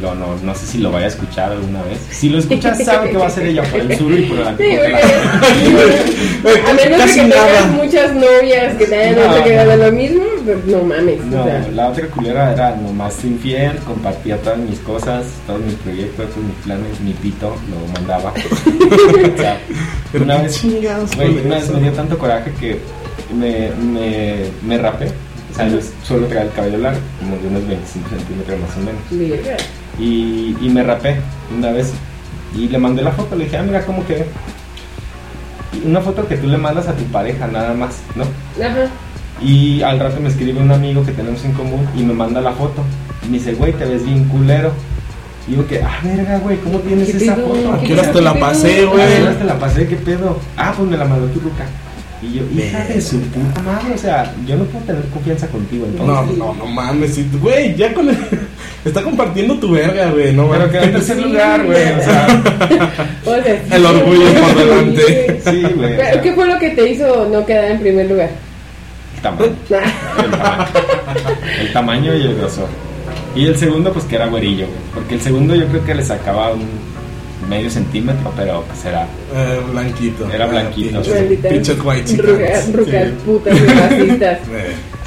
Lo, 0.00 0.14
no, 0.14 0.34
no 0.42 0.54
sé 0.54 0.64
si 0.66 0.78
lo 0.78 0.90
vaya 0.90 1.04
a 1.04 1.08
escuchar 1.08 1.52
alguna 1.52 1.82
vez. 1.82 1.98
Si 2.10 2.30
lo 2.30 2.38
escuchas, 2.38 2.82
sabe 2.82 3.10
que 3.10 3.18
va 3.18 3.26
a 3.26 3.30
ser 3.30 3.46
ella 3.48 3.62
por 3.64 3.80
el 3.80 3.98
sur 3.98 4.12
y 4.18 4.22
por 4.22 4.38
Sí, 4.38 4.42
la- 4.42 4.56
porque 6.42 6.60
a 6.60 6.72
menos 6.72 6.98
de 6.98 7.04
Casi 7.04 7.20
que 7.20 7.26
nada. 7.26 7.46
tengas 7.46 7.70
muchas 7.72 8.14
novias 8.14 8.74
que 8.78 8.86
te 8.86 8.96
hayan 8.96 9.14
No. 9.16 9.34
hecho 9.36 9.44
que 9.44 9.58
hagan 9.58 9.80
lo 9.80 9.92
mismo, 9.92 10.24
pues 10.44 10.64
no 10.64 10.82
mames. 10.84 11.20
o 11.20 11.24
No, 11.26 11.44
sea. 11.44 11.68
la 11.74 11.88
otra 11.88 12.06
culera 12.08 12.52
era 12.54 12.76
nomás 12.76 13.22
infiel, 13.24 13.76
compartía 13.86 14.38
todas 14.38 14.58
mis 14.58 14.78
cosas, 14.80 15.26
todos 15.46 15.60
mis 15.60 15.74
proyectos, 15.74 16.30
todos 16.30 16.44
mis 16.44 16.56
planes, 16.64 17.00
mi 17.00 17.12
pito, 17.12 17.54
lo 17.70 17.92
mandaba. 17.92 18.32
o 19.34 19.36
sea, 19.38 19.58
Pero 20.12 20.24
una 20.24 20.38
vez, 20.38 20.60
chingados 20.60 21.10
una 21.14 21.56
vez 21.56 21.68
me 21.70 21.80
dio 21.80 21.92
tanto 21.92 22.16
coraje 22.18 22.50
que 22.58 22.78
me, 23.34 23.68
me, 23.70 24.36
me 24.66 24.78
rapé. 24.78 25.08
O 25.54 25.56
sea, 25.56 25.68
yo 25.68 25.78
suelo 26.02 26.26
traer 26.26 26.48
el 26.48 26.52
cabello 26.52 26.78
largo, 26.78 26.98
como 27.20 27.36
de 27.36 27.46
unos 27.46 27.68
25 27.68 28.08
centímetros 28.08 28.58
más 28.60 28.76
o 28.76 28.80
menos. 28.80 29.40
Y, 30.00 30.56
y 30.60 30.68
me 30.68 30.82
rapé 30.82 31.16
una 31.56 31.70
vez 31.70 31.92
y 32.56 32.68
le 32.68 32.78
mandé 32.78 33.02
la 33.02 33.12
foto, 33.12 33.36
le 33.36 33.44
dije, 33.44 33.56
ah, 33.58 33.62
mira 33.62 33.84
cómo 33.86 34.04
quedé. 34.04 34.26
Una 35.84 36.00
foto 36.00 36.26
que 36.26 36.36
tú 36.36 36.48
le 36.48 36.56
mandas 36.58 36.88
a 36.88 36.94
tu 36.94 37.04
pareja 37.04 37.46
nada 37.46 37.72
más, 37.74 37.98
¿no? 38.16 38.24
Ajá. 38.64 38.88
Y 39.40 39.82
al 39.82 39.98
rato 40.00 40.20
me 40.20 40.28
escribe 40.28 40.60
un 40.60 40.70
amigo 40.72 41.04
que 41.04 41.12
tenemos 41.12 41.44
en 41.44 41.52
común 41.52 41.86
y 41.96 42.02
me 42.02 42.14
manda 42.14 42.40
la 42.40 42.52
foto. 42.52 42.82
Y 43.24 43.28
me 43.28 43.38
dice, 43.38 43.54
güey, 43.54 43.72
te 43.72 43.84
ves 43.84 44.04
bien 44.04 44.24
culero. 44.24 44.72
Y 45.46 45.52
digo 45.52 45.66
que, 45.66 45.82
ah, 45.82 46.00
verga, 46.02 46.38
güey, 46.38 46.56
¿cómo 46.58 46.78
tienes 46.80 47.10
¿Qué 47.10 47.16
esa 47.24 47.34
pedo? 47.36 47.48
foto? 47.48 47.78
¿Qué 47.80 47.86
¿Qué 47.86 47.92
horas 47.94 48.12
te 48.12 48.20
la 48.22 48.34
pasé, 48.34 48.84
güey? 48.86 49.22
ya 49.24 49.38
te 49.38 49.44
la 49.44 49.58
pasé, 49.58 49.86
¿qué 49.86 49.96
pedo? 49.96 50.38
Ah, 50.56 50.72
pues 50.76 50.88
me 50.88 50.96
la 50.96 51.04
mandó 51.04 51.26
tu 51.26 51.38
ruca. 51.40 51.64
Y 52.24 52.38
yo, 52.38 52.42
hija 52.62 52.84
de 52.84 53.00
su 53.00 53.20
puta 53.20 53.60
madre, 53.62 53.94
o 53.94 53.98
sea, 53.98 54.32
yo 54.46 54.56
no 54.56 54.64
puedo 54.64 54.84
tener 54.86 55.02
confianza 55.10 55.46
contigo 55.48 55.86
entonces. 55.86 56.38
No, 56.38 56.46
no, 56.46 56.54
no 56.54 56.66
mames, 56.66 57.14
sí, 57.14 57.28
güey, 57.40 57.74
ya 57.76 57.92
con 57.92 58.08
está 58.84 59.02
compartiendo 59.02 59.54
tu 59.58 59.70
verga, 59.72 60.10
güey, 60.10 60.32
no 60.32 60.48
Pero 60.50 60.70
quedó 60.70 60.82
en 60.84 60.92
tercer 60.92 61.16
Sí, 61.16 61.22
lugar, 61.24 61.64
güey, 61.66 61.92
o 61.92 62.02
sea, 62.02 62.26
O 63.26 63.30
sea, 63.42 63.44
sí. 63.44 63.74
El 63.74 63.86
orgullo 63.86 64.26
por 64.34 64.56
delante. 64.56 65.40
sí, 65.44 65.62
güey. 65.74 65.92
o 65.94 65.96
Pero, 65.96 66.12
sea, 66.12 66.22
¿Qué 66.22 66.32
fue 66.32 66.46
lo 66.46 66.58
que 66.58 66.70
te 66.70 66.88
hizo 66.90 67.28
no 67.30 67.44
quedar 67.44 67.70
en 67.72 67.80
primer 67.80 68.08
lugar? 68.10 68.30
el 69.16 69.22
tamaño. 69.22 69.52
El 70.24 70.30
tamaño. 70.30 70.66
El 71.60 71.72
tamaño 71.72 72.14
y 72.14 72.22
el 72.22 72.36
grosor. 72.36 72.68
Y 73.34 73.46
el 73.46 73.56
segundo, 73.56 73.92
pues 73.92 74.04
que 74.04 74.16
era 74.16 74.26
güerillo, 74.26 74.66
güey. 74.66 74.78
Porque 74.94 75.14
el 75.14 75.20
segundo 75.20 75.54
yo 75.54 75.66
creo 75.66 75.84
que 75.84 75.94
le 75.94 76.04
sacaba 76.04 76.52
un 76.52 76.68
medio 77.48 77.70
centímetro, 77.70 78.32
pero 78.36 78.62
pues 78.66 78.84
era. 78.84 79.02
Eh, 79.34 79.60
blanquito. 79.70 80.30
Era 80.32 80.46
blanquito. 80.46 81.02
Pinches 81.02 81.78
white 81.84 82.16
rucas, 82.16 82.66
chicas. 82.66 82.72
rucas 82.72 83.04
Sí. 83.08 83.14
putas 83.24 83.60
racistas. 83.76 84.38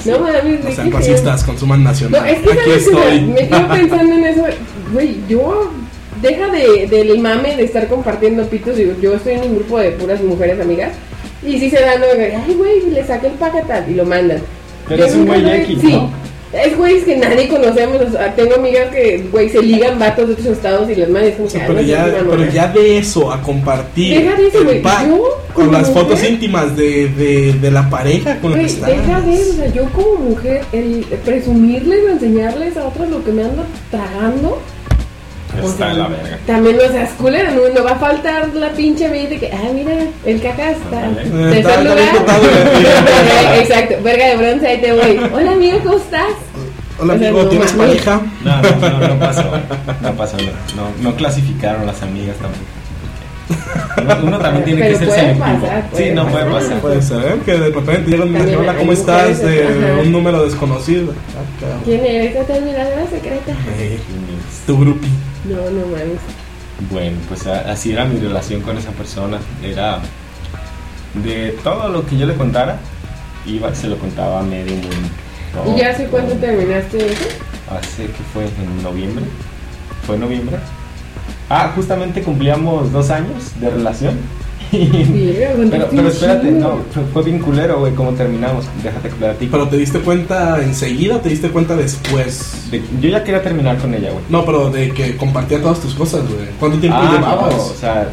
No 0.06 0.20
mames, 0.20 0.64
No 0.64 0.72
sean 0.72 0.92
racistas, 0.92 1.44
consuman 1.44 1.84
No, 1.84 1.90
nacional. 1.90 2.28
es 2.30 2.40
que 2.40 2.52
Aquí 2.52 2.72
estoy. 2.72 3.22
me 3.22 3.48
quedo 3.48 3.68
pensando 3.74 4.14
en 4.16 4.24
eso. 4.26 4.44
Güey, 4.94 5.18
yo. 5.28 5.72
Deja 6.22 6.48
de, 6.48 6.88
del 6.88 7.20
mame 7.20 7.56
de 7.56 7.64
estar 7.66 7.88
compartiendo 7.88 8.44
pitos. 8.48 8.76
Digo, 8.76 8.94
yo 9.00 9.14
estoy 9.16 9.34
en 9.34 9.42
un 9.44 9.56
grupo 9.56 9.78
de 9.80 9.92
puras 9.92 10.20
mujeres 10.22 10.60
amigas. 10.60 10.94
Y 11.46 11.60
si 11.60 11.70
se 11.70 11.80
dan, 11.80 12.00
¿no? 12.02 12.08
ay, 12.18 12.54
güey, 12.56 12.90
le 12.90 13.06
saqué 13.06 13.28
el 13.28 13.34
paquetal 13.34 13.86
y 13.88 13.94
lo 13.94 14.04
mandan. 14.04 14.40
Pero 14.88 15.02
Yo 15.02 15.06
es 15.06 15.14
un 15.16 15.26
güey 15.28 15.48
X, 15.62 15.78
Sí. 15.82 16.00
Es 16.54 16.78
güeyes 16.78 17.04
que 17.04 17.18
nadie 17.18 17.48
conocemos. 17.50 18.02
o 18.02 18.12
sea, 18.12 18.34
tengo 18.36 18.56
amigas 18.56 18.90
que, 18.94 19.28
güey, 19.32 19.50
se 19.50 19.62
ligan 19.62 20.00
vatos 20.00 20.28
de 20.28 20.34
otros 20.34 20.48
estados 20.48 20.90
y 20.90 20.96
los 20.96 21.10
mandan. 21.10 21.26
y 21.26 21.28
es 21.30 21.36
como 21.36 21.48
que, 21.50 21.54
Sí, 21.54 21.60
"Ay, 21.62 21.68
pero, 21.68 21.82
ya, 21.82 21.98
seas 22.06 22.18
mamona". 22.24 22.38
pero 22.38 22.52
ya 22.52 22.68
de 22.70 22.98
eso 22.98 23.32
a 23.32 23.42
compartir 23.42 24.18
Deja 24.24 24.36
de 24.36 24.48
eso, 24.48 24.64
güey. 24.64 24.82
con 25.54 25.72
las 25.74 25.90
fotos 25.92 26.24
íntimas 26.24 26.78
de, 26.78 27.10
de, 27.10 27.54
de 27.54 27.72
la 27.72 27.90
pareja 27.90 28.40
con 28.40 28.52
la 28.52 28.60
que 28.60 28.66
estás. 28.66 28.90
deja 28.90 29.22
de 29.22 29.34
eso, 29.34 29.50
o 29.52 29.56
sea, 29.56 29.74
yo 29.74 29.86
como 29.92 30.16
mujer, 30.30 30.62
el 30.72 31.06
presumirles 31.26 32.00
o 32.06 32.10
enseñarles 32.12 32.78
a 32.78 32.88
otros 32.88 33.10
lo 33.10 33.24
que 33.24 33.32
me 33.32 33.44
ando 33.44 33.64
tragando, 33.92 34.60
o 35.64 35.66
Está 35.68 35.78
sea, 35.78 35.92
en 35.92 36.00
la 36.00 36.08
verga. 36.08 36.40
también 36.46 36.78
no 36.78 36.84
seas 36.92 37.10
culero, 37.12 37.52
no, 37.52 37.62
no 37.74 37.84
va 37.84 37.92
a 37.92 37.96
faltar 38.00 38.50
la 38.54 38.70
pinche 38.72 39.10
de 39.10 39.40
que, 39.40 39.52
ah, 39.52 39.70
mira, 39.74 39.94
el 40.26 40.42
caca 40.42 40.72
está. 40.72 41.02
Tercer 41.02 41.58
está- 41.58 41.58
está 41.58 41.82
bien 41.82 41.88
lugar. 41.96 42.16
Exacto, 43.60 43.96
verga 44.04 44.26
de 44.28 44.36
bronce, 44.38 44.68
ahí 44.68 44.82
te 44.82 44.92
voy. 44.94 45.20
Hola 45.34 45.52
amigo, 45.52 45.80
¿cómo 45.84 45.98
estás? 45.98 46.22
Hola 47.00 47.14
O 47.14 47.18
sea, 47.20 47.30
amigo, 47.30 47.46
¿tienes 47.48 47.72
pareja? 47.74 48.22
No, 48.44 48.62
no, 48.62 48.90
no, 49.00 49.08
no 49.08 49.20
pasó. 49.20 49.44
No 50.02 50.14
pasó. 50.16 50.38
No, 50.38 50.44
no, 50.76 50.92
no 51.12 51.16
clasificaron 51.16 51.86
las 51.86 52.02
amigas 52.02 52.36
tampoco. 52.38 52.64
Uno, 54.02 54.16
uno 54.24 54.40
también 54.40 54.66
tiene 54.66 54.82
Pero 54.82 55.00
que 55.00 55.06
ser 55.06 55.14
selectivo. 55.14 55.46
pasar, 55.62 55.90
sí, 55.94 56.10
no 56.14 56.28
puede 56.28 56.46
pasar. 56.46 56.62
pasar. 56.62 56.80
Puede 56.82 57.02
ser, 57.02 57.18
¿eh? 57.26 57.40
Que 57.46 57.52
de 57.58 57.70
repente 57.72 58.12
llega 58.12 58.24
un 58.26 58.32
mensaje, 58.32 58.56
hola, 58.58 58.76
¿cómo 58.76 58.92
estás? 58.94 59.42
De 59.42 59.64
ajá. 59.64 60.02
un 60.04 60.12
número 60.12 60.44
desconocido. 60.44 61.14
Ah. 61.14 61.80
¿Quién 61.84 62.06
eres? 62.06 62.36
¿Esta 62.36 62.56
es 62.58 62.62
mi 62.62 62.70
admiradora 62.72 63.08
secreta? 63.10 63.54
Tu 64.66 64.80
grupi. 64.80 65.08
No, 65.46 65.56
no 65.72 65.86
mames. 65.88 66.20
Bueno, 66.92 67.18
pues 67.28 67.48
así 67.48 67.92
era 67.92 68.06
mi 68.06 68.20
relación 68.20 68.62
con 68.62 68.78
esa 68.78 68.92
persona. 68.92 69.40
Era 69.64 70.00
de 71.16 71.56
todo 71.64 71.90
lo 71.90 72.06
que 72.06 72.18
yo 72.18 72.26
le 72.28 72.36
contara, 72.36 72.78
iba, 73.46 73.74
se 73.74 73.88
lo 73.88 73.98
contaba 73.98 74.40
a 74.42 74.44
medio 74.44 74.74
mundo. 74.76 75.74
¿Y 75.76 75.80
ya 75.80 75.90
hace 75.90 76.06
cuánto 76.06 76.36
terminaste 76.36 76.98
eso? 76.98 77.26
Hace 77.72 78.04
que 78.06 78.24
fue 78.34 78.44
en 78.44 78.84
noviembre. 78.84 79.26
¿Fue 80.06 80.16
en 80.16 80.22
noviembre? 80.22 80.58
Ah, 81.50 81.72
justamente 81.76 82.22
cumplíamos 82.22 82.92
dos 82.92 83.10
años 83.10 83.52
de 83.60 83.70
relación. 83.70 84.16
Pero, 84.72 85.88
pero 85.90 86.08
espérate, 86.10 86.52
no, 86.52 86.80
fue, 87.14 87.24
bien 87.24 87.40
culero, 87.40 87.80
güey, 87.80 87.94
cómo 87.94 88.12
terminamos. 88.12 88.66
Déjate 88.84 89.10
platico. 89.10 89.52
Pero 89.52 89.70
te 89.70 89.78
diste 89.78 90.00
cuenta 90.00 90.62
enseguida 90.62 91.16
o 91.16 91.20
te 91.20 91.30
diste 91.30 91.50
cuenta 91.50 91.76
después. 91.78 92.70
De- 92.70 92.84
yo 93.00 93.10
ya 93.10 93.24
quería 93.24 93.42
terminar 93.42 93.78
con 93.78 93.94
ella, 93.94 94.12
güey. 94.12 94.24
No, 94.30 94.44
pero 94.46 94.70
de 94.70 94.92
que 94.92 95.16
compartía 95.16 95.62
todas 95.62 95.80
tus 95.80 95.94
cosas, 95.94 96.22
güey. 96.28 96.48
¿Cuánto 96.60 96.80
tiempo 96.80 97.00
Ah, 97.02 97.12
llevabas? 97.14 97.56
no, 97.56 97.64
o 97.64 97.74
sea, 97.76 98.10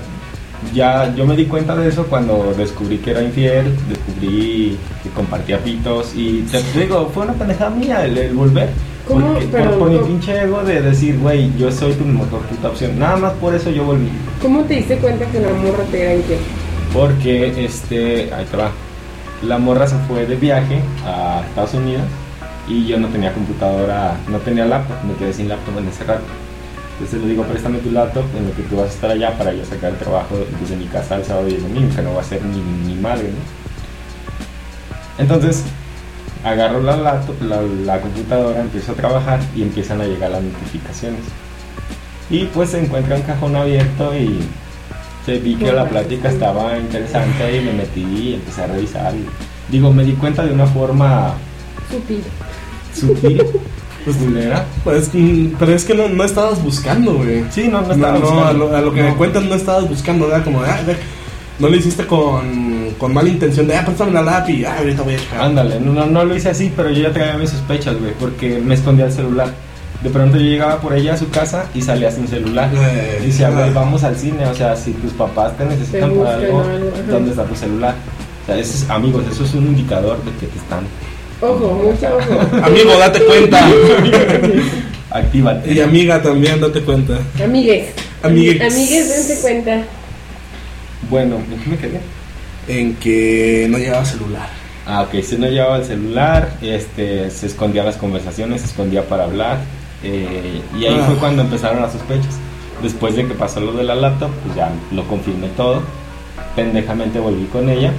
ya 0.72 1.12
yo 1.14 1.26
me 1.26 1.36
di 1.36 1.46
cuenta 1.46 1.74
de 1.76 1.88
eso 1.88 2.04
cuando 2.06 2.54
descubrí 2.56 2.98
que 2.98 3.10
era 3.10 3.22
infiel, 3.22 3.74
descubrí 3.88 4.78
que 5.02 5.08
compartía 5.10 5.58
pitos 5.58 6.12
y 6.14 6.42
te 6.50 6.62
digo, 6.80 7.10
fue 7.12 7.24
una 7.24 7.34
pendejada 7.34 7.70
mía 7.70 8.04
el, 8.04 8.16
el 8.18 8.34
volver. 8.34 8.70
¿Cómo? 9.06 9.34
Porque- 9.34 9.46
por, 9.46 9.60
Pero, 9.60 9.78
por 9.78 9.90
mi 9.90 9.96
¿cómo? 9.96 10.06
pinche 10.08 10.42
ego 10.42 10.62
de 10.64 10.80
decir, 10.80 11.18
güey, 11.18 11.52
yo 11.58 11.70
soy 11.70 11.92
tu 11.92 12.04
mejor 12.04 12.40
puta 12.40 12.68
opción. 12.68 12.98
Nada 12.98 13.16
más 13.16 13.32
por 13.34 13.54
eso 13.54 13.70
yo 13.70 13.84
volví. 13.84 14.08
¿Cómo 14.40 14.62
te 14.62 14.74
diste 14.76 14.96
cuenta 14.96 15.26
que 15.26 15.40
la 15.40 15.48
morra 15.50 15.84
te 15.90 16.02
era 16.02 16.14
infiel? 16.14 16.38
Porque, 16.92 17.64
este, 17.64 18.32
ahí 18.32 18.46
te 18.50 18.56
va. 18.56 18.70
La 19.42 19.58
morra 19.58 19.86
se 19.86 19.96
fue 20.08 20.24
de 20.26 20.36
viaje 20.36 20.80
a 21.06 21.42
Estados 21.46 21.74
Unidos 21.74 22.04
y 22.66 22.86
yo 22.86 22.98
no 22.98 23.08
tenía 23.08 23.32
computadora, 23.34 24.16
no 24.30 24.38
tenía 24.38 24.64
laptop, 24.64 24.96
me 25.06 25.14
quedé 25.16 25.34
sin 25.34 25.48
laptop 25.50 25.78
en 25.78 25.88
ese 25.88 26.04
rato. 26.04 26.22
Entonces 26.95 27.20
le 27.22 27.28
digo, 27.28 27.42
préstame 27.45 27.78
tu 27.78 27.90
laptop 27.90 28.24
en 28.36 28.47
lo 28.49 28.55
que 28.55 28.62
tú 28.62 28.76
vas 28.76 28.86
a 28.86 28.95
estar 28.95 29.11
allá 29.11 29.36
para 29.36 29.53
yo 29.53 29.64
sacar 29.64 29.90
el 29.92 29.99
trabajo 29.99 30.36
desde 30.61 30.76
mi 30.76 30.86
casa 30.86 31.16
el 31.16 31.24
sábado 31.24 31.49
y 31.49 31.55
el 31.55 31.62
domingo, 31.62 31.95
que 31.95 32.03
no 32.03 32.14
va 32.14 32.20
a 32.20 32.24
ser 32.24 32.40
ni, 32.45 32.61
ni 32.86 32.95
madre, 33.01 33.24
¿no? 33.30 35.22
Entonces, 35.22 35.62
agarro 36.45 36.80
la 36.82 36.97
laptop, 36.97 37.40
la, 37.42 37.62
la 37.62 38.01
computadora, 38.01 38.61
empiezo 38.61 38.92
a 38.92 38.95
trabajar 38.95 39.40
y 39.57 39.62
empiezan 39.62 40.01
a 40.01 40.05
llegar 40.05 40.30
las 40.30 40.42
notificaciones. 40.42 41.20
Y 42.30 42.45
pues 42.47 42.70
se 42.70 42.80
encuentra 42.82 43.16
un 43.16 43.22
cajón 43.22 43.57
abierto 43.57 44.14
y 44.16 44.40
Sí, 45.26 45.38
vi 45.38 45.55
que 45.55 45.72
la 45.72 45.88
plática 45.88 46.28
estaba 46.28 46.76
interesante 46.76 47.57
y 47.57 47.61
me 47.64 47.72
metí 47.72 48.03
y 48.03 48.34
empecé 48.34 48.62
a 48.62 48.66
revisar. 48.66 49.14
y- 49.14 49.24
digo, 49.72 49.90
me 49.90 50.05
di 50.05 50.12
cuenta 50.12 50.45
de 50.45 50.53
una 50.53 50.66
forma 50.66 51.32
Sutil. 51.90 52.22
sutil, 52.95 53.42
pues 54.05 54.16
culera. 54.16 54.64
Pues, 54.84 55.11
pero 55.59 55.72
es 55.74 55.84
que 55.84 55.94
no, 55.94 56.09
no 56.09 56.24
estabas 56.24 56.62
buscando, 56.62 57.14
güey. 57.14 57.44
Sí, 57.50 57.68
no, 57.68 57.80
no 57.80 57.88
No, 57.88 57.94
estaba 57.94 58.12
no, 58.14 58.20
buscando. 58.20 58.46
a 58.46 58.52
lo, 58.52 58.76
a 58.76 58.80
lo 58.80 58.92
que 58.92 59.02
No. 59.02 59.09
me 59.11 59.14
cuentas 59.16 59.44
no 59.44 59.55
estabas 59.55 59.88
buscando, 59.88 60.26
era 60.28 60.42
como, 60.44 60.61
ah, 60.62 60.80
ve, 60.86 60.96
no 61.59 61.68
lo 61.68 61.76
hiciste 61.76 62.07
con, 62.07 62.90
con 62.98 63.14
mala 63.14 63.28
intención 63.28 63.66
de, 63.66 63.76
ah, 63.76 63.84
préstame 63.84 64.12
la 64.12 64.22
lápiz, 64.22 64.64
ah, 64.66 64.76
ahorita 64.78 65.02
voy 65.02 65.14
a 65.14 65.18
checar. 65.18 65.40
Ándale, 65.42 65.80
no, 65.80 66.05
no, 66.07 66.24
lo 66.24 66.36
hice 66.36 66.50
así, 66.50 66.72
pero 66.76 66.90
yo 66.90 67.02
ya 67.02 67.12
traía 67.12 67.36
mis 67.38 67.50
sospechas, 67.50 67.98
güey, 67.98 68.12
porque 68.18 68.59
me 68.64 68.74
escondía 68.74 69.07
el 69.07 69.12
celular. 69.12 69.48
De 70.02 70.11
pronto 70.11 70.36
yo 70.36 70.42
llegaba 70.42 70.80
por 70.82 70.92
ella 70.94 71.14
a 71.14 71.16
su 71.16 71.30
casa 71.30 71.64
y 71.74 71.80
salía 71.80 72.11
sin 72.11 72.28
celular. 72.28 72.68
Eh, 72.74 73.20
Y 73.22 73.26
decía, 73.28 73.48
güey, 73.48 73.72
vamos 73.72 74.05
al 74.05 74.16
cine, 74.16 74.44
o 74.46 74.55
sea, 74.55 74.76
si 74.76 74.92
tus 74.92 75.12
papás 75.12 75.57
te 75.57 75.64
necesitan 75.64 76.11
Te 76.12 76.16
para 76.18 76.34
algo. 76.34 76.62
¿dónde 77.09 77.30
está 77.30 77.44
tu 77.44 77.55
celular? 77.57 77.94
O 78.42 78.46
sea, 78.46 78.59
eso 78.59 78.74
es- 78.84 78.90
amigos, 78.90 79.24
eso 79.32 79.44
es 79.44 79.55
un 79.55 79.64
indicador 79.68 80.18
de 80.24 80.30
que 80.32 80.46
te 80.46 80.59
están... 80.59 80.80
Ojo, 81.41 81.72
mucho 81.74 82.16
ojo. 82.16 82.64
Amigo, 82.64 82.97
date 82.99 83.20
cuenta. 83.24 83.68
Actívate. 85.11 85.72
y 85.72 85.80
amiga 85.80 86.20
también, 86.22 86.61
date 86.61 86.80
cuenta. 86.80 87.18
Amigues. 87.43 87.89
Amigues. 88.22 88.61
Amigues, 88.72 89.09
dense 89.09 89.41
cuenta. 89.43 89.82
Bueno, 91.11 91.37
¿en 91.37 91.61
qué 91.61 91.70
me 91.70 91.76
quedé? 91.78 92.01
En 92.66 92.95
que 92.97 93.66
no 93.70 93.78
llevaba 93.78 94.05
celular. 94.05 94.49
Ah, 94.87 95.03
ok, 95.03 95.22
se 95.22 95.39
no 95.39 95.47
llevaba 95.47 95.76
el 95.78 95.85
celular, 95.85 96.55
este, 96.62 97.30
se 97.30 97.47
escondía 97.47 97.85
las 97.85 97.97
conversaciones, 97.97 98.62
se 98.62 98.66
escondía 98.68 99.07
para 99.07 99.24
hablar, 99.24 99.59
eh, 100.03 100.61
y 100.78 100.85
ahí 100.85 100.99
Ah. 101.01 101.05
fue 101.07 101.16
cuando 101.16 101.43
empezaron 101.43 101.80
las 101.82 101.93
sospechas. 101.93 102.35
Después 102.82 103.14
de 103.16 103.26
que 103.26 103.35
pasó 103.35 103.61
lo 103.61 103.72
de 103.72 103.85
la 103.85 103.95
laptop, 103.95 104.30
pues 104.45 104.57
ya 104.57 104.70
lo 104.93 105.07
confirmé 105.07 105.49
todo, 105.57 105.82
pendejamente 106.57 107.18
volví 107.18 107.45
con 107.47 107.68
ella, 107.70 107.93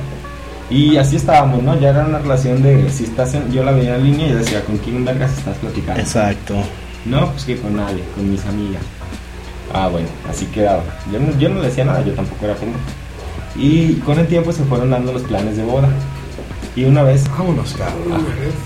y 0.70 0.98
así 0.98 1.16
estábamos, 1.16 1.62
¿no? 1.62 1.80
Ya 1.80 1.90
era 1.90 2.06
una 2.06 2.20
relación 2.20 2.62
de, 2.64 2.90
si 2.90 3.04
estás 3.04 3.34
en, 3.36 3.52
yo 3.52 3.64
la 3.64 3.72
veía 3.72 3.96
en 3.96 4.04
línea 4.04 4.28
y 4.28 4.34
decía, 4.34 4.64
¿con 4.64 4.78
quién 4.78 5.06
vergas 5.06 5.38
estás 5.38 5.58
platicando? 5.58 6.02
Exacto. 6.02 6.56
No, 7.06 7.32
pues 7.32 7.46
que 7.46 7.58
con 7.58 7.76
nadie, 7.76 8.04
con 8.16 8.30
mis 8.30 8.44
amigas. 8.46 8.82
Ah, 9.74 9.88
bueno, 9.90 10.08
así 10.30 10.46
quedaba. 10.48 10.84
Yo 11.12 11.20
no, 11.20 11.38
yo 11.38 11.50
no 11.50 11.62
decía 11.62 11.86
nada, 11.86 12.04
yo 12.04 12.14
tampoco 12.14 12.46
era 12.46 12.56
pendejo. 12.56 12.80
Y 13.56 13.94
con 13.96 14.20
el 14.20 14.28
tiempo 14.28 14.52
se 14.52 14.64
fueron 14.64 14.90
dando 14.90 15.14
los 15.14 15.22
planes 15.24 15.56
de 15.58 15.64
boda. 15.64 15.90
Y 16.76 16.84
una 16.84 17.04
vez 17.04 17.24
Vámonos, 17.30 17.74
cabrón. 17.74 18.22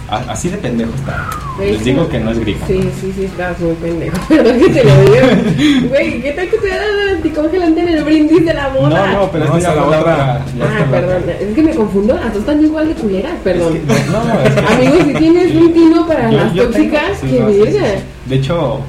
a- 0.10 0.32
Así 0.32 0.49
de 0.49 0.57
pendejo 0.57 0.89
está. 0.95 1.30
Güey, 1.57 1.74
Les 1.74 1.84
digo 1.86 2.10
que 2.10 2.20
no 2.20 2.32
es 2.32 2.39
gripa. 2.39 2.66
Sí, 2.66 2.82
sí, 2.99 3.14
sí, 3.16 3.26
estás 3.26 3.60
muy 3.60 3.74
pendejo. 3.76 4.18
Perdón 4.30 4.60
que 4.60 4.70
te 4.70 4.84
lo 4.84 5.01
diga. 5.01 5.89
Güey, 5.89 6.22
¿qué 6.24 6.32
tal 6.32 6.49
que 6.49 6.57
te 6.57 6.68
da 6.70 6.76
anticongelante 7.16 7.82
en 7.82 7.88
el 7.89 8.03
brindis 8.03 8.45
de 8.45 8.53
la 8.55 8.70
boda? 8.70 8.89
No, 9.12 9.20
no, 9.20 9.32
pero 9.32 9.45
No, 9.45 9.60
ya 9.60 9.70
la 9.70 9.76
la 9.76 9.84
otra. 9.88 9.99
otra. 9.99 10.34
Ah, 10.36 10.86
perdón. 10.89 11.22
otra. 11.22 11.34
Es 11.39 11.53
que 11.53 11.62
me 11.62 11.76
confundo. 11.76 12.16
Las 12.16 12.34
dos 12.34 12.38
están 12.38 12.64
igual 12.64 12.88
de 12.88 12.93
culeras, 12.95 13.34
perdón. 13.43 13.76
Es 13.76 13.82
que- 14.03 14.12
no, 14.12 14.24
no, 14.24 14.41
es 14.41 14.53
que- 14.55 14.74
Amigos, 14.74 15.03
si 15.05 15.14
tienes 15.14 15.55
un 15.55 15.74
tino 15.74 16.07
para 16.07 16.32
Yo- 16.32 16.38
las 16.38 16.53
yo 16.55 16.70
tengo- 16.70 16.74
tóxicas, 16.74 17.18
sí, 17.22 17.28
que 17.28 17.39
no, 17.41 17.49
sí, 17.49 17.64
sí. 17.72 17.78
De 18.26 18.36
hecho, 18.38 18.80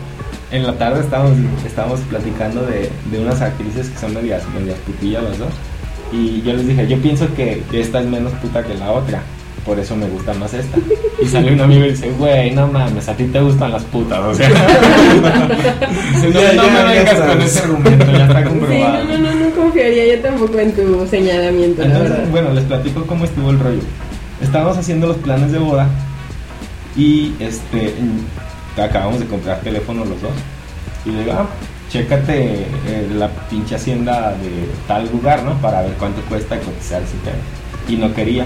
en 0.50 0.66
la 0.66 0.72
tarde 0.78 1.00
estábamos, 1.00 1.32
estábamos 1.66 2.00
platicando 2.08 2.62
de, 2.62 2.90
de 3.10 3.18
unas 3.20 3.40
actrices 3.42 3.90
que 3.90 3.98
son 3.98 4.14
medias, 4.14 4.42
medias 4.58 4.78
putillas 4.86 5.22
las 5.24 5.38
dos. 5.38 5.48
Y 6.12 6.42
yo 6.42 6.52
les 6.54 6.66
dije, 6.66 6.86
yo 6.88 6.98
pienso 6.98 7.32
que 7.34 7.62
esta 7.72 8.00
es 8.00 8.06
menos 8.06 8.32
puta 8.34 8.62
que 8.64 8.74
la 8.74 8.90
otra. 8.92 9.22
Por 9.64 9.78
eso 9.78 9.94
me 9.94 10.06
gusta 10.08 10.32
más 10.34 10.54
esta. 10.54 10.78
Y 11.22 11.26
sale 11.26 11.52
un 11.52 11.61
amigo 11.61 11.84
y 11.84 11.90
dice, 11.90 12.11
güey, 12.18 12.50
no 12.52 12.66
mames, 12.66 13.06
a 13.08 13.14
ti 13.14 13.24
te 13.24 13.40
gustan 13.40 13.70
las 13.72 13.84
putas. 13.84 14.18
O 14.18 14.34
sea, 14.34 14.48
Dice, 16.14 16.30
no, 16.30 16.40
Ya, 16.40 16.52
no 16.54 16.62
ya, 16.64 16.70
me 16.72 16.78
ya 16.78 16.84
vengas 16.86 17.18
sabes. 17.18 17.32
con 17.34 17.42
ese 17.42 17.61
argumento, 17.61 18.06
ya 18.11 18.24
está 18.26 18.38
Sí, 18.42 18.48
comprobado. 18.48 19.04
no, 19.04 19.18
no, 19.18 19.18
no, 19.18 19.34
no 19.34 19.50
confiaría 19.54 20.16
yo 20.16 20.22
tampoco 20.22 20.58
en 20.58 20.72
tu 20.72 21.06
señalamiento, 21.08 21.82
la 21.82 21.88
Entonces, 21.98 22.30
bueno, 22.30 22.52
les 22.54 22.64
platico 22.64 23.04
cómo 23.06 23.24
estuvo 23.26 23.50
el 23.50 23.58
rollo. 23.58 23.80
Estábamos 24.40 24.78
haciendo 24.78 25.06
los 25.08 25.18
planes 25.18 25.52
de 25.52 25.58
boda 25.58 25.88
y 26.96 27.34
este 27.38 27.94
acabamos 28.82 29.20
de 29.20 29.26
comprar 29.26 29.61
teléfono 29.61 30.04
los 30.06 30.20
dos. 30.22 30.32
Y 31.04 31.11
le 31.11 31.20
digo, 31.20 31.32
ah, 31.36 31.46
chécate 31.91 32.66
eh, 32.86 33.09
la 33.14 33.28
pinche 33.28 33.74
hacienda 33.74 34.30
de 34.30 34.68
tal 34.86 35.11
lugar, 35.11 35.43
¿no? 35.43 35.55
Para 35.61 35.82
ver 35.82 35.93
cuánto 35.99 36.22
cuesta 36.22 36.59
cotizar 36.59 37.03
ese 37.03 37.16
tema. 37.24 37.36
Y 37.88 37.97
no 37.97 38.14
quería. 38.14 38.45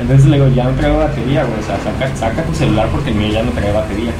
Entonces 0.00 0.26
le 0.26 0.36
digo, 0.38 0.48
ya 0.48 0.64
no 0.64 0.70
traigo 0.72 0.98
batería, 0.98 1.44
güey. 1.44 1.60
O 1.60 1.62
sea, 1.62 1.78
saca, 1.78 2.16
saca 2.16 2.42
tu 2.42 2.54
celular 2.54 2.88
porque 2.88 3.10
el 3.10 3.16
mío 3.16 3.32
ya 3.32 3.42
no 3.42 3.52
trae 3.52 3.72
batería. 3.72 4.10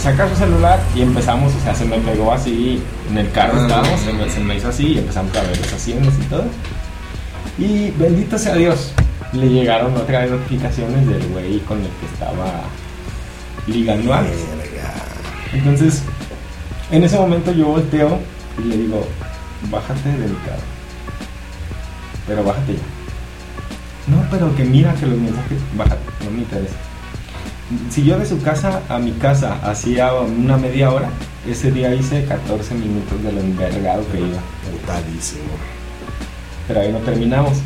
Saca 0.00 0.28
su 0.28 0.36
celular 0.36 0.80
y 0.94 1.02
empezamos, 1.02 1.52
o 1.54 1.60
sea, 1.60 1.74
se 1.74 1.84
me 1.84 1.98
pegó 1.98 2.32
así 2.32 2.82
en 3.10 3.18
el 3.18 3.30
carro 3.32 3.54
Ah. 3.58 3.62
estábamos, 3.62 4.00
se 4.00 4.12
me, 4.12 4.30
se 4.30 4.40
me 4.40 4.56
hizo 4.56 4.68
así 4.68 4.86
y 4.94 4.98
empezamos 4.98 5.36
a 5.36 5.42
ver 5.42 5.58
las 5.60 5.72
haciendas 5.72 6.14
y 6.20 6.24
todo. 6.26 6.44
Y 7.58 7.90
bendito 7.92 8.38
sea 8.38 8.54
Dios, 8.54 8.92
le 9.32 9.48
llegaron 9.48 9.96
otra 9.96 10.20
vez 10.20 10.30
notificaciones 10.30 11.06
del 11.06 11.26
güey 11.28 11.58
con 11.60 11.78
el 11.78 11.86
que 11.86 12.06
estaba 12.12 12.62
ligando 13.66 14.12
antes. 14.14 14.44
Entonces, 15.52 16.02
en 16.94 17.02
ese 17.02 17.18
momento 17.18 17.50
yo 17.50 17.66
volteo 17.66 18.20
y 18.56 18.68
le 18.68 18.76
digo, 18.76 19.04
bájate 19.68 20.08
de 20.10 20.28
mi 20.28 20.36
carro. 20.36 20.62
Pero 22.26 22.44
bájate 22.44 22.74
ya. 22.74 24.14
No, 24.14 24.22
pero 24.30 24.54
que 24.54 24.64
mira 24.64 24.94
que 24.94 25.06
los 25.06 25.18
mensajes, 25.18 25.58
bájate, 25.76 26.02
no 26.24 26.30
me 26.30 26.38
interesa. 26.38 26.76
Si 27.90 28.04
yo 28.04 28.16
de 28.16 28.26
su 28.26 28.40
casa 28.42 28.82
a 28.88 28.98
mi 28.98 29.10
casa 29.12 29.58
hacía 29.64 30.12
una 30.14 30.56
media 30.56 30.92
hora, 30.92 31.08
ese 31.48 31.72
día 31.72 31.92
hice 31.92 32.26
14 32.26 32.74
minutos 32.76 33.20
de 33.24 33.32
lo 33.32 33.40
envergado 33.40 34.04
que 34.12 34.18
iba. 34.18 34.38
Putadísimo. 34.70 35.50
Pero 36.68 36.80
ahí 36.80 36.92
no 36.92 36.98
terminamos. 36.98 37.58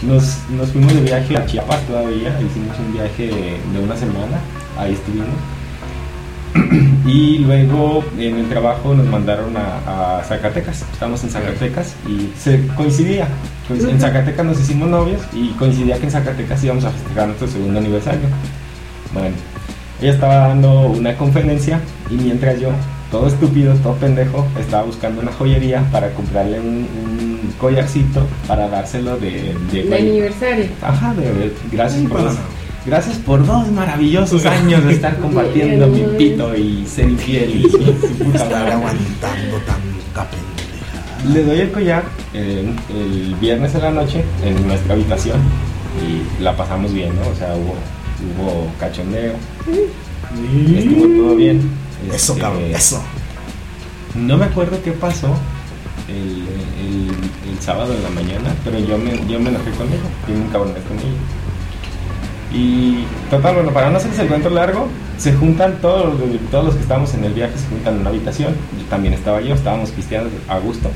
Nos, 0.00 0.38
nos 0.50 0.70
fuimos 0.70 0.94
de 0.94 1.00
viaje 1.02 1.36
a 1.36 1.44
Chiapas 1.44 1.86
todavía, 1.86 2.30
hicimos 2.40 2.78
un 2.78 2.92
viaje 2.94 3.28
de 3.28 3.78
una 3.80 3.96
semana, 3.96 4.40
ahí 4.78 4.94
estuvimos. 4.94 5.28
Y 7.06 7.38
luego 7.38 8.04
en 8.18 8.36
el 8.38 8.48
trabajo 8.48 8.94
nos 8.94 9.06
mandaron 9.06 9.56
a, 9.56 10.18
a 10.20 10.24
Zacatecas, 10.24 10.82
estamos 10.92 11.22
en 11.24 11.30
Zacatecas 11.30 11.94
y 12.08 12.30
se 12.38 12.66
coincidía. 12.76 13.26
Coinc- 13.68 13.88
En 13.88 14.00
Zacatecas 14.00 14.46
nos 14.46 14.60
hicimos 14.60 14.88
novios 14.88 15.20
y 15.32 15.48
coincidía 15.50 15.98
que 15.98 16.04
en 16.04 16.10
Zacatecas 16.12 16.62
íbamos 16.64 16.84
a 16.84 16.90
festejar 16.90 17.26
nuestro 17.26 17.48
segundo 17.48 17.78
aniversario. 17.80 18.20
Bueno, 19.12 19.34
ella 20.00 20.12
estaba 20.12 20.34
dando 20.48 20.86
una 20.88 21.16
conferencia 21.16 21.80
y 22.10 22.14
mientras 22.14 22.58
yo, 22.60 22.70
todo 23.10 23.26
estúpido, 23.26 23.74
todo 23.76 23.94
pendejo, 23.96 24.46
estaba 24.58 24.84
buscando 24.84 25.20
una 25.20 25.32
joyería 25.32 25.82
para 25.92 26.10
comprarle 26.14 26.58
un, 26.60 26.88
un 27.04 27.54
collarcito 27.58 28.26
para 28.48 28.68
dárselo 28.68 29.16
de... 29.18 29.54
de 29.70 29.80
El 29.82 29.92
aniversario. 29.92 30.66
Ajá, 30.82 31.12
de, 31.14 31.22
de- 31.32 31.52
gracias 31.70 32.02
por 32.08 32.22
dos, 32.24 32.36
gracias 32.86 33.16
por 33.18 33.44
dos 33.46 33.70
maravillosos 33.70 34.44
años 34.46 34.84
de 34.84 34.92
estar 34.94 35.16
compartiendo 35.18 35.86
mi 35.88 36.00
pito 36.18 36.54
y 36.56 36.84
ser 36.86 37.08
infiel 37.10 37.64
y 37.66 37.70
su 37.70 37.78
puta 37.78 38.38
Estar 38.44 38.50
madre. 38.50 38.72
aguantando 38.72 39.56
tanta 39.66 40.30
pendeja. 40.30 41.32
Le 41.34 41.44
doy 41.44 41.60
el 41.60 41.70
collar 41.70 42.04
eh, 42.34 42.74
el 42.90 43.34
viernes 43.40 43.74
en 43.74 43.82
la 43.82 43.90
noche 43.92 44.24
en 44.44 44.66
nuestra 44.66 44.94
habitación 44.94 45.38
y 46.02 46.42
la 46.42 46.56
pasamos 46.56 46.92
bien, 46.92 47.14
¿no? 47.14 47.28
O 47.28 47.34
sea, 47.36 47.54
hubo, 47.54 47.74
hubo 48.42 48.72
cachondeo, 48.80 49.34
estuvo 50.76 51.06
todo 51.26 51.36
bien. 51.36 51.70
Eso, 52.12 52.32
Este, 52.32 52.40
cabrón, 52.40 52.62
eso. 52.74 53.00
No 54.16 54.36
me 54.36 54.46
acuerdo 54.46 54.78
qué 54.82 54.92
pasó 54.92 55.28
el, 56.08 56.16
el- 56.84 57.52
el 57.52 57.58
sábado 57.60 57.94
en 57.94 58.02
la 58.02 58.10
mañana, 58.10 58.54
pero 58.64 58.78
yo 58.80 58.98
me, 58.98 59.12
yo 59.30 59.38
me 59.38 59.50
enojé 59.50 59.70
con 59.72 59.86
ella, 59.86 60.00
y 60.28 60.32
un 60.32 60.48
cabrón 60.48 60.72
con 60.88 60.98
ella. 60.98 61.06
Y 62.54 63.04
total, 63.30 63.54
bueno, 63.54 63.72
para 63.72 63.90
no 63.90 63.96
hacerles 63.96 64.18
el 64.18 64.28
cuento 64.28 64.50
largo, 64.50 64.88
se 65.16 65.32
juntan 65.32 65.80
todos 65.80 66.18
los, 66.18 66.50
todos 66.50 66.66
los 66.66 66.74
que 66.74 66.82
estábamos 66.82 67.14
en 67.14 67.24
el 67.24 67.32
viaje, 67.32 67.56
se 67.56 67.66
juntan 67.68 67.94
en 67.94 68.00
una 68.00 68.10
habitación. 68.10 68.54
Yo 68.78 68.84
también 68.90 69.14
estaba 69.14 69.40
yo, 69.40 69.54
estábamos 69.54 69.90
cristianos 69.90 70.30
a 70.48 70.58
gusto. 70.58 70.90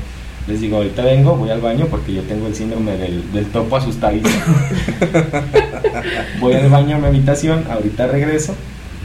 Les 0.47 0.61
digo, 0.61 0.77
ahorita 0.77 1.03
vengo, 1.03 1.35
voy 1.35 1.49
al 1.49 1.59
baño 1.59 1.87
porque 1.89 2.13
yo 2.13 2.21
tengo 2.23 2.47
el 2.47 2.55
síndrome 2.55 2.95
del, 2.97 3.31
del 3.33 3.47
topo 3.47 3.75
asustadizo. 3.75 4.29
voy 6.39 6.53
al 6.53 6.69
baño 6.69 6.95
a 6.95 6.99
mi 6.99 7.07
habitación, 7.07 7.65
ahorita 7.69 8.07
regreso. 8.07 8.55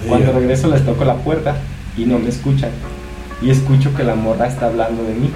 Cuando 0.07 0.32
regreso 0.32 0.68
les 0.68 0.84
toco 0.84 1.05
la 1.05 1.14
puerta 1.14 1.57
y 1.96 2.05
no 2.05 2.18
me 2.18 2.28
escuchan. 2.28 2.70
Y 3.40 3.50
escucho 3.50 3.94
que 3.94 4.05
la 4.05 4.14
morra 4.14 4.46
está 4.46 4.66
hablando 4.66 5.03
de 5.03 5.14
mí. 5.14 5.30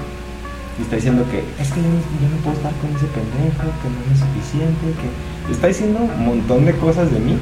Y 0.79 0.83
está 0.83 0.97
diciendo 0.97 1.25
que 1.31 1.39
es 1.61 1.73
que 1.73 1.81
yo 1.81 1.89
no, 1.89 1.97
yo 2.21 2.29
no 2.29 2.37
puedo 2.45 2.57
estar 2.57 2.73
con 2.75 2.91
ese 2.91 3.07
pendejo, 3.07 3.73
que 3.83 3.89
no 3.89 3.97
es 4.13 4.21
suficiente, 4.21 4.93
que... 5.01 5.36
Está 5.51 5.69
diciendo 5.69 6.01
un 6.01 6.25
montón 6.25 6.65
de 6.65 6.73
cosas 6.73 7.11
de 7.13 7.19
mí. 7.19 7.39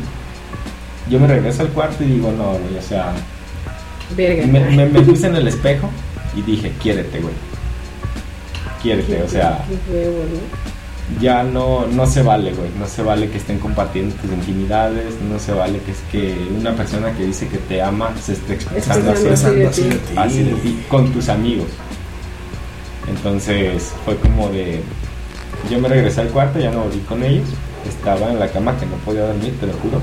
Yo 1.11 1.21
me 1.21 1.27
regreso 1.27 1.63
al 1.63 1.69
cuarto 1.69 2.03
y 2.05 2.07
digo, 2.07 2.33
no, 2.33 2.53
güey, 2.53 2.79
o 2.79 2.83
sea... 2.83 3.13
Verga. 4.17 4.47
Me, 4.47 4.61
me, 4.71 4.87
me 4.87 5.01
puse 5.01 5.27
en 5.27 5.37
el 5.37 5.49
espejo 5.49 5.91
y 6.37 6.43
dije, 6.43 6.73
quiérete, 6.83 7.21
güey. 7.21 7.35
Quiérete, 8.83 9.23
o 9.23 9.29
sea, 9.29 9.65
ya 11.21 11.43
no, 11.43 11.87
no 11.87 12.07
se 12.07 12.23
vale, 12.23 12.53
güey. 12.53 12.71
No 12.79 12.87
se 12.87 13.03
vale 13.03 13.29
que 13.29 13.39
estén 13.39 13.59
compartiendo 13.59 14.15
tus 14.17 14.31
intimidades. 14.31 15.15
No 15.31 15.39
se 15.39 15.53
vale 15.53 15.79
que 15.81 15.93
es 15.93 15.99
que 16.11 16.49
una 16.59 16.75
persona 16.75 17.13
que 17.13 17.25
dice 17.27 17.49
que 17.49 17.59
te 17.59 17.83
ama 17.83 18.11
se 18.23 18.33
esté 18.33 18.55
expresando 18.55 19.13
así, 19.13 19.29
así 19.29 19.53
de 19.53 19.69
ti. 19.69 20.15
así 20.17 20.43
de 20.43 20.55
ti, 20.55 20.85
con 20.89 21.13
tus 21.13 21.29
amigos. 21.29 21.69
Entonces 23.09 23.93
fue 24.05 24.17
como 24.17 24.49
de. 24.49 24.81
Yo 25.71 25.79
me 25.79 25.89
regresé 25.89 26.23
al 26.23 26.29
cuarto, 26.29 26.59
ya 26.59 26.71
no 26.71 26.85
volví 26.85 27.01
con 27.01 27.23
ellos. 27.23 27.49
Estaba 27.89 28.31
en 28.31 28.39
la 28.39 28.49
cama 28.49 28.77
que 28.79 28.87
no 28.87 28.97
podía 29.05 29.23
dormir, 29.27 29.55
te 29.61 29.67
lo 29.67 29.73
juro. 29.75 29.99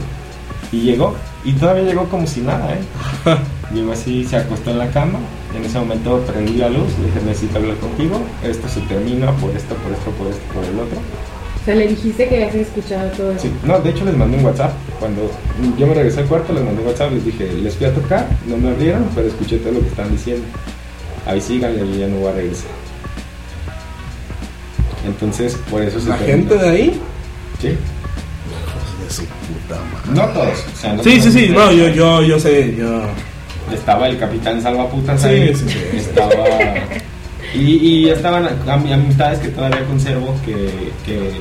Y 0.71 0.81
llegó, 0.81 1.15
y 1.43 1.53
todavía 1.53 1.83
llegó 1.83 2.05
como 2.07 2.25
si 2.27 2.41
nada, 2.41 2.73
¿eh? 2.73 2.79
Llegó 3.73 3.93
así, 3.93 4.25
se 4.25 4.35
acostó 4.37 4.71
en 4.71 4.79
la 4.79 4.89
cama. 4.91 5.19
y 5.53 5.57
En 5.57 5.65
ese 5.65 5.79
momento 5.79 6.19
prendí 6.27 6.53
la 6.57 6.67
luz, 6.69 6.87
le 6.99 7.05
dije, 7.07 7.19
necesito 7.25 7.57
hablar 7.57 7.77
contigo. 7.77 8.19
Esto 8.43 8.67
se 8.67 8.81
termina 8.81 9.31
por 9.33 9.49
esto, 9.51 9.75
por 9.75 9.91
esto, 9.93 10.11
por 10.11 10.27
esto, 10.27 10.41
por 10.53 10.63
el 10.65 10.77
otro. 10.79 10.97
O 11.61 11.65
sea, 11.65 11.75
le 11.75 11.87
dijiste 11.87 12.27
que 12.27 12.35
habías 12.35 12.55
escuchado 12.55 13.09
todo 13.11 13.31
eso. 13.31 13.41
Sí, 13.43 13.51
no, 13.63 13.79
de 13.79 13.89
hecho 13.91 14.03
les 14.03 14.17
mandé 14.17 14.37
un 14.37 14.43
WhatsApp. 14.45 14.71
Cuando 14.99 15.29
yo 15.77 15.87
me 15.87 15.93
regresé 15.93 16.21
al 16.21 16.25
cuarto, 16.25 16.51
les 16.53 16.63
mandé 16.63 16.81
un 16.81 16.87
WhatsApp, 16.87 17.11
les 17.13 17.23
dije, 17.25 17.51
les 17.53 17.75
fui 17.75 17.85
a 17.85 17.93
tocar, 17.93 18.27
no 18.47 18.57
me 18.57 18.69
abrieron, 18.69 19.07
pero 19.15 19.27
escuché 19.27 19.57
todo 19.57 19.73
lo 19.73 19.79
que 19.81 19.87
están 19.87 20.11
diciendo. 20.11 20.43
Ahí 21.25 21.39
síganle 21.39 21.85
y 21.85 21.99
ya 21.99 22.07
no 22.07 22.17
voy 22.17 22.29
a 22.29 22.33
regresar. 22.33 22.71
Entonces, 25.05 25.55
por 25.69 25.81
eso 25.81 25.99
se 25.99 26.09
La 26.09 26.17
terminó. 26.17 26.49
gente 26.49 26.63
de 26.63 26.69
ahí. 26.69 27.01
Sí. 27.61 27.67
Hijos 27.67 29.03
de 29.03 29.13
su 29.13 29.21
puta 29.25 29.79
madre. 29.93 30.11
No 30.13 30.33
todos. 30.33 30.65
O 30.73 30.77
sea, 30.79 30.93
no 30.93 31.03
Sí, 31.03 31.21
sí, 31.21 31.31
sí, 31.31 31.49
no, 31.49 31.71
yo, 31.71 31.87
yo, 31.89 32.21
yo 32.23 32.39
sé, 32.39 32.75
yo. 32.77 33.01
Estaba 33.73 34.07
el 34.09 34.17
capitán 34.17 34.61
Salvaputas 34.61 35.21
Sí, 35.21 35.27
ahí. 35.27 35.55
sí, 35.55 35.65
sí. 35.67 35.97
Estaba. 35.97 36.33
Y, 37.53 37.59
y 38.05 38.09
estaban 38.09 38.47
amistades 38.67 39.39
que 39.39 39.49
todavía 39.49 39.83
conservo 39.85 40.33
que, 40.45 40.53
que 41.05 41.31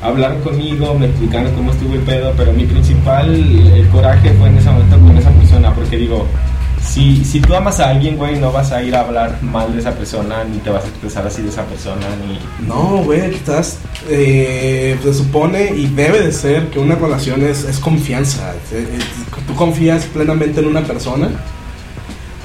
hablaron 0.00 0.40
conmigo, 0.42 0.94
me 0.94 1.06
explicaron 1.06 1.52
cómo 1.54 1.72
estuvo 1.72 1.94
el 1.94 2.00
pedo, 2.02 2.32
pero 2.36 2.52
mi 2.52 2.64
principal 2.64 3.28
el 3.34 3.88
coraje 3.88 4.30
fue 4.34 4.48
en 4.48 4.58
ese 4.58 4.70
momento 4.70 4.98
con 5.00 5.18
esa 5.18 5.30
persona, 5.30 5.74
porque 5.74 5.96
digo, 5.96 6.24
si, 6.88 7.24
si 7.24 7.40
tú 7.40 7.54
amas 7.54 7.78
a 7.80 7.90
alguien, 7.90 8.16
güey, 8.16 8.38
no 8.38 8.50
vas 8.52 8.72
a 8.72 8.82
ir 8.82 8.94
a 8.96 9.00
hablar 9.00 9.42
mal 9.42 9.72
de 9.72 9.80
esa 9.80 9.92
persona, 9.92 10.44
ni 10.44 10.58
te 10.58 10.70
vas 10.70 10.84
a 10.84 10.88
expresar 10.88 11.26
así 11.26 11.42
de 11.42 11.50
esa 11.50 11.64
persona, 11.64 12.06
ni... 12.26 12.66
No, 12.66 13.02
güey, 13.04 13.34
estás. 13.34 13.78
eh, 14.08 14.98
se 15.02 15.14
supone 15.14 15.72
y 15.74 15.86
debe 15.86 16.20
de 16.20 16.32
ser 16.32 16.68
que 16.68 16.78
una 16.78 16.94
relación 16.94 17.42
es, 17.44 17.64
es 17.64 17.78
confianza. 17.78 18.54
Eh, 18.72 18.98
tú 19.46 19.54
confías 19.54 20.04
plenamente 20.06 20.60
en 20.60 20.66
una 20.66 20.82
persona 20.82 21.30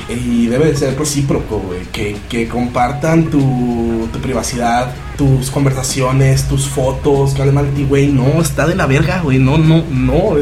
y 0.09 0.47
debe 0.47 0.65
de 0.67 0.75
ser 0.75 0.99
recíproco, 0.99 1.59
güey. 1.59 1.81
Que, 1.91 2.17
que 2.29 2.47
compartan 2.47 3.25
tu, 3.29 4.07
tu 4.11 4.19
privacidad, 4.19 4.91
tus 5.17 5.49
conversaciones, 5.49 6.47
tus 6.47 6.67
fotos, 6.67 7.33
que 7.33 7.41
hablen 7.41 7.55
mal 7.55 7.65
de 7.67 7.71
ti, 7.71 7.85
güey. 7.85 8.07
No, 8.07 8.41
está 8.41 8.67
de 8.67 8.75
la 8.75 8.85
verga, 8.85 9.21
güey. 9.21 9.39
No, 9.39 9.57
no, 9.57 9.83
no. 9.89 10.35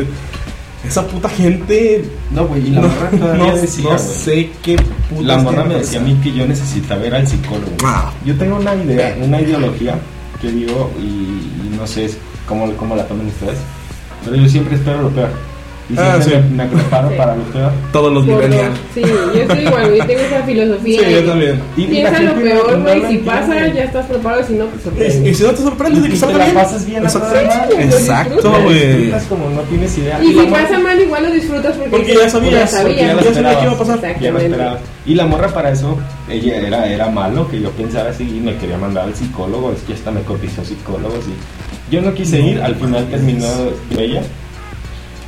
Esa 0.88 1.08
puta 1.08 1.30
gente. 1.30 2.04
No, 2.32 2.48
güey, 2.48 2.68
y 2.68 2.70
la 2.72 2.82
no, 2.82 2.88
morra 2.88 3.10
todavía 3.12 3.48
no- 3.48 3.56
decía, 3.58 3.90
no 3.92 3.98
sé 4.00 4.50
qué 4.64 4.76
puta. 5.10 5.22
La 5.22 5.38
morra 5.38 5.64
me 5.64 5.76
decía 5.76 6.00
a 6.00 6.04
mí 6.04 6.20
que 6.24 6.34
yo 6.34 6.46
necesitaba 6.48 7.02
ver 7.02 7.16
al 7.16 7.28
psicólogo. 7.28 7.72
Ah. 7.84 8.12
Yo 8.26 8.36
tengo 8.36 8.56
una 8.58 8.74
idea, 8.76 9.16
una 9.22 9.40
ideología 9.42 9.96
que 10.42 10.52
digo 10.52 10.92
y, 11.00 11.04
y 11.04 11.76
no 11.78 11.86
sé 11.86 12.10
cómo, 12.48 12.72
cómo 12.78 12.96
la 12.96 13.06
tomen 13.06 13.28
ustedes, 13.28 13.60
pero 14.26 14.36
yo 14.38 14.50
siempre 14.50 14.76
espero 14.76 15.04
lo 15.04 15.10
peor. 15.10 15.30
Y 15.92 15.96
Ah, 15.98 16.18
sí. 16.22 16.32
preparo 16.74 17.10
Sí. 17.10 17.16
para 17.18 17.36
lo 17.36 17.44
peor. 17.44 17.72
Todos 17.92 18.14
los 18.14 18.26
millennials. 18.26 18.80
Sí, 18.94 19.02
yo 19.02 19.42
estoy 19.42 19.60
igual, 19.66 19.96
yo 19.96 20.06
tengo 20.06 20.22
esa 20.22 20.44
filosofía. 20.44 21.02
Sí, 21.06 21.12
yo 21.14 21.24
también. 21.26 21.62
Y- 21.76 21.86
Piensa 21.86 22.20
lo 22.22 22.34
peor, 22.36 22.82
güey. 22.82 23.08
si 23.08 23.18
pasa, 23.20 23.68
ya 23.68 23.84
estás 23.84 24.06
preparado. 24.06 24.44
Si 24.48 24.54
no, 24.54 24.66
pues 24.68 24.84
sorprende. 24.84 25.30
y 25.30 25.34
si 25.36 25.44
no 25.44 25.50
te 25.52 25.62
sorprendes 25.62 26.04
de 26.04 26.10
que 26.10 26.16
salga 26.16 26.38
la 26.38 26.44
bien. 26.46 26.56
pasas 26.56 26.86
bien 26.86 27.04
Exacto. 27.82 28.52
güey. 28.64 28.88
Disfrutas 28.98 29.24
como 29.26 29.50
no 29.50 29.62
tienes 29.64 29.98
idea. 29.98 30.24
Y 30.24 30.28
si 30.34 30.46
pasa 30.48 30.80
mal, 30.80 31.00
igual 31.02 31.24
lo 31.26 31.32
disfrutas 31.32 31.76
porque, 31.76 31.90
Porque 31.90 32.14
ya 32.16 32.30
sabías, 32.30 32.72
ya 32.72 32.82
porque 32.82 32.96
ya 32.96 33.04
sabía 33.04 33.04
que 33.04 33.04
iba 33.04 33.12
a 33.12 33.22
esperabas. 33.22 33.78
pasar. 33.78 34.00
Ya 34.02 34.08
lo 34.10 34.16
Exactamente. 34.16 34.46
esperaba. 34.46 34.80
Y 35.06 35.16
la 35.16 35.26
morra 35.26 35.48
para 35.50 35.72
eso, 35.72 35.98
ella 36.30 36.56
era, 36.68 36.88
era 36.88 37.10
malo 37.10 37.48
que 37.50 37.60
yo 37.62 37.70
pensara 37.72 38.12
así 38.12 38.24
y 38.24 38.40
me 38.40 38.56
quería 38.58 38.78
mandar 38.78 39.06
al 39.06 39.16
psicólogo. 39.16 39.72
Es 39.74 39.82
que 39.82 39.94
hasta 39.94 40.12
me 40.12 40.22
cotizó 40.22 40.64
psicólogos 40.64 41.26
y 41.28 41.94
yo 41.94 42.02
no 42.02 42.14
quise 42.14 42.40
No 42.40 42.48
ir. 42.48 42.62
Al 42.62 42.76
final 42.76 43.06
terminó 43.10 43.48
ella. 43.98 44.22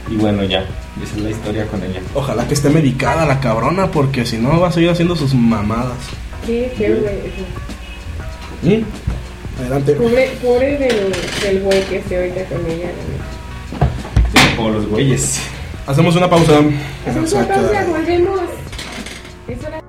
Y 0.09 0.15
bueno, 0.17 0.43
ya. 0.43 0.59
Esa 1.01 1.15
es 1.15 1.21
la 1.21 1.29
historia 1.29 1.65
con 1.67 1.81
ella. 1.83 2.01
Ojalá 2.13 2.47
que 2.47 2.53
esté 2.53 2.69
medicada 2.69 3.25
la 3.25 3.39
cabrona, 3.39 3.89
porque 3.91 4.25
si 4.25 4.37
no 4.37 4.59
va 4.59 4.67
a 4.67 4.71
seguir 4.71 4.89
haciendo 4.89 5.15
sus 5.15 5.33
mamadas. 5.33 5.97
Qué 6.45 6.71
feo, 6.77 6.97
güey. 8.61 8.79
¿Mm? 8.79 8.83
Adelante. 9.61 9.93
Pobre, 9.93 10.31
pobre 10.43 10.77
del, 10.77 11.13
del 11.41 11.63
güey 11.63 11.83
que 11.85 11.97
esté 11.97 12.17
ahorita 12.17 12.45
con 12.45 12.65
ella. 12.69 12.89
O 14.59 14.69
los 14.69 14.87
güeyes. 14.87 15.39
Hacemos 15.87 16.15
una 16.15 16.29
pausa. 16.29 16.59
Hacemos 17.07 17.31
una 17.33 17.47
pausa, 17.47 17.85
volvemos. 17.87 18.39
Es 19.47 19.63
hora- 19.65 19.81